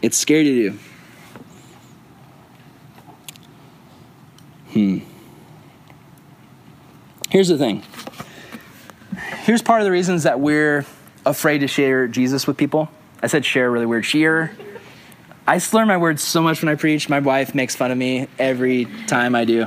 It's 0.00 0.16
scary 0.16 0.44
to 0.44 0.70
do. 0.70 0.78
Hmm. 4.72 4.98
Here's 7.28 7.48
the 7.48 7.58
thing. 7.58 7.82
Here's 9.42 9.60
part 9.60 9.80
of 9.80 9.84
the 9.84 9.90
reasons 9.90 10.22
that 10.22 10.38
we're 10.38 10.86
afraid 11.26 11.58
to 11.58 11.66
share 11.66 12.06
Jesus 12.06 12.46
with 12.46 12.56
people. 12.56 12.88
I 13.22 13.26
said 13.26 13.44
share 13.44 13.70
really 13.70 13.86
weird. 13.86 14.04
Share. 14.04 14.56
I 15.46 15.58
slur 15.58 15.84
my 15.84 15.96
words 15.96 16.22
so 16.22 16.40
much 16.40 16.62
when 16.62 16.68
I 16.68 16.76
preach. 16.76 17.08
My 17.08 17.18
wife 17.18 17.54
makes 17.54 17.74
fun 17.74 17.90
of 17.90 17.98
me 17.98 18.28
every 18.38 18.86
time 19.06 19.34
I 19.34 19.44
do. 19.44 19.66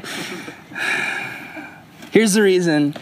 Here's 2.11 2.34
the 2.34 2.41
reason 2.41 2.95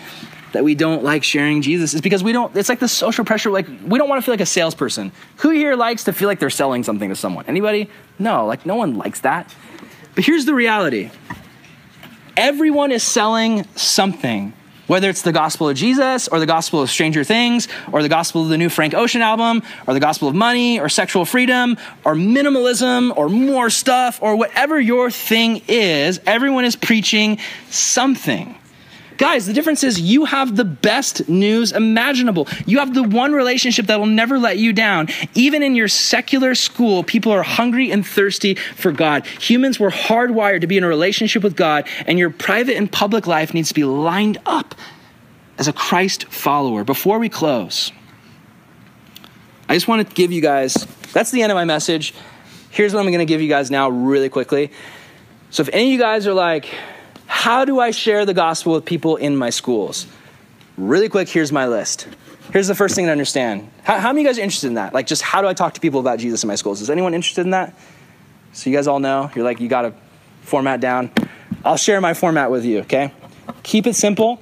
that 0.54 0.64
we 0.64 0.76
don't 0.76 1.04
like 1.04 1.24
sharing 1.24 1.62
Jesus 1.62 1.94
is 1.94 2.02
because 2.02 2.24
we 2.24 2.32
don't, 2.32 2.56
it's 2.56 2.70
like 2.70 2.80
the 2.80 2.88
social 2.88 3.26
pressure, 3.26 3.52
like 3.52 3.68
we 3.86 4.00
don't 4.00 4.08
want 4.08 4.22
to 4.22 4.26
feel 4.26 4.34
like 4.34 4.42
a 4.42 4.46
salesperson. 4.46 5.12
Who 5.38 5.50
here 5.50 5.76
likes 5.76 6.06
to 6.06 6.14
feel 6.14 6.28
like 6.28 6.40
they're 6.40 6.50
selling 6.50 6.84
something 6.84 7.10
to 7.10 7.16
someone? 7.16 7.46
Anybody? 7.48 7.90
No, 8.18 8.46
like 8.46 8.66
no 8.66 8.76
one 8.76 8.96
likes 8.96 9.20
that. 9.22 9.54
But 10.16 10.26
here's 10.26 10.46
the 10.46 10.54
reality 10.54 11.12
everyone 12.38 12.92
is 12.92 13.04
selling 13.04 13.66
something. 13.76 14.54
Whether 14.86 15.10
it's 15.10 15.22
the 15.22 15.32
gospel 15.32 15.70
of 15.70 15.78
Jesus 15.78 16.28
or 16.28 16.42
the 16.42 16.46
gospel 16.46 16.82
of 16.82 16.90
Stranger 16.90 17.24
Things 17.24 17.70
or 17.94 18.02
the 18.02 18.10
gospel 18.10 18.44
of 18.44 18.50
the 18.50 18.58
new 18.58 18.68
Frank 18.68 18.94
Ocean 18.94 19.22
album 19.22 19.64
or 19.88 19.94
the 19.94 20.02
gospel 20.02 20.28
of 20.28 20.36
money 20.36 20.78
or 20.78 20.90
sexual 20.90 21.24
freedom 21.24 21.78
or 22.04 22.16
minimalism 22.16 23.16
or 23.16 23.30
more 23.30 23.70
stuff 23.70 24.20
or 24.22 24.36
whatever 24.36 24.78
your 24.78 25.10
thing 25.10 25.62
is, 25.70 26.20
everyone 26.26 26.66
is 26.66 26.76
preaching 26.76 27.40
something. 27.70 28.58
Guys, 29.18 29.46
the 29.46 29.54
difference 29.54 29.84
is 29.84 30.00
you 30.00 30.26
have 30.26 30.56
the 30.56 30.66
best 30.66 31.28
news 31.30 31.72
imaginable. 31.72 32.48
You 32.66 32.80
have 32.80 32.94
the 32.94 33.04
one 33.04 33.34
relationship 33.34 33.88
that 33.88 34.00
will 34.00 34.06
never 34.06 34.40
let 34.40 34.58
you 34.58 34.74
down. 34.74 35.08
Even 35.34 35.64
in 35.64 35.76
your 35.76 35.88
secular 35.88 36.56
school, 36.56 37.04
people 37.04 37.32
are 37.32 37.44
hungry 37.44 37.92
and 37.92 38.06
thirsty 38.06 38.56
for 38.56 38.92
God. 38.92 39.26
Humans 39.26 39.80
were 39.80 39.92
hardwired 39.92 40.62
to 40.62 40.68
be 40.68 40.78
in 40.78 40.84
a 40.84 40.88
relationship 40.88 41.44
with 41.44 41.56
God, 41.56 41.88
and 42.08 42.18
your 42.18 42.30
private 42.30 42.76
and 42.76 42.92
public 42.92 43.28
life 43.28 43.54
needs 43.54 43.70
to 43.70 43.74
be 43.74 43.84
lined 43.84 44.40
up 44.46 44.76
as 45.58 45.68
a 45.68 45.74
Christ 45.74 46.26
follower. 46.26 46.84
Before 46.84 47.20
we 47.20 47.30
close, 47.30 47.92
I 49.70 49.76
just 49.76 49.88
want 49.88 50.08
to 50.08 50.16
give 50.16 50.32
you 50.32 50.42
guys 50.42 50.88
that's 51.14 51.30
the 51.30 51.44
end 51.44 51.52
of 51.52 51.56
my 51.56 51.64
message. 51.64 52.14
here's 52.72 52.94
what 52.94 53.00
I'm 53.02 53.06
going 53.06 53.20
to 53.20 53.26
give 53.26 53.40
you 53.40 53.48
guys 53.48 53.70
now, 53.70 53.90
really 53.90 54.30
quickly. 54.30 54.72
So, 55.52 55.62
if 55.62 55.70
any 55.72 55.86
of 55.86 55.92
you 55.92 56.00
guys 56.00 56.26
are 56.26 56.34
like, 56.34 56.74
how 57.44 57.66
do 57.66 57.78
I 57.78 57.92
share 57.92 58.26
the 58.26 58.34
gospel 58.34 58.72
with 58.72 58.86
people 58.86 59.18
in 59.18 59.36
my 59.36 59.50
schools? 59.50 60.08
Really 60.78 61.10
quick, 61.10 61.28
here's 61.28 61.52
my 61.52 61.68
list. 61.68 62.08
Here's 62.54 62.70
the 62.70 62.74
first 62.74 62.96
thing 62.96 63.08
to 63.08 63.12
understand. 63.12 63.70
How, 63.84 64.00
how 64.00 64.14
many 64.14 64.22
of 64.22 64.24
you 64.24 64.30
guys 64.30 64.40
are 64.40 64.44
interested 64.44 64.68
in 64.68 64.76
that? 64.76 64.94
Like, 64.94 65.08
just 65.08 65.22
how 65.22 65.42
do 65.42 65.50
I 65.50 65.54
talk 65.54 65.74
to 65.74 65.82
people 65.82 66.00
about 66.00 66.20
Jesus 66.20 66.42
in 66.42 66.48
my 66.48 66.56
schools? 66.56 66.80
Is 66.80 66.90
anyone 66.90 67.14
interested 67.14 67.42
in 67.42 67.50
that? 67.50 67.78
So, 68.54 68.70
you 68.70 68.76
guys 68.78 68.88
all 68.88 69.02
know, 69.02 69.30
you're 69.36 69.44
like, 69.44 69.60
you 69.60 69.68
got 69.68 69.82
to 69.82 69.94
format 70.44 70.80
down. 70.80 71.12
I'll 71.66 71.76
share 71.76 72.00
my 72.00 72.14
format 72.14 72.50
with 72.50 72.64
you, 72.64 72.80
okay? 72.80 73.12
Keep 73.64 73.88
it 73.88 73.98
simple. 73.98 74.42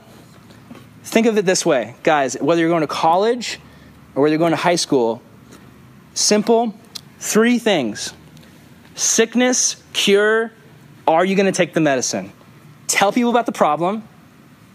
Think 1.04 1.26
of 1.26 1.40
it 1.40 1.46
this 1.48 1.66
way, 1.66 1.96
guys, 2.04 2.36
whether 2.40 2.62
you're 2.62 2.70
going 2.70 2.82
to 2.82 2.88
college 2.88 3.60
or 4.14 4.22
whether 4.22 4.34
you're 4.34 4.38
going 4.38 4.52
to 4.52 4.58
high 4.58 4.76
school, 4.76 5.24
simple, 6.14 6.76
three 7.18 7.58
things 7.58 8.14
sickness, 8.94 9.82
cure, 9.92 10.52
are 11.08 11.26
you 11.26 11.36
going 11.36 11.48
to 11.48 11.52
take 11.52 11.74
the 11.74 11.82
medicine? 11.82 12.32
Tell 12.92 13.14
people 13.14 13.30
about 13.30 13.46
the 13.46 13.54
problem. 13.54 14.02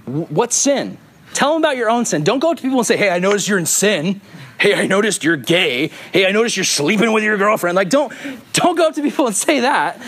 What's 0.06 0.56
sin? 0.56 0.96
Tell 1.34 1.52
them 1.52 1.60
about 1.60 1.76
your 1.76 1.90
own 1.90 2.06
sin. 2.06 2.24
Don't 2.24 2.38
go 2.38 2.50
up 2.50 2.56
to 2.56 2.62
people 2.62 2.78
and 2.78 2.86
say, 2.86 2.96
hey, 2.96 3.10
I 3.10 3.18
noticed 3.18 3.46
you're 3.46 3.58
in 3.58 3.66
sin. 3.66 4.22
Hey, 4.58 4.74
I 4.74 4.86
noticed 4.86 5.22
you're 5.22 5.36
gay. 5.36 5.88
Hey, 6.12 6.26
I 6.26 6.30
noticed 6.30 6.56
you're 6.56 6.64
sleeping 6.64 7.12
with 7.12 7.22
your 7.22 7.36
girlfriend. 7.36 7.76
Like, 7.76 7.90
don't, 7.90 8.10
don't 8.54 8.74
go 8.74 8.88
up 8.88 8.94
to 8.94 9.02
people 9.02 9.26
and 9.26 9.36
say 9.36 9.60
that. 9.60 10.00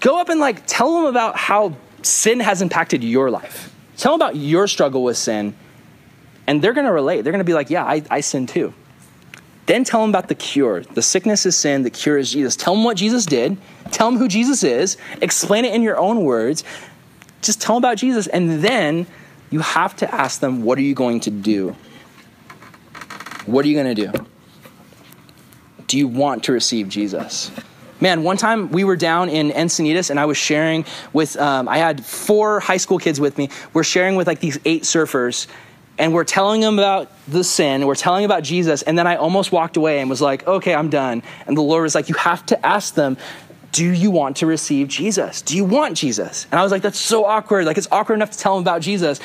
Go 0.00 0.20
up 0.20 0.28
and 0.28 0.40
like 0.40 0.64
tell 0.66 0.92
them 0.92 1.04
about 1.04 1.36
how 1.36 1.76
sin 2.02 2.40
has 2.40 2.62
impacted 2.62 3.04
your 3.04 3.30
life. 3.30 3.72
Tell 3.96 4.18
them 4.18 4.26
about 4.26 4.34
your 4.34 4.66
struggle 4.66 5.04
with 5.04 5.16
sin, 5.16 5.54
and 6.48 6.60
they're 6.60 6.72
gonna 6.72 6.92
relate. 6.92 7.22
They're 7.22 7.32
gonna 7.32 7.44
be 7.44 7.54
like, 7.54 7.70
yeah, 7.70 7.84
I, 7.84 8.02
I 8.10 8.20
sin 8.22 8.48
too. 8.48 8.74
Then 9.66 9.84
tell 9.84 10.00
them 10.00 10.10
about 10.10 10.26
the 10.26 10.34
cure. 10.34 10.80
The 10.82 11.02
sickness 11.02 11.46
is 11.46 11.56
sin, 11.56 11.82
the 11.84 11.90
cure 11.90 12.18
is 12.18 12.32
Jesus. 12.32 12.56
Tell 12.56 12.74
them 12.74 12.82
what 12.82 12.96
Jesus 12.96 13.24
did. 13.24 13.56
Tell 13.92 14.10
them 14.10 14.18
who 14.18 14.26
Jesus 14.26 14.64
is. 14.64 14.96
Explain 15.22 15.64
it 15.64 15.74
in 15.74 15.82
your 15.82 15.96
own 15.96 16.24
words. 16.24 16.64
Just 17.42 17.60
tell 17.60 17.76
them 17.76 17.84
about 17.84 17.98
Jesus, 17.98 18.26
and 18.26 18.62
then 18.62 19.06
you 19.50 19.60
have 19.60 19.96
to 19.96 20.14
ask 20.14 20.40
them, 20.40 20.62
what 20.62 20.78
are 20.78 20.82
you 20.82 20.94
going 20.94 21.20
to 21.20 21.30
do? 21.30 21.76
What 23.46 23.64
are 23.64 23.68
you 23.68 23.74
going 23.74 23.94
to 23.94 24.06
do? 24.06 24.26
Do 25.86 25.98
you 25.98 26.06
want 26.06 26.44
to 26.44 26.52
receive 26.52 26.88
Jesus? 26.88 27.50
Man, 28.00 28.22
one 28.22 28.36
time 28.36 28.70
we 28.70 28.84
were 28.84 28.96
down 28.96 29.28
in 29.28 29.50
Encinitas 29.50 30.08
and 30.08 30.18
I 30.18 30.24
was 30.24 30.38
sharing 30.38 30.86
with, 31.12 31.36
um, 31.36 31.68
I 31.68 31.78
had 31.78 32.04
four 32.04 32.60
high 32.60 32.78
school 32.78 32.98
kids 32.98 33.20
with 33.20 33.36
me. 33.36 33.50
We're 33.74 33.84
sharing 33.84 34.16
with 34.16 34.26
like 34.26 34.40
these 34.40 34.58
eight 34.64 34.84
surfers 34.84 35.48
and 35.98 36.14
we're 36.14 36.24
telling 36.24 36.62
them 36.62 36.78
about 36.78 37.12
the 37.28 37.44
sin, 37.44 37.86
we're 37.86 37.94
telling 37.94 38.24
about 38.24 38.42
Jesus, 38.42 38.80
and 38.80 38.96
then 38.96 39.06
I 39.06 39.16
almost 39.16 39.52
walked 39.52 39.76
away 39.76 40.00
and 40.00 40.08
was 40.08 40.22
like, 40.22 40.46
okay, 40.46 40.74
I'm 40.74 40.88
done. 40.88 41.22
And 41.46 41.54
the 41.54 41.60
Lord 41.60 41.82
was 41.82 41.94
like, 41.94 42.08
you 42.08 42.14
have 42.14 42.46
to 42.46 42.66
ask 42.66 42.94
them, 42.94 43.18
do 43.72 43.88
you 43.88 44.10
want 44.10 44.38
to 44.38 44.46
receive 44.46 44.88
Jesus? 44.88 45.42
Do 45.42 45.56
you 45.56 45.64
want 45.64 45.96
Jesus? 45.96 46.46
And 46.50 46.58
I 46.58 46.62
was 46.62 46.72
like, 46.72 46.82
that's 46.82 46.98
so 46.98 47.24
awkward. 47.24 47.66
Like, 47.66 47.78
it's 47.78 47.88
awkward 47.90 48.16
enough 48.16 48.32
to 48.32 48.38
tell 48.38 48.54
them 48.54 48.62
about 48.62 48.82
Jesus. 48.82 49.20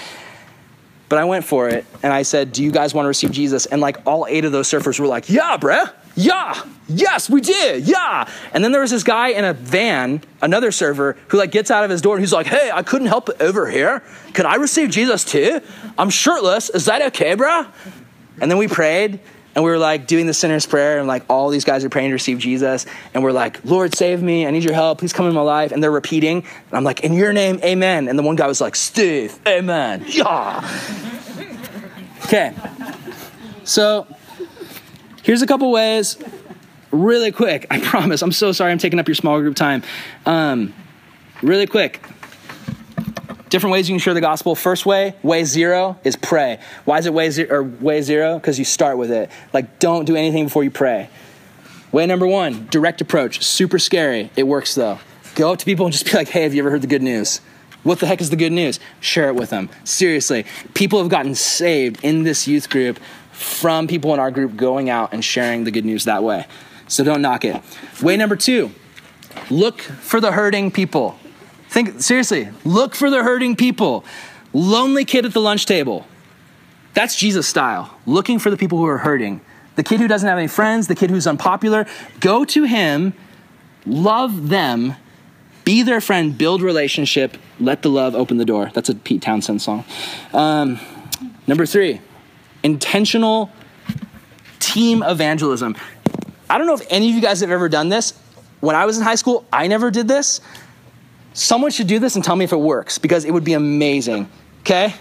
But 1.08 1.20
I 1.20 1.26
went 1.26 1.46
for 1.46 1.70
it 1.70 1.86
and 2.02 2.12
I 2.12 2.24
said, 2.24 2.52
do 2.52 2.64
you 2.64 2.72
guys 2.72 2.94
want 2.94 3.06
to 3.06 3.08
receive 3.08 3.32
Jesus? 3.32 3.68
And 3.68 3.80
like 3.80 3.98
all 4.08 4.26
eight 4.28 4.44
of 4.44 4.52
those 4.52 4.68
surfers 4.68 5.00
were 5.00 5.08
like, 5.08 5.30
yeah, 5.30 5.58
bruh. 5.58 5.92
Yeah, 6.18 6.64
yes, 6.88 7.30
we 7.30 7.42
did. 7.42 7.88
Yeah. 7.88 8.28
And 8.54 8.64
then 8.64 8.72
there 8.72 8.82
was 8.82 8.90
this 8.90 9.04
guy 9.04 9.30
in 9.30 9.44
a 9.44 9.54
van, 9.54 10.22
another 10.42 10.72
server, 10.72 11.18
who 11.28 11.38
like 11.38 11.52
gets 11.52 11.70
out 11.70 11.84
of 11.84 11.90
his 11.90 12.02
door 12.02 12.16
and 12.16 12.24
he's 12.24 12.34
like, 12.34 12.48
hey, 12.48 12.72
I 12.74 12.84
couldn't 12.84 13.08
help 13.08 13.30
it 13.30 13.42
over 13.42 13.70
here. 13.70 14.02
Can 14.34 14.46
I 14.46 14.56
receive 14.56 14.90
Jesus 14.90 15.26
too? 15.26 15.62
I'm 15.98 16.10
shirtless. 16.10 16.70
Is 16.70 16.86
that 16.86 17.02
okay, 17.02 17.36
bruh? 17.36 17.68
And 18.42 18.50
then 18.50 18.58
we 18.58 18.68
prayed 18.68 19.20
and 19.56 19.64
we 19.64 19.70
were 19.72 19.78
like 19.78 20.06
doing 20.06 20.28
the 20.28 20.34
sinner's 20.34 20.66
prayer 20.66 21.00
and 21.00 21.08
like 21.08 21.24
all 21.30 21.50
these 21.50 21.64
guys 21.66 21.84
are 21.84 21.90
praying 21.90 22.10
to 22.10 22.14
receive 22.14 22.40
Jesus. 22.40 22.86
And 23.14 23.24
we're 23.24 23.32
like, 23.32 23.64
Lord, 23.66 23.96
save 23.96 24.22
me. 24.22 24.46
I 24.46 24.52
need 24.52 24.64
your 24.64 24.74
help. 24.74 25.00
Please 25.00 25.14
come 25.14 25.26
in 25.28 25.34
my 25.34 25.42
life. 25.42 25.72
And 25.72 25.82
they're 25.82 25.92
repeating. 25.92 26.38
And 26.40 26.74
I'm 26.74 26.84
like, 26.84 27.00
in 27.00 27.14
your 27.14 27.34
name, 27.34 27.60
amen. 27.64 28.08
And 28.08 28.20
the 28.20 28.24
one 28.24 28.36
guy 28.36 28.48
was 28.48 28.62
like, 28.62 28.76
Steve, 28.76 29.40
amen. 29.48 30.04
Yeah. 30.08 30.70
Okay. 32.26 32.54
So 33.64 34.08
Here's 35.26 35.42
a 35.42 35.48
couple 35.48 35.72
ways, 35.72 36.20
really 36.92 37.32
quick. 37.32 37.66
I 37.72 37.80
promise. 37.80 38.22
I'm 38.22 38.32
so 38.32 38.52
sorry 38.52 38.72
I'm 38.72 38.78
taking 38.78 39.00
up 39.00 39.08
your 39.08 39.16
small 39.16 39.40
group 39.40 39.56
time. 39.56 39.82
Um, 40.28 40.72
really 41.42 41.66
quick. 41.66 42.00
Different 43.56 43.72
ways 43.72 43.88
you 43.88 43.94
can 43.94 44.02
share 44.02 44.14
the 44.14 44.20
gospel. 44.20 44.54
First 44.54 44.86
way, 44.86 45.16
way 45.24 45.46
zero, 45.46 45.98
is 46.04 46.18
pray. 46.18 46.60
Why 46.84 46.98
is 46.98 47.06
it 47.06 47.14
way 47.14 47.30
zero 47.30 47.56
or 47.56 47.64
way 47.64 48.02
zero? 48.02 48.38
Because 48.38 48.60
you 48.60 48.66
start 48.66 48.98
with 48.98 49.10
it. 49.10 49.32
Like, 49.54 49.80
don't 49.80 50.04
do 50.04 50.18
anything 50.18 50.44
before 50.44 50.66
you 50.66 50.72
pray. 50.72 51.08
Way 51.94 52.06
number 52.06 52.28
one, 52.28 52.68
direct 52.70 53.00
approach. 53.00 53.42
Super 53.46 53.80
scary. 53.80 54.30
It 54.36 54.44
works 54.44 54.76
though. 54.76 55.00
Go 55.36 55.54
up 55.54 55.60
to 55.60 55.64
people 55.64 55.86
and 55.86 55.94
just 55.94 56.06
be 56.06 56.12
like, 56.12 56.28
hey, 56.28 56.44
have 56.44 56.54
you 56.54 56.62
ever 56.64 56.70
heard 56.70 56.82
the 56.82 56.88
good 56.88 57.02
news? 57.02 57.40
What 57.84 58.02
the 58.02 58.08
heck 58.08 58.20
is 58.20 58.30
the 58.30 58.36
good 58.36 58.52
news? 58.52 58.82
Share 59.00 59.30
it 59.30 59.36
with 59.36 59.52
them. 59.52 59.70
Seriously, 59.86 60.46
people 60.74 61.00
have 61.00 61.08
gotten 61.08 61.34
saved 61.34 62.04
in 62.04 62.24
this 62.24 62.50
youth 62.50 62.70
group 62.70 63.00
from 63.32 63.88
people 63.88 64.14
in 64.14 64.20
our 64.20 64.32
group 64.32 64.58
going 64.58 64.90
out 64.90 65.14
and 65.14 65.24
sharing 65.24 65.64
the 65.64 65.72
good 65.72 65.86
news 65.86 66.04
that 66.04 66.24
way. 66.24 66.46
So 66.90 67.06
don't 67.06 67.22
knock 67.22 67.46
it. 67.46 67.64
Way 68.02 68.18
number 68.18 68.36
two, 68.36 68.72
look 69.50 69.80
for 69.80 70.20
the 70.20 70.34
hurting 70.34 70.72
people. 70.72 71.18
Think 71.76 72.02
seriously, 72.02 72.48
look 72.64 72.96
for 72.96 73.10
the 73.10 73.22
hurting 73.22 73.58
people. 73.58 74.06
Lonely 74.54 75.04
kid 75.04 75.26
at 75.26 75.34
the 75.34 75.42
lunch 75.42 75.66
table. 75.66 76.08
That's 76.94 77.18
Jesus 77.18 77.50
style. 77.50 78.00
Looking 78.06 78.40
for 78.40 78.50
the 78.50 78.56
people 78.56 78.78
who 78.78 78.86
are 78.86 79.00
hurting. 79.00 79.42
The 79.76 79.84
kid 79.84 80.00
who 80.00 80.08
doesn't 80.08 80.26
have 80.26 80.38
any 80.38 80.48
friends, 80.48 80.88
the 80.88 80.96
kid 80.96 81.10
who's 81.10 81.28
unpopular, 81.28 81.86
go 82.22 82.46
to 82.46 82.64
him, 82.64 83.14
love 83.86 84.48
them, 84.48 84.96
be 85.66 85.84
their 85.84 86.00
friend, 86.00 86.38
build 86.38 86.62
relationship, 86.62 87.36
let 87.60 87.82
the 87.82 87.90
love 87.90 88.16
open 88.16 88.38
the 88.38 88.46
door. 88.46 88.72
That's 88.74 88.88
a 88.88 88.96
Pete 88.96 89.22
Townshend 89.22 89.62
song. 89.62 89.84
Um, 90.32 90.80
number 91.46 91.66
three, 91.66 92.00
intentional 92.64 93.52
team 94.60 95.04
evangelism. 95.04 95.76
I 96.50 96.58
don't 96.58 96.68
know 96.68 96.76
if 96.76 96.88
any 96.90 97.10
of 97.10 97.16
you 97.16 97.22
guys 97.22 97.42
have 97.42 97.52
ever 97.52 97.68
done 97.68 97.90
this. 97.90 98.14
When 98.62 98.78
I 98.78 98.86
was 98.86 98.98
in 98.98 99.04
high 99.04 99.16
school, 99.16 99.46
I 99.52 99.68
never 99.68 99.92
did 99.92 100.08
this. 100.08 100.40
Someone 101.36 101.70
should 101.70 101.86
do 101.86 102.00
this 102.00 102.16
and 102.16 102.26
tell 102.26 102.36
me 102.36 102.44
if 102.44 102.52
it 102.52 102.60
works 102.60 102.98
because 102.98 103.26
it 103.26 103.32
would 103.32 103.44
be 103.44 103.54
amazing. 103.54 104.28
Okay? 104.62 104.96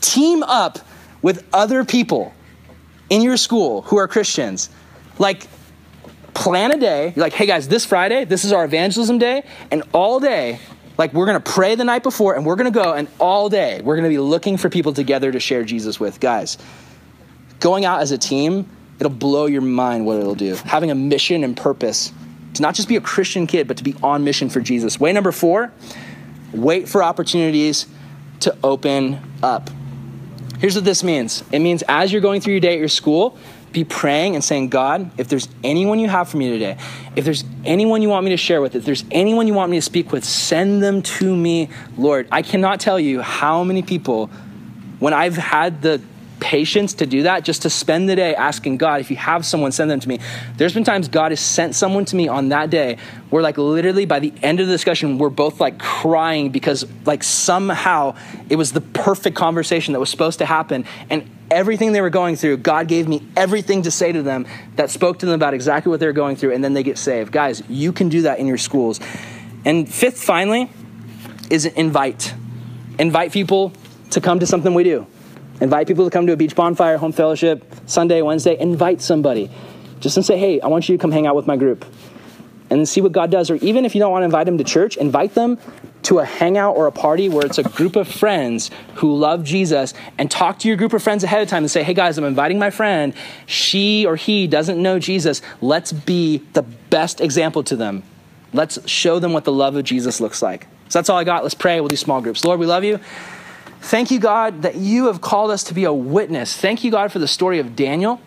Team 0.00 0.42
up 0.42 0.78
with 1.20 1.46
other 1.52 1.84
people 1.84 2.32
in 3.10 3.20
your 3.20 3.36
school 3.36 3.82
who 3.82 3.98
are 3.98 4.08
Christians. 4.08 4.70
Like, 5.18 5.46
plan 6.32 6.72
a 6.72 6.78
day. 6.78 7.12
You're 7.14 7.22
like, 7.22 7.34
hey 7.34 7.44
guys, 7.44 7.68
this 7.68 7.84
Friday, 7.84 8.24
this 8.24 8.46
is 8.46 8.52
our 8.52 8.64
evangelism 8.64 9.18
day, 9.18 9.44
and 9.70 9.82
all 9.92 10.20
day, 10.20 10.60
like, 10.96 11.12
we're 11.12 11.26
gonna 11.26 11.40
pray 11.40 11.74
the 11.74 11.84
night 11.84 12.02
before 12.02 12.34
and 12.34 12.46
we're 12.46 12.56
gonna 12.56 12.70
go, 12.70 12.94
and 12.94 13.08
all 13.18 13.50
day, 13.50 13.82
we're 13.82 13.96
gonna 13.96 14.08
be 14.08 14.18
looking 14.18 14.56
for 14.56 14.70
people 14.70 14.94
together 14.94 15.30
to 15.30 15.40
share 15.40 15.64
Jesus 15.64 16.00
with. 16.00 16.20
Guys, 16.20 16.56
Going 17.60 17.84
out 17.84 18.00
as 18.00 18.10
a 18.10 18.18
team, 18.18 18.68
it'll 18.98 19.12
blow 19.12 19.44
your 19.44 19.60
mind 19.60 20.06
what 20.06 20.18
it'll 20.18 20.34
do. 20.34 20.54
Having 20.54 20.90
a 20.90 20.94
mission 20.94 21.44
and 21.44 21.54
purpose 21.54 22.10
to 22.54 22.62
not 22.62 22.74
just 22.74 22.88
be 22.88 22.96
a 22.96 23.00
Christian 23.00 23.46
kid, 23.46 23.68
but 23.68 23.76
to 23.76 23.84
be 23.84 23.94
on 24.02 24.24
mission 24.24 24.50
for 24.50 24.60
Jesus. 24.60 24.98
Way 24.98 25.12
number 25.12 25.32
four, 25.32 25.72
wait 26.52 26.88
for 26.88 27.02
opportunities 27.02 27.86
to 28.40 28.56
open 28.62 29.20
up. 29.42 29.70
Here's 30.58 30.74
what 30.74 30.84
this 30.84 31.02
means 31.02 31.42
it 31.52 31.60
means 31.60 31.82
as 31.88 32.12
you're 32.12 32.20
going 32.20 32.40
through 32.40 32.54
your 32.54 32.60
day 32.60 32.74
at 32.74 32.78
your 32.78 32.88
school, 32.88 33.38
be 33.72 33.84
praying 33.84 34.34
and 34.34 34.42
saying, 34.42 34.68
God, 34.68 35.10
if 35.18 35.28
there's 35.28 35.48
anyone 35.62 35.98
you 36.00 36.08
have 36.08 36.28
for 36.28 36.36
me 36.36 36.50
today, 36.50 36.76
if 37.16 37.24
there's 37.24 37.44
anyone 37.64 38.02
you 38.02 38.08
want 38.08 38.24
me 38.24 38.30
to 38.30 38.36
share 38.36 38.60
with, 38.60 38.74
if 38.74 38.84
there's 38.84 39.04
anyone 39.10 39.46
you 39.46 39.54
want 39.54 39.70
me 39.70 39.78
to 39.78 39.82
speak 39.82 40.12
with, 40.12 40.24
send 40.24 40.82
them 40.82 41.02
to 41.02 41.36
me, 41.36 41.68
Lord. 41.96 42.26
I 42.32 42.42
cannot 42.42 42.80
tell 42.80 42.98
you 42.98 43.20
how 43.20 43.62
many 43.62 43.82
people, 43.82 44.26
when 44.98 45.14
I've 45.14 45.36
had 45.36 45.82
the 45.82 46.00
patience 46.40 46.94
to 46.94 47.06
do 47.06 47.22
that, 47.24 47.44
just 47.44 47.62
to 47.62 47.70
spend 47.70 48.08
the 48.08 48.16
day 48.16 48.34
asking 48.34 48.78
God, 48.78 49.00
if 49.00 49.10
you 49.10 49.16
have 49.16 49.44
someone, 49.44 49.70
send 49.72 49.90
them 49.90 50.00
to 50.00 50.08
me. 50.08 50.18
There's 50.56 50.74
been 50.74 50.84
times 50.84 51.08
God 51.08 51.30
has 51.32 51.40
sent 51.40 51.74
someone 51.74 52.04
to 52.06 52.16
me 52.16 52.26
on 52.28 52.48
that 52.48 52.70
day 52.70 52.96
where, 53.28 53.42
like, 53.42 53.58
literally 53.58 54.06
by 54.06 54.18
the 54.18 54.32
end 54.42 54.60
of 54.60 54.66
the 54.66 54.72
discussion, 54.72 55.18
we're 55.18 55.28
both 55.28 55.60
like 55.60 55.78
crying 55.78 56.50
because, 56.50 56.84
like, 57.04 57.22
somehow 57.22 58.16
it 58.48 58.56
was 58.56 58.72
the 58.72 58.80
perfect 58.80 59.36
conversation 59.36 59.92
that 59.92 60.00
was 60.00 60.10
supposed 60.10 60.38
to 60.38 60.46
happen. 60.46 60.84
And 61.08 61.30
everything 61.50 61.92
they 61.92 62.00
were 62.00 62.10
going 62.10 62.36
through, 62.36 62.56
God 62.58 62.88
gave 62.88 63.06
me 63.06 63.26
everything 63.36 63.82
to 63.82 63.90
say 63.90 64.10
to 64.12 64.22
them 64.22 64.46
that 64.76 64.90
spoke 64.90 65.18
to 65.20 65.26
them 65.26 65.34
about 65.34 65.54
exactly 65.54 65.90
what 65.90 66.00
they're 66.00 66.12
going 66.12 66.36
through, 66.36 66.52
and 66.52 66.64
then 66.64 66.74
they 66.74 66.82
get 66.82 66.98
saved. 66.98 67.32
Guys, 67.32 67.62
you 67.68 67.92
can 67.92 68.08
do 68.08 68.22
that 68.22 68.38
in 68.38 68.46
your 68.46 68.58
schools. 68.58 69.00
And 69.64 69.92
fifth, 69.92 70.22
finally, 70.22 70.70
is 71.50 71.66
invite. 71.66 72.34
Invite 72.98 73.32
people 73.32 73.72
to 74.10 74.20
come 74.20 74.40
to 74.40 74.46
something 74.46 74.74
we 74.74 74.84
do. 74.84 75.06
Invite 75.60 75.86
people 75.86 76.04
to 76.04 76.10
come 76.10 76.26
to 76.26 76.32
a 76.32 76.36
beach 76.36 76.54
bonfire, 76.54 76.96
home 76.96 77.12
fellowship, 77.12 77.64
Sunday, 77.86 78.22
Wednesday. 78.22 78.58
Invite 78.58 79.02
somebody. 79.02 79.50
Just 80.00 80.16
and 80.16 80.24
say, 80.24 80.38
hey, 80.38 80.60
I 80.60 80.68
want 80.68 80.88
you 80.88 80.96
to 80.96 81.00
come 81.00 81.12
hang 81.12 81.26
out 81.26 81.36
with 81.36 81.46
my 81.46 81.56
group. 81.56 81.84
And 82.70 82.88
see 82.88 83.00
what 83.00 83.12
God 83.12 83.30
does. 83.30 83.50
Or 83.50 83.56
even 83.56 83.84
if 83.84 83.94
you 83.94 83.98
don't 83.98 84.12
want 84.12 84.22
to 84.22 84.26
invite 84.26 84.46
them 84.46 84.56
to 84.58 84.64
church, 84.64 84.96
invite 84.96 85.34
them 85.34 85.58
to 86.02 86.20
a 86.20 86.24
hangout 86.24 86.76
or 86.76 86.86
a 86.86 86.92
party 86.92 87.28
where 87.28 87.44
it's 87.44 87.58
a 87.58 87.62
group 87.62 87.96
of 87.96 88.08
friends 88.08 88.70
who 88.96 89.14
love 89.16 89.44
Jesus 89.44 89.92
and 90.16 90.30
talk 90.30 90.60
to 90.60 90.68
your 90.68 90.76
group 90.76 90.92
of 90.92 91.02
friends 91.02 91.24
ahead 91.24 91.42
of 91.42 91.48
time 91.48 91.64
and 91.64 91.70
say, 91.70 91.82
hey 91.82 91.94
guys, 91.94 92.16
I'm 92.16 92.24
inviting 92.24 92.58
my 92.58 92.70
friend. 92.70 93.12
She 93.46 94.06
or 94.06 94.16
he 94.16 94.46
doesn't 94.46 94.80
know 94.80 94.98
Jesus. 94.98 95.42
Let's 95.60 95.92
be 95.92 96.38
the 96.52 96.62
best 96.62 97.20
example 97.20 97.62
to 97.64 97.76
them. 97.76 98.02
Let's 98.52 98.88
show 98.88 99.18
them 99.18 99.32
what 99.32 99.44
the 99.44 99.52
love 99.52 99.76
of 99.76 99.84
Jesus 99.84 100.20
looks 100.20 100.40
like. 100.40 100.66
So 100.88 100.98
that's 100.98 101.08
all 101.08 101.18
I 101.18 101.24
got. 101.24 101.42
Let's 101.42 101.54
pray. 101.54 101.80
We'll 101.80 101.88
do 101.88 101.96
small 101.96 102.20
groups. 102.20 102.44
Lord, 102.44 102.58
we 102.60 102.66
love 102.66 102.82
you. 102.82 102.98
Thank 103.80 104.10
you, 104.10 104.20
God, 104.20 104.62
that 104.62 104.76
you 104.76 105.06
have 105.06 105.20
called 105.20 105.50
us 105.50 105.64
to 105.64 105.74
be 105.74 105.84
a 105.84 105.92
witness. 105.92 106.56
Thank 106.56 106.84
you, 106.84 106.90
God, 106.90 107.10
for 107.10 107.18
the 107.18 107.28
story 107.28 107.58
of 107.58 107.74
Daniel. 107.74 108.20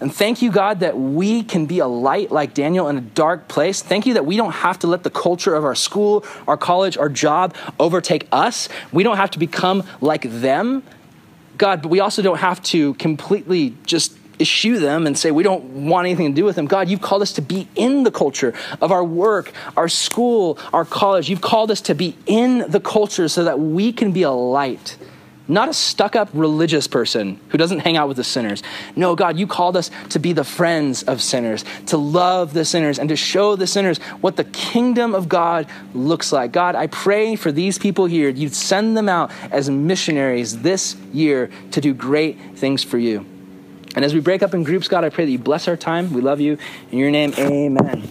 And 0.00 0.14
thank 0.14 0.40
you, 0.40 0.50
God, 0.50 0.80
that 0.80 0.96
we 0.98 1.42
can 1.42 1.66
be 1.66 1.78
a 1.78 1.86
light 1.86 2.30
like 2.30 2.54
Daniel 2.54 2.88
in 2.88 2.96
a 2.96 3.02
dark 3.02 3.48
place. 3.48 3.82
Thank 3.82 4.06
you 4.06 4.14
that 4.14 4.24
we 4.24 4.36
don't 4.36 4.52
have 4.52 4.78
to 4.80 4.86
let 4.86 5.02
the 5.02 5.10
culture 5.10 5.54
of 5.54 5.64
our 5.64 5.74
school, 5.74 6.24
our 6.48 6.56
college, 6.56 6.96
our 6.96 7.08
job 7.08 7.54
overtake 7.78 8.26
us. 8.32 8.68
We 8.92 9.02
don't 9.02 9.18
have 9.18 9.30
to 9.32 9.38
become 9.38 9.84
like 10.00 10.22
them. 10.22 10.82
God, 11.58 11.82
but 11.82 11.90
we 11.90 12.00
also 12.00 12.22
don't 12.22 12.38
have 12.38 12.62
to 12.64 12.94
completely 12.94 13.74
just 13.84 14.16
eschew 14.40 14.78
them 14.78 15.06
and 15.06 15.18
say 15.18 15.30
we 15.30 15.42
don't 15.42 15.86
want 15.86 16.06
anything 16.06 16.26
to 16.26 16.34
do 16.34 16.44
with 16.44 16.56
them. 16.56 16.66
God, 16.66 16.88
you've 16.88 17.02
called 17.02 17.22
us 17.22 17.32
to 17.34 17.42
be 17.42 17.68
in 17.74 18.02
the 18.04 18.10
culture 18.10 18.54
of 18.80 18.92
our 18.92 19.04
work, 19.04 19.52
our 19.76 19.88
school, 19.88 20.58
our 20.72 20.84
college. 20.84 21.28
You've 21.28 21.40
called 21.40 21.70
us 21.70 21.80
to 21.82 21.94
be 21.94 22.16
in 22.26 22.70
the 22.70 22.80
culture 22.80 23.28
so 23.28 23.44
that 23.44 23.58
we 23.58 23.92
can 23.92 24.12
be 24.12 24.22
a 24.22 24.30
light 24.30 24.96
not 25.50 25.68
a 25.68 25.74
stuck 25.74 26.14
up 26.14 26.28
religious 26.32 26.86
person 26.86 27.40
who 27.48 27.58
doesn't 27.58 27.80
hang 27.80 27.96
out 27.96 28.06
with 28.06 28.16
the 28.16 28.24
sinners. 28.24 28.62
No, 28.94 29.16
God, 29.16 29.36
you 29.36 29.46
called 29.46 29.76
us 29.76 29.90
to 30.10 30.20
be 30.20 30.32
the 30.32 30.44
friends 30.44 31.02
of 31.02 31.20
sinners, 31.20 31.64
to 31.86 31.96
love 31.96 32.54
the 32.54 32.64
sinners, 32.64 32.98
and 32.98 33.08
to 33.08 33.16
show 33.16 33.56
the 33.56 33.66
sinners 33.66 33.98
what 34.20 34.36
the 34.36 34.44
kingdom 34.44 35.14
of 35.14 35.28
God 35.28 35.66
looks 35.92 36.32
like. 36.32 36.52
God, 36.52 36.76
I 36.76 36.86
pray 36.86 37.34
for 37.34 37.50
these 37.50 37.78
people 37.78 38.06
here. 38.06 38.28
You'd 38.28 38.54
send 38.54 38.96
them 38.96 39.08
out 39.08 39.32
as 39.50 39.68
missionaries 39.68 40.60
this 40.60 40.94
year 41.12 41.50
to 41.72 41.80
do 41.80 41.94
great 41.94 42.38
things 42.56 42.84
for 42.84 42.98
you. 42.98 43.26
And 43.96 44.04
as 44.04 44.14
we 44.14 44.20
break 44.20 44.42
up 44.42 44.54
in 44.54 44.62
groups, 44.62 44.88
God, 44.88 45.04
I 45.04 45.08
pray 45.10 45.24
that 45.24 45.30
you 45.30 45.38
bless 45.38 45.66
our 45.68 45.76
time. 45.76 46.12
We 46.12 46.20
love 46.20 46.40
you. 46.40 46.58
In 46.92 46.98
your 46.98 47.10
name, 47.10 47.34
amen. 47.38 48.08